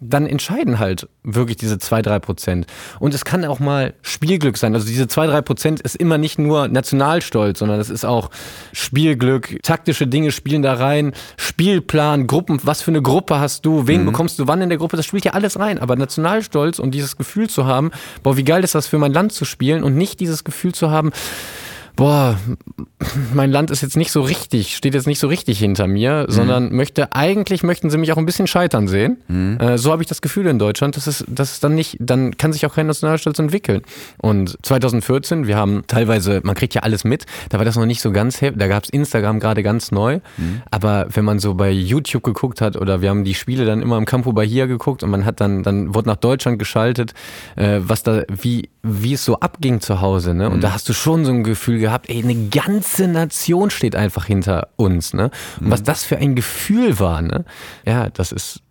dann 0.00 0.26
entscheiden 0.26 0.78
halt 0.78 1.08
wirklich 1.22 1.58
diese 1.58 1.76
2-3 1.76 2.18
Prozent. 2.20 2.66
Und 2.98 3.12
es 3.12 3.24
kann 3.24 3.44
auch 3.44 3.60
mal 3.60 3.92
Spielglück 4.00 4.56
sein. 4.56 4.74
Also 4.74 4.86
diese 4.86 5.04
2-3 5.04 5.42
Prozent 5.42 5.80
ist 5.80 5.96
immer 5.96 6.16
nicht 6.16 6.38
nur 6.38 6.68
Nationalstolz, 6.68 7.58
sondern 7.58 7.78
es 7.78 7.90
ist 7.90 8.06
auch 8.06 8.30
Spielglück, 8.72 9.62
taktische 9.62 10.06
Dinge 10.06 10.32
spielen 10.32 10.62
da 10.62 10.74
rein, 10.74 11.12
Spielplan, 11.36 12.26
Gruppen, 12.26 12.60
was 12.62 12.80
für 12.80 12.90
eine 12.90 13.02
Gruppe 13.02 13.40
hast 13.40 13.66
du, 13.66 13.86
wen 13.86 14.06
bekommst 14.06 14.38
du 14.38 14.48
wann 14.48 14.62
in 14.62 14.70
der 14.70 14.78
Gruppe, 14.78 14.96
das 14.96 15.04
spielt 15.04 15.24
ja 15.24 15.32
alles 15.32 15.58
rein. 15.58 15.78
Aber 15.78 15.96
Nationalstolz 15.96 16.78
und 16.78 16.92
dieses 16.92 17.16
Gefühl 17.16 17.50
zu 17.50 17.66
haben, 17.66 17.90
boah, 18.22 18.36
wie 18.36 18.44
geil 18.44 18.64
ist 18.64 18.74
das 18.74 18.86
für 18.86 18.98
mein 18.98 19.12
Land 19.12 19.32
zu 19.32 19.44
spielen 19.44 19.84
und 19.84 19.96
nicht 19.96 20.18
dieses 20.20 20.44
Gefühl 20.44 20.74
zu 20.74 20.90
haben, 20.90 21.10
boah, 21.96 22.38
mein 23.34 23.50
Land 23.50 23.70
ist 23.70 23.82
jetzt 23.82 23.96
nicht 23.96 24.12
so 24.12 24.22
richtig, 24.22 24.76
steht 24.76 24.94
jetzt 24.94 25.06
nicht 25.06 25.18
so 25.18 25.28
richtig 25.28 25.58
hinter 25.58 25.86
mir, 25.86 26.26
sondern 26.28 26.74
möchte, 26.74 27.12
eigentlich 27.12 27.62
möchten 27.62 27.90
sie 27.90 27.98
mich 27.98 28.12
auch 28.12 28.18
ein 28.18 28.26
bisschen 28.26 28.46
scheitern 28.46 28.88
sehen. 28.88 29.18
Äh, 29.60 29.78
so 29.78 29.92
habe 29.92 30.02
ich 30.02 30.08
das 30.08 30.20
Gefühl 30.20 30.46
in 30.46 30.58
Deutschland, 30.58 30.96
dass 30.96 31.06
es, 31.06 31.24
dass 31.28 31.52
es 31.52 31.60
dann 31.60 31.74
nicht, 31.74 31.96
dann 32.00 32.36
kann 32.36 32.52
sich 32.52 32.66
auch 32.66 32.74
kein 32.74 32.86
Nationalstolz 32.86 33.38
entwickeln. 33.38 33.82
Und 34.18 34.56
2014, 34.62 35.46
wir 35.46 35.56
haben 35.56 35.82
teilweise, 35.86 36.40
man 36.44 36.54
kriegt 36.54 36.74
ja 36.74 36.82
alles 36.82 37.04
mit, 37.04 37.26
da 37.48 37.58
war 37.58 37.64
das 37.64 37.76
noch 37.76 37.86
nicht 37.86 38.00
so 38.00 38.12
ganz, 38.12 38.40
da 38.40 38.66
gab 38.68 38.84
es 38.84 38.90
Instagram 38.90 39.40
gerade 39.40 39.62
ganz 39.62 39.90
neu, 39.90 40.20
aber 40.70 41.06
wenn 41.12 41.24
man 41.24 41.38
so 41.38 41.54
bei 41.54 41.70
YouTube 41.70 42.22
geguckt 42.22 42.60
hat 42.60 42.76
oder 42.76 43.00
wir 43.02 43.10
haben 43.10 43.24
die 43.24 43.34
Spiele 43.34 43.64
dann 43.64 43.82
immer 43.82 43.98
im 43.98 44.04
Campo 44.04 44.32
Bahia 44.32 44.66
geguckt 44.66 45.02
und 45.02 45.10
man 45.10 45.24
hat 45.24 45.40
dann, 45.40 45.62
dann 45.62 45.94
wurde 45.94 46.08
nach 46.08 46.16
Deutschland 46.16 46.58
geschaltet, 46.58 47.14
äh, 47.56 47.80
was 47.80 48.02
da, 48.02 48.22
wie, 48.28 48.68
wie 48.82 49.14
es 49.14 49.24
so 49.24 49.40
abging 49.40 49.80
zu 49.80 50.00
Hause, 50.00 50.34
ne? 50.34 50.48
Und 50.48 50.62
da 50.62 50.72
hast 50.72 50.88
du 50.88 50.92
schon 50.92 51.24
so 51.24 51.32
ein 51.32 51.44
Gefühl 51.44 51.79
gehabt, 51.80 52.08
ey, 52.08 52.22
eine 52.22 52.48
ganze 52.48 53.08
Nation 53.08 53.70
steht 53.70 53.96
einfach 53.96 54.26
hinter 54.26 54.68
uns, 54.76 55.14
ne? 55.14 55.30
Und 55.60 55.70
was 55.70 55.82
das 55.82 56.04
für 56.04 56.18
ein 56.18 56.34
Gefühl 56.34 56.98
war, 56.98 57.22
ne? 57.22 57.44
Ja, 57.84 58.08
das 58.10 58.32
ist, 58.32 58.62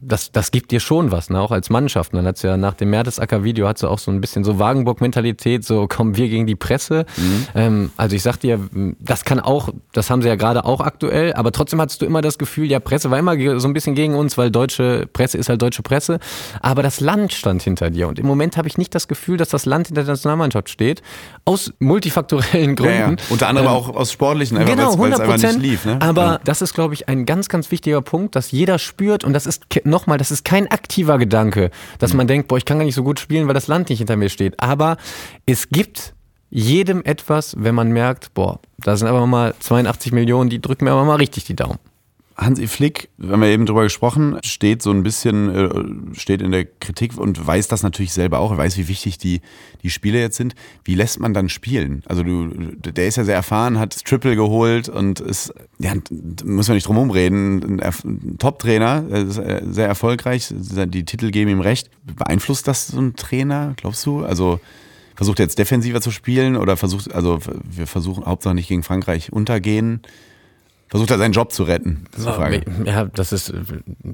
das, 0.00 0.32
das 0.32 0.50
gibt 0.50 0.70
dir 0.70 0.80
schon 0.80 1.10
was, 1.10 1.30
ne? 1.30 1.40
auch 1.40 1.50
als 1.50 1.70
Mannschaft. 1.70 2.14
Dann 2.14 2.26
hat's 2.26 2.42
ja 2.42 2.56
nach 2.56 2.74
dem 2.74 2.90
Mertesacker-Video 2.90 3.66
hat 3.68 3.78
sie 3.78 3.88
auch 3.88 3.98
so 3.98 4.10
ein 4.10 4.20
bisschen 4.20 4.44
so 4.44 4.58
Wagenburg-Mentalität, 4.58 5.64
so 5.64 5.86
kommen 5.86 6.16
wir 6.16 6.28
gegen 6.28 6.46
die 6.46 6.56
Presse. 6.56 7.06
Ähm, 7.54 7.90
also 7.96 8.16
ich 8.16 8.22
sag 8.22 8.38
dir, 8.38 8.60
das 8.98 9.24
kann 9.24 9.40
auch, 9.40 9.70
das 9.92 10.10
haben 10.10 10.22
sie 10.22 10.28
ja 10.28 10.36
gerade 10.36 10.64
auch 10.64 10.80
aktuell, 10.80 11.32
aber 11.34 11.52
trotzdem 11.52 11.80
hattest 11.80 12.02
du 12.02 12.06
immer 12.06 12.22
das 12.22 12.38
Gefühl, 12.38 12.70
ja, 12.70 12.80
Presse 12.80 13.10
war 13.10 13.18
immer 13.18 13.60
so 13.60 13.68
ein 13.68 13.74
bisschen 13.74 13.94
gegen 13.94 14.14
uns, 14.14 14.38
weil 14.38 14.50
deutsche 14.50 15.06
Presse 15.12 15.38
ist 15.38 15.48
halt 15.48 15.62
deutsche 15.62 15.82
Presse. 15.82 16.18
Aber 16.60 16.82
das 16.82 17.00
Land 17.00 17.32
stand 17.32 17.62
hinter 17.62 17.90
dir. 17.90 18.08
Und 18.08 18.18
im 18.18 18.26
Moment 18.26 18.56
habe 18.56 18.68
ich 18.68 18.78
nicht 18.78 18.94
das 18.94 19.08
Gefühl, 19.08 19.36
dass 19.36 19.48
das 19.48 19.66
Land 19.66 19.88
hinter 19.88 20.02
der 20.02 20.12
Nationalmannschaft 20.12 20.68
steht. 20.68 21.02
Aus 21.44 21.72
multifaktorellen 21.78 22.76
Gründen. 22.76 22.94
Ja, 22.94 23.10
ja. 23.10 23.16
Unter 23.30 23.48
anderem 23.48 23.68
Ähm, 23.68 23.72
auch 23.72 23.94
aus 23.94 24.12
sportlichen, 24.12 24.58
einfach 24.58 24.74
genau, 24.74 24.98
weil 24.98 25.12
es 25.12 25.20
100 25.20 25.20
einfach 25.20 25.48
nicht 25.48 25.62
lief. 25.62 25.84
Ne? 25.84 25.98
Aber 26.00 26.22
ja. 26.22 26.40
das 26.44 26.62
ist, 26.62 26.74
glaube 26.74 26.94
ich, 26.94 27.08
ein 27.08 27.26
ganz, 27.26 27.48
ganz 27.48 27.70
wichtiger 27.70 28.02
Punkt, 28.02 28.36
dass 28.36 28.50
jeder 28.50 28.78
spürt 28.78 29.24
und 29.24 29.32
das 29.32 29.46
ist 29.46 29.67
nochmal, 29.84 30.18
das 30.18 30.30
ist 30.30 30.44
kein 30.44 30.70
aktiver 30.70 31.18
Gedanke, 31.18 31.70
dass 31.98 32.14
man 32.14 32.26
denkt, 32.26 32.48
boah, 32.48 32.56
ich 32.56 32.64
kann 32.64 32.78
gar 32.78 32.84
nicht 32.84 32.94
so 32.94 33.02
gut 33.02 33.20
spielen, 33.20 33.46
weil 33.46 33.54
das 33.54 33.66
Land 33.66 33.88
nicht 33.88 33.98
hinter 33.98 34.16
mir 34.16 34.28
steht. 34.28 34.58
Aber 34.60 34.96
es 35.46 35.68
gibt 35.68 36.14
jedem 36.50 37.02
etwas, 37.04 37.54
wenn 37.58 37.74
man 37.74 37.90
merkt, 37.90 38.32
boah, 38.34 38.60
da 38.78 38.96
sind 38.96 39.08
aber 39.08 39.26
mal 39.26 39.54
82 39.60 40.12
Millionen, 40.12 40.50
die 40.50 40.60
drücken 40.60 40.84
mir 40.84 40.92
aber 40.92 41.04
mal 41.04 41.16
richtig 41.16 41.44
die 41.44 41.56
Daumen. 41.56 41.78
Hansi 42.38 42.68
Flick, 42.68 43.08
wir 43.18 43.32
haben 43.32 43.42
ja 43.42 43.48
eben 43.48 43.66
drüber 43.66 43.82
gesprochen, 43.82 44.38
steht 44.44 44.80
so 44.80 44.92
ein 44.92 45.02
bisschen, 45.02 45.52
äh, 45.52 46.18
steht 46.18 46.40
in 46.40 46.52
der 46.52 46.66
Kritik 46.66 47.18
und 47.18 47.44
weiß 47.44 47.66
das 47.66 47.82
natürlich 47.82 48.12
selber 48.12 48.38
auch. 48.38 48.56
Weiß, 48.56 48.78
wie 48.78 48.86
wichtig 48.86 49.18
die, 49.18 49.40
die 49.82 49.90
Spiele 49.90 50.20
jetzt 50.20 50.36
sind. 50.36 50.54
Wie 50.84 50.94
lässt 50.94 51.18
man 51.18 51.34
dann 51.34 51.48
spielen? 51.48 52.04
Also 52.06 52.22
du, 52.22 52.48
der 52.76 53.08
ist 53.08 53.16
ja 53.16 53.24
sehr 53.24 53.34
erfahren, 53.34 53.80
hat 53.80 54.04
Triple 54.04 54.36
geholt 54.36 54.88
und 54.88 55.18
ist, 55.18 55.52
ja, 55.80 55.92
müssen 56.44 56.68
wir 56.68 56.74
nicht 56.74 56.86
drum 56.86 56.98
rumreden, 56.98 57.80
ein, 57.80 58.38
Top-Trainer, 58.38 59.04
er 59.10 59.20
äh, 59.22 59.62
sehr 59.68 59.88
erfolgreich, 59.88 60.54
die 60.54 61.04
Titel 61.04 61.32
geben 61.32 61.50
ihm 61.50 61.60
recht. 61.60 61.90
Beeinflusst 62.04 62.68
das 62.68 62.86
so 62.86 63.00
ein 63.00 63.16
Trainer, 63.16 63.74
glaubst 63.76 64.06
du? 64.06 64.24
Also 64.24 64.60
versucht 65.16 65.40
er 65.40 65.46
jetzt 65.46 65.58
defensiver 65.58 66.00
zu 66.00 66.12
spielen 66.12 66.56
oder 66.56 66.76
versucht, 66.76 67.12
also 67.12 67.40
wir 67.68 67.88
versuchen 67.88 68.24
Hauptsache 68.24 68.54
nicht 68.54 68.68
gegen 68.68 68.84
Frankreich 68.84 69.32
untergehen? 69.32 70.02
Versucht 70.88 71.10
er 71.10 71.18
seinen 71.18 71.32
Job 71.32 71.52
zu 71.52 71.64
retten? 71.64 72.04
Das 72.12 72.24
Frage. 72.24 72.62
Ja, 72.84 73.04
das 73.04 73.32
ist, 73.32 73.52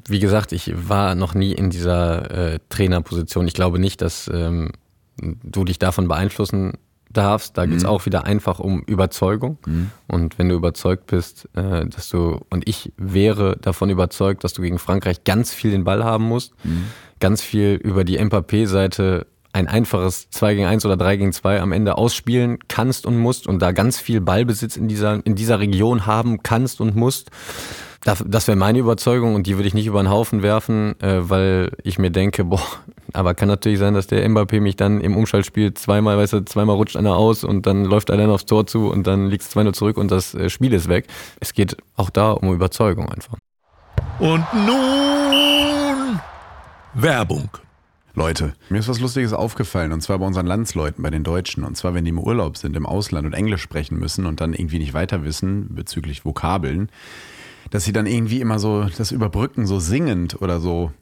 wie 0.09 0.18
gesagt, 0.18 0.52
ich 0.52 0.72
war 0.88 1.14
noch 1.14 1.34
nie 1.34 1.52
in 1.52 1.70
dieser 1.70 2.55
äh, 2.55 2.59
Trainerposition. 2.68 3.46
Ich 3.46 3.55
glaube 3.55 3.78
nicht, 3.78 4.02
dass 4.02 4.28
ähm, 4.32 4.72
du 5.16 5.64
dich 5.64 5.78
davon 5.78 6.09
beeinflussen 6.09 6.72
darfst. 7.10 7.56
Da 7.56 7.66
geht's 7.66 7.84
auch 7.84 8.06
wieder 8.06 8.24
einfach 8.24 8.59
um 8.59 8.82
Überzeugung. 8.82 9.59
Und 10.09 10.38
wenn 10.38 10.48
du 10.48 10.56
überzeugt 10.56 11.06
bist, 11.06 11.48
äh, 11.55 11.86
dass 11.86 12.09
du, 12.09 12.40
und 12.51 12.68
ich 12.68 12.92
wäre 12.96 13.56
davon 13.60 13.88
überzeugt, 13.90 14.42
dass 14.42 14.52
du 14.52 14.62
gegen 14.62 14.80
Frankreich 14.80 15.22
ganz 15.22 15.55
viel 15.55 15.70
den 15.70 15.84
Ball 15.84 16.02
haben 16.02 16.24
musst, 16.24 16.55
ganz 17.20 17.40
viel 17.40 17.74
über 17.74 18.02
die 18.02 18.18
Mbappé-Seite 18.18 19.26
ein 19.55 19.68
einfaches 19.68 20.28
2 20.31 20.55
gegen 20.55 20.66
1 20.66 20.85
oder 20.85 20.97
3 20.97 21.16
gegen 21.16 21.32
2 21.32 21.60
am 21.60 21.72
Ende 21.72 21.97
ausspielen 21.97 22.59
kannst 22.68 23.06
und 23.06 23.16
musst 23.16 23.47
und 23.47 23.60
da 23.62 23.72
ganz 23.72 23.98
viel 23.98 24.20
Ballbesitz 24.20 24.76
in 24.76 24.89
dieser, 24.89 25.24
in 25.24 25.36
dieser 25.36 25.60
Region 25.60 26.06
haben 26.06 26.43
kannst 26.43 26.81
und 26.81 26.97
musst. 26.97 27.31
Das, 28.02 28.22
das 28.26 28.48
wäre 28.48 28.56
meine 28.56 28.81
Überzeugung 28.81 29.35
und 29.35 29.47
die 29.47 29.56
würde 29.56 29.68
ich 29.68 29.72
nicht 29.72 29.86
über 29.86 30.02
den 30.02 30.10
Haufen 30.10 30.43
werfen, 30.43 31.01
äh, 31.01 31.31
weil 31.31 31.70
ich 31.85 31.98
mir 31.98 32.10
denke, 32.10 32.44
boah, 32.44 32.60
aber 33.14 33.35
kann 33.35 33.48
natürlich 33.48 33.78
sein, 33.78 33.94
dass 33.94 34.09
der 34.09 34.28
Mbappé 34.28 34.60
mich 34.60 34.76
dann 34.76 35.01
im 35.01 35.16
Umschaltspiel 35.16 35.72
zweimal, 35.72 36.18
weißt 36.18 36.35
du, 36.35 36.44
zweimal 36.44 36.76
rutscht 36.76 36.97
einer 36.97 37.16
aus 37.16 37.44
und 37.44 37.64
dann 37.64 37.85
läuft 37.85 38.10
einer 38.10 38.28
aufs 38.28 38.44
Tor 38.44 38.66
zu 38.66 38.90
und 38.90 39.06
dann 39.06 39.28
liegt 39.28 39.44
es 39.44 39.56
2-0 39.56 39.72
zurück 39.72 39.97
und 39.97 40.10
das 40.10 40.35
äh, 40.35 40.51
Spiel 40.51 40.74
ist 40.74 40.89
weg. 40.89 41.06
Es 41.40 41.55
geht 41.55 41.76
auch 41.97 42.10
da 42.10 42.32
um 42.32 42.52
Überzeugung 42.52 43.09
einfach. 43.09 43.39
Und 44.18 44.44
nun 44.52 46.20
Werbung. 46.93 47.48
Leute, 48.16 48.55
mir 48.69 48.78
ist 48.78 48.86
was 48.86 49.01
Lustiges 49.01 49.32
aufgefallen 49.32 49.91
und 49.91 50.01
zwar 50.01 50.20
bei 50.20 50.27
unseren 50.27 50.47
Landsleuten, 50.47 51.03
bei 51.03 51.11
den 51.11 51.24
Deutschen. 51.24 51.65
Und 51.65 51.77
zwar, 51.77 51.95
wenn 51.95 52.05
die 52.05 52.11
im 52.11 52.20
Urlaub 52.20 52.57
sind, 52.57 52.77
im 52.77 52.86
Ausland 52.86 53.27
und 53.27 53.32
Englisch 53.32 53.62
sprechen 53.62 53.99
müssen 53.99 54.27
und 54.27 54.41
dann 54.41 54.55
irgendwie 54.55 54.78
nicht 54.78 54.95
weiter 54.95 55.24
wissen 55.24 55.74
bezüglich 55.74 56.24
Vokabeln, 56.24 56.91
dass 57.70 57.82
sie 57.82 57.93
dann 57.93 58.07
irgendwie 58.07 58.41
immer 58.41 58.61
so 58.61 58.85
das 58.97 59.11
überbrücken, 59.11 59.66
so 59.66 59.81
singend 59.81 60.41
oder 60.41 60.61
so. 60.61 60.93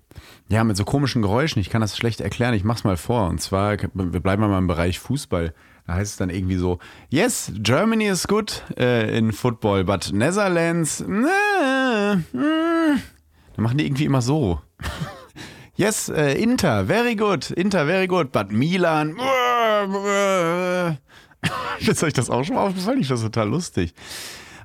Ja, 0.48 0.64
mit 0.64 0.78
so 0.78 0.84
komischen 0.84 1.20
Geräuschen. 1.20 1.60
Ich 1.60 1.68
kann 1.68 1.82
das 1.82 1.98
schlecht 1.98 2.22
erklären. 2.22 2.54
Ich 2.54 2.64
mach's 2.64 2.84
mal 2.84 2.96
vor. 2.96 3.28
Und 3.28 3.42
zwar, 3.42 3.76
wir 3.78 4.20
bleiben 4.20 4.40
mal 4.40 4.58
im 4.58 4.66
Bereich 4.66 4.98
Fußball. 4.98 5.52
Da 5.86 5.94
heißt 5.94 6.12
es 6.12 6.16
dann 6.16 6.30
irgendwie 6.30 6.56
so, 6.56 6.78
yes, 7.10 7.52
Germany 7.56 8.06
is 8.06 8.26
good 8.26 8.62
äh, 8.78 9.18
in 9.18 9.32
football, 9.32 9.84
but 9.84 10.12
Netherlands, 10.14 11.00
äh, 11.00 12.12
äh. 12.12 12.16
Dann 13.54 13.64
machen 13.64 13.76
die 13.76 13.84
irgendwie 13.84 14.04
immer 14.04 14.22
so. 14.22 14.60
Yes, 15.74 16.08
äh, 16.10 16.34
Inter, 16.34 16.84
very 16.84 17.14
good. 17.14 17.50
Inter, 17.50 17.86
very 17.86 18.06
good. 18.06 18.30
But 18.30 18.52
Milan. 18.52 19.16
Ist 21.80 22.02
euch 22.04 22.12
das 22.12 22.28
auch 22.30 22.44
schon 22.44 22.56
mal 22.56 22.66
aufgefallen? 22.66 23.00
Ich 23.00 23.06
finde 23.08 23.22
das 23.22 23.32
total 23.32 23.48
lustig. 23.48 23.94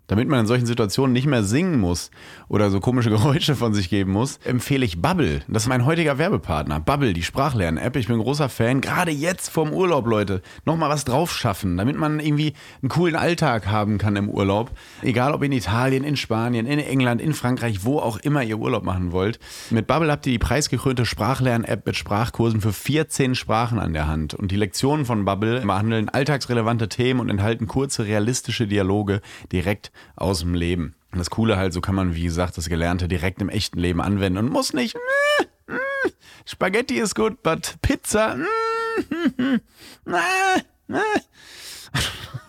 Damit 0.08 0.30
man 0.30 0.40
in 0.40 0.48
solchen 0.48 0.66
Situationen 0.66 1.12
nicht 1.12 1.28
mehr 1.28 1.44
singen 1.44 1.80
muss 1.80 2.12
oder 2.48 2.70
so 2.70 2.80
komische 2.80 3.10
Geräusche 3.18 3.56
von 3.56 3.74
sich 3.74 3.90
geben 3.90 4.14
muss, 4.14 4.38
empfehle 4.46 4.86
ich 4.86 5.02
Bubble. 5.02 5.42
Das 5.50 5.64
ist 5.64 5.70
mein 5.70 5.86
heutiger 5.86 6.18
Werbepartner. 6.18 6.80
Bubble, 6.80 7.14
die 7.14 7.24
Sprachlern-App. 7.24 7.96
Ich 7.98 8.08
bin 8.08 8.18
großer 8.20 8.48
Fan. 8.48 8.80
Gerade 8.80 9.12
jetzt 9.12 9.50
vorm 9.50 9.74
Urlaub, 9.74 10.08
Leute. 10.08 10.42
Nochmal 10.66 10.90
was 10.90 11.04
drauf 11.04 11.34
schaffen, 11.34 11.76
damit 11.76 11.98
man 11.98 12.22
irgendwie 12.22 12.54
einen 12.82 12.90
coolen 12.90 13.18
Alltag 13.18 13.68
haben 13.68 13.98
kann 13.98 14.16
im 14.16 14.30
Urlaub. 14.30 14.72
Egal 15.02 15.34
ob 15.34 15.44
in 15.44 15.52
Italien, 15.52 16.06
in 16.06 16.16
Spanien, 16.16 16.66
in 16.66 16.80
England, 16.80 17.22
in 17.22 17.34
Frankreich, 17.34 17.84
wo 17.84 18.00
auch 18.00 18.18
immer 18.18 18.44
ihr 18.44 18.60
Urlaub 18.60 18.84
machen 18.84 19.12
wollt. 19.12 19.40
Mit 19.72 19.88
Bubble 19.88 20.10
habt 20.10 20.26
ihr 20.26 20.32
die 20.32 20.40
preisgekrönte 20.40 21.06
Sprachlern-App 21.06 21.86
mit 21.86 21.98
Sprachkursen 21.98 22.62
für 22.62 22.72
14 22.72 23.36
Sprachen 23.36 23.78
an 23.78 23.92
der 23.92 24.08
Hand. 24.08 24.34
Und 24.34 24.52
die 24.52 24.56
Lektionen 24.56 25.06
von 25.06 25.26
Bubble 25.26 25.62
behandeln 25.62 26.08
alltagsrelevante 26.08 26.88
Themen 26.88 27.20
und 27.20 27.30
enthalten 27.30 27.68
kurze, 27.68 28.06
realistische 28.06 28.68
Dialoge 28.68 29.22
direkt 29.52 29.92
aus 30.16 30.40
dem 30.40 30.54
Leben. 30.54 30.96
Und 31.12 31.20
das 31.20 31.30
Coole 31.30 31.58
halt, 31.58 31.74
so 31.74 31.82
kann 31.82 31.96
man, 31.96 32.16
wie 32.16 32.24
gesagt, 32.24 32.58
das 32.58 32.70
Gelernte 32.70 33.08
direkt 33.08 33.42
im 33.42 33.50
echten 33.50 33.80
Leben 33.80 34.02
anwenden 34.02 34.40
und 34.40 34.52
muss 34.52 34.74
nicht. 34.74 34.96
"Mm, 34.96 35.74
mm, 35.74 36.12
Spaghetti 36.46 36.96
ist 37.00 37.16
gut, 37.16 37.42
but 37.44 37.76
Pizza. 37.82 38.36
mm, 38.36 39.60
ah, 40.12 40.62
ah." 40.92 41.02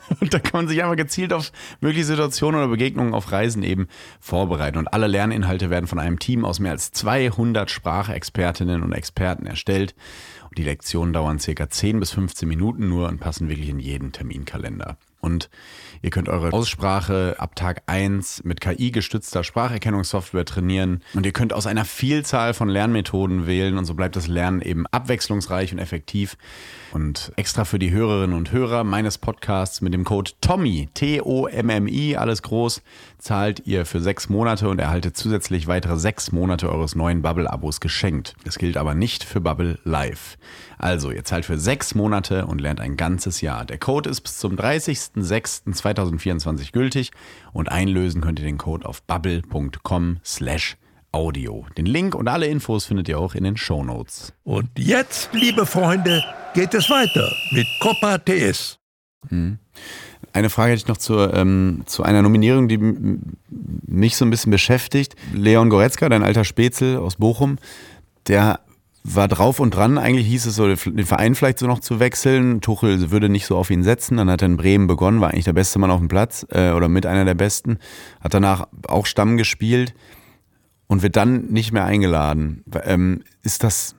Und 0.20 0.32
da 0.34 0.38
kann 0.38 0.60
man 0.60 0.68
sich 0.68 0.82
einfach 0.82 0.96
gezielt 0.96 1.32
auf 1.32 1.52
mögliche 1.80 2.06
Situationen 2.06 2.60
oder 2.60 2.68
Begegnungen 2.68 3.14
auf 3.14 3.30
Reisen 3.30 3.62
eben 3.62 3.88
vorbereiten. 4.20 4.78
Und 4.78 4.88
alle 4.88 5.06
Lerninhalte 5.06 5.70
werden 5.70 5.86
von 5.86 5.98
einem 5.98 6.18
Team 6.18 6.44
aus 6.44 6.60
mehr 6.60 6.72
als 6.72 6.92
200 6.92 7.70
Sprachexpertinnen 7.70 8.82
und 8.82 8.92
Experten 8.92 9.46
erstellt. 9.46 9.94
Und 10.48 10.58
die 10.58 10.64
Lektionen 10.64 11.12
dauern 11.12 11.38
circa 11.38 11.68
10 11.68 12.00
bis 12.00 12.10
15 12.12 12.48
Minuten 12.48 12.88
nur 12.88 13.08
und 13.08 13.20
passen 13.20 13.48
wirklich 13.48 13.68
in 13.68 13.80
jeden 13.80 14.12
Terminkalender. 14.12 14.96
Und 15.28 15.50
ihr 16.00 16.08
könnt 16.08 16.30
eure 16.30 16.54
Aussprache 16.54 17.36
ab 17.38 17.54
Tag 17.54 17.82
1 17.84 18.44
mit 18.44 18.62
KI-gestützter 18.62 19.44
Spracherkennungssoftware 19.44 20.46
trainieren. 20.46 21.02
Und 21.12 21.26
ihr 21.26 21.32
könnt 21.32 21.52
aus 21.52 21.66
einer 21.66 21.84
Vielzahl 21.84 22.54
von 22.54 22.70
Lernmethoden 22.70 23.46
wählen. 23.46 23.76
Und 23.76 23.84
so 23.84 23.92
bleibt 23.92 24.16
das 24.16 24.26
Lernen 24.26 24.62
eben 24.62 24.86
abwechslungsreich 24.86 25.72
und 25.72 25.80
effektiv. 25.80 26.38
Und 26.92 27.30
extra 27.36 27.66
für 27.66 27.78
die 27.78 27.90
Hörerinnen 27.90 28.34
und 28.34 28.52
Hörer 28.52 28.84
meines 28.84 29.18
Podcasts 29.18 29.82
mit 29.82 29.92
dem 29.92 30.04
Code 30.04 30.30
TOMMY, 30.40 30.88
T-O-M-M-I, 30.94 32.16
alles 32.16 32.40
groß, 32.40 32.80
zahlt 33.18 33.66
ihr 33.66 33.84
für 33.84 34.00
sechs 34.00 34.30
Monate 34.30 34.70
und 34.70 34.78
erhaltet 34.78 35.14
zusätzlich 35.14 35.66
weitere 35.66 35.98
sechs 35.98 36.32
Monate 36.32 36.72
eures 36.72 36.94
neuen 36.94 37.20
Bubble-Abos 37.20 37.80
geschenkt. 37.80 38.34
Das 38.44 38.56
gilt 38.56 38.78
aber 38.78 38.94
nicht 38.94 39.24
für 39.24 39.42
Bubble 39.42 39.78
Live. 39.84 40.38
Also, 40.78 41.10
ihr 41.10 41.24
zahlt 41.24 41.44
für 41.44 41.58
sechs 41.58 41.94
Monate 41.94 42.46
und 42.46 42.60
lernt 42.60 42.80
ein 42.80 42.96
ganzes 42.96 43.42
Jahr. 43.42 43.66
Der 43.66 43.78
Code 43.78 44.08
ist 44.08 44.22
bis 44.22 44.38
zum 44.38 44.56
30.06.2024 45.22 46.72
gültig 46.72 47.10
und 47.52 47.70
einlösen 47.70 48.20
könnt 48.20 48.38
ihr 48.38 48.44
den 48.44 48.58
Code 48.58 48.86
auf 48.86 49.02
bubble.com 49.02 50.18
slash 50.24 50.76
Audio. 51.10 51.66
Den 51.76 51.86
Link 51.86 52.14
und 52.14 52.28
alle 52.28 52.46
Infos 52.46 52.84
findet 52.84 53.08
ihr 53.08 53.18
auch 53.18 53.34
in 53.34 53.44
den 53.44 53.56
Show 53.56 53.82
Notes. 53.82 54.34
Und 54.44 54.68
jetzt, 54.76 55.30
liebe 55.32 55.64
Freunde, 55.64 56.22
geht 56.54 56.74
es 56.74 56.90
weiter 56.90 57.32
mit 57.50 57.66
Copa 57.80 58.18
TS. 58.18 58.78
Eine 60.32 60.50
Frage 60.50 60.72
hätte 60.72 60.82
ich 60.82 60.88
noch 60.88 60.98
zur, 60.98 61.34
ähm, 61.34 61.82
zu 61.86 62.02
einer 62.02 62.22
Nominierung, 62.22 62.68
die 62.68 62.78
mich 63.86 64.16
so 64.16 64.24
ein 64.24 64.30
bisschen 64.30 64.52
beschäftigt. 64.52 65.16
Leon 65.32 65.70
Goretzka, 65.70 66.08
dein 66.08 66.22
alter 66.22 66.44
Spätzle 66.44 67.00
aus 67.00 67.16
Bochum, 67.16 67.56
der 68.26 68.60
war 69.04 69.28
drauf 69.28 69.60
und 69.60 69.74
dran. 69.74 69.98
Eigentlich 69.98 70.26
hieß 70.26 70.46
es 70.46 70.56
so, 70.56 70.66
den 70.66 71.06
Verein 71.06 71.34
vielleicht 71.34 71.58
so 71.58 71.66
noch 71.66 71.80
zu 71.80 72.00
wechseln. 72.00 72.60
Tuchel 72.60 73.10
würde 73.10 73.28
nicht 73.28 73.46
so 73.46 73.56
auf 73.56 73.70
ihn 73.70 73.82
setzen. 73.82 74.16
Dann 74.16 74.30
hat 74.30 74.42
er 74.42 74.46
in 74.46 74.56
Bremen 74.56 74.86
begonnen, 74.86 75.20
war 75.20 75.30
eigentlich 75.30 75.44
der 75.44 75.52
beste 75.52 75.78
Mann 75.78 75.90
auf 75.90 76.00
dem 76.00 76.08
Platz 76.08 76.46
äh, 76.50 76.72
oder 76.72 76.88
mit 76.88 77.06
einer 77.06 77.24
der 77.24 77.34
besten. 77.34 77.78
Hat 78.20 78.34
danach 78.34 78.68
auch 78.86 79.06
Stamm 79.06 79.36
gespielt 79.36 79.94
und 80.86 81.02
wird 81.02 81.16
dann 81.16 81.46
nicht 81.46 81.72
mehr 81.72 81.84
eingeladen. 81.84 82.64
Ähm, 82.84 83.22
ist 83.42 83.64
das, 83.64 83.94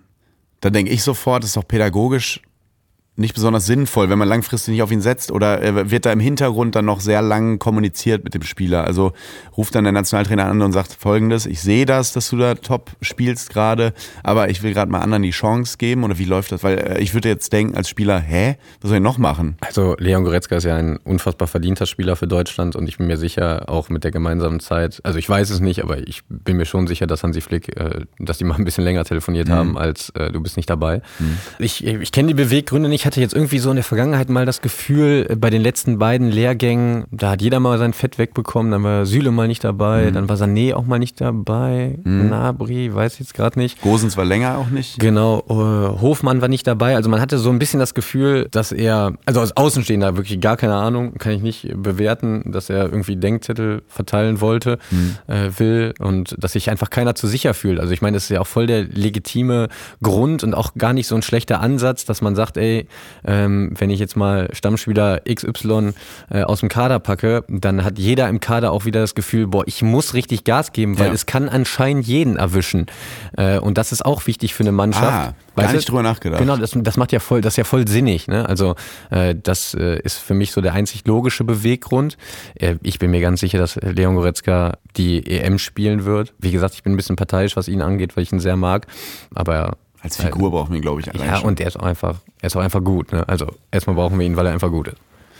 da 0.61 0.69
denke 0.69 0.91
ich 0.91 1.03
sofort, 1.03 1.43
ist 1.43 1.57
doch 1.57 1.67
pädagogisch 1.67 2.41
nicht 3.19 3.33
besonders 3.33 3.65
sinnvoll, 3.65 4.09
wenn 4.09 4.17
man 4.17 4.27
langfristig 4.27 4.71
nicht 4.73 4.81
auf 4.81 4.91
ihn 4.91 5.01
setzt 5.01 5.31
oder 5.31 5.61
äh, 5.61 5.91
wird 5.91 6.05
da 6.05 6.11
im 6.11 6.19
Hintergrund 6.19 6.75
dann 6.75 6.85
noch 6.85 6.99
sehr 7.01 7.21
lang 7.21 7.59
kommuniziert 7.59 8.23
mit 8.23 8.33
dem 8.33 8.43
Spieler? 8.43 8.85
Also 8.85 9.11
ruft 9.57 9.75
dann 9.75 9.83
der 9.83 9.93
Nationaltrainer 9.93 10.45
an 10.45 10.61
und 10.61 10.71
sagt 10.71 10.93
folgendes, 10.99 11.45
ich 11.45 11.61
sehe 11.61 11.85
das, 11.85 12.13
dass 12.13 12.29
du 12.29 12.37
da 12.37 12.55
top 12.55 12.91
spielst 13.01 13.49
gerade, 13.51 13.93
aber 14.23 14.49
ich 14.49 14.63
will 14.63 14.73
gerade 14.73 14.91
mal 14.91 14.99
anderen 14.99 15.23
die 15.23 15.31
Chance 15.31 15.77
geben 15.77 16.03
oder 16.03 16.17
wie 16.17 16.25
läuft 16.25 16.51
das? 16.51 16.63
Weil 16.63 16.77
äh, 16.79 16.99
ich 16.99 17.13
würde 17.13 17.29
jetzt 17.29 17.51
denken 17.53 17.75
als 17.75 17.89
Spieler, 17.89 18.19
hä, 18.19 18.55
was 18.81 18.89
soll 18.89 18.97
ich 18.97 19.03
noch 19.03 19.17
machen? 19.17 19.57
Also 19.61 19.95
Leon 19.99 20.23
Goretzka 20.23 20.55
ist 20.57 20.63
ja 20.63 20.75
ein 20.75 20.97
unfassbar 21.03 21.47
verdienter 21.47 21.85
Spieler 21.85 22.15
für 22.15 22.27
Deutschland 22.27 22.75
und 22.75 22.87
ich 22.87 22.97
bin 22.97 23.07
mir 23.07 23.17
sicher, 23.17 23.69
auch 23.69 23.89
mit 23.89 24.03
der 24.03 24.11
gemeinsamen 24.11 24.59
Zeit, 24.59 25.01
also 25.03 25.19
ich 25.19 25.27
weiß 25.29 25.49
es 25.49 25.59
nicht, 25.59 25.83
aber 25.83 25.97
ich 26.07 26.21
bin 26.29 26.57
mir 26.57 26.65
schon 26.65 26.87
sicher, 26.87 27.07
dass 27.07 27.23
Hansi 27.23 27.41
Flick, 27.41 27.75
äh, 27.77 28.05
dass 28.19 28.37
die 28.37 28.43
mal 28.45 28.55
ein 28.55 28.65
bisschen 28.65 28.83
länger 28.83 29.03
telefoniert 29.03 29.47
Mhm. 29.49 29.53
haben, 29.53 29.77
als 29.77 30.09
äh, 30.11 30.31
du 30.31 30.41
bist 30.41 30.57
nicht 30.57 30.69
dabei. 30.69 31.01
Ich, 31.59 31.83
ich 31.85 32.11
kenne 32.11 32.27
die 32.29 32.33
Beweggründe 32.33 32.87
nicht, 32.89 33.05
hatte 33.09 33.21
jetzt 33.21 33.33
irgendwie 33.33 33.57
so 33.57 33.71
in 33.71 33.75
der 33.75 33.83
Vergangenheit 33.83 34.29
mal 34.29 34.45
das 34.45 34.61
Gefühl, 34.61 35.25
äh, 35.27 35.35
bei 35.35 35.49
den 35.49 35.63
letzten 35.63 35.97
beiden 35.97 36.29
Lehrgängen, 36.29 37.05
da 37.09 37.31
hat 37.31 37.41
jeder 37.41 37.59
mal 37.59 37.79
sein 37.79 37.93
Fett 37.93 38.19
wegbekommen, 38.19 38.71
dann 38.71 38.83
war 38.83 39.07
Süle 39.07 39.31
mal 39.31 39.47
nicht 39.47 39.63
dabei, 39.63 40.11
dann 40.11 40.29
war 40.29 40.35
Sané 40.35 40.75
auch 40.75 40.85
mal 40.85 40.99
nicht 40.99 41.19
dabei, 41.19 41.97
Nabri, 42.03 42.93
weiß 42.93 43.13
ich 43.13 43.19
jetzt 43.21 43.33
gerade 43.33 43.57
nicht. 43.57 43.81
Gosens 43.81 44.15
war 44.15 44.25
länger 44.25 44.59
auch 44.59 44.69
nicht. 44.69 44.99
Genau, 44.99 45.43
äh, 45.49 45.53
Hofmann 46.01 46.41
war 46.41 46.49
nicht 46.49 46.67
dabei. 46.67 46.95
Also 46.95 47.09
man 47.09 47.19
hatte 47.19 47.39
so 47.39 47.49
ein 47.49 47.57
bisschen 47.57 47.79
das 47.79 47.95
Gefühl, 47.95 48.47
dass 48.51 48.71
er, 48.71 49.13
also 49.25 49.39
als 49.39 49.57
Außenstehender 49.57 50.15
wirklich 50.15 50.39
gar 50.39 50.55
keine 50.55 50.75
Ahnung, 50.75 51.15
kann 51.17 51.31
ich 51.31 51.41
nicht 51.41 51.73
bewerten, 51.75 52.51
dass 52.51 52.69
er 52.69 52.83
irgendwie 52.83 53.15
Denkzettel 53.15 53.81
verteilen 53.87 54.39
wollte, 54.39 54.77
äh, 55.25 55.49
will 55.57 55.95
und 55.97 56.35
dass 56.37 56.51
sich 56.51 56.69
einfach 56.69 56.91
keiner 56.91 57.15
zu 57.15 57.25
sicher 57.25 57.55
fühlt. 57.55 57.79
Also 57.79 57.91
ich 57.91 58.03
meine, 58.03 58.17
das 58.17 58.25
ist 58.25 58.29
ja 58.29 58.41
auch 58.41 58.47
voll 58.47 58.67
der 58.67 58.83
legitime 58.83 59.69
Grund 60.03 60.43
und 60.43 60.53
auch 60.53 60.75
gar 60.75 60.93
nicht 60.93 61.07
so 61.07 61.15
ein 61.15 61.23
schlechter 61.23 61.59
Ansatz, 61.59 62.05
dass 62.05 62.21
man 62.21 62.35
sagt, 62.35 62.57
ey, 62.57 62.87
ähm, 63.25 63.73
wenn 63.77 63.89
ich 63.89 63.99
jetzt 63.99 64.15
mal 64.15 64.49
Stammspieler 64.53 65.21
XY 65.33 65.91
äh, 66.29 66.43
aus 66.43 66.59
dem 66.61 66.69
Kader 66.69 66.99
packe, 66.99 67.43
dann 67.47 67.83
hat 67.83 67.97
jeder 67.99 68.27
im 68.29 68.39
Kader 68.39 68.71
auch 68.71 68.85
wieder 68.85 69.01
das 69.01 69.15
Gefühl, 69.15 69.47
boah, 69.47 69.63
ich 69.67 69.81
muss 69.81 70.13
richtig 70.13 70.43
Gas 70.43 70.71
geben, 70.71 70.99
weil 70.99 71.07
Ja. 71.07 71.13
es 71.13 71.25
kann 71.25 71.49
anscheinend 71.49 72.05
jeden 72.07 72.37
erwischen. 72.37 72.85
Äh, 73.37 73.59
und 73.59 73.77
das 73.77 73.91
ist 73.91 74.05
auch 74.05 74.27
wichtig 74.27 74.53
für 74.53 74.63
eine 74.63 74.71
Mannschaft. 74.71 75.05
Ah, 75.05 75.33
gar 75.55 75.65
Weißt 75.65 75.71
du? 75.73 75.77
nicht 75.77 75.89
drüber 75.89 76.03
nachgedacht. 76.03 76.39
Genau, 76.39 76.57
das, 76.57 76.71
das 76.75 76.97
macht 76.97 77.11
ja 77.11 77.19
voll, 77.19 77.41
das 77.41 77.53
ist 77.53 77.57
ja 77.57 77.63
voll 77.63 77.87
sinnig. 77.87 78.27
Ne? 78.27 78.47
Also 78.47 78.75
äh, 79.09 79.35
das 79.41 79.73
äh, 79.73 79.99
ist 80.01 80.17
für 80.17 80.33
mich 80.33 80.51
so 80.51 80.61
der 80.61 80.73
einzig 80.73 81.05
logische 81.05 81.43
Beweggrund. 81.43 82.17
Äh, 82.55 82.75
ich 82.83 82.99
bin 82.99 83.11
mir 83.11 83.21
ganz 83.21 83.39
sicher, 83.41 83.57
dass 83.59 83.75
Leon 83.75 84.15
Goretzka 84.15 84.77
die 84.97 85.25
EM 85.29 85.59
spielen 85.59 86.05
wird. 86.05 86.33
Wie 86.39 86.51
gesagt, 86.51 86.75
ich 86.75 86.83
bin 86.83 86.93
ein 86.93 86.97
bisschen 86.97 87.15
parteiisch, 87.15 87.55
was 87.55 87.67
ihn 87.67 87.81
angeht, 87.81 88.15
weil 88.15 88.23
ich 88.23 88.31
ihn 88.31 88.39
sehr 88.39 88.55
mag. 88.55 88.87
Aber 89.35 89.77
Als 90.01 90.17
Figur 90.17 90.51
brauchen 90.51 90.71
wir 90.71 90.77
ihn, 90.77 90.81
glaube 90.81 91.01
ich, 91.01 91.13
allein 91.13 91.27
ja, 91.27 91.35
schon. 91.37 91.49
und 91.49 91.59
er 91.59 91.67
ist 91.67 91.77
auch 91.77 91.83
einfach, 91.83 92.19
er 92.41 92.47
ist 92.47 92.55
auch 92.55 92.61
einfach 92.61 92.83
gut. 92.83 93.11
Ne? 93.11 93.27
Also 93.27 93.47
erstmal 93.71 93.95
brauchen 93.95 94.17
wir 94.17 94.25
ihn, 94.25 94.37
weil 94.37 94.45
er 94.45 94.53
einfach 94.53 94.69
gut 94.69 94.87
ist. 94.87 94.97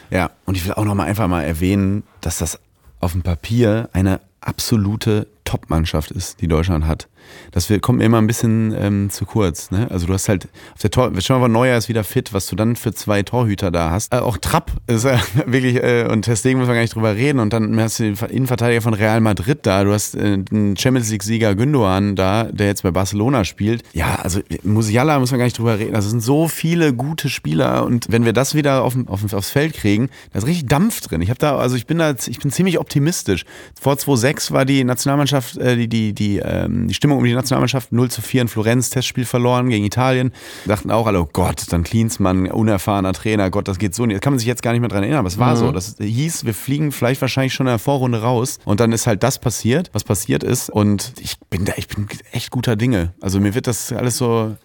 Ja, 0.09 0.31
und 0.45 0.55
ich 0.55 0.65
will 0.65 0.73
auch 0.73 0.85
noch 0.85 0.95
mal 0.95 1.05
einfach 1.05 1.27
mal 1.27 1.43
erwähnen, 1.43 2.03
dass 2.21 2.39
das 2.39 2.59
auf 2.99 3.13
dem 3.13 3.21
Papier 3.21 3.89
eine 3.93 4.19
absolute 4.41 5.27
Top-Mannschaft 5.45 6.11
ist, 6.11 6.41
die 6.41 6.47
Deutschland 6.47 6.85
hat. 6.85 7.07
Das 7.51 7.71
kommt 7.81 7.99
mir 7.99 8.05
immer 8.05 8.19
ein 8.19 8.27
bisschen 8.27 8.75
ähm, 8.79 9.09
zu 9.09 9.25
kurz. 9.25 9.71
Ne? 9.71 9.87
Also 9.89 10.07
du 10.07 10.13
hast 10.13 10.29
halt 10.29 10.47
auf 10.73 10.81
der 10.81 10.91
Tor, 10.91 11.11
schon 11.21 11.41
mal 11.41 11.47
Neuer 11.47 11.77
ist 11.77 11.89
wieder 11.89 12.03
fit, 12.03 12.33
was 12.33 12.47
du 12.47 12.55
dann 12.55 12.75
für 12.75 12.93
zwei 12.93 13.23
Torhüter 13.23 13.71
da 13.71 13.91
hast. 13.91 14.13
Äh, 14.13 14.17
auch 14.17 14.37
Trapp 14.37 14.71
ist 14.87 15.05
ja 15.05 15.19
wirklich, 15.45 15.75
äh, 15.75 16.07
und 16.11 16.27
deswegen 16.27 16.59
müssen 16.59 16.69
wir 16.69 16.75
gar 16.75 16.81
nicht 16.81 16.95
drüber 16.95 17.15
reden. 17.15 17.39
Und 17.39 17.53
dann 17.53 17.79
hast 17.79 17.99
du 17.99 18.03
den 18.03 18.29
Innenverteidiger 18.29 18.81
von 18.81 18.93
Real 18.93 19.21
Madrid 19.21 19.59
da, 19.63 19.83
du 19.83 19.93
hast 19.93 20.15
äh, 20.15 20.37
den 20.37 20.77
Champions 20.77 21.09
League-Sieger 21.09 21.55
Gündogan 21.55 22.15
da, 22.15 22.43
der 22.43 22.67
jetzt 22.67 22.83
bei 22.83 22.91
Barcelona 22.91 23.43
spielt. 23.45 23.83
Ja, 23.93 24.15
also 24.15 24.41
Musiala 24.63 25.19
muss 25.19 25.31
man 25.31 25.39
gar 25.39 25.45
nicht 25.45 25.57
drüber 25.57 25.79
reden. 25.79 25.93
Das 25.93 26.09
sind 26.09 26.21
so 26.21 26.47
viele 26.47 26.93
gute 26.93 27.29
Spieler 27.29 27.85
und 27.85 28.07
wenn 28.09 28.25
wir 28.25 28.33
das 28.33 28.55
wieder 28.55 28.83
auf, 28.83 28.95
auf, 29.07 29.33
aufs 29.33 29.49
Feld 29.49 29.73
kriegen, 29.73 30.09
da 30.31 30.39
ist 30.39 30.47
richtig 30.47 30.67
Dampf 30.67 31.01
drin. 31.01 31.21
Ich 31.21 31.29
habe 31.29 31.39
da, 31.39 31.57
also 31.57 31.75
ich 31.75 31.87
bin 31.87 31.97
da, 31.97 32.15
ich 32.27 32.39
bin 32.39 32.51
ziemlich 32.51 32.79
optimistisch. 32.79 33.45
Vor 33.79 33.97
2006 33.97 34.51
war 34.51 34.65
die 34.65 34.83
Nationalmannschaft, 34.83 35.57
äh, 35.57 35.75
die, 35.75 35.87
die, 35.87 36.13
die, 36.13 36.37
ähm, 36.37 36.87
die 36.87 36.93
Stimmung 37.09 37.19
um 37.21 37.25
die 37.25 37.33
Nationalmannschaft 37.33 37.91
0 37.91 38.11
zu 38.11 38.21
4 38.21 38.43
in 38.43 38.47
Florenz, 38.47 38.91
Testspiel 38.91 39.25
verloren 39.25 39.69
gegen 39.69 39.83
Italien. 39.83 40.31
Dachten 40.65 40.91
auch 40.91 41.07
alle, 41.07 41.21
oh 41.21 41.29
Gott, 41.31 41.63
dann 41.71 41.83
Klinsmann, 41.83 42.45
unerfahrener 42.51 43.13
Trainer, 43.13 43.49
Gott, 43.49 43.67
das 43.67 43.79
geht 43.79 43.95
so 43.95 44.05
nicht. 44.05 44.17
Das 44.17 44.21
kann 44.21 44.33
man 44.33 44.37
sich 44.37 44.47
jetzt 44.47 44.61
gar 44.61 44.73
nicht 44.73 44.81
mehr 44.81 44.89
dran 44.89 45.01
erinnern, 45.01 45.19
aber 45.19 45.27
es 45.27 45.39
war 45.39 45.55
so. 45.57 45.71
Das 45.71 45.95
hieß, 45.99 46.45
wir 46.45 46.53
fliegen 46.53 46.91
vielleicht 46.91 47.19
wahrscheinlich 47.21 47.55
schon 47.55 47.65
in 47.65 47.71
der 47.71 47.79
Vorrunde 47.79 48.21
raus. 48.21 48.59
Und 48.63 48.79
dann 48.79 48.91
ist 48.91 49.07
halt 49.07 49.23
das 49.23 49.39
passiert, 49.39 49.89
was 49.93 50.03
passiert 50.03 50.43
ist. 50.43 50.69
Und 50.69 51.13
ich 51.19 51.39
bin 51.49 51.65
da, 51.65 51.73
ich 51.77 51.87
bin 51.87 52.07
echt 52.31 52.51
guter 52.51 52.75
Dinge. 52.75 53.13
Also 53.21 53.39
mir 53.39 53.55
wird 53.55 53.65
das 53.65 53.91
alles 53.91 54.17
so. 54.17 54.55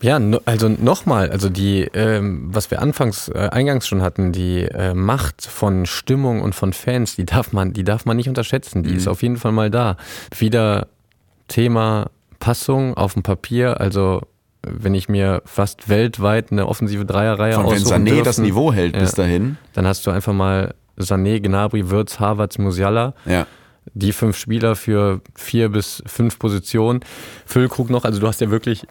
Ja, 0.00 0.18
also 0.46 0.70
nochmal, 0.70 1.30
also 1.30 1.50
die, 1.50 1.82
ähm, 1.92 2.48
was 2.50 2.70
wir 2.70 2.80
anfangs, 2.80 3.28
äh, 3.28 3.50
eingangs 3.52 3.86
schon 3.86 4.00
hatten, 4.00 4.32
die 4.32 4.62
äh, 4.62 4.94
Macht 4.94 5.44
von 5.44 5.84
Stimmung 5.84 6.40
und 6.40 6.54
von 6.54 6.72
Fans, 6.72 7.16
die 7.16 7.26
darf 7.26 7.52
man, 7.52 7.74
die 7.74 7.84
darf 7.84 8.06
man 8.06 8.16
nicht 8.16 8.30
unterschätzen. 8.30 8.82
Die 8.82 8.94
ist 8.94 9.06
auf 9.06 9.20
jeden 9.22 9.36
Fall 9.36 9.52
mal 9.52 9.70
da. 9.70 9.98
Wieder 10.38 10.88
Thema 11.50 12.10
Passung 12.38 12.94
auf 12.94 13.12
dem 13.14 13.22
Papier, 13.22 13.80
also 13.80 14.22
wenn 14.62 14.94
ich 14.94 15.08
mir 15.08 15.42
fast 15.44 15.88
weltweit 15.88 16.52
eine 16.52 16.66
offensive 16.66 17.04
Dreierreihe 17.04 17.54
Von 17.54 17.66
wenn 17.70 17.82
Sané 17.82 18.22
das 18.22 18.36
dürfen, 18.36 18.44
Niveau 18.44 18.72
hält 18.72 18.92
bis 18.92 19.12
ja, 19.12 19.24
dahin. 19.24 19.56
dann 19.74 19.86
hast 19.86 20.06
du 20.06 20.10
einfach 20.10 20.32
mal 20.32 20.74
Sané, 20.98 21.40
Gnabry, 21.40 21.90
Wirtz, 21.90 22.20
Havertz, 22.20 22.58
Musiala 22.58 23.14
Ja. 23.24 23.46
die 23.94 24.12
fünf 24.12 24.36
Spieler 24.36 24.76
für 24.76 25.22
vier 25.34 25.70
bis 25.70 26.02
fünf 26.06 26.38
Positionen. 26.38 27.00
Füllkrug 27.46 27.88
noch, 27.88 28.04
also 28.04 28.20
du 28.20 28.26
hast 28.26 28.40
ja 28.42 28.50
wirklich 28.50 28.86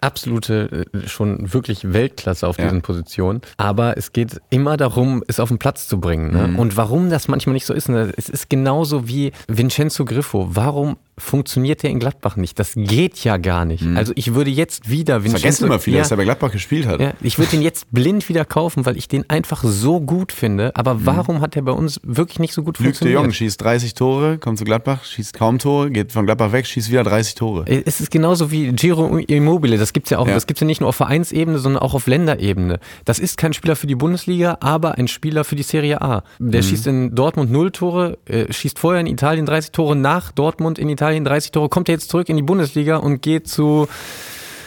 absolute, 0.00 0.86
äh, 0.92 1.08
schon 1.08 1.52
wirklich 1.52 1.92
Weltklasse 1.92 2.46
auf 2.46 2.58
Ja. 2.58 2.64
diesen 2.64 2.82
Positionen. 2.82 3.40
Aber 3.56 3.96
es 3.96 4.12
geht 4.12 4.40
immer 4.50 4.76
darum, 4.76 5.24
es 5.26 5.40
auf 5.40 5.48
den 5.48 5.58
Platz 5.58 5.88
zu 5.88 5.98
bringen. 6.00 6.32
Ne? 6.32 6.48
Mhm. 6.48 6.58
Und 6.58 6.76
warum 6.76 7.08
das 7.10 7.28
manchmal 7.28 7.54
nicht 7.54 7.66
so 7.66 7.72
ist, 7.74 7.88
ne? 7.88 8.12
es 8.16 8.28
ist 8.28 8.50
genauso 8.50 9.08
wie 9.08 9.32
Vincenzo 9.48 10.04
Griffo. 10.04 10.48
Warum 10.50 10.98
funktioniert 11.18 11.82
der 11.82 11.90
in 11.90 11.98
Gladbach 11.98 12.36
nicht? 12.36 12.58
Das 12.58 12.72
geht 12.74 13.22
ja 13.24 13.36
gar 13.36 13.64
nicht. 13.64 13.84
Also 13.94 14.12
ich 14.16 14.34
würde 14.34 14.50
jetzt 14.50 14.88
wieder 14.88 15.24
Vincenzo... 15.24 15.38
Mhm. 15.38 15.40
Vergessen 15.40 15.64
immer 15.66 15.78
viele, 15.78 15.96
ja, 15.96 16.02
dass 16.02 16.10
er 16.10 16.16
bei 16.16 16.24
Gladbach 16.24 16.52
gespielt 16.52 16.86
hat. 16.86 17.00
ja, 17.00 17.12
ich 17.20 17.38
würde 17.38 17.50
den 17.50 17.62
jetzt 17.62 17.86
blind 17.92 18.28
wieder 18.28 18.44
kaufen, 18.44 18.86
weil 18.86 18.96
ich 18.96 19.08
den 19.08 19.28
einfach 19.28 19.62
so 19.62 20.00
gut 20.00 20.32
finde. 20.32 20.74
Aber 20.74 21.04
warum 21.06 21.40
hat 21.40 21.56
er 21.56 21.62
bei 21.62 21.72
uns 21.72 22.00
wirklich 22.04 22.38
nicht 22.38 22.54
so 22.54 22.62
gut 22.62 22.78
Luc 22.78 22.84
de 22.84 22.86
funktioniert? 22.86 23.22
Jong 23.22 23.32
schießt 23.32 23.62
30 23.62 23.94
Tore, 23.94 24.38
kommt 24.38 24.58
zu 24.58 24.64
Gladbach, 24.64 25.04
schießt 25.04 25.34
kaum 25.34 25.58
Tore, 25.58 25.90
geht 25.90 26.12
von 26.12 26.26
Gladbach 26.26 26.52
weg, 26.52 26.66
schießt 26.66 26.90
wieder 26.90 27.04
30 27.04 27.34
Tore. 27.34 27.64
Es 27.66 28.00
ist 28.00 28.10
genauso 28.10 28.50
wie 28.50 28.72
Giro 28.72 29.18
Immobile. 29.18 29.78
Das 29.78 29.92
gibt's 29.92 30.10
ja 30.10 30.18
auch. 30.18 30.26
Ja. 30.26 30.34
Das 30.34 30.46
gibt's 30.46 30.60
ja 30.60 30.66
nicht 30.66 30.80
nur 30.80 30.88
auf 30.88 30.96
Vereinsebene, 30.96 31.58
sondern 31.58 31.82
auch 31.82 31.94
auf 31.94 32.06
Länderebene. 32.06 32.80
Das 33.04 33.18
ist 33.18 33.36
kein 33.36 33.52
Spieler 33.52 33.76
für 33.76 33.86
die 33.86 33.94
Bundesliga, 33.94 34.58
aber 34.60 34.98
ein 34.98 35.08
Spieler 35.08 35.44
für 35.44 35.56
die 35.56 35.62
Serie 35.62 36.00
A. 36.02 36.22
Der 36.38 36.62
schießt 36.62 36.86
in 36.86 37.14
Dortmund 37.14 37.50
0 37.50 37.70
Tore, 37.72 38.18
äh, 38.26 38.52
schießt 38.52 38.78
vorher 38.78 39.00
in 39.00 39.06
Italien 39.06 39.46
30 39.46 39.72
Tore, 39.72 39.96
nach 39.96 40.32
Dortmund 40.32 40.78
in 40.78 40.88
Italien 40.88 41.07
30 41.12 41.52
Tore, 41.52 41.68
kommt 41.68 41.88
er 41.88 41.94
jetzt 41.94 42.10
zurück 42.10 42.28
in 42.28 42.36
die 42.36 42.42
Bundesliga 42.42 42.96
und 42.96 43.22
geht 43.22 43.48
zu 43.48 43.88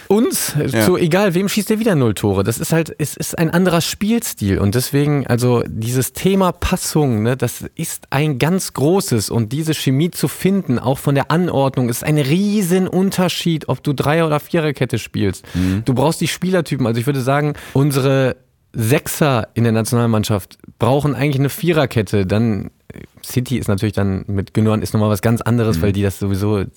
uns, 0.07 0.53
Ja. 0.57 0.83
so 0.85 0.97
egal 0.97 1.33
wem 1.35 1.47
schießt 1.47 1.71
er 1.71 1.79
wieder 1.79 1.95
null 1.95 2.13
Tore. 2.13 2.43
Das 2.43 2.57
ist 2.57 2.73
halt, 2.73 2.93
es 2.97 3.15
ist 3.15 3.37
ein 3.39 3.49
anderer 3.49 3.79
Spielstil 3.79 4.59
und 4.59 4.75
deswegen, 4.75 5.25
also 5.27 5.63
dieses 5.65 6.11
Thema 6.11 6.51
Passung, 6.51 7.23
ne, 7.23 7.37
das 7.37 7.63
ist 7.75 8.07
ein 8.09 8.37
ganz 8.37 8.73
großes 8.73 9.29
und 9.29 9.53
diese 9.53 9.73
Chemie 9.73 10.11
zu 10.11 10.27
finden, 10.27 10.79
auch 10.79 10.97
von 10.97 11.15
der 11.15 11.31
Anordnung, 11.31 11.87
ist 11.87 12.03
ein 12.03 12.17
riesen 12.17 12.89
Unterschied, 12.89 13.69
ob 13.69 13.83
du 13.83 13.93
Dreier- 13.93 14.27
oder 14.27 14.41
Viererkette 14.41 14.99
spielst. 14.99 15.45
Du 15.85 15.93
brauchst 15.93 16.19
die 16.19 16.27
Spielertypen. 16.27 16.85
Also 16.85 16.99
ich 16.99 17.05
würde 17.05 17.21
sagen, 17.21 17.53
unsere 17.71 18.35
Sechser 18.73 19.47
in 19.53 19.63
der 19.63 19.73
Nationalmannschaft 19.73 20.57
brauchen 20.81 21.13
eigentlich 21.13 21.39
eine 21.39 21.49
Viererkette. 21.49 22.25
Dann 22.25 22.71
äh, 22.91 23.01
City 23.23 23.59
ist 23.59 23.67
natürlich 23.67 23.93
dann 23.93 24.25
mit 24.25 24.55
Gündogan 24.55 24.81
ist 24.81 24.95
nochmal 24.95 25.11
was 25.11 25.21
ganz 25.21 25.39
anderes, 25.39 25.79
weil 25.79 25.91
die 25.91 26.01
das 26.01 26.17
sowieso, 26.17 26.57
äh, 26.57 26.67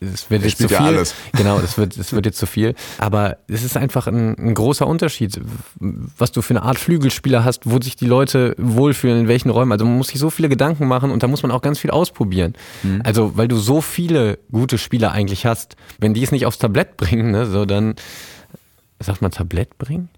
es 0.00 0.30
wird 0.30 0.44
jetzt 0.44 0.58
zu 0.58 0.68
viel. 0.68 0.76
ja 0.76 0.84
alles. 0.84 1.16
Genau, 1.32 1.58
das 1.58 1.76
wird, 1.76 1.98
das 1.98 2.12
wird 2.12 2.26
jetzt 2.26 2.38
zu 2.38 2.46
viel. 2.46 2.76
Aber 2.98 3.38
es 3.48 3.64
ist 3.64 3.76
einfach 3.76 4.06
ein, 4.06 4.38
ein 4.38 4.54
großer 4.54 4.86
Unterschied, 4.86 5.40
was 5.80 6.30
du 6.30 6.42
für 6.42 6.54
eine 6.54 6.62
Art 6.62 6.78
Flügelspieler 6.78 7.44
hast, 7.44 7.68
wo 7.68 7.80
sich 7.80 7.96
die 7.96 8.06
Leute 8.06 8.54
wohlfühlen, 8.56 9.22
in 9.22 9.28
welchen 9.28 9.50
Räumen. 9.50 9.72
Also 9.72 9.84
man 9.84 9.96
muss 9.96 10.08
sich 10.08 10.20
so 10.20 10.30
viele 10.30 10.48
Gedanken 10.48 10.86
machen 10.86 11.10
und 11.10 11.24
da 11.24 11.26
muss 11.26 11.42
man 11.42 11.50
auch 11.50 11.60
ganz 11.60 11.80
viel 11.80 11.90
ausprobieren. 11.90 12.54
Mhm. 12.84 13.02
Also, 13.02 13.36
weil 13.36 13.48
du 13.48 13.56
so 13.56 13.80
viele 13.80 14.38
gute 14.52 14.78
Spieler 14.78 15.10
eigentlich 15.10 15.44
hast, 15.44 15.74
wenn 15.98 16.14
die 16.14 16.22
es 16.22 16.30
nicht 16.30 16.46
aufs 16.46 16.58
Tablett 16.58 16.96
bringen, 16.96 17.32
ne, 17.32 17.46
so 17.46 17.64
dann, 17.64 17.96
sagt 19.00 19.22
man 19.22 19.32
Tablett 19.32 19.76
bringen? 19.76 20.08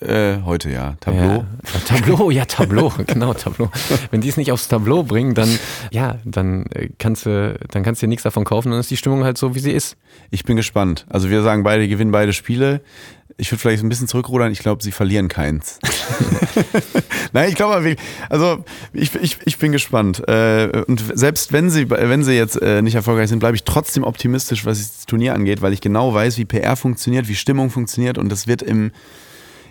Äh, 0.00 0.42
heute 0.44 0.70
ja. 0.70 0.96
Tableau. 1.00 1.20
Ja, 1.20 1.46
ja, 1.72 1.80
Tableau, 1.86 2.30
ja, 2.30 2.44
Tableau, 2.44 2.92
genau, 3.06 3.32
Tableau. 3.34 3.70
Wenn 4.10 4.20
die 4.20 4.28
es 4.28 4.36
nicht 4.36 4.52
aufs 4.52 4.68
Tableau 4.68 5.02
bringen, 5.02 5.34
dann, 5.34 5.48
ja, 5.90 6.18
dann 6.24 6.66
äh, 6.66 6.90
kannst 6.98 7.26
du, 7.26 7.58
dann 7.70 7.82
kannst 7.82 8.02
du 8.02 8.06
dir 8.06 8.08
nichts 8.08 8.24
davon 8.24 8.44
kaufen, 8.44 8.70
dann 8.70 8.80
ist 8.80 8.90
die 8.90 8.96
Stimmung 8.96 9.24
halt 9.24 9.38
so, 9.38 9.54
wie 9.54 9.60
sie 9.60 9.72
ist. 9.72 9.96
Ich 10.30 10.44
bin 10.44 10.56
gespannt. 10.56 11.06
Also 11.08 11.30
wir 11.30 11.42
sagen 11.42 11.62
beide, 11.62 11.88
gewinnen 11.88 12.12
beide 12.12 12.32
Spiele. 12.32 12.82
Ich 13.38 13.50
würde 13.50 13.60
vielleicht 13.60 13.82
ein 13.82 13.88
bisschen 13.88 14.06
zurückrudern. 14.06 14.52
Ich 14.52 14.58
glaube, 14.58 14.82
sie 14.82 14.92
verlieren 14.92 15.28
keins. 15.28 15.78
Nein, 17.32 17.48
ich 17.48 17.54
glaube, 17.54 17.96
also 18.28 18.64
ich, 18.92 19.14
ich, 19.14 19.38
ich 19.46 19.56
bin 19.56 19.72
gespannt. 19.72 20.28
Äh, 20.28 20.82
Und 20.86 21.02
selbst 21.14 21.50
wenn 21.52 21.70
sie, 21.70 21.88
wenn 21.88 22.22
sie 22.22 22.34
jetzt 22.34 22.60
äh, 22.60 22.82
nicht 22.82 22.96
erfolgreich 22.96 23.30
sind, 23.30 23.38
bleibe 23.38 23.56
ich 23.56 23.64
trotzdem 23.64 24.04
optimistisch, 24.04 24.66
was 24.66 24.78
das 24.78 25.06
Turnier 25.06 25.34
angeht, 25.34 25.62
weil 25.62 25.72
ich 25.72 25.80
genau 25.80 26.12
weiß, 26.12 26.36
wie 26.36 26.44
PR 26.44 26.76
funktioniert, 26.76 27.28
wie 27.28 27.34
Stimmung 27.34 27.70
funktioniert 27.70 28.18
und 28.18 28.30
das 28.30 28.46
wird 28.46 28.60
im 28.60 28.90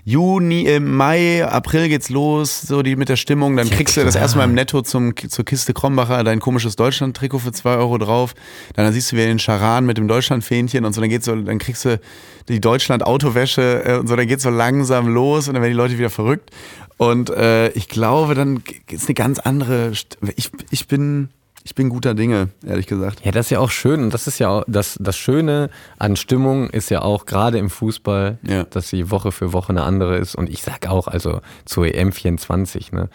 Juni, 0.04 0.64
im 0.64 0.96
Mai, 0.96 1.46
April 1.46 1.90
geht's 1.90 2.10
los, 2.10 2.62
so 2.62 2.82
die 2.82 2.96
mit 2.96 3.10
der 3.10 3.16
Stimmung. 3.16 3.56
Dann 3.58 3.68
Ja, 3.68 3.76
kriegst 3.76 3.98
du 3.98 4.02
das 4.04 4.14
klar. 4.14 4.24
erstmal 4.24 4.48
im 4.48 4.54
Netto 4.54 4.82
zum, 4.82 5.14
zur 5.16 5.46
Kiste 5.46 5.74
Krombacher 5.74 6.24
dein 6.24 6.40
komisches 6.40 6.76
Deutschland-Trikot 6.76 7.40
für 7.40 7.52
zwei 7.52 7.76
Euro 7.76 7.98
drauf. 7.98 8.34
Dann 8.76 8.92
siehst 8.94 9.12
du 9.12 9.16
wieder 9.18 9.28
den 9.28 9.40
Charan 9.40 9.86
mit 9.86 9.98
dem 9.98 10.08
Deutschland-Fähnchen 10.08 10.86
und 10.86 10.94
so. 10.94 11.02
Dann 11.02 11.10
geht's 11.10 11.26
so, 11.26 11.36
dann 11.36 11.60
kriegst 11.60 11.86
du 11.86 12.00
die 12.48 12.60
Deutschland-Autowäsche 12.60 13.84
äh, 13.86 13.98
und 13.98 14.08
so. 14.08 14.16
Dann 14.16 14.28
geht's 14.28 14.44
so 14.44 14.50
langsam 14.50 15.08
los 15.08 15.48
und 15.48 15.54
dann 15.54 15.62
werden 15.62 15.74
die 15.74 15.78
Leute 15.78 15.98
wieder 15.98 16.10
verrückt. 16.10 16.50
Und 16.98 17.30
äh, 17.30 17.70
ich 17.70 17.88
glaube, 17.88 18.36
dann 18.36 18.62
ist 18.90 19.08
eine 19.08 19.14
ganz 19.16 19.40
andere. 19.40 19.96
St 19.96 20.18
ich, 20.36 20.50
ich 20.70 20.88
bin, 20.88 21.30
ich 21.64 21.76
bin 21.76 21.90
guter 21.90 22.14
Dinge, 22.14 22.50
ehrlich 22.66 22.88
gesagt. 22.88 23.24
Ja, 23.26 23.32
das 23.32 23.48
ist 23.48 23.50
ja 23.52 23.60
auch 23.60 23.70
schön. 23.70 24.02
Und 24.04 24.14
das 24.14 24.28
ist 24.28 24.40
ja 24.40 24.50
auch, 24.50 24.64
das, 24.68 24.98
das 25.00 25.18
Schöne 25.18 25.70
an 25.98 26.16
Stimmung 26.16 26.70
ist 26.70 26.90
ja 26.90 27.02
auch 27.02 27.26
gerade 27.26 27.58
im 27.58 27.70
Fußball, 27.70 28.38
Ja. 28.44 28.64
dass 28.64 28.90
sie 28.90 29.12
Woche 29.12 29.32
für 29.32 29.54
Woche 29.54 29.70
eine 29.70 29.84
andere 29.84 30.18
ist. 30.18 30.36
Und 30.36 30.50
ich 30.50 30.64
sag 30.64 30.88
auch, 30.88 31.08
also 31.08 31.42
zur 31.66 31.86
EM24, 31.86 32.96
ne, 32.96 33.10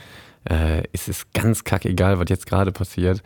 äh, 0.48 0.82
ist 0.92 1.08
es 1.08 1.26
ganz 1.32 1.64
kackegal, 1.64 2.18
was 2.18 2.26
jetzt 2.28 2.46
gerade 2.46 2.70
passiert. 2.72 3.22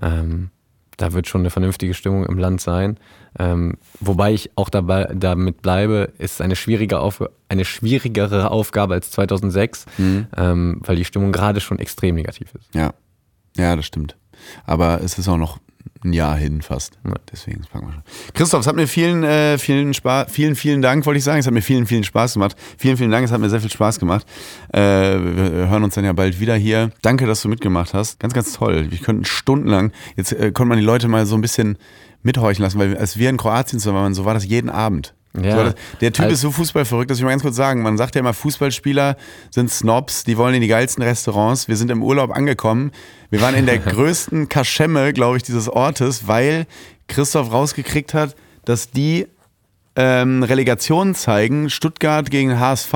Ähm, 0.00 0.50
da 0.96 1.12
wird 1.12 1.26
schon 1.26 1.40
eine 1.42 1.50
vernünftige 1.50 1.94
Stimmung 1.94 2.24
im 2.26 2.38
Land 2.38 2.60
sein. 2.60 2.98
Ähm, 3.38 3.76
wobei 4.00 4.32
ich 4.34 4.50
auch 4.56 4.68
dabei, 4.68 5.10
damit 5.14 5.62
bleibe, 5.62 6.12
ist 6.18 6.40
eine, 6.42 6.54
schwierige 6.54 7.00
Auf 7.00 7.22
eine 7.48 7.64
schwierigere 7.64 8.50
Aufgabe 8.50 8.94
als 8.94 9.10
2006, 9.10 9.86
ähm, 9.98 10.80
weil 10.84 10.96
die 10.96 11.04
Stimmung 11.04 11.32
gerade 11.32 11.60
schon 11.60 11.78
extrem 11.78 12.14
negativ 12.14 12.54
ist. 12.54 12.74
Ja, 12.74 12.92
ja, 13.56 13.74
das 13.74 13.86
stimmt. 13.86 14.16
Aber 14.64 15.00
es 15.02 15.18
ist 15.18 15.28
auch 15.28 15.36
noch 15.36 15.58
ein 16.04 16.12
Jahr 16.12 16.36
hin 16.36 16.62
fast. 16.62 16.98
Ja. 17.04 17.14
Deswegen 17.30 17.60
das 17.60 17.68
packen 17.68 17.86
wir 17.86 17.92
schon. 17.92 18.02
Christoph, 18.34 18.60
es 18.60 18.66
hat 18.66 18.76
mir 18.76 18.88
vielen, 18.88 19.22
äh, 19.24 19.58
vielen 19.58 19.94
Spaß, 19.94 20.30
vielen, 20.30 20.56
vielen 20.56 20.82
Dank, 20.82 21.06
wollte 21.06 21.18
ich 21.18 21.24
sagen. 21.24 21.38
Es 21.38 21.46
hat 21.46 21.54
mir 21.54 21.62
vielen, 21.62 21.86
vielen 21.86 22.04
Spaß 22.04 22.34
gemacht. 22.34 22.56
Vielen, 22.76 22.96
vielen 22.96 23.10
Dank. 23.10 23.24
Es 23.24 23.32
hat 23.32 23.40
mir 23.40 23.50
sehr 23.50 23.60
viel 23.60 23.70
Spaß 23.70 23.98
gemacht. 23.98 24.26
Äh, 24.72 24.80
wir 24.80 25.68
hören 25.68 25.84
uns 25.84 25.94
dann 25.94 26.04
ja 26.04 26.12
bald 26.12 26.40
wieder 26.40 26.56
hier. 26.56 26.90
Danke, 27.02 27.26
dass 27.26 27.42
du 27.42 27.48
mitgemacht 27.48 27.94
hast. 27.94 28.18
Ganz, 28.18 28.34
ganz 28.34 28.52
toll. 28.52 28.90
Wir 28.90 28.98
könnten 28.98 29.24
stundenlang, 29.24 29.92
jetzt 30.16 30.32
äh, 30.32 30.52
konnte 30.52 30.70
man 30.70 30.78
die 30.78 30.84
Leute 30.84 31.08
mal 31.08 31.26
so 31.26 31.34
ein 31.36 31.40
bisschen 31.40 31.78
mithorchen 32.22 32.62
lassen, 32.62 32.78
weil 32.78 32.96
als 32.96 33.18
wir 33.18 33.30
in 33.30 33.36
Kroatien 33.36 33.78
zusammen 33.78 33.98
waren, 33.98 34.14
so 34.14 34.24
war 34.24 34.34
das 34.34 34.46
jeden 34.46 34.70
Abend. 34.70 35.14
Ja. 35.40 35.66
So 35.68 35.74
der 36.00 36.12
Typ 36.12 36.24
Als- 36.26 36.34
ist 36.34 36.40
so 36.42 36.50
fußballverrückt, 36.50 37.10
dass 37.10 37.18
ich 37.18 37.24
mal 37.24 37.30
ganz 37.30 37.42
kurz 37.42 37.56
sagen, 37.56 37.82
man 37.82 37.96
sagt 37.96 38.14
ja 38.14 38.20
immer, 38.20 38.34
Fußballspieler 38.34 39.16
sind 39.50 39.70
Snobs, 39.70 40.24
die 40.24 40.36
wollen 40.36 40.54
in 40.54 40.60
die 40.60 40.68
geilsten 40.68 41.02
Restaurants. 41.02 41.68
Wir 41.68 41.76
sind 41.76 41.90
im 41.90 42.02
Urlaub 42.02 42.30
angekommen. 42.36 42.92
Wir 43.30 43.40
waren 43.40 43.54
in 43.54 43.64
der 43.66 43.78
größten 43.78 44.48
Kaschemme, 44.48 45.12
glaube 45.12 45.38
ich, 45.38 45.42
dieses 45.42 45.68
Ortes, 45.68 46.26
weil 46.28 46.66
Christoph 47.08 47.50
rausgekriegt 47.50 48.12
hat, 48.14 48.36
dass 48.64 48.90
die 48.90 49.26
ähm, 49.96 50.42
Relegation 50.42 51.14
zeigen, 51.14 51.70
Stuttgart 51.70 52.30
gegen 52.30 52.58
HSV. 52.58 52.92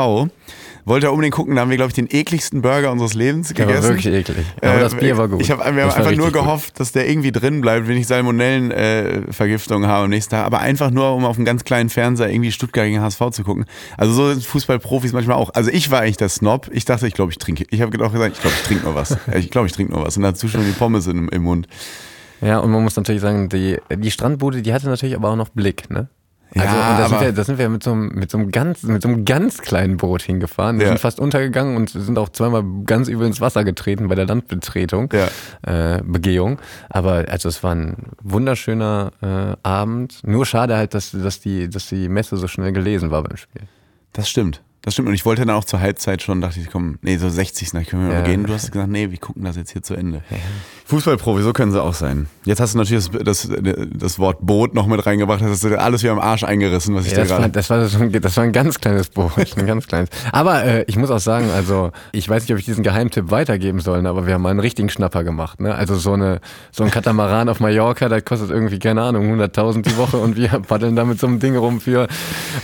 Wollte 0.86 1.08
er 1.08 1.12
unbedingt 1.12 1.34
gucken, 1.34 1.56
da 1.56 1.62
haben 1.62 1.70
wir, 1.70 1.76
glaube 1.76 1.90
ich, 1.90 1.94
den 1.94 2.08
ekligsten 2.08 2.62
Burger 2.62 2.92
unseres 2.92 3.14
Lebens 3.14 3.48
Der 3.52 3.66
gegessen. 3.66 3.82
war 3.82 3.90
wirklich 3.90 4.14
eklig. 4.14 4.46
Aber 4.62 4.76
Äh, 4.76 4.80
das 4.80 4.94
Bier 4.94 5.18
war 5.18 5.26
gut. 5.28 5.40
Ich 5.42 5.50
hab, 5.50 5.58
wir 5.58 5.64
haben 5.66 5.76
Das 5.76 5.84
war 5.88 5.96
einfach 5.96 6.00
nur 6.02 6.10
richtig 6.10 6.24
gut. 6.24 6.32
gehofft, 6.44 6.78
dass 6.80 6.92
der 6.92 7.08
irgendwie 7.10 7.32
drin 7.32 7.60
bleibt, 7.60 7.88
wenn 7.88 7.96
ich 7.96 8.06
Salmonellenvergiftung 8.06 9.86
habe 9.86 10.04
am 10.04 10.10
nächsten 10.10 10.30
Tag. 10.30 10.44
Aber 10.46 10.60
einfach 10.60 10.90
nur, 10.90 11.12
um 11.14 11.24
auf 11.24 11.36
einem 11.36 11.44
ganz 11.44 11.64
kleinen 11.64 11.88
Fernseher 11.88 12.30
irgendwie 12.30 12.52
Stuttgart 12.52 12.86
gegen 12.86 13.00
HSV 13.00 13.20
zu 13.32 13.44
gucken. 13.44 13.64
Also 13.96 14.12
so 14.12 14.32
sind 14.32 14.44
Fußballprofis 14.44 15.12
manchmal 15.12 15.36
auch. 15.36 15.50
Also 15.54 15.70
ich 15.70 15.90
war 15.90 16.00
eigentlich 16.00 16.16
der 16.18 16.28
Snob. 16.28 16.68
Ich 16.72 16.84
dachte, 16.84 17.06
ich 17.06 17.14
glaube, 17.14 17.32
ich 17.32 17.38
trinke. 17.38 17.64
Ich 17.70 17.80
habe 17.80 18.04
auch 18.04 18.12
gesagt, 18.12 18.36
ich 18.36 18.40
glaube, 18.40 18.54
ich 18.56 18.62
trinke 18.66 18.84
nur 18.84 18.94
was. 18.94 19.16
Ich 19.36 19.50
glaube, 19.50 19.66
ich 19.66 19.72
trinke 19.72 19.92
nur 19.92 20.04
was. 20.04 20.16
Und 20.16 20.22
dazu 20.22 20.48
schon 20.48 20.64
die 20.64 20.72
Pommes 20.72 21.06
im, 21.06 21.28
im 21.30 21.42
Mund. 21.42 21.66
Ja, 22.40 22.58
und 22.58 22.70
man 22.70 22.82
muss 22.82 22.96
natürlich 22.96 23.22
sagen, 23.22 23.48
die, 23.48 23.78
die 23.90 24.10
Strandbude, 24.10 24.62
die 24.62 24.72
hatte 24.74 24.88
natürlich 24.88 25.16
aber 25.16 25.30
auch 25.30 25.36
noch 25.36 25.48
Blick, 25.48 25.90
ne? 25.90 26.08
Also, 26.54 26.74
Ja, 26.76 26.98
da 26.98 27.08
sind, 27.08 27.20
wir, 27.20 27.32
da 27.32 27.44
sind 27.44 27.58
wir 27.58 27.68
mit 27.68 27.82
so, 27.82 27.92
einem, 27.92 28.08
mit, 28.14 28.30
so 28.30 28.38
einem 28.38 28.50
ganz, 28.50 28.82
mit 28.84 29.02
so 29.02 29.08
einem 29.08 29.24
ganz 29.24 29.58
kleinen 29.58 29.96
Boot 29.96 30.22
hingefahren. 30.22 30.78
Wir 30.78 30.84
Ja. 30.86 30.88
sind 30.92 31.00
fast 31.00 31.20
untergegangen 31.20 31.76
und 31.76 31.90
sind 31.90 32.18
auch 32.18 32.28
zweimal 32.30 32.64
ganz 32.84 33.08
übel 33.08 33.26
ins 33.26 33.40
Wasser 33.40 33.64
getreten 33.64 34.08
bei 34.08 34.14
der 34.14 34.26
Landbetretung, 34.26 35.12
Ja. 35.12 35.96
äh, 35.96 36.02
Begehung. 36.02 36.58
Aber 36.88 37.24
also 37.28 37.48
es 37.48 37.62
war 37.62 37.74
ein 37.74 37.96
wunderschöner 38.22 39.10
äh, 39.22 39.56
Abend. 39.68 40.20
Nur 40.24 40.46
schade 40.46 40.76
halt, 40.76 40.94
dass, 40.94 41.10
dass, 41.10 41.40
die, 41.40 41.68
dass 41.68 41.88
die 41.88 42.08
Messe 42.08 42.36
so 42.36 42.46
schnell 42.48 42.72
gelesen 42.72 43.10
war 43.10 43.22
beim 43.22 43.36
Spiel. 43.36 43.62
Das 44.12 44.28
stimmt. 44.28 44.62
Das 44.86 44.94
stimmt. 44.94 45.08
Und 45.08 45.14
ich 45.14 45.26
wollte 45.26 45.44
dann 45.44 45.54
auch 45.54 45.64
zur 45.64 45.80
Halbzeit 45.80 46.22
schon, 46.22 46.40
dachte 46.40 46.60
ich, 46.60 46.70
komm, 46.70 46.98
nee, 47.02 47.16
so 47.16 47.28
60. 47.28 47.74
Na, 47.74 47.82
können 47.82 48.06
wir 48.06 48.14
Ja. 48.14 48.20
mal 48.20 48.26
gehen. 48.28 48.44
Du 48.44 48.52
hast 48.54 48.70
gesagt, 48.70 48.88
nee, 48.88 49.10
wir 49.10 49.18
gucken 49.18 49.42
das 49.44 49.56
jetzt 49.56 49.72
hier 49.72 49.82
zu 49.82 49.94
Ende. 49.94 50.22
Fußballprofi, 50.86 51.42
so 51.42 51.52
können 51.52 51.72
sie 51.72 51.82
auch 51.82 51.94
sein. 51.94 52.28
Jetzt 52.44 52.60
hast 52.60 52.74
du 52.74 52.78
natürlich 52.78 53.08
das, 53.10 53.24
das, 53.24 53.48
das 53.92 54.18
Wort 54.20 54.38
Boot 54.46 54.74
noch 54.74 54.86
mit 54.86 55.04
reingebracht. 55.04 55.40
Das 55.40 55.50
hast 55.50 55.64
du 55.64 55.76
alles 55.80 56.04
wie 56.04 56.08
am 56.08 56.20
Arsch 56.20 56.44
eingerissen, 56.44 56.94
was 56.94 57.06
ich 57.06 57.10
Ja, 57.12 57.16
dir 57.18 57.22
das, 57.24 57.30
war, 57.30 57.38
gerade. 57.40 57.52
das, 57.52 57.70
war 57.70 57.84
so 57.86 57.98
ein, 57.98 58.12
das 58.12 58.36
war 58.36 58.44
ein 58.44 58.52
ganz 58.52 58.78
kleines 58.80 59.08
Boot, 59.08 59.32
ein 59.56 59.66
ganz 59.66 59.88
kleines. 59.88 60.08
Aber 60.30 60.62
äh, 60.64 60.84
ich 60.86 60.96
muss 60.96 61.10
auch 61.10 61.18
sagen, 61.18 61.50
also 61.50 61.90
ich 62.12 62.28
weiß 62.28 62.44
nicht, 62.44 62.52
ob 62.52 62.58
ich 62.60 62.64
diesen 62.64 62.84
Geheimtipp 62.84 63.32
weitergeben 63.32 63.80
soll, 63.80 64.06
aber 64.06 64.28
wir 64.28 64.34
haben 64.34 64.42
mal 64.42 64.50
einen 64.50 64.60
richtigen 64.60 64.88
Schnapper 64.88 65.24
gemacht. 65.24 65.60
Ne? 65.60 65.74
Also 65.74 65.96
so 65.96 66.12
eine 66.12 66.40
so 66.70 66.84
ein 66.84 66.92
Katamaran 66.92 67.48
auf 67.48 67.58
Mallorca, 67.58 68.08
das 68.08 68.24
kostet 68.24 68.50
irgendwie 68.50 68.78
keine 68.78 69.02
Ahnung 69.02 69.34
100.000 69.40 69.82
die 69.82 69.96
Woche 69.96 70.18
und 70.18 70.36
wir 70.36 70.48
paddeln 70.68 70.94
da 70.94 71.04
mit 71.04 71.18
so 71.18 71.26
einem 71.26 71.40
Ding 71.40 71.56
rum 71.56 71.80
für 71.80 72.06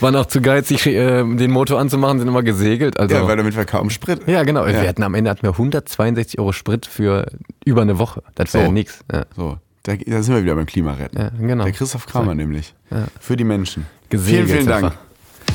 waren 0.00 0.14
auch 0.14 0.26
zu 0.26 0.40
geizig, 0.40 0.86
äh, 0.86 1.24
den 1.24 1.50
Motor 1.50 1.80
anzumachen, 1.80 2.11
sind 2.18 2.28
immer 2.28 2.42
gesegelt. 2.42 2.98
Also 2.98 3.14
ja, 3.14 3.26
weil 3.26 3.36
damit 3.36 3.56
wir 3.56 3.64
kaum 3.64 3.90
Sprit. 3.90 4.20
ja, 4.26 4.42
genau. 4.42 4.66
Ja. 4.66 4.82
Wir 4.82 4.88
hatten 4.88 5.02
am 5.02 5.14
Ende 5.14 5.30
hatten 5.30 5.42
wir 5.42 5.50
162 5.50 6.38
Euro 6.38 6.52
Sprit 6.52 6.86
für 6.86 7.26
über 7.64 7.82
eine 7.82 7.98
Woche. 7.98 8.22
Das 8.34 8.52
wäre 8.54 8.64
So. 8.64 8.68
ja 8.68 8.72
nix. 8.72 9.00
Ja. 9.12 9.24
So, 9.36 9.58
da, 9.82 9.94
da 9.96 10.22
sind 10.22 10.34
wir 10.34 10.42
wieder 10.42 10.54
beim 10.54 10.66
Klimaretten. 10.66 11.18
Ja, 11.20 11.30
genau. 11.38 11.64
Der 11.64 11.72
Christoph 11.72 12.06
Kramer 12.06 12.34
nämlich. 12.34 12.74
Für 13.20 13.36
die 13.36 13.44
Menschen. 13.44 13.86
Gesegelt 14.10 14.46
vielen, 14.46 14.56
vielen 14.58 14.68
Dank. 14.68 14.84
einfach. 14.84 14.98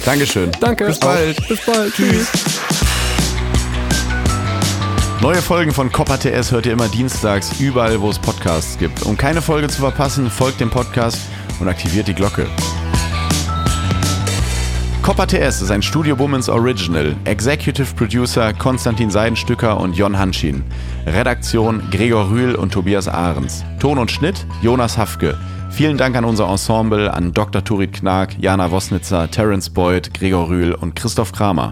Dankeschön. 0.05 0.51
Danke. 0.59 0.85
Bis 0.85 0.99
bald. 0.99 1.47
Bis 1.47 1.65
bald. 1.65 1.93
Tschüss. 1.93 2.27
Neue 5.21 5.41
Folgen 5.41 5.71
von 5.71 5.91
Copper 5.91 6.19
TS 6.19 6.51
hört 6.51 6.67
ihr 6.67 6.73
immer 6.73 6.87
dienstags 6.87 7.59
überall, 7.59 7.99
wo 8.01 8.09
es 8.11 8.19
Podcasts 8.19 8.77
gibt. 8.77 9.01
Um 9.03 9.17
keine 9.17 9.41
Folge 9.41 9.67
zu 9.67 9.79
verpassen, 9.81 10.29
folgt 10.29 10.59
dem 10.59 10.69
Podcast 10.69 11.19
und 11.59 11.67
aktiviert 11.67 12.07
die 12.07 12.13
Glocke. 12.13 12.45
Copper 15.07 15.25
TS 15.25 15.61
ist 15.61 15.71
ein 15.71 15.81
Studio 15.81 16.19
Womans 16.19 16.49
Original. 16.49 17.15
Executive 17.23 17.95
Producer 17.95 18.51
Konstantin 18.51 19.09
Seidenstücker 19.09 19.79
und 19.79 19.95
Jon 19.95 20.19
Hanschin. 20.19 20.65
Redaktion 21.05 21.81
Gregor 21.91 22.29
Rühl 22.29 22.55
und 22.55 22.73
Tobias 22.73 23.07
Ahrens. 23.07 23.63
Ton 23.79 23.99
und 23.99 24.11
Schnitt 24.11 24.45
Jonas 24.61 24.97
Hafke. 24.97 25.37
Vielen 25.69 25.95
Dank 25.95 26.17
an 26.17 26.25
unser 26.25 26.49
Ensemble, 26.49 27.09
an 27.13 27.31
Dr. 27.31 27.63
Turit 27.63 27.93
Knag, 27.93 28.37
Jana 28.37 28.69
Wosnitzer, 28.69 29.31
Terence 29.31 29.69
Boyd, 29.69 30.13
Gregor 30.13 30.49
Rühl 30.49 30.73
und 30.73 30.97
Christoph 30.97 31.31
Kramer. 31.31 31.71